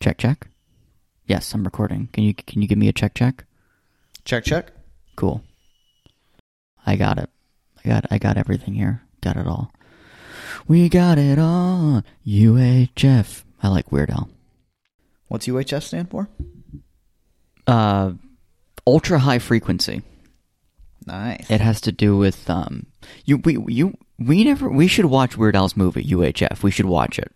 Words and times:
Check, 0.00 0.16
check. 0.16 0.48
Yes, 1.26 1.52
I'm 1.52 1.62
recording. 1.62 2.08
Can 2.12 2.24
you 2.24 2.34
can 2.34 2.62
you 2.62 2.68
give 2.68 2.78
me 2.78 2.88
a 2.88 2.92
check, 2.92 3.14
check? 3.14 3.44
Check, 4.24 4.44
check. 4.44 4.72
Cool. 5.14 5.42
I 6.86 6.96
got 6.96 7.18
it. 7.18 7.28
I 7.84 7.88
got 7.88 8.06
I 8.10 8.18
got 8.18 8.38
everything 8.38 8.74
here. 8.74 9.02
Got 9.20 9.36
it 9.36 9.46
all. 9.46 9.72
We 10.66 10.88
got 10.88 11.18
it 11.18 11.38
all. 11.38 12.02
UHF. 12.26 13.44
I 13.62 13.68
like 13.68 13.92
Weird 13.92 14.10
Al. 14.10 14.30
What's 15.28 15.46
UHF 15.46 15.82
stand 15.82 16.10
for? 16.10 16.28
Uh, 17.66 18.12
ultra 18.86 19.18
high 19.18 19.38
frequency. 19.38 20.02
Nice. 21.06 21.50
It 21.50 21.60
has 21.60 21.80
to 21.82 21.92
do 21.92 22.16
with 22.16 22.48
um. 22.48 22.86
You 23.26 23.36
we 23.36 23.58
you 23.68 23.98
we 24.18 24.44
never 24.44 24.70
we 24.70 24.86
should 24.86 25.04
watch 25.06 25.36
Weird 25.36 25.56
Al's 25.56 25.76
movie 25.76 26.04
UHF. 26.04 26.62
We 26.62 26.70
should 26.70 26.86
watch 26.86 27.18
it. 27.18 27.32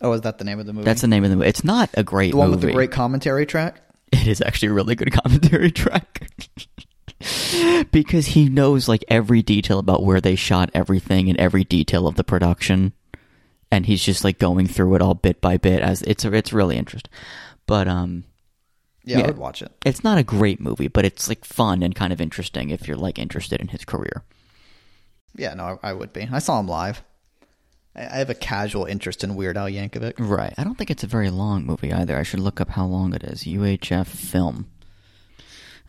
Oh, 0.00 0.12
is 0.12 0.20
that 0.22 0.38
the 0.38 0.44
name 0.44 0.60
of 0.60 0.66
the 0.66 0.72
movie? 0.72 0.84
That's 0.84 1.00
the 1.00 1.08
name 1.08 1.24
of 1.24 1.30
the 1.30 1.36
movie. 1.36 1.48
It's 1.48 1.64
not 1.64 1.90
a 1.94 2.02
great 2.04 2.30
the 2.32 2.36
one 2.36 2.50
movie. 2.50 2.66
with 2.66 2.70
the 2.70 2.72
great 2.74 2.92
commentary 2.92 3.46
track. 3.46 3.80
It 4.12 4.26
is 4.26 4.40
actually 4.40 4.68
a 4.68 4.72
really 4.72 4.94
good 4.94 5.12
commentary 5.24 5.70
track. 5.70 6.26
because 7.90 8.26
he 8.26 8.48
knows 8.48 8.88
like 8.88 9.04
every 9.08 9.42
detail 9.42 9.78
about 9.78 10.04
where 10.04 10.20
they 10.20 10.36
shot 10.36 10.70
everything 10.72 11.28
and 11.28 11.38
every 11.38 11.64
detail 11.64 12.06
of 12.06 12.14
the 12.14 12.22
production 12.24 12.92
and 13.70 13.86
he's 13.86 14.02
just 14.04 14.24
like 14.24 14.38
going 14.38 14.66
through 14.66 14.94
it 14.94 15.02
all 15.02 15.14
bit 15.14 15.40
by 15.40 15.56
bit 15.56 15.82
as 15.82 16.02
it's 16.02 16.24
it's 16.24 16.52
really 16.52 16.76
interesting. 16.76 17.10
But 17.66 17.88
um 17.88 18.24
Yeah, 19.04 19.18
Yeah. 19.18 19.24
I 19.24 19.26
would 19.28 19.38
watch 19.38 19.62
it. 19.62 19.72
it's 19.84 20.04
not 20.04 20.18
a 20.18 20.22
great 20.22 20.60
movie, 20.60 20.88
but 20.88 21.04
it's 21.04 21.28
like 21.28 21.44
fun 21.44 21.82
and 21.82 21.94
kind 21.94 22.12
of 22.12 22.20
interesting 22.20 22.70
if 22.70 22.86
you're 22.86 22.96
like 22.96 23.18
interested 23.18 23.60
in 23.60 23.68
his 23.68 23.84
career. 23.84 24.22
Yeah, 25.34 25.54
no, 25.54 25.78
I, 25.82 25.90
I 25.90 25.92
would 25.92 26.12
be. 26.12 26.28
I 26.32 26.38
saw 26.38 26.58
him 26.58 26.68
live. 26.68 27.02
I, 27.98 28.18
have 28.18 28.30
a 28.30 28.34
casual 28.34 28.84
interest 28.84 29.24
in 29.24 29.34
Weird 29.34 29.56
Al 29.56 29.66
Yankovic. 29.68 30.14
Right. 30.18 30.54
I 30.56 30.64
don't 30.64 30.76
think 30.76 30.90
it's 30.90 31.04
a 31.04 31.08
very 31.08 31.30
long 31.30 31.64
movie 31.64 31.92
either. 31.92 32.16
I 32.16 32.22
should 32.22 32.40
look 32.40 32.60
up 32.60 32.70
how 32.70 32.86
long 32.86 33.14
it 33.14 33.24
is. 33.24 33.42
UHF 33.44 34.06
film. 34.06 34.68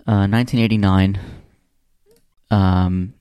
Uh, 0.08 0.25
1989. 0.28 1.20
Um, 2.52 3.14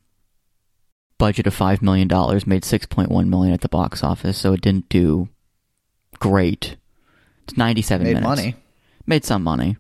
budget 1.19 1.47
of 1.47 1.55
$5 1.55 1.83
million, 1.83 2.09
made 2.47 2.63
6.1 2.63 3.29
million 3.29 3.53
at 3.53 3.61
the 3.61 3.69
box 3.69 4.03
office, 4.03 4.39
so 4.39 4.53
it 4.55 4.61
didn't 4.63 4.89
do 4.89 5.29
great. 6.19 6.77
It's 7.45 7.57
97 7.57 8.05
Made 8.05 8.15
minutes. 8.15 8.27
money. 8.27 8.55
Made 9.07 9.25
some 9.25 9.43
money. 9.43 9.77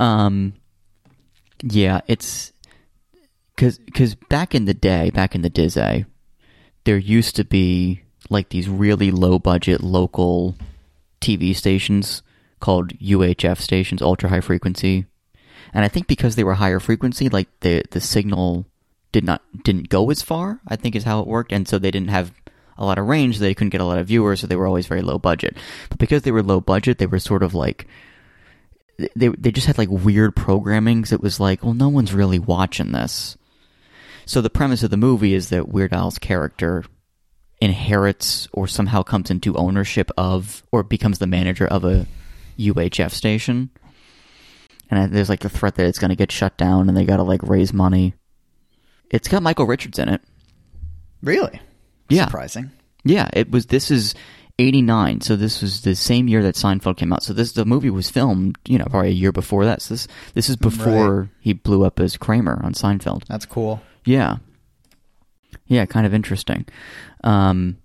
Um, 0.00 0.54
yeah, 1.62 2.00
it's 2.06 2.52
because 3.54 3.78
because 3.78 4.14
back 4.14 4.54
in 4.54 4.64
the 4.64 4.74
day, 4.74 5.10
back 5.10 5.34
in 5.34 5.42
the 5.42 5.50
Dizay, 5.50 6.06
there 6.84 6.98
used 6.98 7.36
to 7.36 7.44
be 7.44 8.02
like 8.30 8.48
these 8.48 8.68
really 8.68 9.10
low 9.10 9.38
budget 9.38 9.82
local 9.82 10.56
TV 11.20 11.54
stations 11.54 12.22
called 12.60 12.98
UHF 12.98 13.58
stations, 13.58 14.02
ultra 14.02 14.28
high 14.28 14.40
frequency, 14.40 15.06
and 15.74 15.84
I 15.84 15.88
think 15.88 16.06
because 16.06 16.36
they 16.36 16.44
were 16.44 16.54
higher 16.54 16.80
frequency, 16.80 17.28
like 17.28 17.48
the 17.60 17.82
the 17.90 18.00
signal 18.00 18.66
did 19.12 19.24
not 19.24 19.42
didn't 19.64 19.88
go 19.88 20.10
as 20.10 20.22
far. 20.22 20.60
I 20.66 20.76
think 20.76 20.94
is 20.96 21.04
how 21.04 21.20
it 21.20 21.26
worked, 21.26 21.52
and 21.52 21.66
so 21.68 21.78
they 21.78 21.90
didn't 21.90 22.10
have 22.10 22.32
a 22.78 22.84
lot 22.84 22.98
of 22.98 23.06
range. 23.06 23.38
They 23.38 23.54
couldn't 23.54 23.70
get 23.70 23.80
a 23.80 23.84
lot 23.84 23.98
of 23.98 24.06
viewers, 24.06 24.40
so 24.40 24.46
they 24.46 24.56
were 24.56 24.66
always 24.66 24.86
very 24.86 25.02
low 25.02 25.18
budget. 25.18 25.56
But 25.88 25.98
because 25.98 26.22
they 26.22 26.30
were 26.32 26.42
low 26.42 26.60
budget, 26.60 26.98
they 26.98 27.06
were 27.06 27.18
sort 27.18 27.42
of 27.42 27.54
like 27.54 27.86
they 29.16 29.28
they 29.28 29.50
just 29.50 29.66
had 29.66 29.78
like 29.78 29.90
weird 29.90 30.34
programming. 30.36 31.02
'cause 31.02 31.12
it 31.12 31.20
was 31.22 31.38
like, 31.40 31.62
well, 31.64 31.74
no 31.74 31.88
one's 31.88 32.14
really 32.14 32.38
watching 32.38 32.92
this. 32.92 33.36
So 34.26 34.40
the 34.40 34.50
premise 34.50 34.82
of 34.82 34.90
the 34.90 34.96
movie 34.96 35.34
is 35.34 35.48
that 35.50 35.68
Weird 35.68 35.92
Al's 35.92 36.18
character 36.18 36.84
inherits 37.60 38.48
or 38.52 38.66
somehow 38.66 39.02
comes 39.02 39.30
into 39.30 39.56
ownership 39.56 40.10
of 40.16 40.62
or 40.72 40.82
becomes 40.82 41.18
the 41.18 41.26
manager 41.26 41.66
of 41.66 41.84
a 41.84 42.06
UHF 42.58 43.10
station. 43.10 43.70
And 44.90 45.12
there's 45.12 45.28
like 45.28 45.40
the 45.40 45.48
threat 45.48 45.76
that 45.76 45.86
it's 45.86 45.98
going 45.98 46.10
to 46.10 46.16
get 46.16 46.32
shut 46.32 46.56
down 46.56 46.88
and 46.88 46.96
they 46.96 47.04
got 47.04 47.16
to 47.16 47.22
like 47.22 47.42
raise 47.42 47.72
money. 47.72 48.14
It's 49.10 49.28
got 49.28 49.42
Michael 49.42 49.66
Richards 49.66 49.98
in 49.98 50.08
it. 50.08 50.20
Really? 51.22 51.60
Yeah. 52.08 52.26
Surprising. 52.26 52.70
Yeah, 53.04 53.28
it 53.32 53.50
was. 53.50 53.66
This 53.66 53.90
is 53.90 54.14
'89, 54.58 55.22
so 55.22 55.36
this 55.36 55.62
was 55.62 55.82
the 55.82 55.94
same 55.94 56.28
year 56.28 56.42
that 56.42 56.54
Seinfeld 56.54 56.96
came 56.96 57.12
out. 57.12 57.22
So 57.22 57.32
this 57.32 57.52
the 57.52 57.64
movie 57.64 57.90
was 57.90 58.10
filmed, 58.10 58.56
you 58.66 58.78
know, 58.78 58.86
probably 58.88 59.08
a 59.08 59.12
year 59.12 59.32
before 59.32 59.64
that. 59.64 59.82
So 59.82 59.94
this 59.94 60.08
this 60.34 60.48
is 60.48 60.56
before 60.56 61.30
he 61.40 61.52
blew 61.52 61.84
up 61.84 62.00
as 62.00 62.16
Kramer 62.16 62.60
on 62.62 62.74
Seinfeld. 62.74 63.24
That's 63.26 63.46
cool. 63.46 63.80
Yeah, 64.04 64.36
yeah, 65.66 65.86
kind 65.86 66.06
of 66.06 66.14
interesting. 66.14 66.66
Um, 67.24 67.78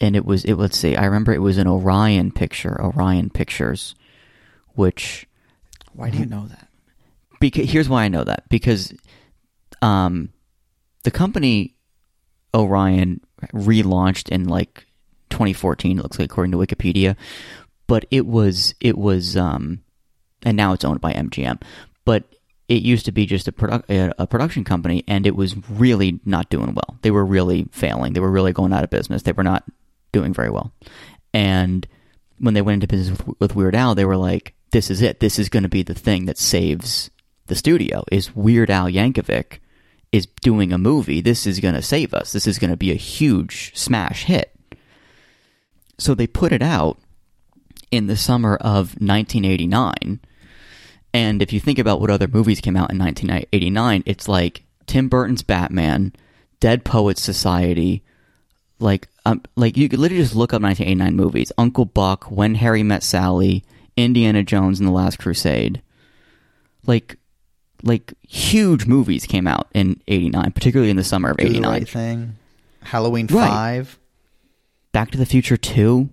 and 0.00 0.16
it 0.16 0.24
was 0.24 0.44
it. 0.44 0.54
Let's 0.54 0.78
see, 0.78 0.96
I 0.96 1.04
remember 1.06 1.32
it 1.32 1.42
was 1.42 1.58
an 1.58 1.66
Orion 1.66 2.30
picture, 2.32 2.80
Orion 2.82 3.30
Pictures, 3.30 3.94
which 4.74 5.26
Why 5.94 6.10
do 6.10 6.18
you 6.18 6.26
know 6.26 6.46
that? 6.48 6.68
because 7.40 7.70
here's 7.70 7.88
why 7.88 8.04
I 8.04 8.08
know 8.08 8.24
that 8.24 8.44
because 8.50 8.92
um 9.80 10.28
the 11.04 11.10
company 11.10 11.74
Orion 12.54 13.20
relaunched 13.54 14.28
in 14.28 14.46
like 14.46 14.84
2014 15.30 15.98
it 15.98 16.02
looks 16.02 16.18
like 16.18 16.30
according 16.30 16.52
to 16.52 16.58
Wikipedia 16.58 17.16
but 17.86 18.04
it 18.10 18.26
was 18.26 18.74
it 18.80 18.98
was 18.98 19.38
um 19.38 19.80
and 20.42 20.54
now 20.56 20.74
it's 20.74 20.84
owned 20.84 21.00
by 21.00 21.14
MGM 21.14 21.62
but 22.04 22.24
it 22.70 22.82
used 22.82 23.04
to 23.04 23.12
be 23.12 23.26
just 23.26 23.48
a, 23.48 23.52
produ- 23.52 23.82
a, 23.90 24.08
uh, 24.08 24.12
a 24.20 24.26
production 24.26 24.64
company 24.64 25.04
and 25.06 25.26
it 25.26 25.36
was 25.36 25.56
really 25.68 26.20
not 26.24 26.48
doing 26.48 26.74
well 26.74 26.96
they 27.02 27.10
were 27.10 27.24
really 27.24 27.66
failing 27.72 28.12
they 28.12 28.20
were 28.20 28.30
really 28.30 28.52
going 28.52 28.72
out 28.72 28.84
of 28.84 28.90
business 28.90 29.22
they 29.22 29.32
were 29.32 29.44
not 29.44 29.64
doing 30.12 30.32
very 30.32 30.50
well 30.50 30.72
and 31.32 31.86
when 32.40 32.54
they 32.54 32.62
went 32.62 32.82
into 32.82 32.86
business 32.86 33.18
with, 33.18 33.36
with 33.38 33.54
Weird 33.54 33.74
Al, 33.74 33.94
they 33.94 34.04
were 34.04 34.16
like, 34.16 34.54
"This 34.72 34.90
is 34.90 35.02
it. 35.02 35.20
This 35.20 35.38
is 35.38 35.48
going 35.48 35.62
to 35.62 35.68
be 35.68 35.82
the 35.82 35.94
thing 35.94 36.26
that 36.26 36.38
saves 36.38 37.10
the 37.46 37.54
studio." 37.54 38.04
Is 38.10 38.34
Weird 38.34 38.70
Al 38.70 38.86
Yankovic 38.86 39.58
is 40.10 40.26
doing 40.40 40.72
a 40.72 40.78
movie? 40.78 41.20
This 41.20 41.46
is 41.46 41.60
going 41.60 41.74
to 41.74 41.82
save 41.82 42.14
us. 42.14 42.32
This 42.32 42.46
is 42.46 42.58
going 42.58 42.70
to 42.70 42.76
be 42.76 42.90
a 42.90 42.96
huge 42.96 43.72
smash 43.76 44.24
hit. 44.24 44.52
So 45.98 46.14
they 46.14 46.26
put 46.26 46.52
it 46.52 46.62
out 46.62 46.98
in 47.90 48.06
the 48.06 48.16
summer 48.16 48.56
of 48.56 48.96
1989. 49.00 50.20
And 51.12 51.42
if 51.42 51.52
you 51.52 51.60
think 51.60 51.78
about 51.78 52.00
what 52.00 52.10
other 52.10 52.28
movies 52.28 52.60
came 52.60 52.76
out 52.76 52.90
in 52.92 52.98
1989, 52.98 54.02
it's 54.06 54.28
like 54.28 54.62
Tim 54.86 55.08
Burton's 55.08 55.42
Batman, 55.42 56.12
Dead 56.60 56.84
Poets 56.84 57.20
Society, 57.22 58.02
like 58.78 59.08
um, 59.26 59.42
like 59.56 59.76
you 59.76 59.88
could 59.88 59.98
literally 59.98 60.22
just 60.22 60.34
look 60.36 60.52
up 60.54 60.62
1989 60.62 61.16
movies: 61.16 61.52
Uncle 61.58 61.84
Buck, 61.84 62.30
When 62.30 62.54
Harry 62.56 62.82
Met 62.82 63.02
Sally, 63.02 63.64
Indiana 63.96 64.42
Jones 64.42 64.78
and 64.80 64.88
the 64.88 64.92
Last 64.92 65.18
Crusade. 65.18 65.82
Like, 66.86 67.18
like 67.82 68.14
huge 68.26 68.86
movies 68.86 69.26
came 69.26 69.46
out 69.46 69.68
in 69.74 70.00
'89, 70.08 70.52
particularly 70.52 70.90
in 70.90 70.96
the 70.96 71.04
summer 71.04 71.30
of 71.30 71.36
Do 71.36 71.44
the 71.44 71.50
'89. 71.56 71.70
right 71.72 71.88
thing. 71.88 72.36
Halloween 72.82 73.26
Right. 73.26 73.48
Five. 73.48 73.98
Back 74.92 75.10
to 75.10 75.18
the 75.18 75.26
Future 75.26 75.56
Two, 75.58 76.08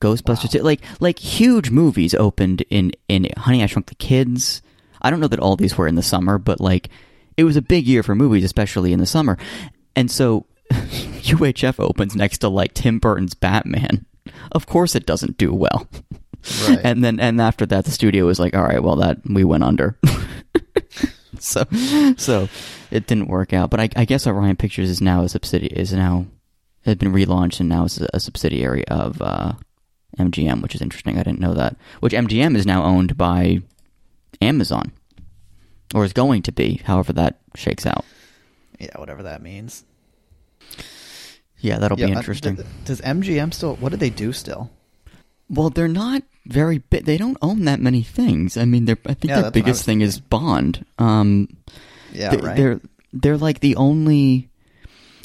Ghostbusters, 0.00 0.50
2, 0.50 0.58
like 0.60 0.80
like 1.00 1.18
huge 1.18 1.70
movies 1.70 2.14
opened 2.14 2.62
in 2.70 2.92
in 3.08 3.28
Honey 3.36 3.62
I 3.62 3.66
Shrunk 3.66 3.86
the 3.86 3.94
Kids. 3.94 4.62
I 5.02 5.10
don't 5.10 5.20
know 5.20 5.28
that 5.28 5.40
all 5.40 5.56
these 5.56 5.76
were 5.76 5.88
in 5.88 5.94
the 5.94 6.02
summer, 6.02 6.38
but 6.38 6.60
like 6.60 6.88
it 7.36 7.44
was 7.44 7.56
a 7.56 7.62
big 7.62 7.86
year 7.86 8.02
for 8.02 8.14
movies, 8.14 8.44
especially 8.44 8.92
in 8.92 8.98
the 8.98 9.06
summer. 9.06 9.36
And 9.94 10.10
so 10.10 10.46
UHF 10.70 11.78
opens 11.78 12.16
next 12.16 12.38
to 12.38 12.48
like 12.48 12.74
Tim 12.74 12.98
Burton's 12.98 13.34
Batman. 13.34 14.06
Of 14.52 14.66
course, 14.66 14.94
it 14.94 15.06
doesn't 15.06 15.38
do 15.38 15.52
well. 15.52 15.88
Right. 16.68 16.80
And 16.84 17.02
then 17.02 17.20
and 17.20 17.40
after 17.40 17.66
that, 17.66 17.84
the 17.84 17.90
studio 17.90 18.26
was 18.26 18.38
like, 18.38 18.54
"All 18.54 18.62
right, 18.62 18.82
well 18.82 18.96
that 18.96 19.18
we 19.28 19.44
went 19.44 19.64
under." 19.64 19.98
so 21.40 21.64
so 22.16 22.48
it 22.90 23.06
didn't 23.06 23.28
work 23.28 23.52
out. 23.52 23.70
But 23.70 23.80
I, 23.80 23.88
I 23.96 24.04
guess 24.04 24.26
Orion 24.26 24.56
Pictures 24.56 24.90
is 24.90 25.00
now 25.00 25.22
a 25.22 25.28
subsidiary 25.28 25.80
is 25.80 25.92
now 25.92 26.26
has 26.84 26.94
been 26.96 27.12
relaunched 27.12 27.60
and 27.60 27.68
now 27.68 27.84
is 27.84 28.00
a 28.14 28.20
subsidiary 28.20 28.86
of 28.88 29.20
uh, 29.20 29.54
MGM, 30.18 30.62
which 30.62 30.74
is 30.74 30.80
interesting. 30.82 31.18
I 31.18 31.22
didn't 31.22 31.40
know 31.40 31.54
that. 31.54 31.76
Which 32.00 32.12
MGM 32.12 32.56
is 32.56 32.66
now 32.66 32.84
owned 32.84 33.16
by 33.16 33.60
Amazon, 34.40 34.92
or 35.94 36.04
is 36.04 36.12
going 36.12 36.42
to 36.42 36.52
be. 36.52 36.80
However, 36.84 37.12
that 37.14 37.40
shakes 37.54 37.86
out. 37.86 38.04
yeah, 38.78 38.96
whatever 38.98 39.22
that 39.24 39.42
means. 39.42 39.84
Yeah, 41.58 41.78
that'll 41.78 41.98
Yeah, 41.98 42.06
be 42.06 42.12
interesting. 42.12 42.58
does 42.84 43.00
MGM 43.00 43.52
still? 43.52 43.76
What 43.76 43.90
do 43.90 43.96
they 43.96 44.10
do 44.10 44.32
still? 44.32 44.70
Well, 45.48 45.70
they're 45.70 45.88
not 45.88 46.22
very 46.44 46.78
big. 46.78 47.04
They 47.04 47.16
don't 47.16 47.38
own 47.40 47.64
that 47.64 47.80
many 47.80 48.02
things. 48.02 48.56
I 48.56 48.64
mean, 48.64 48.84
they're, 48.84 48.98
I 49.06 49.14
think 49.14 49.30
Yeah, 49.30 49.36
their 49.36 49.42
that's 49.42 49.44
what 49.44 49.48
I 49.48 49.50
biggest 49.64 49.84
thing 49.84 50.00
is 50.00 50.20
Bond. 50.20 50.84
Um, 50.98 51.48
Yeah, 52.12 52.30
they, 52.30 52.36
right. 52.38 52.56
They're 52.56 52.80
they're 53.12 53.36
like 53.38 53.60
the 53.60 53.76
only. 53.76 54.48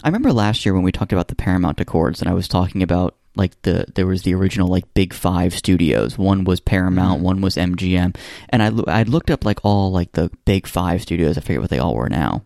I 0.03 0.07
remember 0.07 0.31
last 0.31 0.65
year 0.65 0.73
when 0.73 0.83
we 0.83 0.91
talked 0.91 1.11
about 1.13 1.27
the 1.27 1.35
Paramount 1.35 1.79
Accords, 1.81 2.21
and 2.21 2.29
I 2.29 2.33
was 2.33 2.47
talking 2.47 2.81
about 2.81 3.15
like 3.35 3.59
the 3.61 3.85
there 3.95 4.07
was 4.07 4.23
the 4.23 4.33
original 4.35 4.67
like 4.67 4.93
big 4.93 5.13
five 5.13 5.53
studios. 5.55 6.17
One 6.17 6.43
was 6.43 6.59
Paramount, 6.59 7.21
Mhm. 7.21 7.23
one 7.23 7.41
was 7.41 7.55
MGM, 7.57 8.13
and 8.49 8.61
I 8.63 8.71
I 8.87 9.03
looked 9.03 9.31
up 9.31 9.45
like 9.45 9.59
all 9.63 9.91
like 9.91 10.11
the 10.13 10.29
big 10.45 10.67
five 10.67 11.01
studios. 11.01 11.37
I 11.37 11.41
forget 11.41 11.61
what 11.61 11.69
they 11.69 11.79
all 11.79 11.95
were 11.95 12.09
now, 12.09 12.43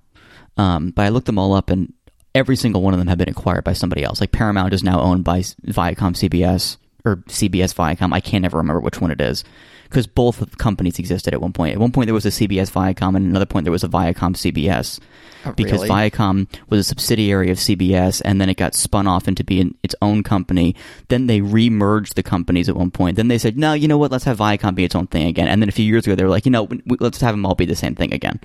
um, 0.58 0.92
but 0.96 1.06
I 1.06 1.10
looked 1.10 1.26
them 1.26 1.40
all 1.40 1.54
up, 1.54 1.70
and 1.70 1.94
every 2.34 2.56
single 2.56 2.82
one 2.82 2.94
of 2.94 3.00
them 3.00 3.08
have 3.08 3.18
been 3.18 3.30
acquired 3.30 3.64
by 3.64 3.74
somebody 3.74 4.04
else. 4.04 4.20
Like 4.22 4.32
Paramount 4.32 4.74
is 4.74 4.84
now 4.84 5.00
owned 5.02 5.24
by 5.24 5.40
Viacom 5.40 6.16
CBS. 6.16 6.78
Or 7.06 7.18
CBS 7.28 7.74
Viacom. 7.74 8.14
I 8.14 8.20
can't 8.20 8.46
ever 8.46 8.58
remember 8.58 8.82
which 8.82 9.00
one 9.00 9.12
it 9.12 9.22
is 9.22 9.44
because 9.86 10.08
both 10.08 10.58
companies 10.58 11.00
existed 11.00 11.34
at 11.34 11.42
one 11.42 11.54
point. 11.54 11.74
At 11.74 11.80
one 11.80 11.92
point, 11.92 12.08
there 12.08 12.14
was 12.14 12.26
a 12.26 12.30
CBS 12.30 12.72
Viacom, 12.72 13.16
and 13.16 13.26
another 13.26 13.46
point, 13.46 13.64
there 13.64 13.72
was 13.72 13.84
a 13.84 13.88
Viacom 13.88 14.36
CBS. 14.36 15.00
Oh, 15.46 15.54
because 15.54 15.84
really? 15.84 15.90
Viacom 15.90 16.48
was 16.70 16.80
a 16.80 16.84
subsidiary 16.84 17.52
of 17.52 17.58
CBS, 17.58 18.22
and 18.26 18.42
then 18.42 18.50
it 18.50 18.58
got 18.58 18.74
spun 18.74 19.08
off 19.08 19.28
into 19.28 19.44
being 19.44 19.76
its 19.84 19.96
own 20.02 20.24
company. 20.24 20.76
Then 21.10 21.28
they 21.28 21.42
re-merged 21.42 22.16
the 22.16 22.24
companies 22.24 22.68
at 22.68 22.76
one 22.76 22.92
point. 22.92 23.16
Then 23.16 23.28
they 23.28 23.38
said, 23.38 23.58
"No, 23.58 23.74
you 23.74 23.88
know 23.88 23.98
what? 23.98 24.12
Let's 24.12 24.26
have 24.26 24.40
Viacom 24.40 24.76
be 24.76 24.84
its 24.84 24.96
own 24.96 25.08
thing 25.08 25.28
again." 25.28 25.48
And 25.48 25.62
then 25.62 25.70
a 25.70 25.74
few 25.74 25.86
years 25.86 26.06
ago, 26.06 26.16
they 26.16 26.24
were 26.24 26.30
like, 26.30 26.46
"You 26.46 26.52
know, 26.52 26.64
we, 26.64 26.98
let's 27.00 27.22
have 27.22 27.34
them 27.34 27.46
all 27.46 27.56
be 27.56 27.66
the 27.66 27.76
same 27.76 27.96
thing 27.96 28.14
again." 28.14 28.40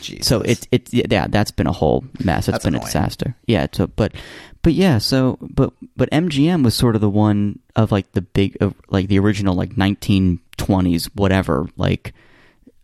Jesus. 0.00 0.26
So 0.26 0.40
it's 0.40 0.66
it's 0.70 0.92
yeah, 0.92 1.26
that's 1.28 1.50
been 1.50 1.66
a 1.66 1.72
whole 1.72 2.04
mess. 2.24 2.48
It's 2.48 2.52
That's 2.52 2.64
been 2.64 2.74
a 2.74 2.80
disaster. 2.80 3.36
Yeah. 3.46 3.66
So 3.72 3.86
but 3.86 4.12
but 4.62 4.72
yeah. 4.72 4.98
So 4.98 5.38
but 5.40 5.72
but 5.96 6.10
MGM 6.10 6.64
was 6.64 6.74
sort 6.74 6.94
of 6.94 7.00
the 7.00 7.10
one 7.10 7.58
of 7.76 7.92
like 7.92 8.12
the 8.12 8.22
big 8.22 8.56
of 8.60 8.74
like 8.88 9.08
the 9.08 9.18
original 9.18 9.54
like 9.54 9.70
1920s 9.70 11.10
whatever 11.14 11.68
like 11.76 12.12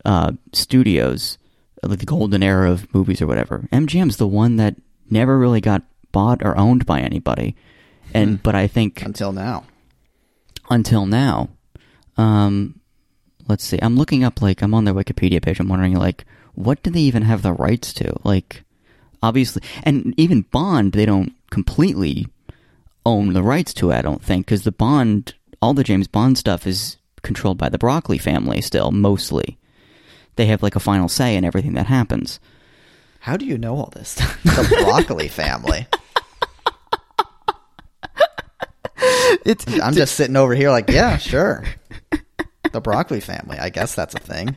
uh 0.04 0.32
studios 0.52 1.38
like 1.82 1.98
the 1.98 2.06
golden 2.06 2.42
era 2.42 2.70
of 2.70 2.92
movies 2.94 3.20
or 3.22 3.26
whatever. 3.26 3.68
MGM's 3.72 4.16
the 4.16 4.26
one 4.26 4.56
that 4.56 4.76
never 5.10 5.38
really 5.38 5.60
got 5.60 5.82
bought 6.12 6.42
or 6.42 6.56
owned 6.56 6.86
by 6.86 7.00
anybody. 7.00 7.54
And 8.14 8.42
but 8.42 8.54
I 8.54 8.66
think 8.66 9.02
until 9.02 9.32
now. 9.32 9.64
until 10.70 11.06
now. 11.06 11.50
Um, 12.16 12.80
let's 13.48 13.64
see. 13.64 13.78
I'm 13.82 13.96
looking 13.96 14.24
up 14.24 14.40
like 14.40 14.62
I'm 14.62 14.74
on 14.74 14.84
their 14.84 14.94
Wikipedia 14.94 15.42
page. 15.42 15.60
I'm 15.60 15.68
wondering 15.68 15.94
like 15.94 16.24
what 16.56 16.82
do 16.82 16.90
they 16.90 17.00
even 17.00 17.22
have 17.22 17.42
the 17.42 17.52
rights 17.52 17.92
to? 17.94 18.14
Like 18.24 18.64
obviously, 19.22 19.62
and 19.82 20.14
even 20.16 20.42
Bond, 20.42 20.92
they 20.92 21.06
don't 21.06 21.32
completely 21.50 22.26
own 23.04 23.32
the 23.32 23.42
rights 23.42 23.72
to. 23.74 23.90
it, 23.90 23.96
I 23.96 24.02
don't 24.02 24.22
think 24.22 24.46
because 24.46 24.64
the 24.64 24.72
Bond, 24.72 25.34
all 25.62 25.74
the 25.74 25.84
James 25.84 26.08
Bond 26.08 26.36
stuff 26.38 26.66
is 26.66 26.96
controlled 27.22 27.58
by 27.58 27.68
the 27.68 27.78
Broccoli 27.78 28.18
family 28.18 28.60
still 28.60 28.90
mostly. 28.90 29.58
They 30.36 30.46
have 30.46 30.62
like 30.62 30.76
a 30.76 30.80
final 30.80 31.08
say 31.08 31.36
in 31.36 31.44
everything 31.44 31.74
that 31.74 31.86
happens. 31.86 32.40
How 33.20 33.36
do 33.36 33.44
you 33.46 33.58
know 33.58 33.76
all 33.76 33.90
this? 33.94 34.14
the 34.14 34.82
broccoli 34.84 35.28
family. 35.28 35.86
It's 39.44 39.66
I'm 39.80 39.94
just 39.94 40.14
sitting 40.16 40.36
over 40.36 40.54
here 40.54 40.70
like, 40.70 40.90
yeah, 40.90 41.16
sure. 41.18 41.64
The 42.72 42.80
broccoli 42.80 43.20
family. 43.20 43.58
I 43.58 43.70
guess 43.70 43.94
that's 43.94 44.14
a 44.14 44.18
thing. 44.18 44.56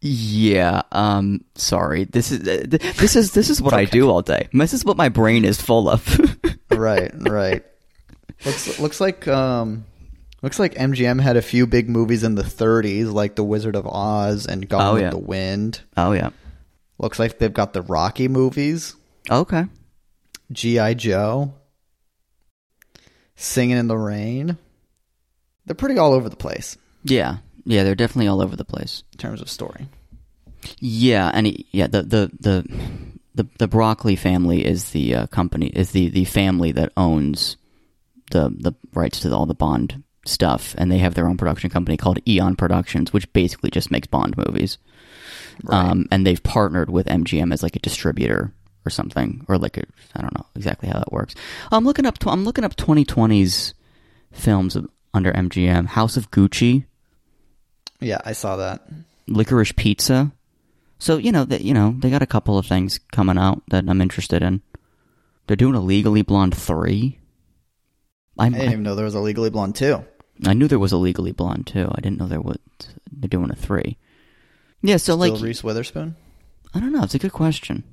Yeah, 0.00 0.82
um 0.92 1.44
sorry. 1.54 2.04
This 2.04 2.32
is 2.32 2.40
uh, 2.40 2.66
th- 2.68 2.96
this 2.96 3.16
is 3.16 3.32
this 3.32 3.48
is 3.50 3.62
what 3.62 3.72
I 3.72 3.84
do 3.84 4.10
all 4.10 4.20
day. 4.22 4.48
This 4.52 4.72
is 4.74 4.84
what 4.84 4.96
my 4.96 5.08
brain 5.08 5.44
is 5.44 5.60
full 5.60 5.88
of. 5.88 6.20
Right, 6.72 7.12
right. 7.28 7.62
Looks 8.46 8.78
looks 8.80 9.00
like 9.00 9.28
um 9.28 9.84
looks 10.42 10.58
like 10.58 10.74
MGM 10.74 11.20
had 11.20 11.36
a 11.36 11.42
few 11.42 11.66
big 11.66 11.88
movies 11.88 12.24
in 12.24 12.34
the 12.34 12.42
30s 12.42 13.12
like 13.12 13.36
The 13.36 13.44
Wizard 13.44 13.76
of 13.76 13.86
Oz 13.86 14.46
and 14.46 14.66
Gone 14.68 14.80
Oh, 14.82 14.94
with 14.94 15.02
yeah. 15.02 15.10
the 15.10 15.18
Wind. 15.18 15.82
oh 15.98 16.12
yeah. 16.12 16.30
Looks 16.98 17.18
like 17.18 17.38
they've 17.38 17.52
got 17.52 17.72
the 17.74 17.82
Rocky 17.82 18.26
movies, 18.26 18.96
Okay. 19.30 19.66
GI 20.50 20.94
Joe, 20.96 21.52
Singing 23.36 23.76
in 23.76 23.86
the 23.86 23.98
Rain. 23.98 24.56
They're 25.66 25.74
pretty 25.76 25.98
all 25.98 26.14
over 26.14 26.28
the 26.28 26.36
place 26.36 26.76
Yeah. 27.04 27.36
Yeah, 27.64 27.84
they're 27.84 27.94
definitely 27.94 28.28
all 28.28 28.42
over 28.42 28.56
the 28.56 28.64
place. 28.64 29.02
in 29.12 29.18
terms 29.18 29.40
of 29.40 29.48
story. 29.50 29.86
Yeah, 30.78 31.30
and 31.32 31.46
it- 31.46 31.66
yeah, 31.72 31.86
the 31.86 32.02
the 32.02 32.30
the 32.40 32.78
the, 33.34 33.46
the 33.58 33.68
Broccoli 33.68 34.14
family 34.16 34.64
is 34.64 34.90
the 34.90 35.14
uh, 35.14 35.26
company 35.28 35.66
is 35.68 35.92
the 35.92 36.08
the 36.10 36.24
family 36.24 36.72
that 36.72 36.92
owns 36.96 37.56
the 38.30 38.48
the 38.50 38.72
rights 38.94 39.20
to 39.20 39.34
all 39.34 39.46
the 39.46 39.54
Bond 39.54 40.02
stuff, 40.26 40.74
and 40.78 40.90
they 40.90 40.98
have 40.98 41.14
their 41.14 41.26
own 41.26 41.36
production 41.36 41.70
company 41.70 41.96
called 41.96 42.18
Eon 42.28 42.56
Productions, 42.56 43.12
which 43.12 43.32
basically 43.32 43.70
just 43.70 43.90
makes 43.90 44.06
Bond 44.06 44.36
movies. 44.36 44.78
Um, 45.68 46.06
and 46.10 46.26
they've 46.26 46.42
partnered 46.42 46.90
with 46.90 47.06
MGM 47.06 47.52
as 47.52 47.62
like 47.62 47.76
a 47.76 47.80
distributor 47.80 48.52
or 48.86 48.90
something, 48.90 49.44
or 49.48 49.58
like 49.58 49.76
a, 49.76 49.82
I 50.14 50.20
don't 50.22 50.34
know 50.34 50.46
exactly 50.56 50.88
how 50.88 50.98
that 50.98 51.12
works. 51.12 51.34
I'm 51.70 51.84
looking 51.84 52.06
up. 52.06 52.18
I'm 52.26 52.44
looking 52.44 52.64
up 52.64 52.76
2020's 52.76 53.74
films 54.32 54.76
under 55.14 55.32
MGM: 55.32 55.86
House 55.88 56.16
of 56.16 56.30
Gucci, 56.30 56.84
Yeah, 58.02 58.20
I 58.24 58.32
saw 58.32 58.56
that. 58.56 58.86
Licorice 59.28 59.74
Pizza. 59.74 60.32
So 60.98 61.16
you 61.16 61.32
know 61.32 61.44
that 61.44 61.62
you 61.62 61.74
know 61.74 61.96
they 61.98 62.10
got 62.10 62.22
a 62.22 62.26
couple 62.26 62.58
of 62.58 62.66
things 62.66 63.00
coming 63.12 63.38
out 63.38 63.62
that 63.68 63.84
I'm 63.88 64.00
interested 64.00 64.42
in. 64.42 64.62
They're 65.46 65.56
doing 65.56 65.74
a 65.74 65.80
Legally 65.80 66.22
Blonde 66.22 66.56
three. 66.56 67.18
I, 68.38 68.46
I 68.46 68.48
didn't 68.50 68.68
I, 68.68 68.72
even 68.72 68.82
know 68.82 68.94
there 68.94 69.04
was 69.04 69.14
a 69.14 69.20
Legally 69.20 69.50
Blonde 69.50 69.74
two. 69.74 70.04
I 70.46 70.54
knew 70.54 70.68
there 70.68 70.78
was 70.78 70.92
a 70.92 70.96
Legally 70.96 71.32
Blonde 71.32 71.66
two. 71.66 71.90
I 71.92 72.00
didn't 72.00 72.18
know 72.18 72.26
there 72.26 72.40
was. 72.40 72.58
They're 73.10 73.28
doing 73.28 73.50
a 73.50 73.56
three. 73.56 73.98
Yeah, 74.82 74.96
so 74.96 75.14
Still 75.14 75.16
like 75.16 75.40
Reese 75.40 75.62
Witherspoon. 75.62 76.16
I 76.74 76.80
don't 76.80 76.92
know. 76.92 77.02
It's 77.02 77.14
a 77.14 77.18
good 77.18 77.32
question. 77.32 77.84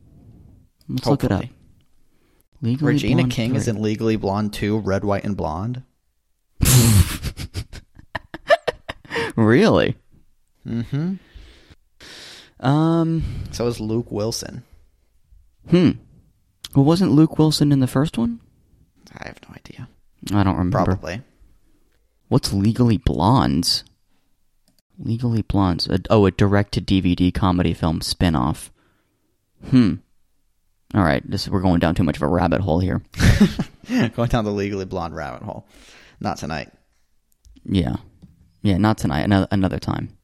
Let's 0.88 1.06
look 1.06 1.24
it 1.24 1.32
up. 1.32 1.46
Legally 2.62 2.94
Regina 2.94 3.16
Blonde 3.18 3.32
King 3.32 3.50
3. 3.52 3.58
is 3.58 3.68
in 3.68 3.82
Legally 3.82 4.16
Blonde 4.16 4.54
2, 4.54 4.80
Red, 4.80 5.04
White, 5.04 5.24
and 5.24 5.38
Blonde. 5.38 5.84
really. 9.45 9.95
Mm-hmm. 10.68 11.15
Um. 12.65 13.24
So 13.51 13.68
is 13.68 13.80
Luke 13.80 14.12
Wilson. 14.12 14.63
Hmm. 15.69 15.91
Well, 16.75 16.86
wasn't 16.86 17.12
Luke 17.12 17.38
Wilson 17.38 17.71
in 17.71 17.80
the 17.80 17.88
first 17.88 18.18
one? 18.18 18.39
I 19.18 19.27
have 19.27 19.39
no 19.47 19.56
idea. 19.56 19.88
I 20.33 20.44
don't 20.44 20.57
remember. 20.57 20.83
Probably. 20.86 21.21
What's 22.27 22.53
Legally 22.53 22.97
Blondes? 22.97 23.83
Legally 25.00 25.41
Blondes. 25.41 25.88
A, 25.88 26.00
oh, 26.09 26.25
a 26.25 26.31
direct 26.31 26.74
to 26.74 26.81
DVD 26.81 27.33
comedy 27.33 27.74
film 27.74 28.01
spin 28.01 28.36
off. 28.36 28.71
Hmm. 29.69 29.95
All 30.94 31.03
right, 31.03 31.27
this 31.30 31.47
we're 31.47 31.62
going 31.62 31.80
down 31.80 31.95
too 31.95 32.03
much 32.03 32.18
of 32.18 32.24
a 32.24 32.27
rabbit 32.27 32.62
hole 32.62 32.80
here. 32.80 33.01
Going 34.15 34.30
down 34.30 34.45
the 34.45 34.51
Legally 34.51 34.86
Blonde 34.86 35.15
rabbit 35.15 35.41
hole. 35.44 35.68
Not 36.19 36.38
tonight. 36.38 36.71
Yeah, 37.65 37.95
yeah, 38.62 38.78
not 38.78 38.98
tonight. 38.98 39.22
Another 39.22 39.48
another 39.52 39.80
time. 39.80 40.18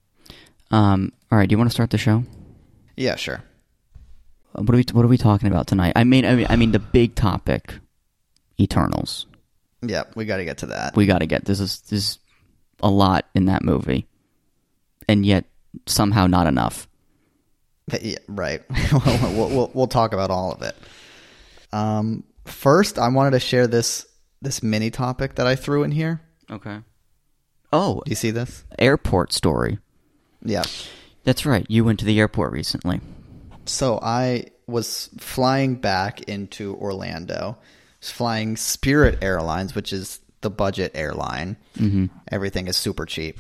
Um. 0.71 1.11
All 1.31 1.37
right. 1.37 1.47
Do 1.47 1.53
you 1.53 1.57
want 1.57 1.69
to 1.69 1.73
start 1.73 1.89
the 1.89 1.97
show? 1.97 2.23
Yeah, 2.95 3.15
sure. 3.15 3.43
Uh, 4.55 4.63
What 4.63 4.73
are 4.73 4.77
we 4.77 4.85
What 4.91 5.05
are 5.05 5.09
we 5.09 5.17
talking 5.17 5.47
about 5.47 5.67
tonight? 5.67 5.93
I 5.95 6.03
mean, 6.03 6.25
I 6.25 6.35
mean, 6.35 6.47
I 6.49 6.55
mean 6.55 6.71
the 6.71 6.79
big 6.79 7.15
topic, 7.15 7.75
Eternals. 8.59 9.25
Yeah, 9.81 10.03
we 10.15 10.25
got 10.25 10.37
to 10.37 10.45
get 10.45 10.59
to 10.59 10.67
that. 10.67 10.95
We 10.95 11.05
got 11.05 11.19
to 11.19 11.25
get 11.25 11.45
this 11.45 11.59
is 11.59 11.81
this 11.81 11.99
is 11.99 12.19
a 12.81 12.89
lot 12.89 13.25
in 13.35 13.45
that 13.45 13.63
movie, 13.63 14.07
and 15.07 15.25
yet 15.25 15.45
somehow 15.85 16.27
not 16.27 16.47
enough. 16.47 16.87
Yeah, 18.01 18.17
right. 18.27 18.63
we'll, 18.91 19.49
we'll, 19.49 19.71
we'll 19.73 19.87
talk 19.87 20.13
about 20.13 20.31
all 20.31 20.51
of 20.51 20.61
it. 20.63 20.75
Um, 21.71 22.23
first, 22.45 22.97
I 22.97 23.09
wanted 23.09 23.31
to 23.31 23.39
share 23.39 23.67
this 23.67 24.07
this 24.41 24.63
mini 24.63 24.89
topic 24.89 25.35
that 25.35 25.45
I 25.47 25.55
threw 25.55 25.83
in 25.83 25.91
here. 25.91 26.21
Okay. 26.49 26.79
Oh, 27.73 28.01
Do 28.05 28.09
you 28.09 28.15
see 28.15 28.31
this? 28.31 28.63
airport 28.79 29.33
story. 29.33 29.79
Yeah. 30.43 30.63
That's 31.23 31.45
right. 31.45 31.65
You 31.69 31.83
went 31.83 31.99
to 31.99 32.05
the 32.05 32.19
airport 32.19 32.51
recently. 32.51 33.01
So 33.65 33.99
I 34.01 34.45
was 34.67 35.09
flying 35.17 35.75
back 35.75 36.21
into 36.23 36.75
Orlando, 36.75 37.57
flying 37.99 38.57
Spirit 38.57 39.19
Airlines, 39.23 39.73
which 39.75 39.91
is 39.91 40.19
the 40.41 40.49
budget 40.51 40.91
airline. 40.93 41.57
Mm-hmm. 41.77 42.05
Everything 42.31 42.67
is 42.67 42.77
super 42.77 43.05
cheap. 43.05 43.39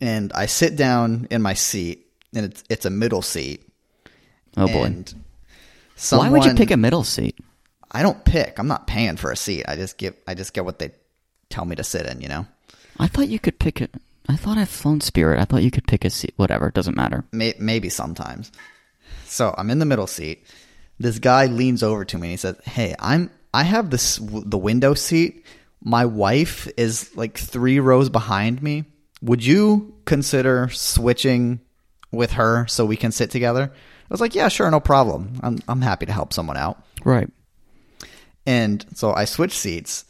And 0.00 0.32
I 0.32 0.46
sit 0.46 0.76
down 0.76 1.28
in 1.30 1.42
my 1.42 1.54
seat, 1.54 2.06
and 2.34 2.46
it's 2.46 2.64
it's 2.70 2.86
a 2.86 2.90
middle 2.90 3.22
seat. 3.22 3.68
Oh 4.56 4.66
boy. 4.66 4.84
And 4.84 5.14
Why 6.10 6.30
would 6.30 6.44
you 6.44 6.54
pick 6.54 6.70
a 6.70 6.76
middle 6.76 7.04
seat? 7.04 7.36
I 7.90 8.02
don't 8.02 8.24
pick. 8.24 8.58
I'm 8.58 8.66
not 8.66 8.86
paying 8.86 9.16
for 9.16 9.30
a 9.30 9.36
seat. 9.36 9.64
I 9.68 9.76
just 9.76 9.98
get 9.98 10.20
I 10.26 10.34
just 10.34 10.54
get 10.54 10.64
what 10.64 10.78
they 10.78 10.90
tell 11.50 11.64
me 11.64 11.76
to 11.76 11.84
sit 11.84 12.06
in. 12.06 12.20
You 12.20 12.28
know, 12.28 12.46
I 12.98 13.08
thought 13.08 13.28
you 13.28 13.38
could 13.38 13.58
pick 13.58 13.80
it. 13.80 13.94
I 14.28 14.36
thought 14.36 14.58
I've 14.58 14.68
flown 14.68 15.00
Spirit. 15.00 15.40
I 15.40 15.44
thought 15.44 15.62
you 15.62 15.70
could 15.70 15.86
pick 15.86 16.04
a 16.04 16.10
seat. 16.10 16.32
Whatever. 16.36 16.68
It 16.68 16.74
doesn't 16.74 16.96
matter. 16.96 17.24
May- 17.32 17.54
maybe 17.58 17.88
sometimes. 17.88 18.50
So 19.26 19.54
I'm 19.58 19.70
in 19.70 19.78
the 19.78 19.84
middle 19.86 20.06
seat. 20.06 20.46
This 20.98 21.18
guy 21.18 21.46
leans 21.46 21.82
over 21.82 22.04
to 22.04 22.16
me 22.16 22.28
and 22.28 22.30
he 22.30 22.36
says, 22.36 22.56
"Hey, 22.64 22.94
I'm 22.98 23.30
I 23.52 23.64
have 23.64 23.90
this 23.90 24.18
the 24.22 24.58
window 24.58 24.94
seat. 24.94 25.44
My 25.82 26.06
wife 26.06 26.68
is 26.76 27.14
like 27.16 27.36
three 27.36 27.80
rows 27.80 28.08
behind 28.08 28.62
me. 28.62 28.84
Would 29.20 29.44
you 29.44 29.94
consider 30.04 30.68
switching 30.70 31.60
with 32.12 32.32
her 32.32 32.66
so 32.68 32.86
we 32.86 32.96
can 32.96 33.12
sit 33.12 33.30
together?" 33.30 33.70
I 33.72 34.06
was 34.08 34.20
like, 34.20 34.34
"Yeah, 34.34 34.48
sure, 34.48 34.70
no 34.70 34.80
problem. 34.80 35.40
I'm 35.42 35.58
I'm 35.68 35.82
happy 35.82 36.06
to 36.06 36.12
help 36.12 36.32
someone 36.32 36.56
out." 36.56 36.82
Right. 37.04 37.28
And 38.46 38.84
so 38.94 39.12
I 39.12 39.24
switch 39.24 39.52
seats 39.52 40.04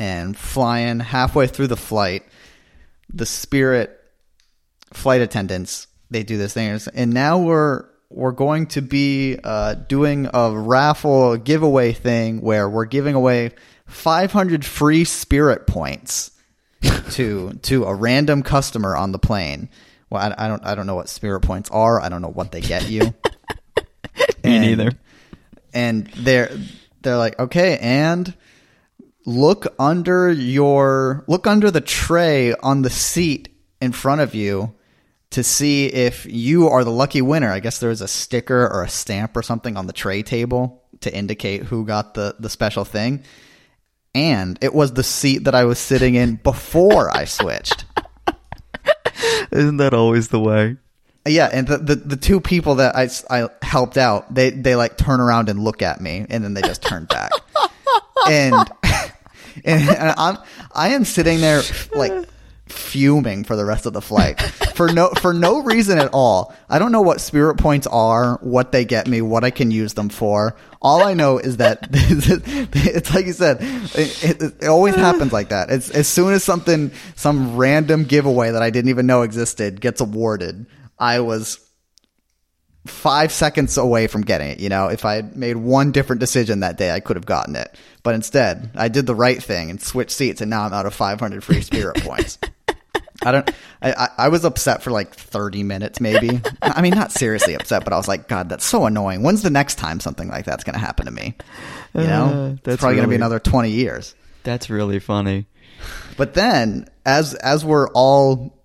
and 0.00 0.36
flying 0.36 0.98
halfway 0.98 1.46
through 1.46 1.68
the 1.68 1.76
flight, 1.76 2.24
the 3.12 3.26
Spirit 3.26 3.96
flight 4.92 5.20
attendants 5.20 5.86
they 6.10 6.24
do 6.24 6.36
this 6.36 6.54
thing, 6.54 6.80
and 6.94 7.12
now 7.12 7.38
we're 7.38 7.84
we're 8.08 8.32
going 8.32 8.66
to 8.66 8.82
be 8.82 9.38
uh, 9.44 9.74
doing 9.74 10.28
a 10.34 10.50
raffle 10.50 11.36
giveaway 11.36 11.92
thing 11.92 12.40
where 12.40 12.68
we're 12.68 12.86
giving 12.86 13.14
away 13.14 13.52
500 13.86 14.64
free 14.64 15.04
spirit 15.04 15.68
points 15.68 16.32
to 17.10 17.52
to 17.62 17.84
a 17.84 17.94
random 17.94 18.42
customer 18.42 18.96
on 18.96 19.12
the 19.12 19.20
plane. 19.20 19.68
Well, 20.10 20.20
I, 20.36 20.46
I 20.46 20.48
don't 20.48 20.64
I 20.66 20.74
don't 20.74 20.88
know 20.88 20.96
what 20.96 21.08
spirit 21.08 21.42
points 21.42 21.70
are. 21.70 22.00
I 22.00 22.08
don't 22.08 22.22
know 22.22 22.28
what 22.32 22.50
they 22.50 22.60
get 22.60 22.90
you. 22.90 23.00
Me 23.04 23.12
And- 24.42 24.62
neither. 24.62 24.92
And 25.72 26.08
they're 26.16 26.50
they're 27.02 27.16
like, 27.16 27.38
okay, 27.38 27.78
and 27.80 28.34
look 29.26 29.66
under 29.78 30.30
your 30.30 31.24
look 31.26 31.46
under 31.46 31.70
the 31.70 31.80
tray 31.80 32.54
on 32.54 32.82
the 32.82 32.90
seat 32.90 33.48
in 33.80 33.92
front 33.92 34.20
of 34.20 34.34
you 34.34 34.74
to 35.30 35.44
see 35.44 35.86
if 35.86 36.26
you 36.26 36.68
are 36.68 36.84
the 36.84 36.90
lucky 36.90 37.22
winner. 37.22 37.50
I 37.50 37.60
guess 37.60 37.78
there's 37.78 38.00
a 38.00 38.08
sticker 38.08 38.66
or 38.66 38.82
a 38.82 38.88
stamp 38.88 39.36
or 39.36 39.42
something 39.42 39.76
on 39.76 39.86
the 39.86 39.92
tray 39.92 40.22
table 40.22 40.82
to 41.00 41.14
indicate 41.14 41.64
who 41.64 41.84
got 41.84 42.14
the 42.14 42.36
the 42.38 42.50
special 42.50 42.84
thing. 42.84 43.24
And 44.14 44.58
it 44.60 44.74
was 44.74 44.94
the 44.94 45.04
seat 45.04 45.44
that 45.44 45.54
I 45.54 45.64
was 45.64 45.78
sitting 45.78 46.16
in 46.16 46.36
before 46.36 47.14
I 47.16 47.26
switched. 47.26 47.84
Isn't 49.52 49.76
that 49.76 49.94
always 49.94 50.28
the 50.28 50.40
way? 50.40 50.76
Yeah, 51.28 51.48
and 51.52 51.68
the, 51.68 51.78
the, 51.78 51.94
the 51.96 52.16
two 52.16 52.40
people 52.40 52.76
that 52.76 52.96
I, 52.96 53.08
I 53.30 53.48
helped 53.62 53.98
out, 53.98 54.34
they, 54.34 54.50
they 54.50 54.74
like 54.74 54.96
turn 54.96 55.20
around 55.20 55.48
and 55.48 55.62
look 55.62 55.82
at 55.82 56.00
me, 56.00 56.26
and 56.28 56.42
then 56.42 56.54
they 56.54 56.62
just 56.62 56.82
turn 56.82 57.04
back. 57.04 57.30
and 58.28 58.68
and 59.64 59.88
uh, 59.88 60.14
I'm 60.16 60.38
I 60.72 60.90
am 60.90 61.04
sitting 61.04 61.40
there 61.40 61.62
like 61.94 62.12
fuming 62.66 63.44
for 63.44 63.56
the 63.56 63.64
rest 63.64 63.86
of 63.86 63.92
the 63.92 64.00
flight 64.00 64.40
for 64.74 64.88
no 64.92 65.10
for 65.20 65.34
no 65.34 65.62
reason 65.62 65.98
at 65.98 66.10
all. 66.12 66.54
I 66.68 66.78
don't 66.78 66.92
know 66.92 67.00
what 67.00 67.20
spirit 67.20 67.56
points 67.56 67.86
are, 67.86 68.38
what 68.42 68.72
they 68.72 68.84
get 68.84 69.06
me, 69.06 69.20
what 69.22 69.44
I 69.44 69.50
can 69.50 69.70
use 69.70 69.94
them 69.94 70.08
for. 70.08 70.56
All 70.80 71.02
I 71.02 71.14
know 71.14 71.38
is 71.38 71.58
that 71.58 71.88
it's 71.92 73.14
like 73.14 73.26
you 73.26 73.32
said, 73.32 73.58
it, 73.60 74.24
it, 74.24 74.42
it 74.62 74.66
always 74.68 74.94
happens 74.94 75.32
like 75.32 75.50
that. 75.50 75.70
It's 75.70 75.90
as 75.90 76.08
soon 76.08 76.32
as 76.32 76.42
something, 76.44 76.92
some 77.16 77.56
random 77.56 78.04
giveaway 78.04 78.52
that 78.52 78.62
I 78.62 78.70
didn't 78.70 78.90
even 78.90 79.06
know 79.06 79.22
existed 79.22 79.80
gets 79.80 80.00
awarded, 80.00 80.66
I 80.98 81.20
was 81.20 81.58
five 82.86 83.32
seconds 83.32 83.76
away 83.76 84.06
from 84.06 84.22
getting 84.22 84.48
it. 84.50 84.60
You 84.60 84.68
know, 84.68 84.88
if 84.88 85.04
I 85.04 85.14
had 85.16 85.36
made 85.36 85.56
one 85.56 85.92
different 85.92 86.20
decision 86.20 86.60
that 86.60 86.78
day, 86.78 86.90
I 86.90 87.00
could 87.00 87.16
have 87.16 87.26
gotten 87.26 87.56
it. 87.56 87.74
But 88.02 88.14
instead, 88.14 88.70
I 88.74 88.88
did 88.88 89.06
the 89.06 89.14
right 89.14 89.42
thing 89.42 89.70
and 89.70 89.80
switched 89.80 90.12
seats, 90.12 90.40
and 90.40 90.48
now 90.50 90.62
I'm 90.64 90.72
out 90.72 90.86
of 90.86 90.94
500 90.94 91.44
free 91.44 91.60
spirit 91.60 91.96
points. 92.02 92.38
I 93.22 93.32
don't. 93.32 93.50
I, 93.82 94.08
I 94.16 94.28
was 94.28 94.44
upset 94.46 94.82
for 94.82 94.90
like 94.90 95.14
30 95.14 95.62
minutes, 95.62 96.00
maybe. 96.00 96.40
I 96.62 96.80
mean, 96.80 96.94
not 96.94 97.12
seriously 97.12 97.54
upset, 97.54 97.84
but 97.84 97.92
I 97.92 97.96
was 97.96 98.08
like, 98.08 98.28
God, 98.28 98.48
that's 98.48 98.64
so 98.64 98.86
annoying. 98.86 99.22
When's 99.22 99.42
the 99.42 99.50
next 99.50 99.74
time 99.74 100.00
something 100.00 100.28
like 100.28 100.46
that's 100.46 100.64
going 100.64 100.74
to 100.74 100.80
happen 100.80 101.04
to 101.04 101.12
me? 101.12 101.34
You 101.94 102.02
know, 102.06 102.24
Uh, 102.24 102.52
it's 102.52 102.62
that's 102.62 102.80
probably 102.80 102.96
going 102.96 103.04
to 103.06 103.10
be 103.10 103.16
another 103.16 103.38
20 103.38 103.70
years. 103.70 104.14
That's 104.42 104.70
really 104.70 105.00
funny. 105.00 105.46
But 106.16 106.32
then, 106.32 106.88
as 107.04 107.34
as 107.34 107.62
we're 107.62 107.88
all 107.88 108.58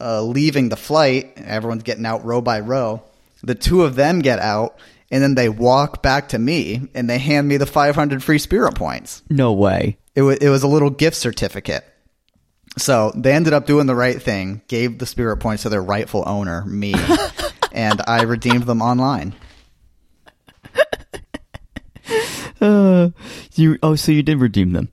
uh, 0.00 0.22
leaving 0.22 0.68
the 0.70 0.76
flight, 0.76 1.32
everyone's 1.36 1.84
getting 1.84 2.06
out 2.06 2.24
row 2.24 2.40
by 2.40 2.60
row. 2.60 3.02
The 3.42 3.54
two 3.54 3.82
of 3.82 3.94
them 3.94 4.20
get 4.20 4.38
out, 4.38 4.78
and 5.10 5.22
then 5.22 5.34
they 5.34 5.48
walk 5.48 6.02
back 6.02 6.30
to 6.30 6.38
me, 6.38 6.88
and 6.94 7.08
they 7.08 7.18
hand 7.18 7.48
me 7.48 7.56
the 7.56 7.66
500 7.66 8.22
free 8.22 8.38
spirit 8.38 8.74
points. 8.74 9.22
No 9.30 9.52
way. 9.52 9.98
It 10.14 10.22
was 10.22 10.38
it 10.38 10.48
was 10.48 10.62
a 10.62 10.68
little 10.68 10.90
gift 10.90 11.16
certificate. 11.16 11.84
So 12.76 13.12
they 13.16 13.32
ended 13.32 13.52
up 13.52 13.66
doing 13.66 13.86
the 13.86 13.94
right 13.94 14.20
thing, 14.20 14.62
gave 14.68 14.98
the 14.98 15.06
spirit 15.06 15.38
points 15.38 15.62
to 15.62 15.68
their 15.68 15.82
rightful 15.82 16.24
owner, 16.26 16.64
me, 16.64 16.94
and 17.72 18.00
I 18.06 18.22
redeemed 18.22 18.64
them 18.64 18.82
online. 18.82 19.34
Uh, 22.60 23.10
you 23.54 23.78
oh, 23.82 23.94
so 23.94 24.12
you 24.12 24.22
did 24.22 24.40
redeem 24.40 24.72
them. 24.72 24.90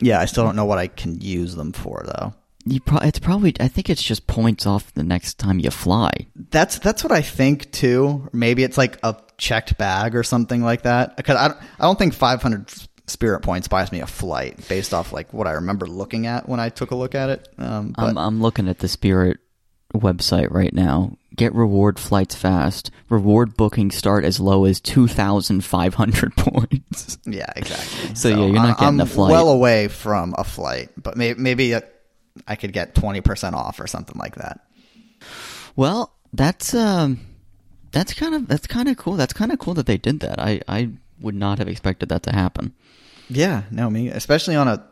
Yeah, 0.00 0.20
I 0.20 0.24
still 0.24 0.44
don't 0.44 0.56
know 0.56 0.64
what 0.64 0.78
I 0.78 0.86
can 0.86 1.20
use 1.20 1.54
them 1.54 1.72
for 1.72 2.04
though. 2.06 2.34
You 2.66 2.80
pro- 2.80 2.98
it's 2.98 3.18
probably 3.18 3.54
I 3.58 3.68
think 3.68 3.88
it's 3.88 4.02
just 4.02 4.26
points 4.26 4.66
off 4.66 4.92
the 4.94 5.02
next 5.02 5.38
time 5.38 5.58
you 5.58 5.70
fly. 5.70 6.10
That's 6.50 6.78
that's 6.78 7.02
what 7.02 7.12
I 7.12 7.22
think 7.22 7.72
too. 7.72 8.28
Maybe 8.32 8.62
it's 8.64 8.76
like 8.78 8.98
a 9.02 9.16
checked 9.38 9.78
bag 9.78 10.14
or 10.14 10.22
something 10.22 10.62
like 10.62 10.82
that. 10.82 11.16
Because 11.16 11.36
I 11.36 11.48
don't, 11.48 11.60
I 11.78 11.84
don't 11.84 11.98
think 11.98 12.12
500 12.12 12.70
spirit 13.06 13.40
points 13.40 13.66
buys 13.66 13.90
me 13.90 14.00
a 14.00 14.06
flight 14.06 14.68
based 14.68 14.94
off 14.94 15.12
like 15.12 15.32
what 15.32 15.46
I 15.46 15.52
remember 15.52 15.86
looking 15.86 16.26
at 16.26 16.48
when 16.48 16.60
I 16.60 16.68
took 16.68 16.90
a 16.90 16.94
look 16.94 17.14
at 17.14 17.30
it. 17.30 17.48
Um, 17.58 17.92
but 17.96 18.02
I'm 18.04 18.18
I'm 18.18 18.40
looking 18.42 18.68
at 18.68 18.78
the 18.80 18.88
Spirit 18.88 19.38
website 19.94 20.50
right 20.50 20.72
now. 20.72 21.16
Get 21.36 21.54
reward 21.54 21.98
flights 21.98 22.34
fast. 22.34 22.90
Reward 23.08 23.56
bookings 23.56 23.94
start 23.96 24.24
as 24.24 24.38
low 24.38 24.64
as 24.64 24.80
two 24.80 25.06
thousand 25.08 25.64
five 25.64 25.94
hundred 25.94 26.36
points. 26.36 27.18
yeah, 27.24 27.50
exactly. 27.56 28.14
So, 28.14 28.28
yeah, 28.28 28.36
you're 28.36 28.52
not 28.52 28.78
getting 28.78 28.88
I'm 28.88 29.00
a 29.00 29.06
flight. 29.06 29.30
well 29.30 29.48
away 29.48 29.88
from 29.88 30.34
a 30.36 30.44
flight, 30.44 30.90
but 30.96 31.16
maybe 31.16 31.40
maybe 31.40 31.74
I 32.46 32.56
could 32.56 32.72
get 32.72 32.94
20 32.94 33.20
percent 33.20 33.54
off 33.54 33.80
or 33.80 33.86
something 33.86 34.18
like 34.18 34.36
that. 34.36 34.60
Well, 35.76 36.12
that's 36.32 36.74
um, 36.74 37.20
that's 37.92 38.14
kind 38.14 38.34
of 38.34 38.48
that's 38.48 38.66
kind 38.66 38.88
of 38.88 38.96
cool. 38.96 39.14
That's 39.14 39.32
kind 39.32 39.52
of 39.52 39.58
cool 39.58 39.74
that 39.74 39.86
they 39.86 39.98
did 39.98 40.20
that. 40.20 40.40
I 40.40 40.60
I 40.68 40.90
would 41.20 41.34
not 41.34 41.58
have 41.58 41.68
expected 41.68 42.08
that 42.08 42.22
to 42.24 42.32
happen. 42.32 42.72
Yeah, 43.28 43.62
no, 43.70 43.88
me 43.90 44.08
especially 44.08 44.56
on 44.56 44.68
a 44.68 44.84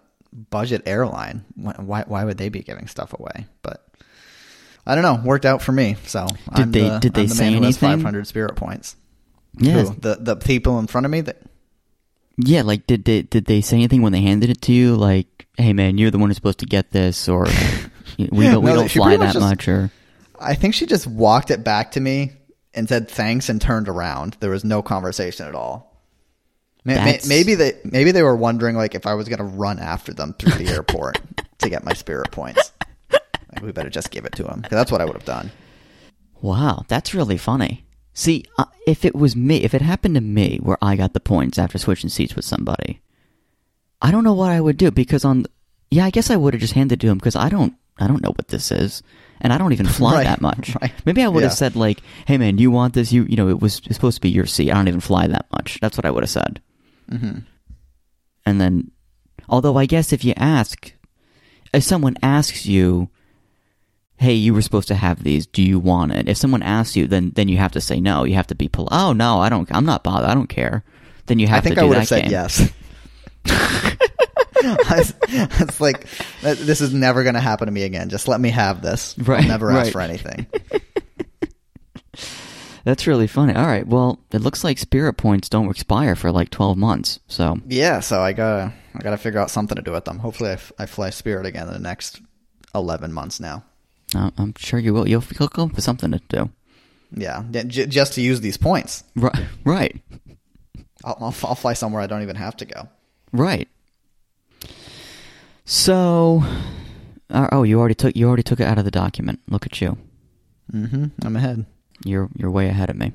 budget 0.50 0.82
airline. 0.86 1.44
Why 1.56 2.04
why, 2.06 2.24
would 2.24 2.38
they 2.38 2.48
be 2.48 2.60
giving 2.60 2.86
stuff 2.86 3.12
away? 3.18 3.46
But 3.62 3.84
I 4.86 4.94
don't 4.94 5.02
know. 5.02 5.20
Worked 5.24 5.44
out 5.46 5.62
for 5.62 5.72
me. 5.72 5.96
So 6.06 6.26
Did 6.26 6.38
I'm 6.62 6.72
they- 6.72 6.80
the, 6.88 6.98
did 6.98 7.14
they 7.14 7.22
I'm 7.22 7.28
the 7.28 7.34
say 7.34 7.44
man 7.50 7.52
who 7.58 7.64
has 7.64 7.82
anything? 7.82 7.98
500 8.00 8.26
spirit 8.26 8.56
points. 8.56 8.96
Yeah, 9.56 9.84
the 9.98 10.16
the 10.20 10.36
people 10.36 10.78
in 10.78 10.86
front 10.86 11.04
of 11.06 11.10
me 11.10 11.22
that 11.22 11.38
yeah. 12.36 12.62
Like, 12.62 12.86
did 12.86 13.04
they 13.04 13.22
did 13.22 13.46
they 13.46 13.60
say 13.60 13.76
anything 13.76 14.02
when 14.02 14.12
they 14.12 14.20
handed 14.20 14.50
it 14.50 14.60
to 14.62 14.72
you? 14.72 14.94
Like, 14.94 15.37
hey 15.58 15.72
man, 15.74 15.98
you're 15.98 16.10
the 16.10 16.18
one 16.18 16.30
who's 16.30 16.36
supposed 16.36 16.60
to 16.60 16.66
get 16.66 16.90
this, 16.92 17.28
or 17.28 17.44
we 18.18 18.26
don't 18.26 18.62
we 18.62 18.70
No, 18.70 18.76
don't 18.76 18.88
fly 18.90 19.08
pretty 19.08 19.18
much 19.18 19.34
that 19.34 19.40
just- 19.40 19.40
much, 19.46 19.68
or 19.68 19.90
I 20.40 20.54
think 20.54 20.74
she 20.74 20.86
just 20.86 21.06
walked 21.06 21.50
it 21.50 21.62
back 21.64 21.92
to 21.92 22.00
me 22.00 22.32
and 22.74 22.88
said 22.88 23.10
thanks 23.10 23.48
and 23.48 23.60
turned 23.60 23.88
around. 23.88 24.36
There 24.40 24.50
was 24.50 24.64
no 24.64 24.82
conversation 24.82 25.46
at 25.46 25.54
all. 25.54 26.00
That's- 26.84 27.28
Maybe 27.28 27.54
they 27.54 27.72
maybe 27.84 28.12
they 28.12 28.22
were 28.22 28.36
wondering 28.36 28.76
like 28.76 28.94
if 28.94 29.04
I 29.06 29.14
was 29.14 29.28
going 29.28 29.38
to 29.40 29.44
run 29.44 29.78
after 29.78 30.14
them 30.14 30.34
through 30.38 30.52
the 30.64 30.72
airport 30.72 31.20
to 31.58 31.68
get 31.68 31.84
my 31.84 31.92
spirit 31.92 32.30
points. 32.30 32.72
Like, 33.10 33.62
we 33.62 33.72
better 33.72 33.90
just 33.90 34.10
give 34.10 34.24
it 34.24 34.32
to 34.36 34.42
them. 34.44 34.62
'Cause 34.62 34.70
that's 34.70 34.92
what 34.92 35.00
I 35.00 35.04
would 35.04 35.14
have 35.14 35.24
done. 35.24 35.50
Wow, 36.40 36.84
that's 36.88 37.14
really 37.14 37.36
funny. 37.36 37.84
See, 38.14 38.44
uh, 38.58 38.66
if 38.86 39.04
it 39.04 39.14
was 39.14 39.34
me, 39.36 39.64
if 39.64 39.74
it 39.74 39.82
happened 39.82 40.14
to 40.14 40.20
me 40.20 40.58
where 40.62 40.78
I 40.80 40.96
got 40.96 41.12
the 41.14 41.20
points 41.20 41.58
after 41.58 41.78
switching 41.78 42.10
seats 42.10 42.34
with 42.36 42.44
somebody, 42.44 43.00
I 44.00 44.10
don't 44.10 44.24
know 44.24 44.34
what 44.34 44.50
I 44.50 44.60
would 44.60 44.76
do 44.76 44.90
because 44.90 45.24
on, 45.24 45.46
yeah, 45.90 46.04
I 46.04 46.10
guess 46.10 46.30
I 46.30 46.36
would 46.36 46.54
have 46.54 46.60
just 46.60 46.74
handed 46.74 46.94
it 46.94 47.00
to 47.06 47.08
him 47.10 47.18
because 47.18 47.36
I 47.36 47.48
don't, 47.48 47.74
I 47.98 48.06
don't 48.06 48.22
know 48.22 48.30
what 48.30 48.48
this 48.48 48.70
is, 48.70 49.02
and 49.40 49.52
I 49.52 49.58
don't 49.58 49.72
even 49.72 49.86
fly 49.86 50.14
Right, 50.16 50.24
that 50.24 50.40
much. 50.40 50.76
right. 50.80 50.92
Maybe 51.04 51.22
I 51.22 51.28
would 51.28 51.42
have 51.42 51.52
Yeah. 51.52 51.56
said 51.56 51.74
like, 51.76 52.00
"Hey 52.26 52.38
man, 52.38 52.58
you 52.58 52.70
want 52.70 52.94
this? 52.94 53.12
You, 53.12 53.24
you 53.24 53.36
know, 53.36 53.48
it 53.48 53.60
was 53.60 53.80
supposed 53.90 54.16
to 54.16 54.20
be 54.20 54.28
your 54.30 54.46
seat. 54.46 54.70
I 54.70 54.74
don't 54.74 54.88
even 54.88 55.00
fly 55.00 55.26
that 55.26 55.46
much." 55.52 55.78
That's 55.80 55.96
what 55.96 56.04
I 56.06 56.10
would 56.10 56.22
have 56.22 56.30
said. 56.30 56.60
hmm 57.10 57.38
And 58.46 58.60
then, 58.60 58.90
although 59.48 59.76
I 59.76 59.86
guess 59.86 60.12
if 60.12 60.24
you 60.24 60.32
ask, 60.36 60.92
if 61.74 61.82
someone 61.82 62.16
asks 62.22 62.66
you, 62.66 63.08
"Hey, 64.16 64.34
you 64.34 64.54
were 64.54 64.62
supposed 64.62 64.88
to 64.88 64.94
have 64.94 65.24
these. 65.24 65.46
Do 65.46 65.62
you 65.62 65.78
want 65.80 66.12
it?" 66.12 66.28
If 66.28 66.36
someone 66.36 66.62
asks 66.62 66.94
you, 66.96 67.06
then 67.08 67.32
then 67.34 67.48
you 67.48 67.56
have 67.58 67.72
to 67.72 67.80
say 67.80 67.98
no. 68.00 68.22
You 68.24 68.34
have 68.34 68.46
to 68.48 68.54
be 68.54 68.68
polite. 68.68 68.92
Oh 68.92 69.12
no, 69.12 69.40
I 69.40 69.48
don't. 69.48 69.68
I'm 69.74 69.84
not 69.86 70.04
bothered. 70.04 70.30
I 70.30 70.34
don't 70.34 70.48
care. 70.48 70.84
Then 71.26 71.38
you 71.40 71.48
have 71.48 71.64
to 71.64 71.68
say 71.68 71.72
I 71.72 71.74
think 71.74 71.78
to 71.78 71.80
I 71.82 71.88
would 71.88 71.96
have 71.98 72.08
said 72.08 72.22
game. 72.22 72.30
yes. 72.30 72.70
It's 74.60 75.80
like 75.80 76.06
this 76.42 76.80
is 76.80 76.92
never 76.92 77.22
going 77.22 77.34
to 77.34 77.40
happen 77.40 77.66
to 77.66 77.72
me 77.72 77.84
again. 77.84 78.08
Just 78.08 78.28
let 78.28 78.40
me 78.40 78.50
have 78.50 78.82
this. 78.82 79.16
Right, 79.18 79.42
I'll 79.42 79.48
never 79.48 79.70
ask 79.70 79.84
right. 79.86 79.92
for 79.92 80.00
anything. 80.00 80.46
That's 82.84 83.06
really 83.06 83.26
funny. 83.26 83.54
All 83.54 83.66
right. 83.66 83.86
Well, 83.86 84.18
it 84.32 84.40
looks 84.40 84.64
like 84.64 84.78
spirit 84.78 85.14
points 85.14 85.48
don't 85.48 85.68
expire 85.70 86.16
for 86.16 86.32
like 86.32 86.48
12 86.50 86.78
months. 86.78 87.20
So 87.28 87.58
Yeah, 87.66 88.00
so 88.00 88.20
I 88.20 88.32
gotta 88.32 88.72
I 88.94 89.02
gotta 89.02 89.18
figure 89.18 89.40
out 89.40 89.50
something 89.50 89.76
to 89.76 89.82
do 89.82 89.92
with 89.92 90.04
them. 90.06 90.18
Hopefully, 90.18 90.50
I, 90.50 90.54
f- 90.54 90.72
I 90.78 90.86
fly 90.86 91.10
Spirit 91.10 91.44
again 91.46 91.66
in 91.66 91.72
the 91.74 91.78
next 91.78 92.20
eleven 92.74 93.12
months 93.12 93.40
now. 93.40 93.64
uh, 94.14 94.30
I'm 94.38 94.54
sure 94.56 94.80
you 94.80 94.94
will. 94.94 95.06
You'll, 95.06 95.20
come 95.22 95.70
up 95.70 95.76
with 95.76 95.84
something 95.84 96.12
to 96.12 96.20
do. 96.28 96.50
Yeah, 97.10 97.42
j- 97.50 97.86
just 97.86 98.14
to 98.14 98.20
use 98.22 98.40
these 98.40 98.56
points, 98.56 99.04
Right. 99.16 99.38
Right. 99.64 100.00
I'll, 101.04 101.16
I'll, 101.20 101.34
I'll 101.44 101.54
fly 101.54 101.74
somewhere 101.74 102.02
I 102.02 102.06
don't 102.06 102.22
even 102.22 102.36
have 102.36 102.56
to 102.56 102.64
go. 102.64 102.88
Right. 103.32 103.68
So, 105.64 106.42
uh, 107.30 107.48
oh, 107.52 107.62
you 107.62 107.78
already 107.78 107.94
took 107.94 108.16
you 108.16 108.26
already 108.26 108.42
took 108.42 108.60
it 108.60 108.66
out 108.66 108.78
of 108.78 108.84
the 108.84 108.90
document. 108.90 109.40
Look 109.48 109.66
at 109.66 109.80
you. 109.80 109.98
Mm-hmm. 110.72 111.06
I'm 111.22 111.36
ahead. 111.36 111.66
You're 112.04 112.28
you're 112.36 112.50
way 112.50 112.68
ahead 112.68 112.90
of 112.90 112.96
me. 112.96 113.12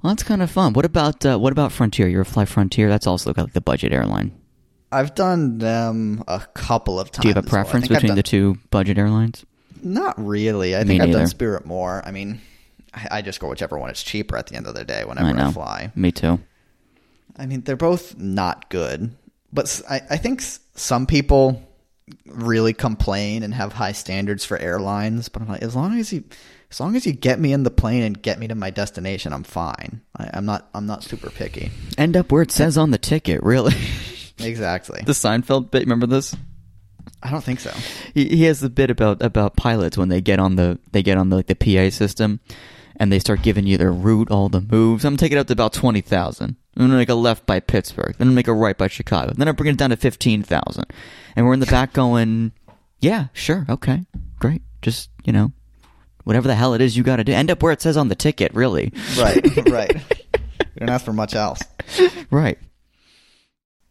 Well, 0.00 0.12
that's 0.12 0.22
kind 0.22 0.42
of 0.42 0.50
fun. 0.50 0.74
What 0.74 0.84
about 0.84 1.26
uh, 1.26 1.38
what 1.38 1.52
about 1.52 1.72
Frontier? 1.72 2.06
You're 2.06 2.22
a 2.22 2.26
fly 2.26 2.44
Frontier. 2.44 2.88
That's 2.88 3.06
also 3.06 3.32
got 3.32 3.42
like 3.42 3.52
the 3.52 3.60
budget 3.60 3.92
airline. 3.92 4.32
I've 4.92 5.14
done 5.14 5.58
them 5.58 6.22
a 6.28 6.40
couple 6.54 6.98
of 6.98 7.10
times. 7.10 7.22
Do 7.22 7.28
you 7.28 7.34
have 7.34 7.44
a 7.44 7.46
as 7.46 7.52
well. 7.52 7.64
Preference 7.64 7.88
between 7.88 8.14
the 8.14 8.22
two 8.22 8.58
budget 8.70 8.96
airlines? 8.96 9.44
Not 9.82 10.14
really. 10.24 10.74
I 10.74 10.84
Me 10.84 10.88
think 10.88 11.02
I've 11.02 11.12
done 11.12 11.26
Spirit 11.26 11.66
more. 11.66 12.02
I 12.06 12.10
mean, 12.10 12.40
I, 12.94 13.08
I 13.10 13.22
just 13.22 13.40
go 13.40 13.48
whichever 13.48 13.76
one 13.76 13.90
is 13.90 14.02
cheaper 14.02 14.36
at 14.36 14.46
the 14.46 14.56
end 14.56 14.66
of 14.66 14.74
the 14.74 14.84
day 14.84 15.04
whenever 15.04 15.38
I 15.38 15.48
I, 15.48 15.52
fly. 15.52 15.92
Me 15.94 16.10
too. 16.10 16.40
I 17.38 17.46
mean, 17.46 17.62
they're 17.62 17.76
both 17.76 18.16
not 18.18 18.68
good, 18.68 19.14
but 19.52 19.80
I, 19.88 20.00
I 20.10 20.16
think 20.16 20.42
some 20.74 21.06
people 21.06 21.62
really 22.26 22.72
complain 22.72 23.42
and 23.42 23.54
have 23.54 23.72
high 23.72 23.92
standards 23.92 24.44
for 24.44 24.58
airlines. 24.58 25.28
But 25.28 25.42
I'm 25.42 25.48
like, 25.48 25.62
as 25.62 25.76
long 25.76 25.98
as 25.98 26.12
you, 26.12 26.24
as 26.70 26.80
long 26.80 26.96
as 26.96 27.06
you 27.06 27.12
get 27.12 27.38
me 27.38 27.52
in 27.52 27.62
the 27.62 27.70
plane 27.70 28.02
and 28.02 28.20
get 28.20 28.38
me 28.38 28.48
to 28.48 28.54
my 28.54 28.70
destination, 28.70 29.32
I'm 29.32 29.44
fine. 29.44 30.00
I, 30.16 30.30
I'm 30.34 30.46
not, 30.46 30.68
I'm 30.74 30.86
not 30.86 31.04
super 31.04 31.30
picky. 31.30 31.70
End 31.96 32.16
up 32.16 32.32
where 32.32 32.42
it 32.42 32.50
says 32.50 32.76
on 32.78 32.90
the 32.90 32.98
ticket, 32.98 33.42
really. 33.42 33.74
Exactly. 34.40 35.02
the 35.04 35.10
Seinfeld 35.10 35.72
bit, 35.72 35.80
remember 35.80 36.06
this? 36.06 36.36
I 37.24 37.30
don't 37.32 37.42
think 37.42 37.58
so. 37.58 37.72
He, 38.14 38.28
he 38.28 38.44
has 38.44 38.60
the 38.60 38.70
bit 38.70 38.90
about 38.90 39.20
about 39.20 39.56
pilots 39.56 39.98
when 39.98 40.08
they 40.08 40.20
get 40.20 40.38
on 40.38 40.54
the 40.54 40.78
they 40.92 41.02
get 41.02 41.18
on 41.18 41.28
the 41.30 41.36
like 41.36 41.48
the 41.48 41.56
PA 41.56 41.90
system 41.90 42.38
and 42.98 43.12
they 43.12 43.18
start 43.18 43.42
giving 43.42 43.66
you 43.66 43.78
their 43.78 43.92
route, 43.92 44.30
all 44.30 44.48
the 44.48 44.60
moves. 44.60 45.04
I'm 45.04 45.16
taking 45.16 45.38
it 45.38 45.40
up 45.40 45.46
to 45.46 45.52
about 45.52 45.72
twenty 45.72 46.00
thousand. 46.00 46.56
I'm 46.76 46.84
gonna 46.86 46.96
make 46.96 47.08
a 47.08 47.14
left 47.14 47.46
by 47.46 47.60
Pittsburgh, 47.60 48.14
then 48.18 48.28
I'm 48.28 48.34
make 48.34 48.48
a 48.48 48.52
right 48.52 48.76
by 48.76 48.88
Chicago, 48.88 49.32
then 49.36 49.48
I'm 49.48 49.56
bringing 49.56 49.74
it 49.74 49.78
down 49.78 49.90
to 49.90 49.96
fifteen 49.96 50.42
thousand. 50.42 50.84
And 51.34 51.46
we're 51.46 51.54
in 51.54 51.60
the 51.60 51.66
back 51.66 51.92
going, 51.92 52.52
Yeah, 53.00 53.28
sure, 53.32 53.66
okay, 53.68 54.04
great. 54.38 54.62
Just, 54.82 55.10
you 55.24 55.32
know, 55.32 55.52
whatever 56.24 56.46
the 56.46 56.54
hell 56.54 56.74
it 56.74 56.80
is 56.80 56.96
you 56.96 57.02
gotta 57.02 57.24
do. 57.24 57.32
End 57.32 57.50
up 57.50 57.62
where 57.62 57.72
it 57.72 57.82
says 57.82 57.96
on 57.96 58.08
the 58.08 58.14
ticket, 58.14 58.54
really. 58.54 58.92
Right, 59.18 59.56
right. 59.68 59.94
We 59.94 60.80
don't 60.80 60.90
ask 60.90 61.04
for 61.04 61.12
much 61.12 61.34
else. 61.34 61.60
Right. 62.30 62.58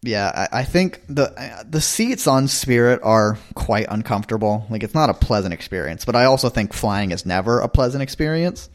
Yeah, 0.04 0.48
I, 0.52 0.60
I 0.60 0.64
think 0.64 1.02
the 1.10 1.34
uh, 1.34 1.64
the 1.68 1.82
seats 1.82 2.28
on 2.28 2.48
Spirit 2.48 3.02
are 3.04 3.38
quite 3.56 3.88
uncomfortable. 3.90 4.66
Like 4.70 4.84
it's 4.84 4.94
not 4.94 5.10
a 5.10 5.14
pleasant 5.14 5.54
experience, 5.54 6.06
but 6.06 6.16
I 6.16 6.26
also 6.26 6.50
think 6.50 6.72
flying 6.72 7.12
is 7.12 7.26
never 7.26 7.60
a 7.60 7.68
pleasant 7.68 8.04
experience. 8.04 8.70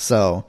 So 0.00 0.46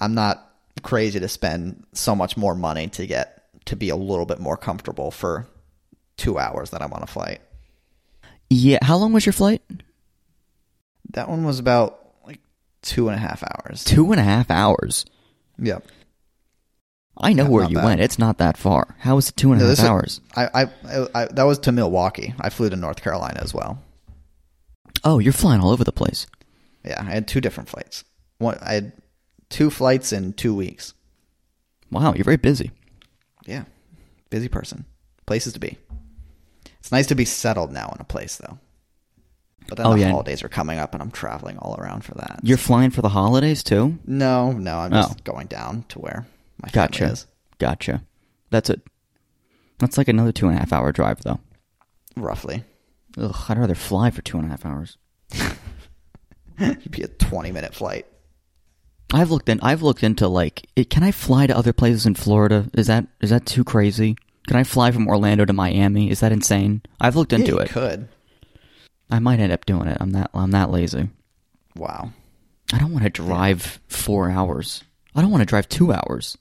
I'm 0.00 0.14
not 0.14 0.44
crazy 0.82 1.20
to 1.20 1.28
spend 1.28 1.84
so 1.92 2.14
much 2.14 2.36
more 2.36 2.54
money 2.54 2.88
to 2.88 3.06
get 3.06 3.44
to 3.66 3.76
be 3.76 3.88
a 3.90 3.96
little 3.96 4.26
bit 4.26 4.40
more 4.40 4.56
comfortable 4.56 5.10
for 5.10 5.46
two 6.16 6.38
hours 6.38 6.70
that 6.70 6.82
I'm 6.82 6.92
on 6.92 7.02
a 7.02 7.06
flight. 7.06 7.40
Yeah. 8.50 8.78
How 8.82 8.96
long 8.96 9.12
was 9.12 9.26
your 9.26 9.32
flight? 9.32 9.62
That 11.12 11.28
one 11.28 11.44
was 11.44 11.58
about 11.58 12.00
like 12.26 12.40
two 12.82 13.08
and 13.08 13.16
a 13.16 13.18
half 13.20 13.42
hours. 13.42 13.84
Two 13.84 14.10
and 14.12 14.20
a 14.20 14.24
half 14.24 14.50
hours. 14.50 15.04
Yep. 15.58 15.84
I 17.20 17.32
know 17.32 17.44
Yeah, 17.44 17.48
where 17.50 17.64
you 17.68 17.74
bad. 17.76 17.84
went. 17.84 18.00
It's 18.00 18.18
not 18.18 18.38
that 18.38 18.56
far. 18.56 18.94
How 19.00 19.16
was 19.16 19.28
it 19.28 19.36
two 19.36 19.52
and 19.52 19.60
a 19.60 19.64
No, 19.64 19.70
half 19.70 19.80
hours? 19.80 20.20
I, 20.36 20.46
I, 20.54 21.06
I, 21.14 21.24
that 21.26 21.42
was 21.42 21.58
to 21.60 21.72
Milwaukee. 21.72 22.32
I 22.40 22.48
flew 22.48 22.70
to 22.70 22.76
North 22.76 23.02
Carolina 23.02 23.40
as 23.42 23.52
well. 23.52 23.82
Oh, 25.04 25.18
you're 25.18 25.32
flying 25.32 25.60
all 25.60 25.70
over 25.70 25.82
the 25.84 25.92
place. 25.92 26.26
Yeah, 26.84 27.00
I 27.00 27.10
had 27.10 27.26
two 27.26 27.40
different 27.40 27.68
flights. 27.68 28.04
One, 28.38 28.58
I 28.60 28.74
had 28.74 28.92
two 29.48 29.70
flights 29.70 30.12
in 30.12 30.32
two 30.32 30.54
weeks. 30.54 30.94
Wow, 31.90 32.14
you're 32.14 32.24
very 32.24 32.36
busy. 32.36 32.70
Yeah, 33.46 33.64
busy 34.30 34.48
person. 34.48 34.84
Places 35.26 35.52
to 35.54 35.60
be. 35.60 35.78
It's 36.80 36.92
nice 36.92 37.06
to 37.08 37.14
be 37.14 37.24
settled 37.24 37.72
now 37.72 37.90
in 37.94 38.00
a 38.00 38.04
place, 38.04 38.36
though. 38.36 38.58
But 39.68 39.76
then 39.78 39.86
Oh, 39.86 39.94
the 39.94 40.00
yeah. 40.00 40.10
holidays 40.10 40.42
are 40.42 40.48
coming 40.48 40.78
up, 40.78 40.94
and 40.94 41.02
I'm 41.02 41.10
traveling 41.10 41.58
all 41.58 41.74
around 41.78 42.02
for 42.04 42.14
that. 42.14 42.40
You're 42.42 42.56
flying 42.56 42.90
for 42.90 43.02
the 43.02 43.08
holidays 43.10 43.62
too? 43.62 43.98
no, 44.06 44.52
no, 44.52 44.78
I'm 44.78 44.92
just 44.92 45.12
Oh. 45.20 45.22
going 45.24 45.46
down 45.46 45.84
to 45.90 45.98
where 45.98 46.26
my 46.62 46.68
family 46.70 46.86
Gotcha. 46.88 47.04
is. 47.12 47.26
Gotcha. 47.58 48.02
That's 48.50 48.70
it. 48.70 48.80
That's 49.78 49.98
like 49.98 50.08
another 50.08 50.32
two 50.32 50.46
and 50.48 50.56
a 50.56 50.60
half 50.60 50.72
hour 50.72 50.90
drive, 50.92 51.20
though. 51.22 51.40
Roughly, 52.16 52.64
Ugh, 53.16 53.34
I'd 53.48 53.58
rather 53.58 53.74
fly 53.74 54.10
for 54.10 54.22
two 54.22 54.38
and 54.38 54.46
a 54.46 54.50
half 54.50 54.64
hours. 54.64 54.96
it'd 56.60 56.90
be 56.90 57.02
a 57.02 57.08
20 57.08 57.52
minute 57.52 57.74
flight. 57.74 58.06
I've 59.12 59.30
looked 59.30 59.48
in. 59.48 59.58
I've 59.62 59.82
looked 59.82 60.02
into 60.02 60.28
like, 60.28 60.66
it, 60.76 60.90
can 60.90 61.02
I 61.02 61.12
fly 61.12 61.46
to 61.46 61.56
other 61.56 61.72
places 61.72 62.04
in 62.06 62.14
Florida? 62.14 62.68
Is 62.74 62.86
that 62.88 63.06
is 63.20 63.30
that 63.30 63.46
too 63.46 63.64
crazy? 63.64 64.16
Can 64.46 64.56
I 64.56 64.64
fly 64.64 64.90
from 64.90 65.08
Orlando 65.08 65.44
to 65.44 65.52
Miami? 65.52 66.10
Is 66.10 66.20
that 66.20 66.32
insane? 66.32 66.82
I've 67.00 67.16
looked 67.16 67.32
into 67.32 67.46
yeah, 67.46 67.52
you 67.52 67.58
it. 67.60 67.68
Could. 67.70 68.08
I 69.10 69.18
might 69.18 69.40
end 69.40 69.52
up 69.52 69.64
doing 69.66 69.88
it. 69.88 69.96
I'm 70.00 70.10
that 70.12 70.30
I'm 70.34 70.50
that 70.50 70.70
lazy. 70.70 71.08
Wow. 71.76 72.12
I 72.72 72.78
don't 72.78 72.92
want 72.92 73.04
to 73.04 73.10
drive 73.10 73.80
four 73.88 74.30
hours. 74.30 74.84
I 75.14 75.22
don't 75.22 75.30
want 75.30 75.40
to 75.42 75.46
drive 75.46 75.68
two 75.68 75.92
hours. 75.92 76.36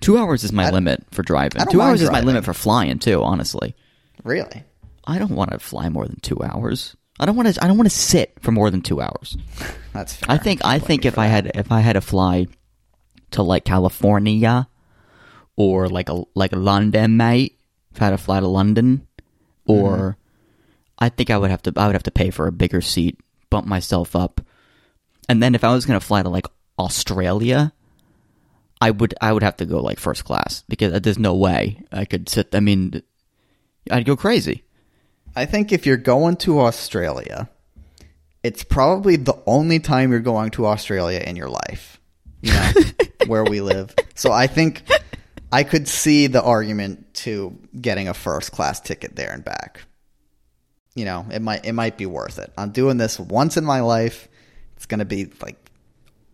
Two 0.00 0.16
hours 0.16 0.44
is 0.44 0.52
my 0.52 0.68
I- 0.68 0.70
limit 0.70 1.04
for 1.10 1.22
driving. 1.22 1.62
Two 1.70 1.82
hours 1.82 2.00
is 2.00 2.10
my 2.10 2.20
limit 2.20 2.44
for 2.44 2.54
flying 2.54 2.98
too. 2.98 3.22
Honestly, 3.22 3.74
Really? 4.24 4.64
I 5.06 5.18
don't 5.18 5.32
want 5.32 5.50
to 5.52 5.58
fly 5.58 5.88
more 5.88 6.06
than 6.06 6.20
two 6.20 6.42
hours. 6.42 6.96
I 7.20 7.26
don't 7.26 7.36
want 7.36 7.52
to. 7.54 7.64
I 7.64 7.66
don't 7.66 7.76
want 7.76 7.90
to 7.90 7.96
sit 7.96 8.34
for 8.40 8.52
more 8.52 8.70
than 8.70 8.80
two 8.82 9.00
hours. 9.00 9.36
That's 9.92 10.14
fair. 10.14 10.30
I 10.30 10.38
think. 10.38 10.64
I 10.64 10.78
think 10.78 11.04
if 11.04 11.18
I 11.18 11.28
that. 11.28 11.44
had 11.46 11.56
if 11.56 11.72
I 11.72 11.80
had 11.80 11.94
to 11.94 12.00
fly 12.00 12.46
to 13.32 13.42
like 13.42 13.64
California 13.64 14.68
or 15.56 15.88
like 15.88 16.08
a 16.08 16.22
like 16.34 16.54
London, 16.54 17.16
mate. 17.16 17.58
If 17.92 18.02
I 18.02 18.06
had 18.06 18.10
to 18.12 18.18
fly 18.18 18.38
to 18.40 18.46
London, 18.46 19.06
or 19.66 19.96
Mm-hmm. 19.96 20.20
I 21.00 21.08
think 21.10 21.30
I 21.30 21.38
would 21.38 21.50
have 21.50 21.62
to. 21.62 21.72
I 21.76 21.86
would 21.86 21.94
have 21.94 22.02
to 22.04 22.10
pay 22.10 22.30
for 22.30 22.46
a 22.46 22.52
bigger 22.52 22.80
seat, 22.80 23.20
bump 23.50 23.66
myself 23.66 24.16
up, 24.16 24.40
and 25.28 25.40
then 25.42 25.54
if 25.54 25.62
I 25.62 25.72
was 25.72 25.86
going 25.86 25.98
to 25.98 26.04
fly 26.04 26.22
to 26.22 26.28
like 26.28 26.46
Australia, 26.78 27.72
I 28.80 28.90
would. 28.90 29.14
I 29.20 29.32
would 29.32 29.44
have 29.44 29.56
to 29.58 29.64
go 29.66 29.80
like 29.80 30.00
first 30.00 30.24
class 30.24 30.64
because 30.68 31.00
there's 31.00 31.18
no 31.18 31.34
way 31.34 31.84
I 31.92 32.04
could 32.04 32.28
sit. 32.28 32.52
I 32.52 32.58
mean, 32.60 33.00
I'd 33.90 34.06
go 34.06 34.16
crazy. 34.16 34.64
I 35.34 35.46
think 35.46 35.72
if 35.72 35.86
you're 35.86 35.96
going 35.96 36.36
to 36.38 36.60
Australia, 36.60 37.48
it's 38.42 38.64
probably 38.64 39.16
the 39.16 39.40
only 39.46 39.78
time 39.78 40.10
you're 40.10 40.20
going 40.20 40.50
to 40.52 40.66
Australia 40.66 41.20
in 41.20 41.36
your 41.36 41.48
life. 41.48 42.00
You 42.40 42.52
know, 42.52 42.72
where 43.26 43.44
we 43.44 43.60
live. 43.60 43.94
So 44.14 44.32
I 44.32 44.46
think 44.46 44.82
I 45.50 45.64
could 45.64 45.88
see 45.88 46.26
the 46.26 46.42
argument 46.42 47.14
to 47.14 47.58
getting 47.80 48.08
a 48.08 48.14
first 48.14 48.52
class 48.52 48.80
ticket 48.80 49.16
there 49.16 49.32
and 49.32 49.44
back. 49.44 49.82
You 50.94 51.04
know, 51.04 51.26
it 51.30 51.42
might 51.42 51.64
it 51.64 51.72
might 51.72 51.96
be 51.96 52.06
worth 52.06 52.38
it. 52.38 52.52
I'm 52.56 52.70
doing 52.70 52.96
this 52.96 53.18
once 53.18 53.56
in 53.56 53.64
my 53.64 53.80
life. 53.80 54.28
It's 54.76 54.86
going 54.86 55.00
to 55.00 55.04
be 55.04 55.30
like 55.42 55.56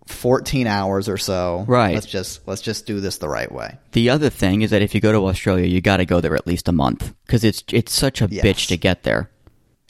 14 0.07 0.67
hours 0.67 1.09
or 1.09 1.17
so. 1.17 1.65
Right. 1.67 1.95
Let's 1.95 2.07
just 2.07 2.47
let's 2.47 2.61
just 2.61 2.87
do 2.87 3.01
this 3.01 3.19
the 3.19 3.29
right 3.29 3.51
way. 3.51 3.79
The 3.93 4.11
other 4.11 4.31
thing 4.31 4.63
is 4.63 4.71
that 4.71 4.83
if 4.83 4.95
you 4.95 5.01
go 5.01 5.13
to 5.13 5.27
Australia, 5.27 5.67
you 5.67 5.81
got 5.81 5.97
to 5.99 6.05
go 6.05 6.21
there 6.21 6.35
at 6.35 6.47
least 6.47 6.69
a 6.69 6.73
month 6.73 7.15
because 7.27 7.45
it's 7.45 7.63
it's 7.73 7.93
such 7.93 8.21
a 8.21 8.29
Yes. 8.31 8.45
bitch 8.45 8.67
to 8.69 8.77
get 8.77 9.03
there. 9.03 9.31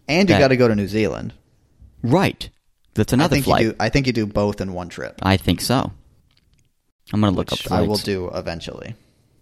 And 0.08 0.28
you 0.28 0.38
got 0.38 0.48
to 0.48 0.56
go 0.56 0.68
to 0.68 0.74
New 0.74 0.88
Zealand. 0.88 1.32
Right. 2.02 2.48
That's 2.94 3.12
I 3.12 3.16
another 3.16 3.36
think 3.36 3.44
flight. 3.46 3.62
you 3.64 3.70
do 3.70 3.76
I 3.80 3.88
think 3.88 4.06
you 4.06 4.12
do 4.12 4.26
both 4.26 4.60
in 4.60 4.72
one 4.72 4.88
trip. 4.88 5.18
I 5.22 5.36
think 5.36 5.60
so. 5.60 5.92
I'm 7.12 7.20
gonna 7.20 7.34
look 7.36 7.52
up 7.52 7.58
flights. 7.58 7.82
I 7.84 7.86
will 7.86 7.96
do 7.96 8.30
eventually. 8.32 8.94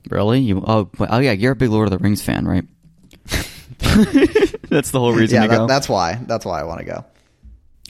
Really? 0.09 0.41
You? 0.41 0.65
Oh, 0.67 0.89
oh 0.99 1.19
yeah. 1.19 1.33
You're 1.33 1.53
a 1.53 1.57
big 1.57 1.71
Lord 1.71 1.87
of 1.87 1.91
the 1.91 1.99
Rings 2.03 2.23
fan, 2.23 2.47
right? 2.47 2.65
That's 4.69 4.91
the 4.91 4.99
whole 5.01 5.13
reason 5.13 5.37
yeah, 5.43 5.49
to 5.49 5.49
go. 5.49 5.59
that, 5.61 5.69
that's 5.69 5.89
why. 5.89 6.15
That's 6.27 6.45
why 6.47 6.61
I 6.61 6.65
want 6.65 6.81
to 6.81 6.87
go. 6.87 7.05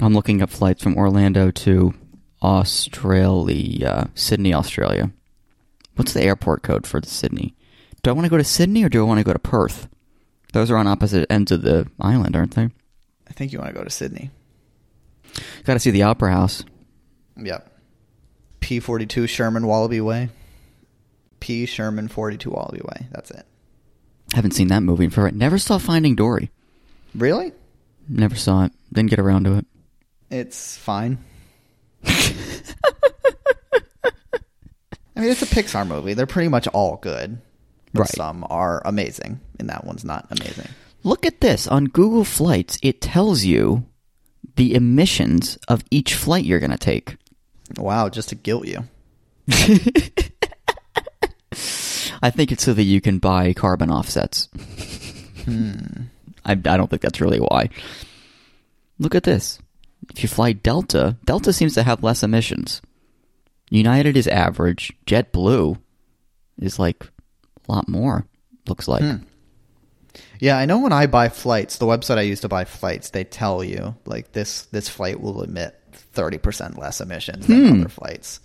I'm 0.01 0.14
looking 0.14 0.42
up 0.42 0.51
flights 0.51 0.83
from 0.83 0.97
Orlando 0.97 1.51
to 1.51 1.95
Australia, 2.43 4.11
Sydney, 4.15 4.53
Australia. 4.53 5.11
What's 5.95 6.13
the 6.13 6.23
airport 6.23 6.63
code 6.63 6.87
for 6.87 7.01
Sydney? 7.05 7.55
Do 8.03 8.11
I 8.11 8.15
want 8.15 8.25
to 8.25 8.31
go 8.31 8.39
to 8.39 8.45
Sydney 8.45 8.83
or 8.83 8.89
do 8.89 9.01
I 9.01 9.07
want 9.07 9.19
to 9.19 9.25
go 9.25 9.33
to 9.33 9.39
Perth? 9.39 9.89
Those 10.53 10.71
are 10.71 10.77
on 10.77 10.87
opposite 10.87 11.31
ends 11.31 11.53
of 11.53 11.63
the 11.63 11.89
island, 12.01 12.35
aren't 12.35 12.55
they? 12.55 12.69
I 13.29 13.33
think 13.33 13.53
you 13.53 13.59
want 13.59 13.73
to 13.73 13.79
go 13.79 13.85
to 13.85 13.91
Sydney. 13.91 14.31
Got 15.65 15.75
to 15.75 15.81
see 15.81 15.91
the 15.91 16.03
Opera 16.03 16.33
House. 16.33 16.65
Yep. 17.37 17.71
P 18.61 18.81
forty 18.81 19.07
two 19.07 19.27
Sherman 19.27 19.67
Wallaby 19.67 20.01
Way. 20.01 20.29
P 21.41 21.65
Sherman 21.67 22.09
forty 22.09 22.37
two 22.37 22.51
Wallaby 22.51 22.81
Way. 22.83 23.07
That's 23.11 23.31
it. 23.31 23.47
Haven't 24.35 24.53
seen 24.53 24.69
that 24.69 24.83
movie 24.83 25.05
in 25.05 25.11
forever. 25.11 25.35
Never 25.35 25.59
saw 25.59 25.79
Finding 25.79 26.15
Dory. 26.15 26.51
Really? 27.15 27.53
Never 28.09 28.35
saw 28.35 28.65
it. 28.65 28.73
Didn't 28.93 29.11
get 29.11 29.19
around 29.19 29.45
to 29.45 29.59
it. 29.59 29.67
It's 30.31 30.77
fine. 30.77 31.19
I 35.15 35.21
mean, 35.21 35.31
it's 35.31 35.43
a 35.43 35.47
Pixar 35.47 35.87
movie. 35.87 36.15
They're 36.15 36.27
pretty 36.27 36.49
much 36.49 36.67
all 36.69 36.97
good. 36.97 37.38
But 37.93 38.01
Right. 38.01 38.09
Some 38.09 38.47
are 38.49 38.81
amazing, 38.85 39.41
and 39.59 39.69
that 39.69 39.85
one's 39.85 40.05
not 40.05 40.27
amazing. 40.31 40.69
Look 41.05 41.27
at 41.27 41.41
this. 41.41 41.67
On 41.67 41.85
Google 41.87 42.25
Flights, 42.25 42.79
it 42.83 43.01
tells 43.01 43.45
you 43.45 43.85
the 44.57 44.75
emissions 44.75 45.59
of 45.69 45.85
each 45.91 46.15
flight 46.15 46.45
you're 46.45 46.61
going 46.61 46.71
to 46.71 46.79
take. 46.79 47.17
Wow, 47.77 48.09
just 48.09 48.31
to 48.31 48.35
guilt 48.35 48.67
you. 48.67 48.85
I 52.23 52.31
think 52.31 52.53
it's 52.53 52.62
so 52.65 52.73
that 52.73 52.85
you 52.85 53.01
can 53.01 53.19
buy 53.19 53.53
carbon 53.53 53.91
offsets. 53.91 54.49
Hmm. 55.45 56.05
I, 56.45 56.53
I 56.53 56.55
don't 56.55 56.88
think 56.88 57.03
that's 57.03 57.21
really 57.21 57.38
why. 57.38 57.69
Look 58.99 59.15
at 59.15 59.23
this. 59.23 59.59
If 60.14 60.22
you 60.22 60.29
fly 60.29 60.53
Delta, 60.53 61.16
Delta 61.25 61.53
seems 61.53 61.75
to 61.75 61.83
have 61.83 62.03
less 62.03 62.22
emissions. 62.22 62.83
United 63.70 64.16
is 64.16 64.29
average. 64.29 64.92
JetBlue 65.07 65.79
is 66.61 66.79
like 66.79 67.05
a 67.68 67.72
lot 67.72 67.88
more, 67.88 68.27
looks 68.68 68.87
like. 68.88 69.03
Yeah, 70.40 70.59
I 70.59 70.66
know 70.66 70.81
when 70.81 70.92
I 70.92 71.07
buy 71.07 71.29
flights, 71.31 71.79
the 71.79 71.87
website 71.87 72.18
I 72.18 72.22
use 72.22 72.40
to 72.42 72.48
buy 72.48 72.64
flights, 72.64 73.11
they 73.11 73.25
tell 73.25 73.64
you 73.64 73.94
like 74.05 74.33
this 74.33 74.62
this 74.66 74.88
flight 74.88 75.20
will 75.20 75.42
emit 75.42 75.75
thirty 75.92 76.37
percent 76.37 76.79
less 76.79 77.01
emissions 77.01 77.46
than 77.46 77.66
Hmm. 77.68 77.81
other 77.81 77.88
flights. 77.88 78.40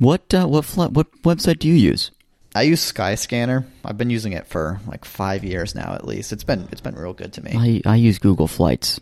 What 0.00 0.34
uh, 0.34 0.46
what 0.46 0.64
what 0.92 1.12
website 1.22 1.60
do 1.60 1.68
you 1.68 1.74
use? 1.74 2.10
I 2.56 2.62
use 2.62 2.80
Skyscanner. 2.92 3.64
I've 3.84 3.98
been 3.98 4.10
using 4.10 4.32
it 4.32 4.46
for 4.46 4.80
like 4.88 5.04
five 5.04 5.44
years 5.44 5.74
now, 5.74 5.94
at 5.94 6.04
least. 6.06 6.32
It's 6.32 6.44
been 6.44 6.66
it's 6.72 6.80
been 6.80 6.96
real 6.96 7.12
good 7.12 7.32
to 7.34 7.44
me. 7.44 7.82
I, 7.86 7.92
I 7.92 7.96
use 7.96 8.18
Google 8.18 8.48
Flights 8.48 8.98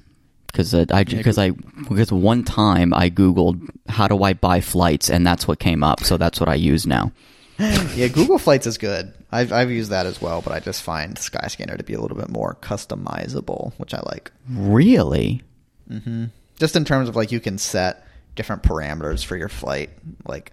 because 0.53 0.75
uh, 0.75 0.85
I 0.91 1.05
because 1.05 1.39
I 1.39 1.51
because 1.89 2.13
one 2.13 2.45
time 2.45 2.93
I 2.93 3.11
googled 3.11 3.69
how 3.89 4.07
do 4.07 4.23
I 4.23 4.35
buy 4.35 4.61
flights 4.61 5.11
and 5.11 5.27
that's 5.27 5.49
what 5.49 5.59
came 5.59 5.83
up. 5.83 6.05
So 6.05 6.17
that's 6.17 6.39
what 6.39 6.49
I 6.49 6.55
use 6.55 6.87
now. 6.87 7.13
yeah, 7.59 8.09
Google 8.09 8.39
Flights 8.39 8.67
is 8.67 8.79
good. 8.79 9.13
I've 9.31 9.53
I've 9.53 9.71
used 9.71 9.91
that 9.91 10.07
as 10.07 10.21
well, 10.21 10.43
but 10.43 10.53
I 10.53 10.61
just 10.61 10.83
find 10.83 11.17
Skyscanner 11.17 11.77
to 11.77 11.85
be 11.85 11.95
a 11.95 12.01
little 12.01 12.17
bit 12.17 12.29
more 12.29 12.57
customizable, 12.61 13.73
which 13.79 13.95
I 13.95 14.01
like. 14.07 14.31
Really? 14.49 15.43
hmm 15.89 16.27
Just 16.59 16.77
in 16.77 16.85
terms 16.85 17.09
of 17.09 17.17
like 17.17 17.33
you 17.33 17.41
can 17.41 17.59
set 17.59 18.07
different 18.35 18.63
parameters 18.63 19.25
for 19.25 19.37
your 19.37 19.49
flight. 19.49 19.91
Like 20.27 20.53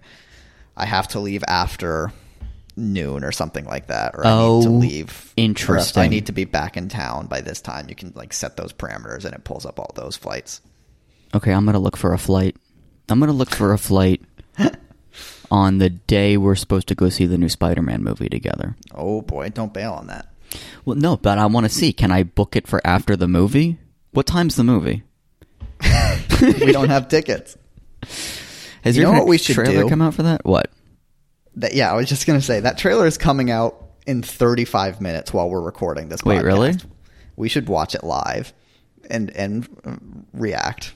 I 0.76 0.86
have 0.86 1.08
to 1.08 1.20
leave 1.20 1.44
after 1.48 2.12
noon 2.76 3.24
or 3.24 3.32
something 3.32 3.64
like 3.64 3.88
that, 3.88 4.14
or 4.14 4.26
I 4.26 4.30
need 4.30 4.62
to 4.62 4.68
Oh, 4.68 4.72
leave. 4.72 5.32
If 5.36 5.96
I 5.96 6.08
need 6.08 6.26
to 6.26 6.32
be 6.32 6.44
back 6.44 6.76
in 6.76 6.88
town 6.88 7.26
by 7.26 7.40
this 7.40 7.60
time. 7.60 7.88
You 7.88 7.94
can 7.94 8.12
like 8.14 8.32
set 8.32 8.56
those 8.56 8.72
parameters, 8.72 9.24
and 9.24 9.34
it 9.34 9.44
pulls 9.44 9.66
up 9.66 9.78
all 9.78 9.90
those 9.94 10.16
flights. 10.16 10.60
Okay, 11.34 11.52
I'm 11.52 11.64
gonna 11.66 11.78
look 11.78 11.96
for 11.96 12.12
a 12.12 12.18
flight. 12.18 12.56
I'm 13.08 13.18
gonna 13.20 13.32
look 13.32 13.50
for 13.50 13.72
a 13.72 13.78
flight 13.78 14.22
on 15.50 15.78
the 15.78 15.90
day 15.90 16.36
we're 16.36 16.54
supposed 16.54 16.88
to 16.88 16.94
go 16.94 17.08
see 17.08 17.26
the 17.26 17.38
new 17.38 17.48
Spider-Man 17.48 18.02
movie 18.02 18.28
together. 18.28 18.76
Oh 18.94 19.22
boy, 19.22 19.48
don't 19.50 19.72
bail 19.74 19.92
on 19.92 20.06
that. 20.08 20.26
Well, 20.84 20.96
no, 20.96 21.16
but 21.16 21.38
I 21.38 21.46
want 21.46 21.64
to 21.66 21.70
see. 21.70 21.92
Can 21.92 22.10
I 22.10 22.22
book 22.24 22.56
it 22.56 22.66
for 22.66 22.80
after 22.84 23.16
the 23.16 23.28
movie? 23.28 23.78
What 24.12 24.26
time's 24.26 24.56
the 24.56 24.64
movie? 24.64 25.04
we 26.42 26.72
don't 26.72 26.88
have 26.88 27.08
tickets. 27.08 27.56
Has 28.82 28.96
You 28.96 29.02
your 29.02 29.12
know 29.12 29.18
what 29.20 29.28
we 29.28 29.38
should 29.38 29.54
trailer 29.54 29.82
do? 29.84 29.88
come 29.88 30.00
out 30.02 30.14
for 30.14 30.22
that? 30.24 30.44
What? 30.44 30.70
That 31.56 31.74
yeah, 31.74 31.92
I 31.92 31.96
was 31.96 32.08
just 32.08 32.26
gonna 32.26 32.40
say 32.40 32.60
that 32.60 32.78
trailer 32.78 33.06
is 33.06 33.18
coming 33.18 33.50
out 33.50 33.76
in 34.06 34.22
35 34.22 35.00
minutes 35.00 35.32
while 35.32 35.48
we're 35.50 35.60
recording 35.60 36.08
this. 36.08 36.22
Wait, 36.24 36.40
podcast. 36.40 36.44
really? 36.44 36.74
We 37.36 37.48
should 37.48 37.68
watch 37.68 37.94
it 37.94 38.04
live 38.04 38.52
and 39.10 39.30
and 39.30 39.68
uh, 39.84 39.96
react. 40.32 40.94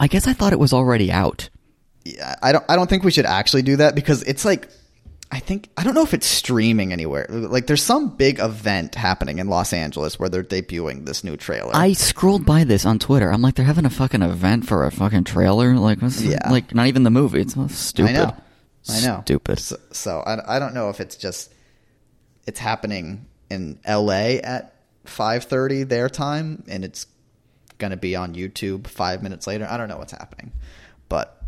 I 0.00 0.06
guess 0.08 0.26
I 0.26 0.32
thought 0.32 0.52
it 0.52 0.58
was 0.58 0.72
already 0.72 1.12
out. 1.12 1.48
Yeah, 2.04 2.34
I 2.42 2.52
don't 2.52 2.64
I 2.68 2.76
don't 2.76 2.88
think 2.88 3.04
we 3.04 3.10
should 3.10 3.26
actually 3.26 3.62
do 3.62 3.76
that 3.76 3.94
because 3.94 4.22
it's 4.24 4.44
like 4.44 4.68
I 5.30 5.40
think 5.40 5.68
I 5.76 5.84
don't 5.84 5.94
know 5.94 6.02
if 6.02 6.14
it's 6.14 6.26
streaming 6.26 6.92
anywhere. 6.92 7.26
Like 7.28 7.66
there's 7.66 7.82
some 7.82 8.14
big 8.16 8.38
event 8.38 8.94
happening 8.94 9.38
in 9.38 9.48
Los 9.48 9.72
Angeles 9.72 10.18
where 10.18 10.28
they're 10.28 10.44
debuting 10.44 11.06
this 11.06 11.24
new 11.24 11.36
trailer. 11.36 11.72
I 11.74 11.92
scrolled 11.92 12.44
by 12.46 12.64
this 12.64 12.84
on 12.86 12.98
Twitter. 12.98 13.30
I'm 13.32 13.42
like, 13.42 13.54
they're 13.54 13.64
having 13.64 13.84
a 13.86 13.90
fucking 13.90 14.22
event 14.22 14.66
for 14.66 14.84
a 14.84 14.90
fucking 14.92 15.24
trailer. 15.24 15.74
Like, 15.76 16.02
what's 16.02 16.20
Yeah. 16.22 16.50
like 16.50 16.74
not 16.74 16.86
even 16.86 17.02
the 17.02 17.10
movie. 17.10 17.40
It's 17.40 17.54
so 17.54 17.66
stupid. 17.68 18.10
I 18.10 18.12
know. 18.12 18.36
I 18.88 19.00
know. 19.00 19.20
Stupid. 19.24 19.58
So, 19.58 19.76
so 19.92 20.20
I, 20.20 20.56
I 20.56 20.58
don't 20.58 20.74
know 20.74 20.90
if 20.90 21.00
it's 21.00 21.16
just 21.16 21.52
it's 22.46 22.58
happening 22.58 23.26
in 23.50 23.78
L.A. 23.84 24.40
at 24.40 24.74
5:30 25.06 25.88
their 25.88 26.08
time, 26.08 26.64
and 26.68 26.84
it's 26.84 27.06
gonna 27.78 27.96
be 27.96 28.16
on 28.16 28.34
YouTube 28.34 28.86
five 28.86 29.22
minutes 29.22 29.46
later. 29.46 29.66
I 29.68 29.76
don't 29.76 29.88
know 29.88 29.98
what's 29.98 30.12
happening, 30.12 30.52
but 31.08 31.42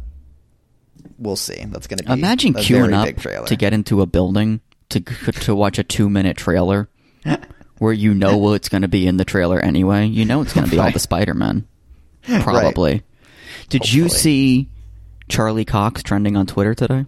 we'll 1.18 1.36
see. 1.36 1.62
That's 1.66 1.86
gonna 1.86 2.02
be 2.02 2.12
Imagine 2.12 2.54
queuing 2.54 2.94
up 2.94 3.06
big 3.06 3.18
trailer. 3.18 3.46
to 3.46 3.56
get 3.56 3.72
into 3.72 4.00
a 4.00 4.06
building 4.06 4.60
to 4.90 5.00
to 5.00 5.54
watch 5.54 5.78
a 5.78 5.84
two 5.84 6.08
minute 6.08 6.36
trailer 6.36 6.88
where 7.78 7.92
you 7.92 8.14
know 8.14 8.36
what's 8.38 8.68
going 8.68 8.82
to 8.82 8.88
be 8.88 9.06
in 9.06 9.16
the 9.16 9.24
trailer 9.24 9.60
anyway. 9.60 10.06
You 10.06 10.24
know 10.24 10.42
it's 10.42 10.52
going 10.52 10.64
to 10.64 10.70
be 10.70 10.78
all 10.78 10.90
the 10.90 10.98
Spider 10.98 11.34
Man, 11.34 11.66
probably. 12.40 13.02
Did 13.68 13.92
you 13.92 14.08
see 14.08 14.68
Charlie 15.28 15.64
Cox 15.64 16.02
trending 16.02 16.36
on 16.36 16.46
Twitter 16.46 16.74
today? 16.74 17.04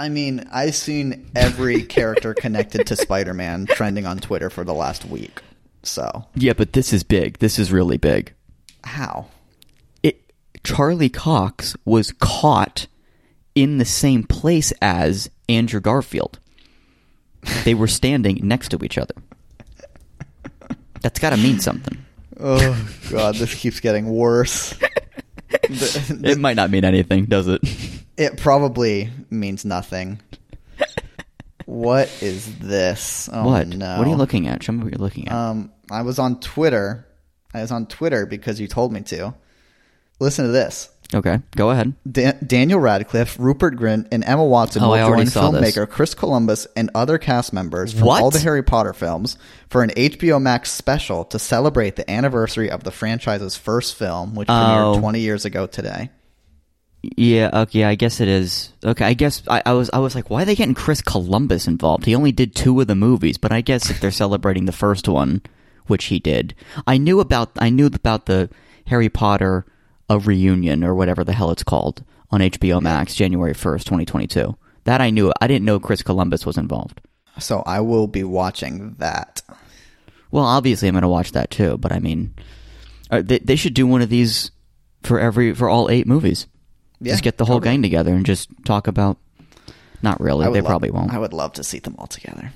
I 0.00 0.08
mean, 0.08 0.48
I've 0.50 0.74
seen 0.74 1.30
every 1.36 1.82
character 1.82 2.32
connected 2.32 2.86
to 2.86 2.96
Spider-Man 2.96 3.66
trending 3.66 4.06
on 4.06 4.18
Twitter 4.18 4.48
for 4.48 4.64
the 4.64 4.72
last 4.72 5.04
week. 5.04 5.42
So 5.82 6.26
Yeah, 6.34 6.54
but 6.54 6.72
this 6.72 6.92
is 6.92 7.02
big. 7.04 7.38
This 7.38 7.58
is 7.58 7.70
really 7.70 7.98
big. 7.98 8.32
how? 8.84 9.26
It 10.02 10.32
Charlie 10.64 11.08
Cox 11.10 11.76
was 11.84 12.12
caught 12.12 12.86
in 13.54 13.76
the 13.78 13.84
same 13.84 14.24
place 14.24 14.72
as 14.80 15.28
Andrew 15.48 15.80
Garfield. 15.80 16.38
They 17.64 17.74
were 17.74 17.86
standing 17.86 18.38
next 18.42 18.68
to 18.70 18.82
each 18.84 18.96
other. 18.98 19.14
That's 21.02 21.18
got 21.18 21.30
to 21.30 21.36
mean 21.36 21.60
something. 21.60 21.96
Oh 22.38 22.88
God, 23.10 23.34
this 23.36 23.54
keeps 23.54 23.80
getting 23.80 24.06
worse. 24.08 24.74
The- 25.50 26.20
It 26.24 26.38
might 26.38 26.54
not 26.56 26.70
mean 26.70 26.84
anything, 26.84 27.24
does 27.26 27.48
it? 27.48 27.60
It 28.20 28.36
probably 28.36 29.08
means 29.30 29.64
nothing. 29.64 30.20
What 31.66 32.10
is 32.20 32.58
this? 32.58 33.28
Oh, 33.32 33.44
what? 33.46 33.68
No. 33.68 33.96
What 33.98 34.06
are 34.06 34.10
you 34.10 34.16
looking 34.16 34.48
at? 34.48 34.62
Show 34.62 34.72
me 34.72 34.82
what 34.82 34.92
you're 34.92 34.98
looking 35.00 35.28
at. 35.28 35.34
Um, 35.34 35.70
I 35.90 36.02
was 36.02 36.18
on 36.18 36.40
Twitter. 36.40 37.06
I 37.54 37.60
was 37.62 37.70
on 37.70 37.86
Twitter 37.86 38.26
because 38.26 38.60
you 38.60 38.66
told 38.66 38.92
me 38.92 39.00
to. 39.02 39.34
Listen 40.18 40.44
to 40.46 40.50
this. 40.50 40.90
okay, 41.14 41.40
go 41.56 41.70
ahead. 41.70 41.94
Da- 42.10 42.32
Daniel 42.46 42.78
Radcliffe, 42.78 43.38
Rupert 43.38 43.76
Grint, 43.76 44.08
and 44.12 44.22
Emma 44.24 44.44
Watson 44.44 44.82
Oh, 44.82 44.90
will 44.90 44.96
join 45.08 45.26
saw 45.28 45.50
this. 45.50 45.74
filmmaker 45.74 45.88
Chris 45.88 46.12
Columbus 46.14 46.66
and 46.76 46.90
other 46.94 47.16
cast 47.18 47.52
members 47.54 47.92
from 47.94 48.02
What? 48.06 48.22
all 48.22 48.30
the 48.30 48.38
Harry 48.40 48.62
Potter 48.62 48.92
films 48.92 49.38
for 49.70 49.82
an 49.82 49.90
HBO 49.96 50.40
Max 50.42 50.70
special 50.70 51.24
to 51.26 51.38
celebrate 51.38 51.96
the 51.96 52.08
anniversary 52.10 52.70
of 52.70 52.84
the 52.84 52.90
franchise's 52.90 53.56
first 53.56 53.94
film, 53.96 54.34
which 54.34 54.48
premiered 54.48 54.96
Oh. 54.96 55.00
20 55.00 55.20
years 55.20 55.44
ago 55.46 55.66
today. 55.66 56.10
Yeah, 57.02 57.50
okay, 57.62 57.84
I 57.84 57.94
guess 57.94 58.20
it 58.20 58.28
is. 58.28 58.72
Okay, 58.84 59.04
I 59.04 59.14
guess 59.14 59.42
I, 59.48 59.62
I 59.64 59.72
was 59.72 59.88
I 59.90 59.98
was 59.98 60.14
like, 60.14 60.28
why 60.28 60.42
are 60.42 60.44
they 60.44 60.54
getting 60.54 60.74
Chris 60.74 61.00
Columbus 61.00 61.66
involved? 61.66 62.04
He 62.04 62.14
only 62.14 62.32
did 62.32 62.54
two 62.54 62.78
of 62.80 62.88
the 62.88 62.94
movies, 62.94 63.38
but 63.38 63.52
I 63.52 63.62
guess 63.62 63.88
if 63.88 64.00
they're 64.00 64.10
celebrating 64.10 64.66
the 64.66 64.72
first 64.72 65.08
one, 65.08 65.42
which 65.86 66.06
he 66.06 66.18
did, 66.18 66.54
I 66.86 66.98
knew 66.98 67.20
about 67.20 67.52
I 67.58 67.70
knew 67.70 67.86
about 67.86 68.26
the 68.26 68.50
Harry 68.86 69.08
Potter 69.08 69.64
a 70.10 70.18
reunion 70.18 70.84
or 70.84 70.94
whatever 70.94 71.24
the 71.24 71.32
hell 71.32 71.50
it's 71.50 71.62
called 71.62 72.04
on 72.30 72.40
HBO 72.40 72.82
Max, 72.82 73.14
January 73.14 73.54
first, 73.54 73.86
twenty 73.86 74.04
twenty 74.04 74.26
two. 74.26 74.56
That 74.84 75.00
I 75.00 75.10
knew. 75.10 75.32
I 75.40 75.46
didn't 75.46 75.64
know 75.64 75.80
Chris 75.80 76.02
Columbus 76.02 76.44
was 76.44 76.58
involved. 76.58 77.00
So 77.38 77.62
I 77.64 77.80
will 77.80 78.08
be 78.08 78.24
watching 78.24 78.96
that. 78.98 79.40
Well, 80.30 80.44
obviously, 80.44 80.88
I'm 80.88 80.94
going 80.94 81.02
to 81.02 81.08
watch 81.08 81.32
that 81.32 81.50
too. 81.50 81.78
But 81.78 81.92
I 81.92 81.98
mean, 81.98 82.34
uh, 83.10 83.22
they 83.22 83.38
they 83.38 83.56
should 83.56 83.74
do 83.74 83.86
one 83.86 84.02
of 84.02 84.10
these 84.10 84.50
for 85.02 85.18
every 85.18 85.54
for 85.54 85.68
all 85.68 85.90
eight 85.90 86.06
movies. 86.06 86.46
Yeah, 87.00 87.12
just 87.12 87.22
get 87.22 87.38
the 87.38 87.44
whole 87.44 87.56
totally. 87.56 87.74
gang 87.76 87.82
together 87.82 88.12
and 88.12 88.26
just 88.26 88.48
talk 88.64 88.86
about. 88.86 89.16
Not 90.02 90.20
really. 90.20 90.44
They 90.46 90.60
love- 90.60 90.68
probably 90.68 90.90
won't. 90.90 91.12
I 91.12 91.18
would 91.18 91.32
love 91.32 91.52
to 91.54 91.64
see 91.64 91.78
them 91.78 91.94
all 91.98 92.06
together. 92.06 92.52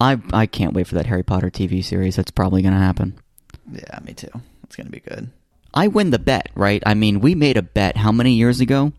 I 0.00 0.18
I 0.32 0.46
can't 0.46 0.74
wait 0.74 0.86
for 0.86 0.94
that 0.94 1.06
Harry 1.06 1.22
Potter 1.22 1.50
TV 1.50 1.84
series. 1.84 2.16
That's 2.16 2.30
probably 2.30 2.62
going 2.62 2.74
to 2.74 2.80
happen. 2.80 3.18
Yeah, 3.72 3.98
me 4.04 4.14
too. 4.14 4.30
It's 4.64 4.76
gonna 4.76 4.90
be 4.90 5.00
good. 5.00 5.30
I 5.74 5.88
win 5.88 6.10
the 6.10 6.18
bet, 6.18 6.50
right? 6.54 6.82
I 6.86 6.94
mean, 6.94 7.20
we 7.20 7.34
made 7.34 7.56
a 7.56 7.62
bet 7.62 7.96
how 7.96 8.12
many 8.12 8.34
years 8.34 8.60
ago? 8.60 8.92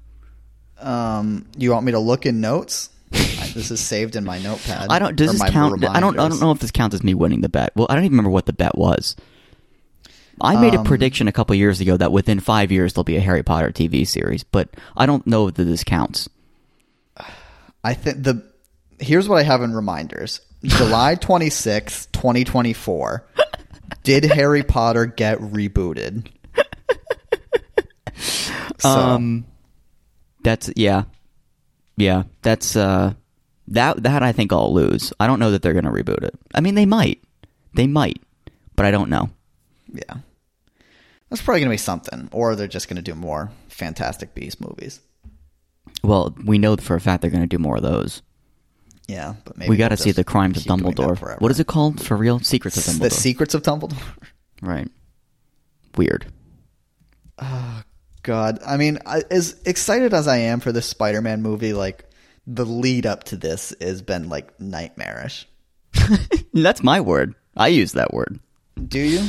Um, 0.79 1.45
you 1.57 1.71
want 1.71 1.85
me 1.85 1.91
to 1.93 1.99
look 1.99 2.25
in 2.25 2.41
notes? 2.41 2.89
This 3.11 3.71
is 3.71 3.79
saved 3.79 4.15
in 4.15 4.23
my 4.23 4.39
notepad. 4.43 4.87
I 4.89 4.99
don't. 4.99 5.15
Does 5.15 5.31
this 5.31 5.49
count? 5.49 5.83
I 5.83 5.99
don't. 5.99 6.19
I 6.19 6.27
don't 6.27 6.39
know 6.39 6.51
if 6.51 6.59
this 6.59 6.71
counts 6.71 6.93
as 6.93 7.03
me 7.03 7.13
winning 7.13 7.41
the 7.41 7.49
bet. 7.49 7.71
Well, 7.75 7.87
I 7.89 7.95
don't 7.95 8.03
even 8.05 8.13
remember 8.13 8.29
what 8.31 8.45
the 8.45 8.53
bet 8.53 8.77
was. 8.77 9.15
I 10.41 10.59
made 10.59 10.73
a 10.75 10.79
Um, 10.79 10.85
prediction 10.85 11.27
a 11.27 11.31
couple 11.31 11.55
years 11.55 11.81
ago 11.81 11.97
that 11.97 12.11
within 12.11 12.39
five 12.39 12.71
years 12.71 12.93
there'll 12.93 13.03
be 13.03 13.17
a 13.17 13.21
Harry 13.21 13.43
Potter 13.43 13.71
TV 13.71 14.05
series, 14.07 14.43
but 14.43 14.69
I 14.95 15.05
don't 15.05 15.25
know 15.27 15.49
that 15.49 15.63
this 15.63 15.83
counts. 15.83 16.29
I 17.83 17.93
think 17.93 18.23
the 18.23 18.43
here's 18.99 19.27
what 19.29 19.37
I 19.39 19.43
have 19.43 19.61
in 19.61 19.73
reminders. 19.73 20.41
July 20.63 21.15
26th, 21.19 22.11
2024. 22.11 23.25
Did 24.03 24.25
Harry 24.25 24.63
Potter 24.63 25.05
get 25.05 25.39
rebooted? 25.39 26.27
So, 28.79 28.89
Um, 28.89 29.45
that's 30.43 30.69
yeah, 30.75 31.03
yeah. 31.97 32.23
That's 32.41 32.75
uh, 32.75 33.13
that 33.69 34.03
that 34.03 34.23
I 34.23 34.31
think 34.31 34.51
I'll 34.53 34.73
lose. 34.73 35.11
I 35.19 35.27
don't 35.27 35.39
know 35.39 35.51
that 35.51 35.61
they're 35.61 35.73
going 35.73 35.85
to 35.85 35.91
reboot 35.91 36.23
it. 36.23 36.33
I 36.53 36.61
mean, 36.61 36.75
they 36.75 36.85
might, 36.85 37.21
they 37.73 37.87
might, 37.87 38.21
but 38.75 38.85
I 38.85 38.91
don't 38.91 39.09
know. 39.09 39.29
yeah. 39.93 40.17
That's 41.29 41.41
probably 41.41 41.61
going 41.61 41.69
to 41.69 41.73
be 41.73 41.77
something 41.77 42.29
or 42.31 42.55
they're 42.55 42.67
just 42.67 42.87
going 42.87 42.95
to 42.97 43.01
do 43.01 43.15
more 43.15 43.51
Fantastic 43.67 44.33
Beast 44.33 44.59
movies. 44.61 44.99
Well, 46.03 46.35
we 46.43 46.57
know 46.57 46.75
for 46.77 46.95
a 46.95 47.01
fact 47.01 47.21
they're 47.21 47.31
going 47.31 47.43
to 47.43 47.47
do 47.47 47.59
more 47.59 47.77
of 47.77 47.83
those. 47.83 48.21
Yeah, 49.07 49.35
but 49.43 49.57
maybe 49.57 49.69
we 49.69 49.77
got 49.77 49.89
to 49.89 49.97
see 49.97 50.11
the 50.11 50.23
crimes 50.23 50.57
of 50.57 50.63
keep 50.63 50.77
doing 50.77 50.93
that 50.93 51.01
Dumbledore. 51.01 51.41
What 51.41 51.49
is 51.49 51.59
it 51.59 51.65
called 51.65 51.99
for 51.99 52.15
real? 52.15 52.39
Secrets 52.39 52.77
of 52.77 52.83
Dumbledore. 52.83 52.99
The 52.99 53.09
Secrets 53.09 53.53
of 53.55 53.63
Dumbledore. 53.63 54.17
right. 54.61 54.87
Weird. 55.97 56.31
Oh 57.39 57.81
God, 58.21 58.59
I 58.65 58.77
mean, 58.77 58.99
I, 59.07 59.23
as 59.31 59.59
excited 59.65 60.13
as 60.13 60.27
I 60.27 60.37
am 60.37 60.59
for 60.59 60.71
this 60.71 60.85
Spider-Man 60.85 61.41
movie, 61.41 61.73
like 61.73 62.05
the 62.45 62.65
lead 62.65 63.07
up 63.07 63.23
to 63.25 63.37
this 63.37 63.73
has 63.81 64.03
been 64.03 64.29
like 64.29 64.59
nightmarish. 64.59 65.47
That's 66.53 66.83
my 66.83 67.01
word. 67.01 67.33
I 67.57 67.69
use 67.69 67.93
that 67.93 68.13
word. 68.13 68.39
Do 68.87 68.99
you? 68.99 69.27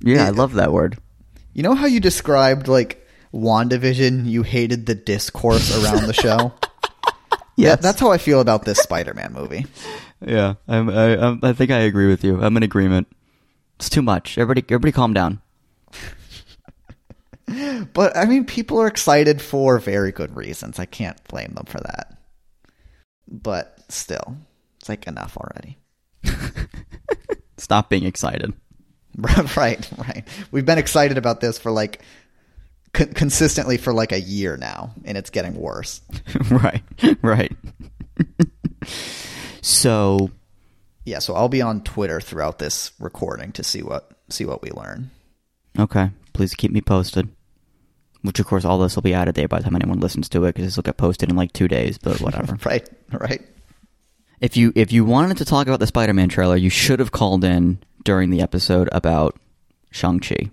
Yeah, 0.00 0.26
I 0.26 0.30
love 0.30 0.54
that 0.54 0.72
word. 0.72 0.98
You 1.52 1.62
know 1.62 1.74
how 1.74 1.86
you 1.86 2.00
described 2.00 2.68
like 2.68 3.06
WandaVision? 3.32 4.26
You 4.26 4.42
hated 4.42 4.86
the 4.86 4.94
discourse 4.94 5.82
around 5.82 6.06
the 6.06 6.14
show. 6.14 6.52
Yes. 7.54 7.82
that's 7.82 8.00
how 8.00 8.10
I 8.10 8.16
feel 8.16 8.40
about 8.40 8.64
this 8.64 8.78
Spider-Man 8.78 9.32
movie. 9.34 9.66
Yeah, 10.24 10.54
I'm, 10.68 10.88
I, 10.88 11.36
I 11.42 11.52
think 11.52 11.72
I 11.72 11.80
agree 11.80 12.06
with 12.06 12.22
you. 12.24 12.40
I'm 12.40 12.56
in 12.56 12.62
agreement. 12.62 13.08
It's 13.76 13.90
too 13.90 14.02
much. 14.02 14.38
Everybody, 14.38 14.64
everybody, 14.68 14.92
calm 14.92 15.12
down. 15.12 15.40
But 17.92 18.16
I 18.16 18.24
mean, 18.24 18.44
people 18.46 18.80
are 18.80 18.86
excited 18.86 19.42
for 19.42 19.78
very 19.78 20.12
good 20.12 20.34
reasons. 20.36 20.78
I 20.78 20.86
can't 20.86 21.22
blame 21.24 21.52
them 21.54 21.66
for 21.66 21.78
that. 21.80 22.16
But 23.28 23.78
still, 23.88 24.36
it's 24.78 24.88
like 24.88 25.06
enough 25.06 25.36
already. 25.36 25.76
Stop 27.58 27.90
being 27.90 28.04
excited. 28.04 28.54
right, 29.56 29.88
right. 29.98 30.24
We've 30.50 30.64
been 30.64 30.78
excited 30.78 31.18
about 31.18 31.40
this 31.40 31.58
for 31.58 31.70
like 31.70 32.00
con- 32.92 33.12
consistently 33.12 33.76
for 33.76 33.92
like 33.92 34.12
a 34.12 34.20
year 34.20 34.56
now, 34.56 34.94
and 35.04 35.18
it's 35.18 35.30
getting 35.30 35.54
worse. 35.54 36.00
right, 36.50 36.82
right. 37.22 37.52
so, 39.60 40.30
Yeah, 41.04 41.18
so 41.18 41.34
I'll 41.34 41.48
be 41.48 41.62
on 41.62 41.82
Twitter 41.82 42.20
throughout 42.20 42.58
this 42.58 42.92
recording 42.98 43.52
to 43.52 43.64
see 43.64 43.82
what 43.82 44.10
see 44.28 44.44
what 44.44 44.62
we 44.62 44.70
learn. 44.70 45.10
okay, 45.78 46.10
please 46.32 46.54
keep 46.54 46.70
me 46.70 46.80
posted. 46.80 47.28
Which, 48.22 48.38
of 48.38 48.46
course, 48.46 48.64
all 48.64 48.78
this 48.78 48.94
will 48.94 49.02
be 49.02 49.16
out 49.16 49.26
of 49.26 49.34
date 49.34 49.46
by 49.46 49.58
the 49.58 49.64
time 49.64 49.74
anyone 49.74 49.98
listens 49.98 50.28
to 50.28 50.44
it 50.44 50.54
because 50.54 50.64
this 50.66 50.76
will 50.76 50.84
get 50.84 50.96
posted 50.96 51.28
in 51.28 51.34
like 51.34 51.52
two 51.52 51.66
days. 51.66 51.98
But 51.98 52.20
whatever. 52.20 52.56
Right, 52.64 52.88
right. 53.10 53.42
if 54.40 54.56
you 54.56 54.72
if 54.76 54.92
you 54.92 55.04
wanted 55.04 55.38
to 55.38 55.44
talk 55.44 55.66
about 55.66 55.80
the 55.80 55.88
Spider-Man 55.88 56.28
trailer, 56.28 56.56
you 56.56 56.70
should 56.70 57.00
have 57.00 57.10
called 57.10 57.42
in 57.42 57.78
during 58.04 58.30
the 58.30 58.40
episode 58.40 58.88
about 58.92 59.38
Shang 59.90 60.20
Chi. 60.20 60.50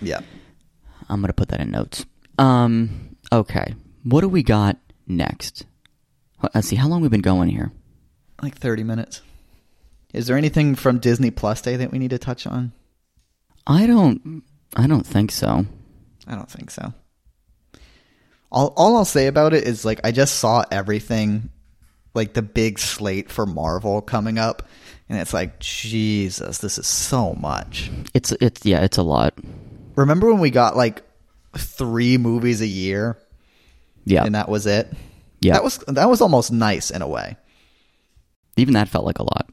Yeah. 0.00 0.20
I'm 1.08 1.20
gonna 1.20 1.32
put 1.32 1.48
that 1.48 1.60
in 1.60 1.70
notes. 1.70 2.04
Um. 2.38 3.16
Okay. 3.32 3.74
What 4.04 4.20
do 4.20 4.28
we 4.28 4.42
got 4.42 4.76
next? 5.06 5.64
Let's 6.54 6.68
see. 6.68 6.76
How 6.76 6.88
long 6.88 7.00
we 7.00 7.08
been 7.08 7.20
going 7.20 7.48
here? 7.48 7.72
Like 8.42 8.56
30 8.56 8.84
minutes. 8.84 9.22
Is 10.14 10.26
there 10.26 10.36
anything 10.36 10.74
from 10.74 10.98
Disney 11.00 11.30
Plus 11.30 11.60
Day 11.60 11.76
that 11.76 11.90
we 11.90 11.98
need 11.98 12.10
to 12.10 12.18
touch 12.18 12.46
on? 12.46 12.72
I 13.66 13.86
don't. 13.86 14.42
I 14.76 14.86
don't 14.86 15.06
think 15.06 15.32
so. 15.32 15.66
I 16.26 16.34
don't 16.34 16.50
think 16.50 16.70
so. 16.70 16.92
All 18.50 18.72
all 18.76 18.96
I'll 18.96 19.04
say 19.04 19.26
about 19.26 19.52
it 19.52 19.64
is 19.64 19.84
like 19.84 20.00
I 20.04 20.12
just 20.12 20.36
saw 20.36 20.64
everything 20.70 21.50
like 22.14 22.32
the 22.32 22.42
big 22.42 22.78
slate 22.78 23.30
for 23.30 23.44
Marvel 23.44 24.00
coming 24.00 24.38
up 24.38 24.66
and 25.08 25.18
it's 25.18 25.32
like 25.32 25.58
Jesus, 25.60 26.58
this 26.58 26.78
is 26.78 26.86
so 26.86 27.34
much. 27.34 27.90
It's 28.14 28.32
it's 28.32 28.64
yeah. 28.64 28.80
It's 28.82 28.96
a 28.98 29.02
lot. 29.02 29.34
Remember 29.96 30.30
when 30.30 30.40
we 30.40 30.50
got 30.50 30.76
like 30.76 31.02
3 31.56 32.18
movies 32.18 32.60
a 32.60 32.66
year 32.66 33.18
Yeah. 34.04 34.24
and 34.24 34.34
that 34.34 34.48
was 34.48 34.66
it? 34.66 34.92
Yeah. 35.40 35.54
That 35.54 35.64
was 35.64 35.78
that 35.88 36.08
was 36.08 36.20
almost 36.20 36.52
nice 36.52 36.90
in 36.90 37.02
a 37.02 37.08
way. 37.08 37.36
Even 38.56 38.74
that 38.74 38.88
felt 38.88 39.04
like 39.04 39.18
a 39.18 39.22
lot. 39.24 39.48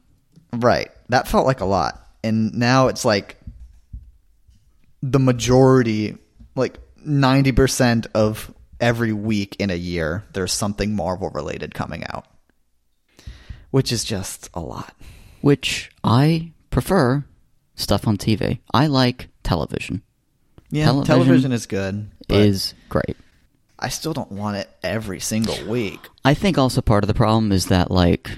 Right. 0.52 0.90
That 1.08 1.28
felt 1.28 1.46
like 1.46 1.60
a 1.60 1.64
lot. 1.64 2.04
And 2.24 2.54
now 2.54 2.88
it's 2.88 3.04
like 3.04 3.36
the 5.02 5.20
majority, 5.20 6.16
like 6.56 6.78
90% 7.06 8.06
of 8.14 8.52
every 8.80 9.12
week 9.12 9.56
in 9.60 9.70
a 9.70 9.74
year, 9.76 10.24
there's 10.32 10.52
something 10.52 10.94
Marvel 10.96 11.30
related 11.30 11.72
coming 11.74 12.04
out, 12.08 12.26
which 13.70 13.92
is 13.92 14.02
just 14.02 14.50
a 14.54 14.60
lot. 14.60 14.92
Which 15.40 15.90
I 16.02 16.52
prefer 16.70 17.24
stuff 17.74 18.06
on 18.08 18.16
TV. 18.16 18.60
I 18.72 18.86
like 18.86 19.28
television. 19.42 20.02
Yeah, 20.70 20.86
Television 20.86 21.06
television, 21.06 21.52
is 21.52 21.66
good. 21.66 22.10
Is 22.28 22.74
great. 22.88 23.16
I 23.78 23.88
still 23.88 24.12
don't 24.12 24.32
want 24.32 24.56
it 24.56 24.68
every 24.82 25.20
single 25.20 25.56
week. 25.66 26.00
I 26.24 26.34
think 26.34 26.58
also 26.58 26.80
part 26.80 27.04
of 27.04 27.08
the 27.08 27.14
problem 27.14 27.52
is 27.52 27.66
that 27.66 27.90
like 27.90 28.30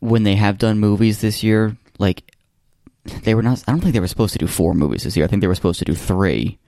when 0.00 0.22
they 0.24 0.34
have 0.34 0.58
done 0.58 0.78
movies 0.78 1.20
this 1.20 1.42
year, 1.42 1.76
like 1.98 2.32
they 3.22 3.34
were 3.34 3.42
not 3.42 3.62
I 3.68 3.72
don't 3.72 3.80
think 3.80 3.92
they 3.92 4.00
were 4.00 4.08
supposed 4.08 4.32
to 4.32 4.38
do 4.38 4.46
four 4.46 4.74
movies 4.74 5.04
this 5.04 5.16
year. 5.16 5.24
I 5.24 5.28
think 5.28 5.40
they 5.40 5.46
were 5.46 5.54
supposed 5.54 5.78
to 5.80 5.84
do 5.84 5.94
three. 5.94 6.58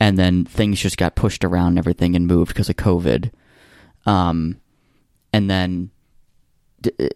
And 0.00 0.18
then 0.18 0.44
things 0.44 0.80
just 0.80 0.98
got 0.98 1.14
pushed 1.14 1.44
around 1.44 1.68
and 1.68 1.78
everything 1.78 2.16
and 2.16 2.26
moved 2.26 2.48
because 2.48 2.68
of 2.68 2.76
COVID. 2.76 3.30
Um 4.06 4.60
and 5.32 5.48
then 5.48 5.90
d- 6.80 7.10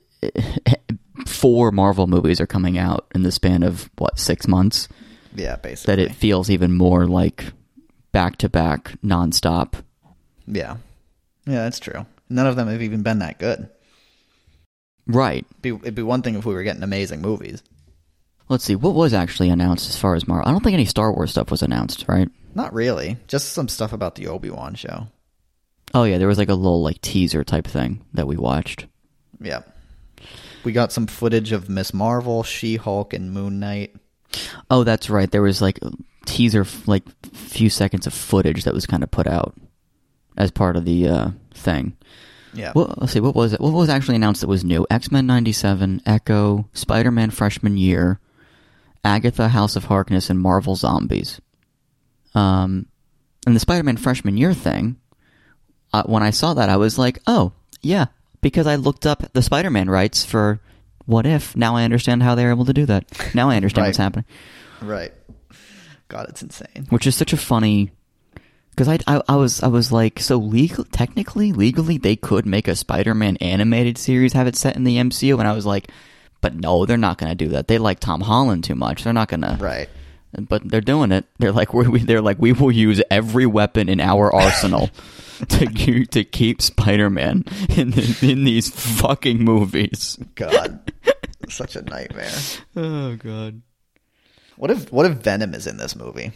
four 1.27 1.71
Marvel 1.71 2.07
movies 2.07 2.41
are 2.41 2.47
coming 2.47 2.79
out 2.79 3.07
in 3.15 3.23
the 3.23 3.33
span 3.33 3.63
of 3.63 3.91
what, 3.99 4.19
6 4.19 4.47
months 4.49 4.89
Yeah, 5.35 5.57
basically. 5.57 5.97
that 5.97 6.03
it 6.03 6.15
feels 6.15 6.51
even 6.51 6.73
more 6.75 7.07
like 7.07 7.53
back 8.13 8.37
to 8.39 8.49
back 8.49 8.93
nonstop. 9.05 9.75
yeah. 10.47 10.77
Yeah, 11.47 11.63
that's 11.65 11.79
true. 11.79 12.05
None 12.29 12.47
of 12.47 12.57
them 12.57 12.69
have 12.69 12.83
even 12.83 13.03
been 13.03 13.21
that 13.21 13.39
good. 13.39 13.71
Right. 15.07 15.47
Be, 15.63 15.71
it'd 15.71 15.95
be 15.95 16.03
one 16.03 16.21
thing 16.21 16.35
if 16.35 16.45
we 16.45 16.53
were 16.53 16.63
getting 16.63 16.83
amazing 16.83 17.23
movies. 17.23 17.63
Let's 18.51 18.65
see, 18.65 18.77
what 18.77 18.95
was 18.95 19.15
actually 19.15 19.49
announced 19.49 19.89
as 19.89 19.97
far 19.99 20.15
as 20.15 20.29
Marvel? 20.29 20.47
I 20.49 20.53
don't 20.53 20.63
think 20.63 20.75
any 20.75 20.85
Star 20.85 21.13
Wars 21.13 21.31
stuff 21.31 21.51
was 21.51 21.63
announced, 21.63 22.05
right? 22.09 22.29
Not 22.55 22.75
really. 22.75 23.17
Just 23.29 23.53
some 23.53 23.69
stuff 23.69 23.93
about 23.95 24.15
the 24.15 24.27
Obi 24.29 24.51
Wan 24.51 24.75
show. 24.75 25.07
Oh 25.95 26.05
yeah, 26.05 26.19
there 26.19 26.29
was 26.29 26.37
like 26.39 26.49
a 26.51 26.55
little 26.55 26.83
like 26.83 27.01
teaser 27.01 27.45
type 27.45 27.67
thing 27.67 28.05
that 28.13 28.27
we 28.27 28.37
watched. 28.37 28.87
Yeah. 29.41 29.61
We 30.65 30.73
got 30.73 30.93
some 30.93 31.07
footage 31.07 31.53
of 31.53 31.69
Miss 31.69 31.95
Marvel, 31.95 32.43
She 32.43 32.77
Hulk, 32.77 33.13
and 33.13 33.33
Moon 33.33 33.61
Knight. 33.61 33.95
Oh, 34.71 34.85
that's 34.85 35.09
right. 35.09 35.31
There 35.31 35.43
was 35.43 35.63
like 35.63 35.79
a 35.83 35.91
teaser, 36.27 36.67
like 36.87 37.05
few 37.33 37.71
seconds 37.71 38.07
of 38.07 38.13
footage 38.13 38.65
that 38.65 38.75
was 38.75 38.87
kind 38.87 39.03
of 39.03 39.11
put 39.11 39.27
out 39.27 39.55
as 40.37 40.51
part 40.51 40.77
of 40.77 40.85
the 40.85 41.09
uh, 41.09 41.31
thing. 41.55 41.97
Yeah. 42.55 42.73
Well, 42.75 42.95
let's 42.99 43.13
see, 43.13 43.21
what 43.21 43.35
was 43.35 43.53
it? 43.53 43.61
What 43.61 43.73
was 43.73 43.89
actually 43.89 44.17
announced 44.17 44.41
that 44.41 44.47
was 44.49 44.65
new? 44.65 44.87
X 44.91 45.11
Men 45.11 45.27
'97, 45.27 46.03
Echo, 46.07 46.69
Spider 46.73 47.11
Man 47.11 47.31
Freshman 47.31 47.77
Year, 47.77 48.21
Agatha, 49.05 49.49
House 49.49 49.77
of 49.77 49.85
Harkness, 49.85 50.31
and 50.31 50.41
Marvel 50.41 50.75
Zombies. 50.75 51.41
Um, 52.35 52.87
and 53.47 53.55
the 53.55 53.61
Spider 53.61 53.85
Man 53.85 53.97
Freshman 53.97 54.37
Year 54.37 54.55
thing. 54.55 54.97
Uh, 55.93 56.03
when 56.05 56.23
I 56.23 56.31
saw 56.31 56.55
that, 56.55 56.69
I 56.69 56.77
was 56.77 56.99
like, 56.99 57.19
oh 57.27 57.53
yeah, 57.81 58.07
because 58.41 58.67
I 58.67 58.77
looked 58.77 59.07
up 59.07 59.33
the 59.33 59.43
Spider 59.43 59.71
Man 59.71 59.89
rights 59.91 60.25
for 60.25 60.61
What 61.07 61.27
If. 61.27 61.57
Now 61.57 61.77
I 61.77 61.85
understand 61.85 62.23
how 62.23 62.35
they're 62.35 62.51
able 62.51 62.65
to 62.67 62.73
do 62.73 62.87
that. 62.87 63.35
Now 63.35 63.51
I 63.51 63.57
understand 63.57 63.87
what's 63.89 63.99
happening 63.99 64.25
Right. 64.81 65.13
God, 66.09 66.29
it's 66.31 66.43
insane. 66.43 66.87
which 66.91 67.07
is 67.07 67.15
such 67.17 67.33
a 67.33 67.37
funny 67.37 67.91
because 68.71 68.89
I, 68.89 68.99
I 69.07 69.21
I 69.29 69.37
was 69.37 69.63
I 69.63 69.67
was 69.69 69.91
like 69.93 70.21
so 70.21 70.37
legal 70.39 70.85
technically 70.85 71.53
legally 71.53 71.99
they 71.99 72.17
could 72.17 72.47
make 72.47 72.69
a 72.69 72.77
Spider-Man 72.77 73.37
animated 73.39 73.99
series 73.99 74.33
have 74.33 74.47
it 74.47 74.57
set 74.57 74.77
in 74.77 74.85
the 74.85 74.97
MCU 74.99 75.39
and 75.39 75.47
I 75.49 75.53
was 75.53 75.67
like 75.67 75.91
but 76.41 76.55
no 76.55 76.87
they're 76.87 76.97
not 76.97 77.19
going 77.19 77.29
to 77.31 77.35
do 77.35 77.49
that 77.51 77.67
they 77.69 77.77
like 77.79 77.99
Tom 78.01 78.21
Holland 78.21 78.63
too 78.65 78.77
much 78.77 79.03
they're 79.05 79.13
not 79.13 79.29
going 79.29 79.41
to 79.43 79.59
Right. 79.61 79.89
But 80.49 80.69
they're 80.69 80.81
doing 80.81 81.11
it 81.13 81.25
they're 81.39 81.53
like 81.53 81.73
we 81.73 81.87
we- 81.89 81.99
they're 82.05 82.21
like 82.23 82.39
we 82.39 82.53
will 82.53 82.71
use 82.73 83.03
every 83.11 83.47
weapon 83.47 83.89
in 83.89 84.01
our 84.01 84.33
arsenal 84.35 84.91
to 85.49 86.05
to 86.07 86.25
keep 86.25 86.61
Spider-Man 86.61 87.45
in 87.71 87.91
the, 87.93 88.19
in 88.23 88.45
these 88.45 88.69
fucking 89.01 89.43
movies 89.43 90.19
God. 90.35 90.93
Such 91.49 91.77
a 91.77 91.83
nightmare. 91.83 92.31
oh 92.77 93.17
god 93.17 93.63
What 94.57 94.71
if 94.71 94.93
what 94.93 95.07
if 95.07 95.13
Venom 95.19 95.55
is 95.55 95.67
in 95.67 95.77
this 95.79 95.97
movie? 95.97 96.33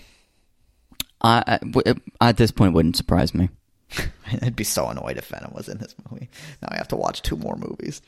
I, 1.21 1.61
I 1.87 1.95
at 2.29 2.37
this 2.37 2.51
point 2.51 2.73
it 2.73 2.75
wouldn't 2.75 2.97
surprise 2.97 3.35
me 3.35 3.51
I'd 4.43 4.57
be 4.57 4.65
so 4.65 4.89
annoyed 4.89 5.19
if 5.19 5.27
Venom 5.27 5.53
was 5.55 5.69
in 5.69 5.77
this 5.79 5.95
movie. 6.11 6.31
Now 6.63 6.69
I 6.73 6.77
have 6.77 6.89
to 6.89 6.97
watch 6.97 7.21
two 7.21 7.37
more 7.37 7.57
movies. 7.57 8.01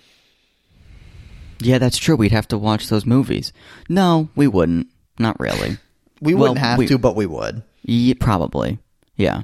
Yeah, 1.60 1.76
that's 1.78 1.98
true. 1.98 2.16
We'd 2.16 2.32
have 2.32 2.48
to 2.48 2.58
watch 2.58 2.88
those 2.88 3.04
movies. 3.06 3.52
No, 3.88 4.28
we 4.34 4.46
wouldn't. 4.48 4.88
Not 5.18 5.38
really. 5.40 5.78
We 6.20 6.34
Well, 6.34 6.42
wouldn't 6.42 6.58
have 6.58 6.78
we- 6.78 6.86
to, 6.88 6.98
but 6.98 7.16
we 7.16 7.26
would. 7.26 7.62
Yeah, 7.82 8.14
probably. 8.18 8.78
Yeah. 9.16 9.42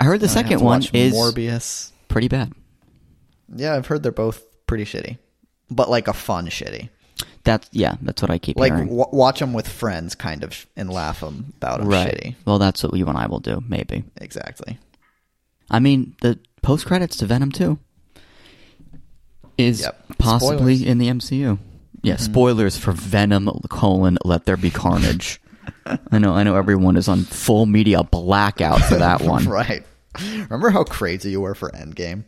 I 0.00 0.04
heard 0.04 0.20
the 0.20 0.28
second 0.28 0.60
one 0.60 0.82
is 0.92 1.14
Morbius. 1.14 1.90
pretty 2.08 2.28
bad. 2.28 2.52
Yeah, 3.54 3.74
I've 3.74 3.86
heard 3.86 4.02
they're 4.02 4.12
both 4.12 4.42
pretty 4.66 4.84
shitty, 4.84 5.18
but 5.70 5.90
like 5.90 6.08
a 6.08 6.12
fun 6.12 6.46
shitty. 6.48 6.88
That's 7.44 7.68
yeah, 7.72 7.96
that's 8.02 8.22
what 8.22 8.30
I 8.30 8.38
keep 8.38 8.56
Like 8.56 8.72
w- 8.72 9.04
watch 9.12 9.40
them 9.40 9.52
with 9.52 9.66
friends, 9.68 10.14
kind 10.14 10.44
of, 10.44 10.66
and 10.76 10.88
laugh 10.88 11.20
them 11.20 11.52
about 11.56 11.80
them 11.80 11.88
right. 11.88 12.08
shitty. 12.14 12.34
Well, 12.46 12.58
that's 12.58 12.82
what 12.84 12.94
you 12.96 13.06
and 13.06 13.18
I 13.18 13.26
will 13.26 13.40
do. 13.40 13.62
Maybe. 13.68 14.04
Exactly. 14.18 14.78
I 15.70 15.80
mean, 15.80 16.14
the 16.22 16.38
post 16.62 16.86
credits 16.86 17.16
to 17.16 17.26
Venom 17.26 17.50
two 17.50 17.78
is 19.58 19.80
Yep. 19.80 20.04
possibly 20.18 20.76
Spoilers. 20.76 20.82
In 20.82 20.98
the 20.98 21.08
MCU. 21.08 21.58
Yeah, 22.02 22.14
mm-hmm. 22.14 22.22
spoilers 22.24 22.76
for 22.76 22.92
Venom 22.92 23.48
colon 23.68 24.18
Let 24.24 24.44
There 24.44 24.56
Be 24.56 24.70
Carnage. 24.70 25.40
I 26.10 26.18
know, 26.18 26.34
I 26.34 26.42
know. 26.42 26.56
Everyone 26.56 26.96
is 26.96 27.08
on 27.08 27.22
full 27.22 27.66
media 27.66 28.02
blackout 28.02 28.80
for 28.80 28.96
that 28.96 29.20
one. 29.22 29.44
right. 29.44 29.84
Remember 30.20 30.70
how 30.70 30.84
crazy 30.84 31.30
you 31.30 31.40
were 31.40 31.54
for 31.54 31.70
Endgame? 31.70 32.24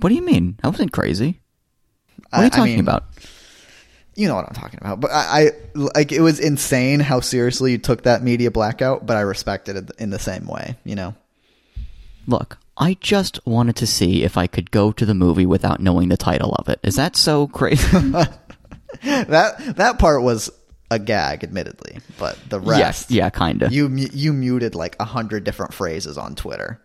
What 0.00 0.08
do 0.08 0.14
you 0.14 0.22
mean? 0.22 0.58
I 0.62 0.68
wasn't 0.68 0.92
crazy. 0.92 1.40
What 2.30 2.38
are 2.38 2.42
you 2.42 2.46
I 2.46 2.48
talking 2.48 2.72
mean, 2.72 2.80
about? 2.80 3.04
You 4.14 4.28
know 4.28 4.34
what 4.34 4.46
I'm 4.46 4.54
talking 4.54 4.78
about. 4.80 5.00
But 5.00 5.10
I, 5.12 5.40
I 5.40 5.50
like 5.74 6.12
it 6.12 6.20
was 6.20 6.40
insane 6.40 7.00
how 7.00 7.20
seriously 7.20 7.72
you 7.72 7.78
took 7.78 8.02
that 8.02 8.22
media 8.22 8.50
blackout. 8.50 9.06
But 9.06 9.16
I 9.16 9.20
respected 9.20 9.76
it 9.76 9.90
in 9.98 10.10
the 10.10 10.18
same 10.18 10.46
way. 10.46 10.76
You 10.84 10.96
know. 10.96 11.14
Look, 12.26 12.58
I 12.76 12.94
just 13.00 13.38
wanted 13.46 13.76
to 13.76 13.86
see 13.86 14.22
if 14.24 14.36
I 14.36 14.46
could 14.46 14.70
go 14.70 14.92
to 14.92 15.04
the 15.04 15.14
movie 15.14 15.46
without 15.46 15.80
knowing 15.80 16.08
the 16.08 16.16
title 16.16 16.54
of 16.54 16.68
it. 16.68 16.80
Is 16.82 16.96
that 16.96 17.16
so 17.16 17.46
crazy? 17.46 17.86
that 19.02 19.76
that 19.76 19.98
part 19.98 20.22
was 20.22 20.50
a 20.90 20.98
gag, 20.98 21.42
admittedly, 21.44 21.98
but 22.18 22.38
the 22.48 22.60
rest, 22.60 22.78
yes, 22.78 23.10
yeah, 23.10 23.30
kind 23.30 23.62
of. 23.62 23.72
you 23.72 23.88
you 23.88 24.32
muted 24.32 24.74
like 24.74 24.96
a 25.00 25.04
hundred 25.04 25.44
different 25.44 25.72
phrases 25.74 26.18
on 26.18 26.34
Twitter. 26.34 26.80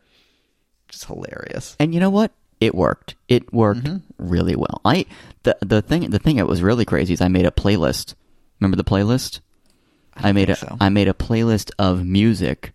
Just 0.89 1.05
hilarious. 1.05 1.75
And 1.79 1.93
you 1.93 1.99
know 1.99 2.09
what? 2.09 2.31
It 2.61 2.73
worked. 2.73 3.15
It 3.27 3.53
worked 3.53 3.83
Mm-hmm. 3.83 3.97
really 4.29 4.55
well. 4.55 4.81
I 4.85 5.05
the 5.43 5.57
the 5.61 5.81
thing 5.81 6.09
the 6.09 6.19
thing 6.19 6.37
that 6.37 6.47
was 6.47 6.61
really 6.63 6.85
crazy 6.85 7.13
is 7.13 7.21
I 7.21 7.27
made 7.27 7.45
a 7.45 7.51
playlist. 7.51 8.13
Remember 8.59 8.77
the 8.77 8.83
playlist? 8.83 9.41
I, 10.15 10.31
made 10.31 10.49
a 10.49 10.55
so. 10.55 10.75
I 10.79 10.89
made 10.89 11.07
a 11.07 11.13
playlist 11.13 11.69
of 11.77 12.03
music 12.03 12.73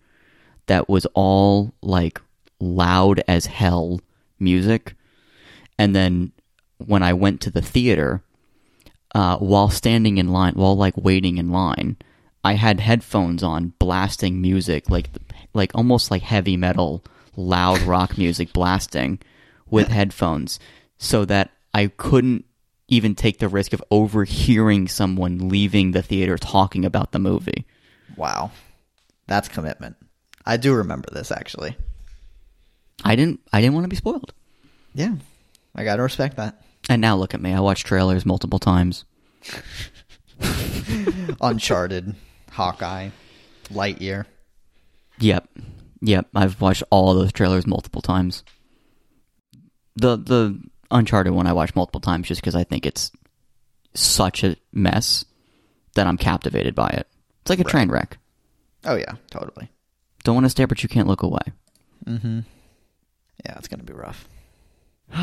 that 0.66 0.88
was 0.88 1.07
all 1.14 1.75
like 1.83 2.20
loud 2.62 3.22
as 3.27 3.46
hell 3.46 4.01
music. 4.38 4.94
And 5.79 5.94
then 5.94 6.33
when 6.79 7.03
I 7.03 7.12
went 7.12 7.40
to 7.42 7.51
the 7.51 7.62
theater, 7.62 8.22
uh, 9.14 9.37
while 9.38 9.68
standing 9.68 10.18
in 10.18 10.29
line, 10.29 10.55
while 10.55 10.77
like 10.77 10.96
waiting 10.96 11.38
in 11.38 11.51
line, 11.51 11.96
I 12.44 12.55
had 12.55 12.81
headphones 12.81 13.42
on, 13.42 13.75
blasting 13.79 14.40
music 14.40 14.88
like 14.88 15.11
like 15.55 15.72
almost 15.75 16.11
like 16.11 16.22
heavy 16.22 16.57
metal, 16.57 17.05
loud 17.37 17.81
rock 17.83 18.16
music 18.25 18.53
blasting 18.53 19.18
with 19.68 19.88
headphones, 19.88 20.59
so 20.98 21.25
that 21.25 21.51
I 21.75 21.88
couldn't 21.88 22.44
even 22.88 23.14
take 23.14 23.38
the 23.38 23.48
risk 23.48 23.72
of 23.72 23.83
overhearing 23.90 24.88
someone 24.88 25.48
leaving 25.48 25.92
the 25.92 26.03
theater 26.03 26.37
talking 26.37 26.85
about 26.85 27.12
the 27.12 27.18
movie. 27.18 27.66
Wow, 28.16 28.51
that's 29.27 29.48
commitment. 29.48 29.96
I 30.44 30.57
do 30.57 30.75
remember 30.75 31.09
this 31.12 31.31
actually. 31.31 31.77
I 33.05 33.16
didn't 33.16 33.40
I 33.52 33.61
didn't 33.61 33.74
want 33.74 33.85
to 33.85 33.88
be 33.88 33.96
spoiled. 33.96 34.33
Yeah, 34.94 35.14
I 35.74 35.85
gotta 35.85 36.02
respect 36.02 36.37
that. 36.37 36.62
And 36.88 37.00
now 37.00 37.16
look 37.16 37.35
at 37.35 37.40
me. 37.40 37.52
I 37.52 37.61
watched 37.61 37.87
trailers 37.87 38.26
multiple 38.26 38.59
times. 38.59 39.05
Uncharted, 41.40 42.14
Hawkeye, 42.50 43.11
Lightyear. 43.68 44.26
Yep. 45.18 45.48
Yep. 46.00 46.26
I've 46.35 46.61
watched 46.61 46.83
all 46.90 47.14
those 47.14 47.33
trailers 47.33 47.66
multiple 47.66 48.02
times. 48.02 48.42
The 49.96 50.16
the 50.16 50.61
Uncharted 50.90 51.33
one 51.33 51.46
I 51.46 51.52
watched 51.52 51.76
multiple 51.76 52.00
times 52.00 52.28
just 52.28 52.40
because 52.40 52.55
I 52.55 52.64
think 52.64 52.87
it's 52.87 53.11
such 53.94 54.44
a 54.44 54.57
mess 54.72 55.24
that 55.94 56.07
I'm 56.07 56.16
captivated 56.16 56.74
by 56.74 56.88
it. 56.88 57.07
It's 57.42 57.50
like 57.50 57.61
a 57.61 57.64
train 57.64 57.90
wreck. 57.90 58.18
Oh 58.85 58.96
yeah, 58.96 59.14
totally. 59.31 59.70
Don't 60.24 60.35
want 60.35 60.44
to 60.46 60.50
stare, 60.50 60.66
but 60.66 60.83
you 60.83 60.88
can't 60.88 61.09
look 61.09 61.22
away. 61.22 61.40
Mm-hmm. 62.07 62.40
Yeah, 63.44 63.57
it's 63.59 63.68
gonna 63.68 63.83
be 63.83 63.92
rough. 63.92 64.28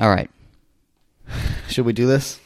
All 0.00 0.10
right. 0.10 0.30
Should 1.68 1.86
we 1.86 1.92
do 1.92 2.06
this? 2.06 2.40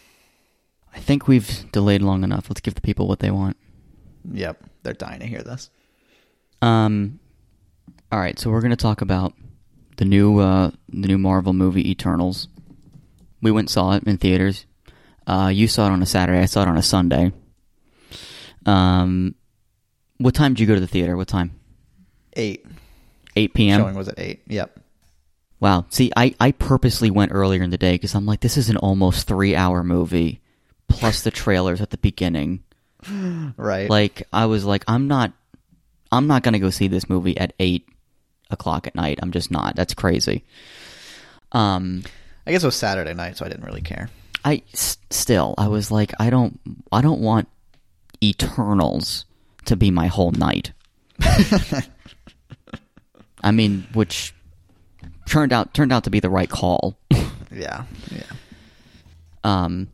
I 0.95 0.99
think 0.99 1.29
we've 1.29 1.71
delayed 1.73 2.03
long 2.03 2.25
enough. 2.25 2.51
Let's 2.51 2.61
give 2.61 2.75
the 2.75 2.81
people 2.81 3.07
what 3.07 3.21
they 3.21 3.31
want. 3.31 3.57
Yep, 4.33 4.65
they're 4.83 4.93
dying 4.93 5.21
to 5.21 5.27
hear 5.27 5.43
this. 5.43 5.71
Um. 6.63 7.21
All 8.13 8.19
right, 8.19 8.39
so 8.39 8.51
we're 8.51 8.61
gonna 8.61 8.77
talk 8.77 9.01
about 9.03 9.35
the 9.97 10.05
new 10.05 10.39
uh, 10.39 10.71
the 10.89 11.09
new 11.09 11.19
Marvel 11.19 11.53
movie 11.53 11.89
Eternals. 11.91 12.49
We 13.41 13.51
went 13.51 13.67
and 13.67 13.71
saw 13.71 13.93
it 13.93 14.05
in 14.05 14.19
theaters. 14.19 14.67
Uh, 15.27 15.51
you 15.53 15.69
saw 15.69 15.87
it 15.87 15.91
on 15.91 16.03
a 16.03 16.07
Saturday. 16.07 16.41
I 16.41 16.47
saw 16.47 16.63
it 16.63 16.69
on 16.69 16.77
a 16.77 16.83
Sunday. 16.83 17.33
Um, 18.67 19.35
what 20.19 20.35
time 20.35 20.53
did 20.53 20.61
you 20.61 20.67
go 20.67 20.75
to 20.75 20.81
the 20.81 20.87
theater? 20.87 21.17
What 21.17 21.29
time? 21.29 21.59
Eight. 22.35 22.67
Eight 23.41 23.55
p.m. 23.55 23.81
Showing 23.81 23.95
was 23.97 24.09
at 24.09 24.19
eight. 24.19 24.43
Yep. 24.49 24.79
Wow. 25.61 25.87
See, 25.91 26.11
I, 26.17 26.35
I 26.41 26.53
purposely 26.53 27.11
went 27.11 27.33
earlier 27.33 27.63
in 27.63 27.71
the 27.71 27.77
day 27.79 27.93
because 27.95 28.15
I'm 28.15 28.25
like, 28.27 28.41
this 28.41 28.57
is 28.57 28.71
an 28.71 28.77
almost 28.79 29.27
three 29.27 29.55
hour 29.57 29.83
movie, 29.85 30.41
plus 30.89 31.23
the 31.23 31.31
trailers 31.31 31.81
at 31.81 31.91
the 31.91 31.99
beginning. 31.99 32.63
Right. 33.57 33.89
Like, 33.89 34.27
I 34.33 34.47
was 34.47 34.65
like, 34.65 34.85
I'm 34.87 35.09
not, 35.09 35.33
I'm 36.13 36.27
not 36.27 36.43
gonna 36.43 36.59
go 36.59 36.71
see 36.71 36.87
this 36.89 37.09
movie 37.09 37.37
at 37.39 37.53
eight 37.59 37.87
o'clock 38.51 38.87
at 38.87 38.95
night. 38.95 39.19
I'm 39.23 39.33
just 39.33 39.51
not. 39.51 39.75
That's 39.77 39.95
crazy. 39.95 40.45
Um, 41.53 42.03
I 42.47 42.51
guess 42.53 42.63
it 42.63 42.67
was 42.67 42.77
Saturday 42.77 43.15
night, 43.15 43.37
so 43.37 43.45
I 43.45 43.49
didn't 43.49 43.65
really 43.65 43.81
care. 43.81 44.11
I 44.45 44.63
s- 44.73 44.99
still, 45.11 45.55
I 45.59 45.69
was 45.69 45.91
like, 45.91 46.13
I 46.21 46.31
don't, 46.31 46.59
I 46.93 47.01
don't 47.03 47.21
want 47.21 47.49
Eternals 48.23 49.25
to 49.67 49.77
be 49.77 49.91
my 49.91 50.07
whole 50.07 50.33
night. 50.33 50.73
I 53.43 53.51
mean, 53.51 53.87
which 53.93 54.35
turned 55.27 55.53
out 55.53 55.75
turned 55.75 55.93
out 55.93 56.05
to 56.05 56.11
be 56.11 56.21
the 56.21 56.31
right 56.31 56.51
call. 56.51 56.99
Yeah. 57.53 57.83
Yeah. 58.13 58.23
Um, 59.43 59.89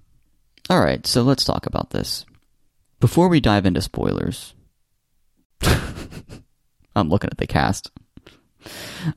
all 0.68 0.78
right, 0.78 1.06
so 1.06 1.22
let's 1.22 1.42
talk 1.42 1.64
about 1.64 1.88
this. 1.88 2.26
Before 3.00 3.28
we 3.28 3.40
dive 3.40 3.64
into 3.64 3.80
spoilers, 3.80 4.52
I'm 6.94 7.08
looking 7.08 7.30
at 7.30 7.38
the 7.38 7.46
cast. 7.46 7.90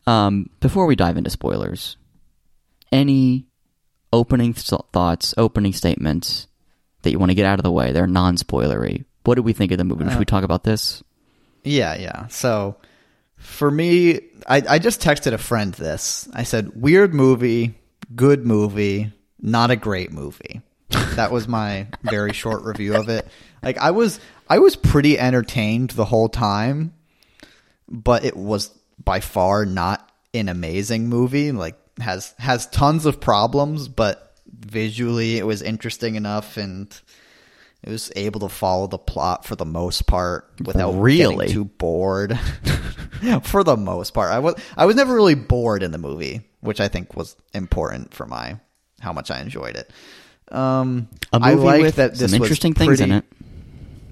Um, 0.08 0.50
before 0.62 0.86
we 0.86 0.96
dive 0.96 1.18
into 1.18 1.30
spoilers, 1.30 1.98
any 2.94 3.46
opening 4.13 4.54
th- 4.54 4.82
thoughts, 4.94 5.34
opening 5.38 5.74
statements 5.74 6.48
that 7.02 7.12
you 7.12 7.20
want 7.20 7.32
to 7.32 7.36
get 7.36 7.46
out 7.46 7.60
of 7.60 7.63
the 7.63 7.72
way? 7.72 7.92
They're 7.92 8.08
non-spoilery. 8.08 9.06
What 9.24 9.36
did 9.36 9.46
we 9.46 9.54
think 9.54 9.72
of 9.72 9.78
the 9.78 9.84
movie? 9.84 10.10
Should 10.10 10.20
we 10.20 10.26
talk 10.26 10.44
about 10.44 10.63
this? 10.63 11.04
Yeah, 11.63 11.96
yeah. 11.96 12.28
So 12.28 12.78
for 13.39 13.71
me, 13.71 14.21
I, 14.47 14.62
I 14.69 14.80
just 14.80 15.02
texted 15.02 15.34
a 15.34 15.38
friend 15.38 15.73
this. 15.73 16.28
I 16.34 16.43
said, 16.43 16.82
weird 16.82 17.13
movie, 17.13 17.73
good 18.15 18.45
movie, 18.45 19.12
not 19.41 19.71
a 19.71 19.75
great 19.75 20.12
movie. 20.12 20.62
That 21.15 21.32
was 21.32 21.47
my 21.47 21.88
very 22.04 22.34
short 22.34 22.63
review 22.63 22.95
of 22.95 23.10
it. 23.10 23.28
Like 23.62 23.78
I 23.78 23.91
was 23.91 24.19
I 24.47 24.60
was 24.60 24.75
pretty 24.75 25.19
entertained 25.19 25.91
the 25.91 26.06
whole 26.06 26.30
time, 26.30 26.93
but 27.88 28.23
it 28.23 28.36
was 28.36 28.69
by 29.04 29.19
far 29.19 29.65
not 29.65 30.10
an 30.34 30.49
amazing 30.49 31.10
movie. 31.10 31.52
Like 31.52 31.78
has 31.99 32.34
has 32.39 32.67
tons 32.67 33.06
of 33.06 33.19
problems, 33.19 33.88
but 33.88 34.34
visually 34.47 35.38
it 35.38 35.45
was 35.45 35.62
interesting 35.62 36.15
enough 36.15 36.58
and 36.58 36.99
it 37.84 37.89
was 37.89 38.12
able 38.15 38.42
to 38.42 38.50
follow 38.50 38.88
the 38.88 38.98
plot 38.98 39.46
for 39.46 39.56
the 39.56 39.65
most 39.65 40.06
part 40.06 40.52
without 40.65 40.92
Really? 40.94 41.48
getting 41.48 41.54
too 41.54 41.65
bored. 41.65 42.38
for 43.44 43.63
the 43.63 43.78
most 43.78 44.13
part, 44.13 44.32
I 44.32 44.39
was 44.39 44.56
I 44.76 44.86
was 44.86 44.96
never 44.96 45.13
really 45.15 45.36
bored 45.36 45.84
in 45.84 45.92
the 45.92 45.98
movie, 45.98 46.42
which 46.62 46.80
I 46.82 46.88
think 46.88 47.15
was 47.15 47.36
important 47.54 48.13
for 48.13 48.26
my 48.26 48.60
how 49.00 49.13
much 49.13 49.32
I 49.32 49.39
enjoyed 49.42 49.76
it. 49.76 49.92
Um, 50.54 51.08
A 51.32 51.39
I 51.42 51.56
movie 51.56 51.65
like 51.65 51.82
with 51.82 51.96
that 51.96 52.15
this 52.15 52.32
some 52.32 52.39
was 52.39 52.48
interesting 52.48 52.74
things 52.74 53.00
in 53.00 53.12
it. 53.12 53.26